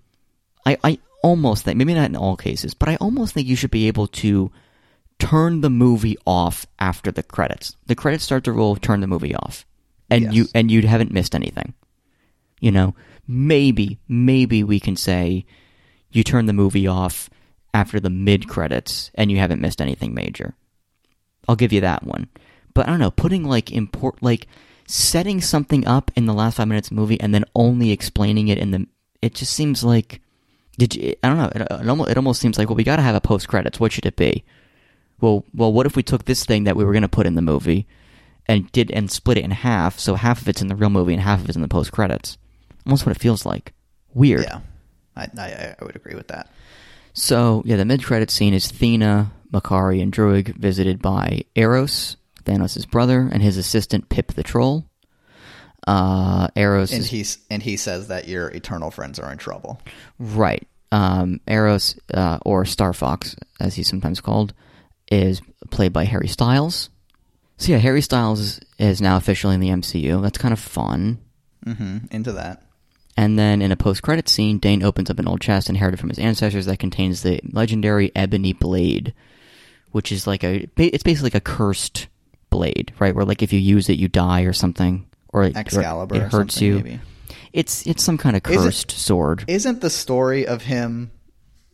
I 0.66 0.78
I 0.84 0.98
almost 1.22 1.64
think 1.66 1.78
maybe 1.78 1.94
not 1.94 2.10
in 2.10 2.16
all 2.16 2.36
cases, 2.36 2.74
but 2.74 2.90
I 2.90 2.96
almost 2.96 3.34
think 3.36 3.48
you 3.48 3.56
should 3.56 3.70
be 3.72 3.88
able 3.88 4.08
to 4.08 4.52
turn 5.20 5.62
the 5.62 5.70
movie 5.70 6.18
off 6.26 6.66
after 6.80 7.12
the 7.12 7.24
credits. 7.24 7.76
The 7.86 7.96
credits 7.96 8.24
start 8.24 8.44
to 8.46 8.52
roll. 8.52 8.76
Turn 8.76 9.02
the 9.02 9.08
movie 9.08 9.36
off, 9.36 9.66
and 10.10 10.24
Yes. 10.24 10.34
you 10.34 10.48
and 10.56 10.72
you 10.72 10.82
haven't 10.88 11.12
missed 11.12 11.36
anything. 11.36 11.76
You 12.60 12.72
know, 12.72 12.96
maybe 13.28 14.00
maybe 14.08 14.64
we 14.64 14.80
can 14.80 14.96
say 14.96 15.46
you 16.12 16.24
turn 16.24 16.46
the 16.46 16.54
movie 16.54 16.88
off 16.88 17.30
after 17.74 18.00
the 18.00 18.10
mid 18.10 18.48
credits 18.48 19.12
and 19.16 19.30
you 19.30 19.38
haven't 19.38 19.62
missed 19.62 19.82
anything 19.82 20.14
major. 20.14 20.56
I'll 21.48 21.58
give 21.58 21.74
you 21.74 21.82
that 21.82 22.04
one. 22.04 22.30
But 22.74 22.88
I 22.88 22.92
don't 22.92 23.00
know, 23.00 23.12
putting 23.12 23.44
like 23.44 23.72
import 23.72 24.22
like 24.22 24.48
setting 24.88 25.42
something 25.42 25.86
up 25.88 26.12
in 26.16 26.26
the 26.26 26.34
last 26.34 26.58
five 26.58 26.68
minutes 26.68 26.88
of 26.88 26.96
the 26.96 27.02
movie 27.02 27.20
and 27.20 27.34
then 27.34 27.46
only 27.56 27.92
explaining 27.92 28.48
it 28.48 28.58
in 28.58 28.72
the 28.72 28.88
it 29.22 29.34
just 29.34 29.54
seems 29.54 29.84
like 29.84 30.22
did 30.78 30.96
you 30.96 31.16
I 31.24 31.28
don't 31.30 31.38
know, 31.38 31.52
it, 31.56 31.62
it 31.82 31.90
almost 31.90 32.10
it 32.12 32.18
almost 32.18 32.42
seems 32.42 32.58
like 32.58 32.70
well 32.70 32.76
we 32.76 32.84
got 32.84 32.98
to 32.98 33.02
have 33.02 33.16
a 33.16 33.22
post 33.22 33.48
credits. 33.48 33.80
What 33.80 33.92
should 33.92 34.06
it 34.06 34.16
be? 34.16 34.44
Well, 35.20 35.46
well 35.54 35.74
what 35.74 35.86
if 35.86 35.96
we 35.96 36.04
took 36.04 36.26
this 36.26 36.46
thing 36.46 36.66
that 36.66 36.76
we 36.76 36.84
were 36.84 36.94
going 36.94 37.02
to 37.02 37.10
put 37.10 37.28
in 37.28 37.36
the 37.36 37.42
movie 37.42 37.88
and 38.46 38.72
did 38.72 38.92
and 38.92 39.10
split 39.10 39.38
it 39.38 39.44
in 39.44 39.52
half 39.52 39.98
so 40.00 40.16
half 40.16 40.42
of 40.42 40.48
it's 40.48 40.62
in 40.62 40.68
the 40.68 40.76
real 40.76 40.90
movie 40.90 41.14
and 41.14 41.22
half 41.22 41.42
of 41.42 41.50
it's 41.50 41.56
in 41.56 41.62
the 41.62 41.68
post 41.68 41.92
credits. 41.92 42.38
Almost 42.86 43.06
what 43.06 43.16
it 43.16 43.22
feels 43.22 43.46
like. 43.46 43.74
Weird. 44.14 44.44
yeah. 44.44 44.60
I, 45.16 45.28
I 45.38 45.76
I 45.80 45.84
would 45.86 45.96
agree 45.96 46.16
with 46.16 46.28
that. 46.28 46.50
So 47.14 47.62
yeah, 47.66 47.78
the 47.78 47.86
mid-credit 47.86 48.30
scene 48.30 48.54
is 48.54 48.70
Thena, 48.72 49.32
Makkari, 49.54 50.02
and 50.02 50.12
Druig 50.12 50.56
visited 50.58 51.02
by 51.02 51.44
Eros, 51.56 52.18
Thanos' 52.44 52.90
brother, 52.90 53.30
and 53.32 53.42
his 53.42 53.58
assistant 53.58 54.10
Pip 54.10 54.34
the 54.34 54.44
Troll. 54.44 54.86
Uh, 55.88 56.48
Eros 56.56 56.92
And 56.92 57.02
is 57.02 57.10
he's 57.10 57.38
and 57.50 57.62
he 57.62 57.78
says 57.78 58.08
that 58.08 58.28
your 58.28 58.50
eternal 58.50 58.92
friends 58.92 59.20
are 59.20 59.32
in 59.32 59.38
trouble. 59.38 59.80
right. 60.20 60.68
Um, 60.92 61.42
Eros, 61.48 61.96
uh, 62.14 62.38
or 62.46 62.64
Starfox, 62.64 63.36
as 63.60 63.76
he's 63.76 63.88
sometimes 63.90 64.22
called, 64.22 64.54
is 65.12 65.42
played 65.72 65.92
by 65.94 66.06
Harry 66.06 66.28
Styles. 66.28 66.90
So 67.58 67.72
yeah, 67.74 67.80
Harry 67.80 68.02
Styles 68.02 68.60
is 68.80 69.02
now 69.02 69.18
officially 69.18 69.56
in 69.56 69.60
the 69.62 69.70
MCU. 69.70 70.22
That's 70.22 70.38
kind 70.38 70.54
of 70.54 70.60
fun. 70.60 71.20
hmm 71.64 71.98
Into 72.12 72.32
that. 72.34 72.64
And 73.18 73.40
then 73.40 73.62
in 73.62 73.72
a 73.72 73.78
post-credit 73.78 74.28
scene, 74.28 74.58
Dane 74.58 74.84
opens 74.84 75.10
up 75.10 75.20
an 75.20 75.28
old 75.28 75.40
chest 75.40 75.70
inherited 75.70 76.00
from 76.00 76.10
his 76.10 76.20
ancestors 76.20 76.66
that 76.66 76.80
contains 76.80 77.22
the 77.22 77.40
legendary 77.52 78.12
Ebony 78.16 78.52
Blade, 78.52 79.14
which 79.92 80.12
is 80.12 80.28
like 80.28 80.44
a 80.44 80.68
it's 80.76 81.04
basically 81.04 81.28
like 81.28 81.36
a 81.36 81.40
cursed 81.40 82.08
blade, 82.50 82.94
right? 83.00 83.16
Where 83.16 83.26
like 83.26 83.42
if 83.42 83.54
you 83.54 83.60
use 83.60 83.88
it, 83.90 83.98
you 83.98 84.08
die 84.10 84.42
or 84.42 84.54
something, 84.54 85.08
or 85.30 85.44
it, 85.44 85.56
or 85.56 85.60
Excalibur 85.60 86.16
it 86.16 86.32
hurts 86.32 86.62
you. 86.62 86.76
maybe. 86.76 87.00
It's 87.54 87.88
it's 87.88 88.04
some 88.04 88.18
kind 88.18 88.36
of 88.36 88.44
cursed 88.44 88.92
sword. 88.92 89.46
Isn't 89.48 89.80
the 89.80 89.90
story 89.90 90.46
of 90.46 90.64
him? 90.64 91.12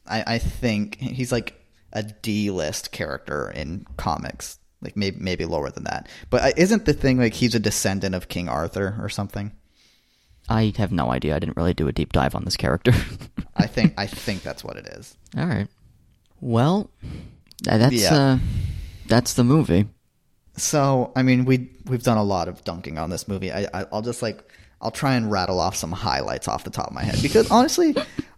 I, 0.08 0.36
I 0.36 0.38
think 0.38 1.00
he's 1.00 1.32
like 1.32 1.60
a 1.94 2.04
D-list 2.04 2.92
character 2.92 3.50
in 3.50 3.86
comics, 3.98 4.60
like 4.82 4.96
maybe 4.96 5.18
maybe 5.20 5.46
lower 5.46 5.72
than 5.72 5.86
that. 5.86 6.08
But 6.30 6.42
uh, 6.44 6.52
isn't 6.56 6.86
the 6.86 6.94
thing 6.94 7.18
like 7.18 7.34
he's 7.34 7.56
a 7.56 7.60
descendant 7.60 8.14
of 8.14 8.28
King 8.28 8.48
Arthur 8.48 8.96
or 9.00 9.10
something? 9.10 9.54
I 10.50 10.74
have 10.78 10.92
no 10.92 11.12
idea. 11.12 11.36
I 11.36 11.40
didn't 11.40 11.58
really 11.58 11.74
do 11.74 11.88
a 11.88 11.92
deep 11.92 12.12
dive 12.14 12.36
on 12.36 12.44
this 12.46 12.58
character. 12.58 12.92
I 13.56 13.68
think 13.68 13.94
I 13.98 14.08
think 14.08 14.44
that's 14.44 14.64
what 14.64 14.76
it 14.78 14.88
is. 14.88 15.16
All 15.38 15.46
right. 15.46 15.68
Well, 16.42 16.90
that's 17.64 17.94
Yeah. 17.94 18.14
uh, 18.16 18.40
that's 19.08 19.34
the 19.34 19.44
movie. 19.44 19.88
So 20.58 21.12
I 21.16 21.24
mean, 21.24 21.46
we 21.46 21.70
we've 21.86 22.04
done 22.04 22.18
a 22.18 22.24
lot 22.24 22.48
of 22.48 22.64
dunking 22.64 22.98
on 22.98 23.10
this 23.10 23.28
movie. 23.28 23.52
I, 23.52 23.68
I 23.74 23.86
I'll 23.92 24.02
just 24.02 24.22
like 24.22 24.44
I'll 24.82 24.92
try 24.92 25.16
and 25.16 25.32
rattle 25.32 25.60
off 25.60 25.76
some 25.76 25.92
highlights 25.92 26.48
off 26.48 26.64
the 26.64 26.70
top 26.72 26.88
of 26.88 26.94
my 26.94 27.04
head 27.04 27.22
because 27.22 27.50
honestly, 27.52 27.96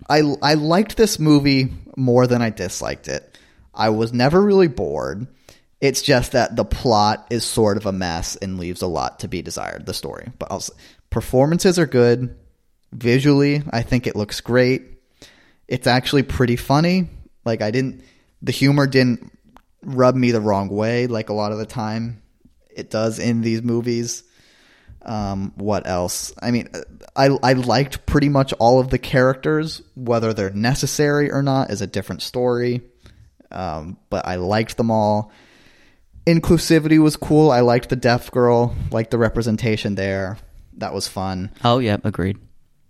I 0.10 0.20
I 0.42 0.54
liked 0.56 0.98
this 0.98 1.20
movie 1.20 1.74
more 1.96 2.28
than 2.28 2.42
I 2.42 2.50
disliked 2.50 3.08
it. 3.08 3.38
I 3.74 3.90
was 3.90 4.14
never 4.14 4.42
really 4.42 4.68
bored. 4.68 5.28
It's 5.82 6.02
just 6.02 6.32
that 6.32 6.56
the 6.56 6.64
plot 6.64 7.28
is 7.30 7.44
sort 7.44 7.76
of 7.78 7.86
a 7.86 7.92
mess 7.92 8.36
and 8.38 8.58
leaves 8.58 8.82
a 8.82 8.88
lot 8.88 9.20
to 9.20 9.28
be 9.28 9.42
desired. 9.42 9.86
The 9.86 9.94
story, 9.94 10.28
but 10.40 10.50
I'll, 10.52 10.64
performances 11.14 11.78
are 11.80 11.86
good. 11.86 12.36
Visually, 12.92 13.64
I 13.72 13.84
think 13.84 14.08
it 14.08 14.16
looks 14.16 14.42
great. 14.42 14.82
It's 15.68 15.88
actually 15.88 16.24
pretty 16.24 16.58
funny. 16.58 17.08
Like 17.46 17.62
I 17.62 17.72
didn't, 17.72 18.04
the 18.42 18.52
humor 18.52 18.88
didn't 18.88 19.32
rub 19.84 20.16
me 20.16 20.32
the 20.32 20.42
wrong 20.42 20.70
way 20.70 21.08
like 21.08 21.30
a 21.30 21.34
lot 21.34 21.52
of 21.52 21.58
the 21.58 21.66
time 21.66 22.22
it 22.76 22.90
does 22.90 23.20
in 23.20 23.42
these 23.42 23.62
movies. 23.62 24.24
Um, 25.04 25.54
what 25.56 25.86
else? 25.86 26.34
I 26.42 26.52
mean, 26.52 26.70
I 27.16 27.28
I 27.44 27.54
liked 27.54 28.06
pretty 28.06 28.30
much 28.30 28.54
all 28.54 28.80
of 28.80 28.90
the 28.90 28.98
characters. 28.98 29.82
Whether 29.96 30.34
they're 30.34 30.50
necessary 30.50 31.32
or 31.32 31.44
not 31.44 31.72
is 31.72 31.82
a 31.82 31.88
different 31.88 32.22
story. 32.22 32.82
Um, 33.52 33.98
but 34.10 34.26
I 34.26 34.36
liked 34.36 34.78
them 34.78 34.90
all. 34.90 35.32
Inclusivity 36.26 37.00
was 37.00 37.18
cool. 37.18 37.52
I 37.52 37.60
liked 37.60 37.90
the 37.90 37.98
deaf 37.98 38.32
girl, 38.32 38.76
liked 38.92 39.12
the 39.12 39.18
representation 39.18 39.96
there. 39.96 40.38
That 40.78 40.94
was 40.94 41.08
fun. 41.08 41.52
Oh 41.64 41.80
yeah, 41.80 41.98
agreed. 42.04 42.38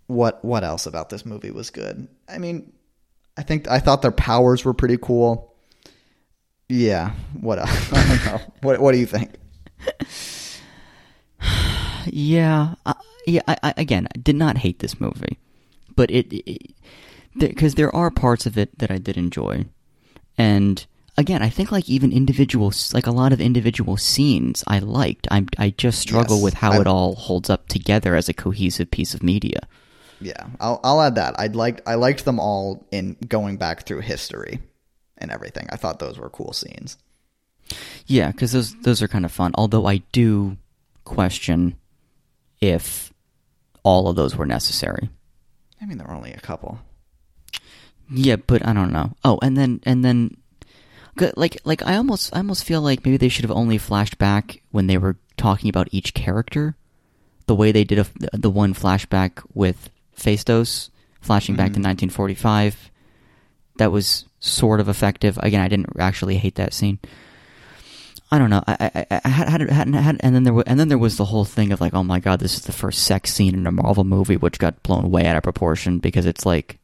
What 0.08 0.44
what 0.44 0.64
else 0.64 0.86
about 0.86 1.10
this 1.10 1.26
movie 1.26 1.52
was 1.52 1.70
good? 1.70 2.08
I 2.30 2.38
mean, 2.38 2.72
I 3.38 3.44
think 3.44 3.68
I 3.68 3.80
thought 3.80 4.02
their 4.02 4.12
powers 4.12 4.64
were 4.66 4.74
pretty 4.74 4.98
cool. 4.98 5.56
Yeah. 6.70 7.12
What 7.40 7.60
else? 7.60 7.94
I 7.94 8.08
don't 8.08 8.26
know. 8.26 8.42
What 8.62 8.80
What 8.80 8.92
do 8.94 8.98
you 8.98 9.06
think? 9.06 9.36
Yeah, 12.06 12.76
uh, 12.86 12.94
yeah. 13.26 13.42
I, 13.48 13.58
I, 13.64 13.74
again, 13.78 14.10
I 14.14 14.20
did 14.20 14.36
not 14.36 14.58
hate 14.58 14.80
this 14.80 15.00
movie, 15.00 15.40
but 15.96 16.12
it 16.12 16.74
because 17.38 17.76
there 17.76 17.96
are 17.96 18.12
parts 18.12 18.46
of 18.46 18.58
it 18.58 18.78
that 18.80 18.92
I 18.92 18.98
did 18.98 19.16
enjoy, 19.16 19.66
and 20.38 20.86
again, 21.18 21.42
I 21.42 21.50
think 21.50 21.72
like 21.72 21.90
even 21.90 22.12
individual, 22.12 22.72
like 22.94 23.08
a 23.08 23.12
lot 23.12 23.34
of 23.34 23.42
individual 23.42 23.98
scenes, 23.98 24.64
I 24.68 24.80
liked. 24.80 25.28
I 25.32 25.46
I 25.58 25.70
just 25.72 26.00
struggle 26.00 26.38
Yes, 26.38 26.44
with 26.44 26.54
how 26.56 26.74
I- 26.74 26.82
it 26.82 26.88
all 26.88 27.16
holds 27.16 27.50
up 27.50 27.68
together 27.68 28.16
as 28.16 28.30
a 28.30 28.34
cohesive 28.34 28.92
piece 28.92 29.14
of 29.14 29.24
media. 29.24 29.60
Yeah, 30.22 30.48
I'll 30.60 30.80
I'll 30.84 31.02
add 31.02 31.16
that. 31.16 31.38
I 31.40 31.48
liked 31.48 31.82
I 31.86 31.96
liked 31.96 32.24
them 32.26 32.40
all 32.40 32.86
in 32.92 33.18
going 33.28 33.58
back 33.58 33.86
through 33.86 34.02
history 34.02 34.60
and 35.18 35.32
everything. 35.32 35.68
I 35.70 35.76
thought 35.76 36.00
those 36.00 36.18
were 36.18 36.30
cool 36.30 36.54
scenes. 36.54 36.98
Yeah, 38.08 38.32
because 38.32 38.52
those 38.54 38.76
those 38.82 39.02
are 39.02 39.08
kind 39.08 39.26
of 39.26 39.32
fun. 39.32 39.52
Although 39.56 39.86
I 39.86 39.98
do 40.12 40.58
question 41.04 41.76
if 42.62 43.12
all 43.84 44.08
of 44.08 44.16
those 44.16 44.36
were 44.36 44.46
necessary. 44.46 45.10
I 45.82 45.86
mean, 45.86 45.98
there 45.98 46.08
were 46.08 46.14
only 46.14 46.32
a 46.32 46.40
couple. 46.40 46.80
Yeah, 48.10 48.38
but 48.38 48.66
I 48.66 48.72
don't 48.74 48.92
know. 48.94 49.14
Oh, 49.26 49.40
and 49.42 49.58
then 49.58 49.82
and 49.84 50.04
then, 50.06 50.38
like 51.36 51.60
like 51.64 51.86
I 51.86 51.96
almost 51.96 52.36
I 52.36 52.40
almost 52.40 52.64
feel 52.64 52.82
like 52.82 53.06
maybe 53.06 53.18
they 53.18 53.30
should 53.30 53.46
have 53.46 53.52
only 53.52 53.78
flashed 53.78 54.18
back 54.18 54.62
when 54.72 54.88
they 54.88 54.98
were 54.98 55.18
talking 55.38 55.70
about 55.70 55.90
each 55.92 56.14
character, 56.14 56.76
the 57.46 57.56
way 57.56 57.72
they 57.72 57.84
did 57.84 58.00
a, 58.00 58.38
the 58.38 58.50
one 58.50 58.74
flashback 58.74 59.44
with 59.54 59.90
Phastos, 60.18 60.90
flashing 61.22 61.56
back 61.56 61.74
to 61.74 61.80
mm-hmm. 61.80 62.10
1945. 62.10 62.90
That 63.78 63.92
was 63.92 64.26
sort 64.40 64.80
of 64.80 64.90
effective. 64.90 65.38
Again, 65.42 65.62
I 65.62 65.68
didn't 65.68 65.90
actually 66.00 66.38
hate 66.38 66.56
that 66.56 66.74
scene. 66.74 67.00
I 68.32 68.40
don't 68.40 68.50
know. 68.50 68.64
I, 68.66 69.06
I, 69.12 69.22
I 69.24 69.30
had, 69.30 69.48
had, 69.48 69.62
had, 69.70 69.94
had, 69.94 70.18
and 70.22 70.36
then 70.36 70.44
there 70.44 70.54
was, 70.54 70.64
and 70.66 70.80
then 70.80 70.90
there 70.90 70.98
was 70.98 71.18
the 71.18 71.26
whole 71.26 71.46
thing 71.46 71.72
of 71.72 71.82
like, 71.82 71.94
oh 71.94 72.04
my 72.04 72.20
god, 72.20 72.40
this 72.40 72.56
is 72.56 72.64
the 72.64 72.72
first 72.72 73.04
sex 73.04 73.32
scene 73.32 73.54
in 73.54 73.68
a 73.68 73.72
Marvel 73.72 74.04
movie, 74.04 74.38
which 74.38 74.58
got 74.58 74.82
blown 74.82 75.12
way 75.12 75.26
out 75.26 75.36
of 75.36 75.44
proportion 75.44 76.00
because 76.00 76.26
it's 76.26 76.46
like 76.46 76.80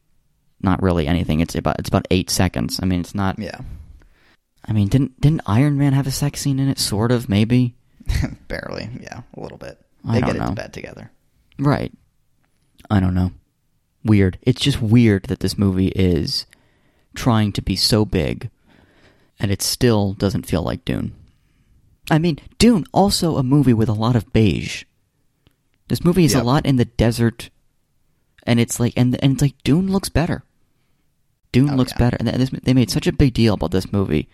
not 0.62 0.82
really 0.82 1.06
anything. 1.06 1.40
It's 1.40 1.54
about 1.54 1.80
it's 1.80 1.88
about 1.88 2.06
eight 2.10 2.30
seconds. 2.30 2.78
I 2.82 2.86
mean, 2.86 3.00
it's 3.00 3.14
not. 3.14 3.38
Yeah, 3.38 3.60
I 4.70 4.72
mean, 4.72 4.86
didn't 4.88 5.20
didn't 5.20 5.42
Iron 5.46 5.76
Man 5.76 5.92
have 5.94 6.06
a 6.06 6.10
sex 6.12 6.40
scene 6.40 6.60
in 6.60 6.68
it? 6.68 6.78
Sort 6.78 7.10
of, 7.10 7.28
maybe. 7.28 7.74
barely. 8.48 8.88
Yeah, 9.00 9.22
a 9.36 9.40
little 9.40 9.58
bit. 9.58 9.78
I 10.06 10.14
They 10.14 10.20
don't 10.20 10.30
get 10.30 10.36
know. 10.38 10.44
into 10.50 10.62
bed 10.62 10.72
together. 10.72 11.10
Right. 11.58 11.92
I 12.88 13.00
don't 13.00 13.14
know. 13.14 13.32
Weird. 14.04 14.38
It's 14.42 14.60
just 14.62 14.80
weird 14.80 15.24
that 15.24 15.40
this 15.40 15.58
movie 15.58 15.88
is 15.88 16.46
trying 17.14 17.52
to 17.52 17.62
be 17.62 17.74
so 17.76 18.04
big 18.04 18.48
and 19.38 19.50
it 19.50 19.60
still 19.60 20.12
doesn't 20.14 20.46
feel 20.46 20.62
like 20.62 20.84
Dune. 20.84 21.12
I 22.10 22.18
mean, 22.18 22.38
Dune 22.58 22.84
also 22.92 23.36
a 23.36 23.42
movie 23.42 23.74
with 23.74 23.88
a 23.88 23.92
lot 23.94 24.16
of 24.16 24.32
beige. 24.32 24.84
This 25.88 26.04
movie 26.04 26.24
is 26.24 26.34
a 26.34 26.42
lot 26.44 26.64
in 26.64 26.76
the 26.76 26.84
desert 26.84 27.50
and 28.46 28.58
it's 28.60 28.78
like 28.80 28.94
and 28.96 29.22
and 29.22 29.32
it's 29.34 29.42
like 29.42 29.60
Dune 29.64 29.90
looks 29.90 30.08
better. 30.08 30.44
Dune 31.52 31.70
Oh, 31.70 31.74
looks 31.76 31.92
yeah. 31.92 31.98
better. 31.98 32.16
And 32.20 32.28
this, 32.28 32.50
they 32.62 32.72
made 32.74 32.90
such 32.90 33.06
a 33.08 33.12
big 33.12 33.34
deal 33.34 33.54
about 33.54 33.72
this 33.72 33.92
movie. 33.92 34.28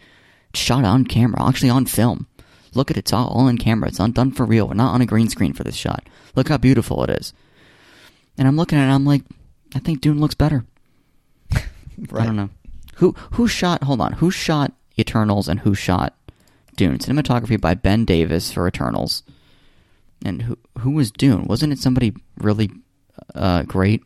Shot 0.57 0.85
on 0.85 1.05
camera, 1.05 1.47
actually 1.47 1.71
on 1.71 1.87
film. 1.87 2.27
Look 2.75 2.91
at 2.91 2.97
it, 2.97 3.01
it's 3.01 3.13
all, 3.13 3.29
all 3.29 3.47
on 3.47 3.59
camera. 3.59 3.89
It's 3.89 3.99
not 3.99 4.15
done 4.15 4.33
for 4.33 4.45
real. 4.45 4.69
We're 4.69 4.75
not 4.75 4.95
on 4.95 5.01
a 5.01 5.07
green 5.07 5.29
screen 5.29 5.53
for 5.53 5.65
this 5.65 5.77
shot. 5.77 6.07
Look 6.35 6.49
how 6.49 6.59
beautiful 6.59 7.03
it 7.05 7.11
is. 7.11 7.33
And 8.39 8.47
I'm 8.47 8.57
looking 8.57 8.79
at 8.79 8.89
it, 8.89 8.93
I'm 8.93 9.07
like, 9.07 9.23
I 9.75 9.79
think 9.79 10.01
Dune 10.01 10.21
looks 10.21 10.35
better. 10.35 10.65
Right. 12.11 12.25
I 12.25 12.27
don't 12.27 12.37
know. 12.37 12.51
Who 12.97 13.13
who 13.33 13.49
shot 13.49 13.85
hold 13.85 14.03
on, 14.03 14.13
who 14.13 14.31
shot 14.31 14.75
Eternals 14.99 15.49
and 15.49 15.61
who 15.61 15.75
shot 15.75 16.15
Dune? 16.77 16.99
Cinematography 16.99 17.59
by 17.59 17.73
Ben 17.73 18.05
Davis 18.05 18.53
for 18.53 18.69
Eternals. 18.69 19.23
And 20.23 20.43
who 20.43 20.59
who 20.81 20.91
was 20.91 21.11
Dune? 21.11 21.45
Wasn't 21.45 21.73
it 21.73 21.79
somebody 21.79 22.13
really 22.37 22.71
uh, 23.35 23.63
great? 23.63 24.03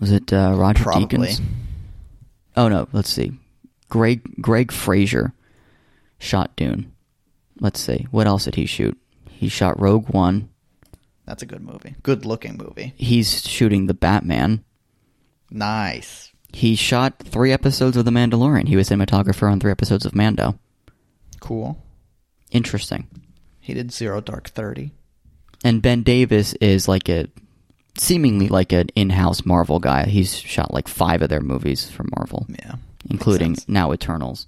Was 0.00 0.10
it 0.10 0.32
uh, 0.32 0.54
Roger 0.56 0.82
Probably. 0.82 1.28
Deakins? 1.28 1.42
Oh 2.56 2.66
no, 2.66 2.88
let's 2.92 3.08
see. 3.10 3.32
Greig 3.88 4.40
Greig 4.40 4.72
Fraser 4.72 5.32
shot 6.26 6.54
Dune. 6.56 6.92
Let's 7.60 7.80
see. 7.80 8.06
What 8.10 8.26
else 8.26 8.44
did 8.44 8.56
he 8.56 8.66
shoot? 8.66 8.98
He 9.30 9.48
shot 9.48 9.80
Rogue 9.80 10.08
One. 10.10 10.48
That's 11.24 11.42
a 11.42 11.46
good 11.46 11.62
movie. 11.62 11.94
Good 12.02 12.24
looking 12.24 12.56
movie. 12.56 12.92
He's 12.96 13.46
shooting 13.46 13.86
the 13.86 13.94
Batman. 13.94 14.62
Nice. 15.50 16.32
He 16.52 16.74
shot 16.76 17.18
three 17.18 17.52
episodes 17.52 17.96
of 17.96 18.04
The 18.04 18.10
Mandalorian. 18.10 18.68
He 18.68 18.76
was 18.76 18.88
cinematographer 18.88 19.50
on 19.50 19.60
three 19.60 19.70
episodes 19.70 20.06
of 20.06 20.14
Mando. 20.14 20.58
Cool. 21.40 21.82
Interesting. 22.50 23.08
He 23.60 23.74
did 23.74 23.92
Zero 23.92 24.20
Dark 24.20 24.48
Thirty. 24.48 24.92
And 25.64 25.82
Ben 25.82 26.02
Davis 26.02 26.54
is 26.54 26.86
like 26.88 27.08
a 27.08 27.26
seemingly 27.98 28.48
like 28.48 28.72
an 28.72 28.88
in-house 28.94 29.44
Marvel 29.44 29.78
guy. 29.80 30.04
He's 30.06 30.36
shot 30.38 30.72
like 30.72 30.86
five 30.88 31.22
of 31.22 31.28
their 31.28 31.40
movies 31.40 31.90
for 31.90 32.04
Marvel, 32.16 32.46
Yeah. 32.48 32.76
including 33.10 33.56
now 33.66 33.92
Eternals. 33.92 34.46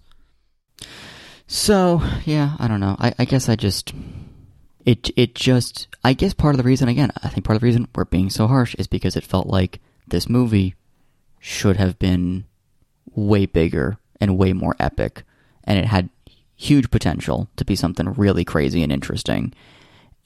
So 1.49 2.01
yeah, 2.25 2.55
I 2.61 2.69
don't 2.69 2.79
know. 2.79 2.95
I, 3.01 3.15
I 3.19 3.25
guess 3.25 3.49
I 3.49 3.57
just 3.57 3.93
it 4.85 5.11
it 5.17 5.35
just 5.35 5.89
I 6.05 6.13
guess 6.13 6.35
part 6.35 6.55
of 6.55 6.59
the 6.59 6.65
reason 6.65 6.89
again 6.89 7.11
I 7.23 7.29
think 7.29 7.45
part 7.45 7.57
of 7.57 7.61
the 7.61 7.67
reason 7.67 7.89
we're 7.97 8.05
being 8.05 8.31
so 8.31 8.47
harsh 8.47 8.77
is 8.77 8.87
because 8.87 9.17
it 9.17 9.25
felt 9.25 9.49
like 9.49 9.81
this 10.07 10.29
movie 10.29 10.77
should 11.41 11.77
have 11.77 11.99
been 11.99 12.45
way 13.15 13.47
bigger 13.47 13.99
and 14.21 14.39
way 14.39 14.53
more 14.53 14.77
epic, 14.79 15.25
and 15.65 15.79
it 15.79 15.87
had 15.87 16.11
huge 16.57 16.91
potential 16.91 17.49
to 17.57 17.65
be 17.65 17.77
something 17.77 18.13
really 18.15 18.45
crazy 18.45 18.83
and 18.83 18.93
interesting. 18.93 19.53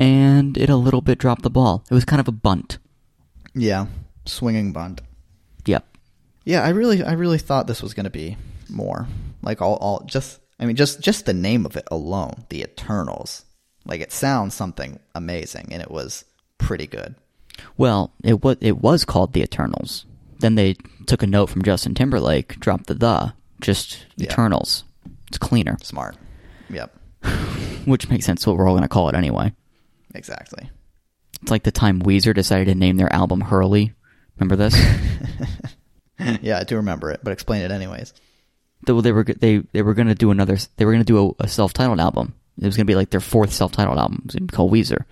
And 0.01 0.57
it 0.57 0.71
a 0.71 0.77
little 0.77 1.03
bit 1.03 1.19
dropped 1.19 1.43
the 1.43 1.51
ball. 1.51 1.85
It 1.91 1.95
was 1.95 2.05
kind 2.05 2.21
of 2.21 2.27
a 2.27 2.33
bunt. 2.33 2.79
Yeah. 3.55 3.87
Swinging 4.25 4.73
bunt. 4.73 5.03
Yep. 5.67 5.85
Yeah, 6.45 6.65
I 6.65 6.71
really, 6.71 7.05
I 7.05 7.13
really 7.13 7.39
thought 7.39 7.67
this 7.67 7.83
was 7.83 7.95
going 7.95 8.05
to 8.05 8.11
be 8.11 8.37
more 8.69 9.07
like 9.43 9.61
all, 9.61 9.75
all 9.77 10.03
just. 10.07 10.41
I 10.63 10.65
mean, 10.65 10.77
just 10.77 11.01
just 11.01 11.27
the 11.27 11.35
name 11.35 11.67
of 11.67 11.77
it 11.77 11.89
alone, 11.91 12.45
the 12.49 12.63
Eternals. 12.63 13.45
Like 13.85 14.01
it 14.01 14.13
sounds 14.13 14.55
something 14.55 15.01
amazing, 15.13 15.71
and 15.73 15.83
it 15.83 15.91
was 15.91 16.25
pretty 16.57 16.87
good. 16.87 17.17
Well, 17.77 18.13
it 18.23 18.45
was 18.45 18.59
it 18.61 18.79
was 18.79 19.05
called 19.05 19.33
the 19.33 19.43
Eternals. 19.43 20.07
Then 20.39 20.55
they 20.55 20.77
took 21.09 21.25
a 21.25 21.27
note 21.27 21.51
from 21.51 21.63
Justin 21.63 21.95
Timberlake, 21.95 22.61
dropped 22.61 22.87
the 22.87 22.95
the, 22.95 23.33
just. 23.61 24.07
Eternals. 24.21 24.85
It's 25.27 25.39
cleaner. 25.39 25.79
Smart. 25.83 26.17
Yep. 26.71 26.97
which 27.85 28.09
makes 28.09 28.25
sense. 28.25 28.47
What 28.47 28.57
we're 28.57 28.69
all 28.69 28.75
going 28.75 28.83
to 28.83 28.89
call 28.89 29.09
it 29.09 29.17
anyway. 29.17 29.53
Exactly. 30.15 30.71
It's 31.41 31.51
like 31.51 31.65
the 31.65 31.73
time 31.73 32.03
Weezer 32.03 32.35
decided 32.35 32.67
to 32.67 32.75
name 32.77 32.99
their 32.99 33.13
album 33.13 33.41
Hurley. 33.41 33.95
Remember 34.39 34.55
this? 34.55 34.77
yeah, 36.41 36.59
I 36.59 36.65
do 36.65 36.77
remember 36.77 37.11
it, 37.11 37.21
but 37.25 37.33
explain 37.33 37.63
it 37.63 37.73
anyways. 37.73 38.13
They, 38.87 39.01
they 39.01 39.13
were 39.13 39.25
they 39.25 39.59
they 39.73 39.83
were 39.83 39.95
going 39.95 40.09
to 40.09 40.15
do 40.15 40.31
another. 40.31 40.57
They 40.77 40.85
were 40.85 40.93
going 40.93 41.05
to 41.05 41.13
do 41.13 41.35
a, 41.41 41.45
a 41.45 41.49
self 41.49 41.73
titled 41.73 42.01
album. 42.01 42.35
It 42.61 42.67
was 42.67 42.77
going 42.77 42.87
to 42.87 42.91
be 42.91 42.97
like 42.97 43.11
their 43.11 43.21
fourth 43.21 43.53
self 43.53 43.73
titled 43.73 43.99
album. 43.99 44.19
It 44.21 44.27
was 44.27 44.35
gonna 44.35 44.47
be 44.47 44.55
called 44.57 44.73
Weezer, 44.73 45.05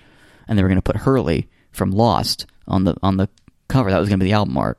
and 0.48 0.58
they 0.58 0.62
were 0.62 0.68
going 0.68 0.78
to 0.78 0.82
put 0.82 0.96
Hurley 0.96 1.48
from 1.72 1.90
Lost 1.90 2.46
on 2.68 2.84
the 2.84 2.94
on 3.02 3.16
the 3.16 3.28
cover. 3.68 3.90
That 3.90 3.98
was 4.00 4.08
going 4.08 4.18
to 4.20 4.24
be 4.24 4.30
the 4.30 4.36
album 4.36 4.56
art. 4.56 4.78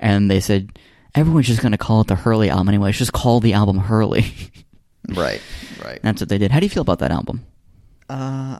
And 0.00 0.30
they 0.30 0.40
said 0.40 0.78
everyone's 1.14 1.46
just 1.46 1.62
going 1.62 1.72
to 1.72 1.78
call 1.78 2.00
it 2.02 2.06
the 2.08 2.14
Hurley 2.16 2.50
album 2.50 2.68
anyway. 2.68 2.90
It's 2.90 2.98
just 2.98 3.12
call 3.12 3.40
the 3.40 3.52
album 3.54 3.78
Hurley. 3.78 4.26
Right, 5.08 5.40
right. 5.84 6.00
That's 6.02 6.20
what 6.20 6.28
they 6.28 6.36
did. 6.36 6.50
How 6.50 6.58
do 6.58 6.66
you 6.66 6.70
feel 6.70 6.80
about 6.80 6.98
that 6.98 7.12
album? 7.12 7.46
Uh, 8.08 8.58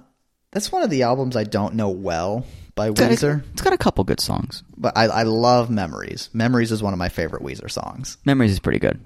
that's 0.53 0.71
one 0.71 0.85
of 0.85 0.91
the 0.91 1.03
albums 1.03 1.35
I 1.35 1.43
don't 1.43 1.75
know 1.75 1.89
well 1.91 2.47
by 2.77 2.89
It's 2.91 3.01
got 3.01 3.11
a- 3.11 3.15
Weezer, 3.15 3.43
it's 3.53 3.63
got 3.63 3.73
a 3.73 3.77
couple 3.79 4.05
good 4.05 4.21
songs. 4.21 4.63
but 4.77 4.97
I, 4.97 5.07
I 5.07 5.23
love 5.25 5.71
Memories. 5.71 6.31
Memories 6.33 6.71
is 6.71 6.85
one 6.85 6.93
of 6.93 7.01
my 7.01 7.09
favorite 7.09 7.43
Weezer 7.43 7.69
songs. 7.69 8.17
Memories 8.25 8.53
is 8.53 8.61
pretty 8.61 8.79
good. 8.79 9.01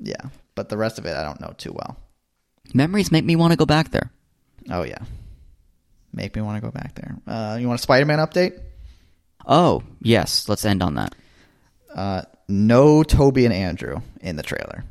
Yeah, 0.00 0.30
but 0.54 0.68
the 0.68 0.76
rest 0.76 0.98
of 0.98 1.06
it 1.06 1.16
I 1.16 1.24
don't 1.24 1.40
know 1.40 1.54
too 1.56 1.72
well. 1.72 1.96
Memories 2.74 3.10
make 3.12 3.24
me 3.24 3.36
want 3.36 3.52
to 3.52 3.56
go 3.56 3.66
back 3.66 3.90
there. 3.90 4.10
Oh 4.70 4.82
yeah, 4.82 5.02
make 6.12 6.34
me 6.36 6.42
want 6.42 6.56
to 6.56 6.66
go 6.66 6.70
back 6.70 6.94
there. 6.94 7.16
Uh, 7.26 7.56
you 7.60 7.66
want 7.68 7.80
a 7.80 7.82
Spider-Man 7.82 8.18
update? 8.18 8.60
Oh 9.46 9.82
yes, 10.00 10.48
let's 10.48 10.64
end 10.64 10.82
on 10.82 10.94
that. 10.94 11.14
Uh, 11.94 12.22
no 12.48 13.02
Tobey 13.02 13.44
and 13.44 13.54
Andrew 13.54 14.00
in 14.20 14.36
the 14.36 14.42
trailer, 14.42 14.84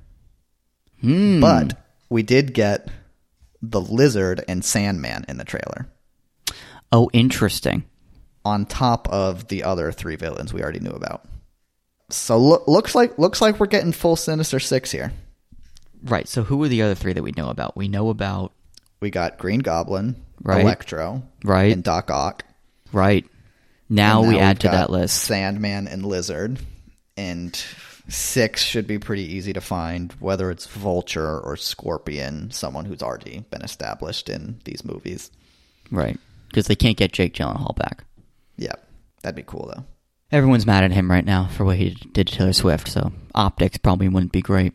Hmm. 1.01 1.39
but 1.39 1.79
we 2.09 2.23
did 2.23 2.53
get 2.53 2.87
the 3.61 3.81
Lizard 3.81 4.43
and 4.47 4.63
Sandman 4.65 5.25
in 5.27 5.37
the 5.37 5.43
trailer. 5.45 5.87
oh, 6.91 7.09
interesting. 7.13 7.83
on 8.45 8.65
top 8.65 9.09
of 9.09 9.49
the 9.49 9.61
other 9.63 9.91
three 9.91 10.15
villains 10.15 10.53
we 10.53 10.61
already 10.63 10.79
knew 10.79 10.91
about. 10.91 11.25
So 12.09 12.37
lo- 12.37 12.63
looks 12.67 12.95
like 12.95 13.17
looks 13.19 13.41
like 13.41 13.59
we're 13.59 13.67
getting 13.67 13.91
full 13.91 14.15
Sinister 14.15 14.59
Six 14.59 14.91
here. 14.91 15.11
Right. 16.03 16.27
So 16.27 16.43
who 16.43 16.63
are 16.63 16.67
the 16.67 16.81
other 16.83 16.95
three 16.95 17.13
that 17.13 17.23
we 17.23 17.31
know 17.35 17.49
about? 17.49 17.75
We 17.75 17.87
know 17.87 18.09
about 18.09 18.53
We 19.01 19.09
got 19.09 19.37
Green 19.37 19.59
Goblin, 19.59 20.15
Right. 20.41 20.61
Electro, 20.61 21.23
Right. 21.43 21.71
and 21.73 21.83
Doc 21.83 22.09
Ock. 22.11 22.43
right. 22.91 23.25
Now, 23.89 24.19
And 24.19 24.27
we 24.29 24.33
we've 24.35 24.43
add 24.43 24.59
to 24.61 24.67
got 24.67 24.71
that 24.73 24.89
list. 24.89 25.21
Sandman 25.23 25.87
and 25.87 26.05
Lizard, 26.05 26.59
and 27.15 27.55
six 28.09 28.61
should 28.61 28.85
be 28.85 28.99
pretty 28.99 29.23
easy 29.23 29.53
to 29.53 29.61
find. 29.61 30.11
Whether 30.19 30.51
it's 30.51 30.65
Vulture 30.67 31.39
or 31.39 31.55
Scorpion, 31.55 32.51
someone 32.51 32.83
who's 32.85 33.01
already 33.01 33.45
been 33.49 33.61
established 33.63 34.27
in 34.29 34.59
these 34.65 34.83
movies. 34.83 35.31
Right. 35.89 36.19
Because 36.49 36.67
they 36.67 36.75
can't 36.75 36.97
get 36.97 37.13
Jake 37.13 37.33
Gyllenhaal 37.33 37.75
back. 37.77 38.03
Yeah, 38.57 38.75
that'd 39.23 39.35
be 39.35 39.43
cool 39.43 39.71
though. 39.73 39.85
Everyone's 40.31 40.65
mad 40.65 40.83
at 40.83 40.91
him 40.91 41.09
right 41.09 41.23
now 41.25 41.47
for 41.47 41.63
what 41.63 41.77
he 41.77 41.91
did 42.11 42.27
to 42.27 42.35
Taylor 42.35 42.53
Swift. 42.53 42.87
So 42.89 43.11
optics 43.33 43.77
probably 43.77 44.09
wouldn't 44.09 44.31
be 44.33 44.41
great. 44.41 44.73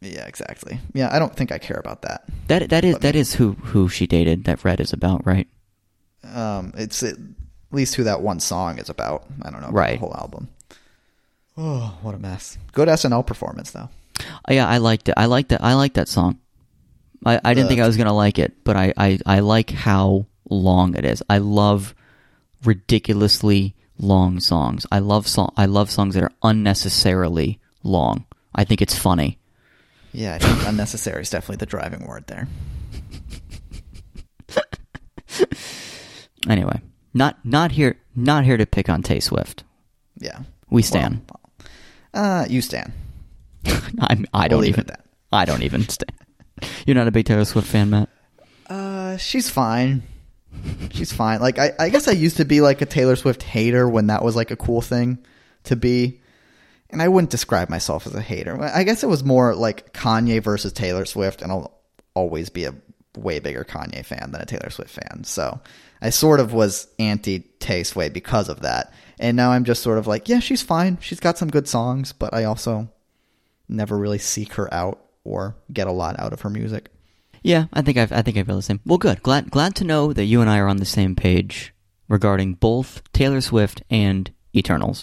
Yeah, 0.00 0.24
exactly. 0.26 0.80
Yeah, 0.94 1.14
I 1.14 1.18
don't 1.18 1.34
think 1.36 1.52
I 1.52 1.58
care 1.58 1.76
about 1.78 2.02
that. 2.02 2.24
That 2.48 2.70
that 2.70 2.84
is 2.84 2.98
that 3.00 3.14
is 3.14 3.34
who 3.34 3.52
who 3.52 3.88
she 3.90 4.06
dated. 4.06 4.44
That 4.44 4.64
Red 4.64 4.80
is 4.80 4.92
about, 4.94 5.26
right? 5.26 5.46
Um, 6.24 6.72
it's 6.76 7.02
at 7.02 7.16
least 7.70 7.94
who 7.96 8.04
that 8.04 8.22
one 8.22 8.40
song 8.40 8.78
is 8.78 8.88
about. 8.88 9.24
I 9.42 9.50
don't 9.50 9.60
know 9.60 9.68
Right. 9.70 9.92
the 10.00 10.06
whole 10.06 10.16
album. 10.16 10.48
Oh, 11.58 11.98
what 12.00 12.14
a 12.14 12.18
mess! 12.18 12.56
Good 12.72 12.88
SNL 12.88 13.26
performance 13.26 13.72
though. 13.72 13.90
Oh, 14.48 14.52
yeah, 14.52 14.66
I 14.66 14.78
liked 14.78 15.08
it. 15.10 15.14
I 15.18 15.26
liked 15.26 15.52
it. 15.52 15.60
I 15.62 15.74
liked 15.74 15.94
that 15.96 16.08
song. 16.08 16.38
I, 17.26 17.38
I 17.44 17.52
didn't 17.52 17.64
The- 17.64 17.68
think 17.68 17.80
I 17.82 17.86
was 17.86 17.98
gonna 17.98 18.14
like 18.14 18.38
it, 18.38 18.64
but 18.64 18.76
I, 18.76 18.94
I, 18.96 19.18
I 19.26 19.40
like 19.40 19.68
how 19.70 20.24
long 20.48 20.94
it 20.96 21.04
is. 21.04 21.22
I 21.28 21.38
love 21.38 21.94
ridiculously 22.64 23.74
long 24.00 24.40
songs. 24.40 24.86
I 24.90 24.98
love 24.98 25.26
song. 25.28 25.52
I 25.56 25.66
love 25.66 25.90
songs 25.90 26.14
that 26.14 26.22
are 26.24 26.32
unnecessarily 26.42 27.60
long. 27.82 28.24
I 28.54 28.64
think 28.64 28.82
it's 28.82 28.96
funny. 28.98 29.38
Yeah, 30.12 30.34
I 30.34 30.38
think 30.38 30.66
unnecessary 30.66 31.22
is 31.22 31.30
definitely 31.30 31.56
the 31.58 31.66
driving 31.66 32.06
word 32.06 32.26
there. 32.26 32.48
Anyway, 36.48 36.80
not 37.12 37.36
not 37.44 37.72
here 37.72 37.96
not 38.16 38.44
here 38.44 38.56
to 38.56 38.64
pick 38.66 38.88
on 38.88 39.02
Tay 39.02 39.20
Swift. 39.20 39.62
Yeah, 40.18 40.40
We 40.70 40.80
stand. 40.82 41.20
uh, 42.14 42.46
you 42.48 42.62
stand. 42.62 42.92
I'm, 44.00 44.26
I 44.32 44.48
don't 44.48 44.62
leave 44.62 44.70
it 44.78 44.80
even. 44.80 44.80
at 44.80 44.86
that. 44.88 45.04
I 45.32 45.44
don't 45.44 45.62
even 45.62 45.86
stand. 45.88 46.12
You're 46.86 46.94
not 46.94 47.08
a 47.08 47.10
big 47.10 47.26
Taylor 47.26 47.44
Swift 47.44 47.68
fan, 47.68 47.90
Matt. 47.90 48.08
Uh, 48.68 49.16
she's 49.18 49.50
fine. 49.50 50.02
She's 50.90 51.12
fine. 51.12 51.40
Like 51.40 51.58
I, 51.58 51.72
I 51.78 51.88
guess 51.88 52.08
I 52.08 52.12
used 52.12 52.38
to 52.38 52.44
be 52.44 52.60
like 52.60 52.80
a 52.80 52.86
Taylor 52.86 53.16
Swift 53.16 53.42
hater 53.42 53.88
when 53.88 54.08
that 54.08 54.24
was 54.24 54.36
like 54.36 54.50
a 54.50 54.56
cool 54.56 54.80
thing 54.80 55.18
to 55.64 55.76
be. 55.76 56.20
And 56.90 57.00
I 57.00 57.08
wouldn't 57.08 57.30
describe 57.30 57.68
myself 57.68 58.06
as 58.06 58.14
a 58.14 58.20
hater. 58.20 58.60
I 58.60 58.82
guess 58.82 59.04
it 59.04 59.08
was 59.08 59.22
more 59.22 59.54
like 59.54 59.92
Kanye 59.92 60.42
versus 60.42 60.72
Taylor 60.72 61.04
Swift, 61.04 61.40
and 61.40 61.52
I'll 61.52 61.72
always 62.14 62.50
be 62.50 62.64
a 62.64 62.74
way 63.16 63.38
bigger 63.38 63.64
Kanye 63.64 64.04
fan 64.04 64.32
than 64.32 64.40
a 64.40 64.46
Taylor 64.46 64.70
Swift 64.70 64.90
fan. 64.90 65.22
So 65.22 65.60
I 66.02 66.10
sort 66.10 66.40
of 66.40 66.52
was 66.52 66.88
anti 66.98 67.40
Tay 67.60 67.84
Swift 67.84 68.12
because 68.12 68.48
of 68.48 68.62
that. 68.62 68.92
And 69.18 69.36
now 69.36 69.52
I'm 69.52 69.64
just 69.64 69.82
sort 69.82 69.98
of 69.98 70.06
like, 70.06 70.28
yeah, 70.28 70.40
she's 70.40 70.62
fine. 70.62 70.98
She's 71.00 71.20
got 71.20 71.38
some 71.38 71.50
good 71.50 71.68
songs, 71.68 72.12
but 72.12 72.34
I 72.34 72.44
also 72.44 72.90
never 73.68 73.96
really 73.96 74.18
seek 74.18 74.54
her 74.54 74.72
out 74.72 75.04
or 75.24 75.54
get 75.72 75.86
a 75.86 75.92
lot 75.92 76.18
out 76.18 76.32
of 76.32 76.40
her 76.40 76.50
music. 76.50 76.90
Yeah, 77.42 77.66
I 77.72 77.82
think 77.82 77.96
I've, 77.96 78.12
I 78.12 78.22
think 78.22 78.36
I 78.36 78.42
feel 78.42 78.56
the 78.56 78.62
same. 78.62 78.80
Well, 78.84 78.98
good. 78.98 79.22
Glad 79.22 79.50
glad 79.50 79.74
to 79.76 79.84
know 79.84 80.12
that 80.12 80.24
you 80.24 80.40
and 80.40 80.50
I 80.50 80.58
are 80.58 80.68
on 80.68 80.76
the 80.76 80.84
same 80.84 81.16
page 81.16 81.74
regarding 82.08 82.54
both 82.54 83.02
Taylor 83.12 83.40
Swift 83.40 83.82
and 83.88 84.30
Eternals. 84.54 84.98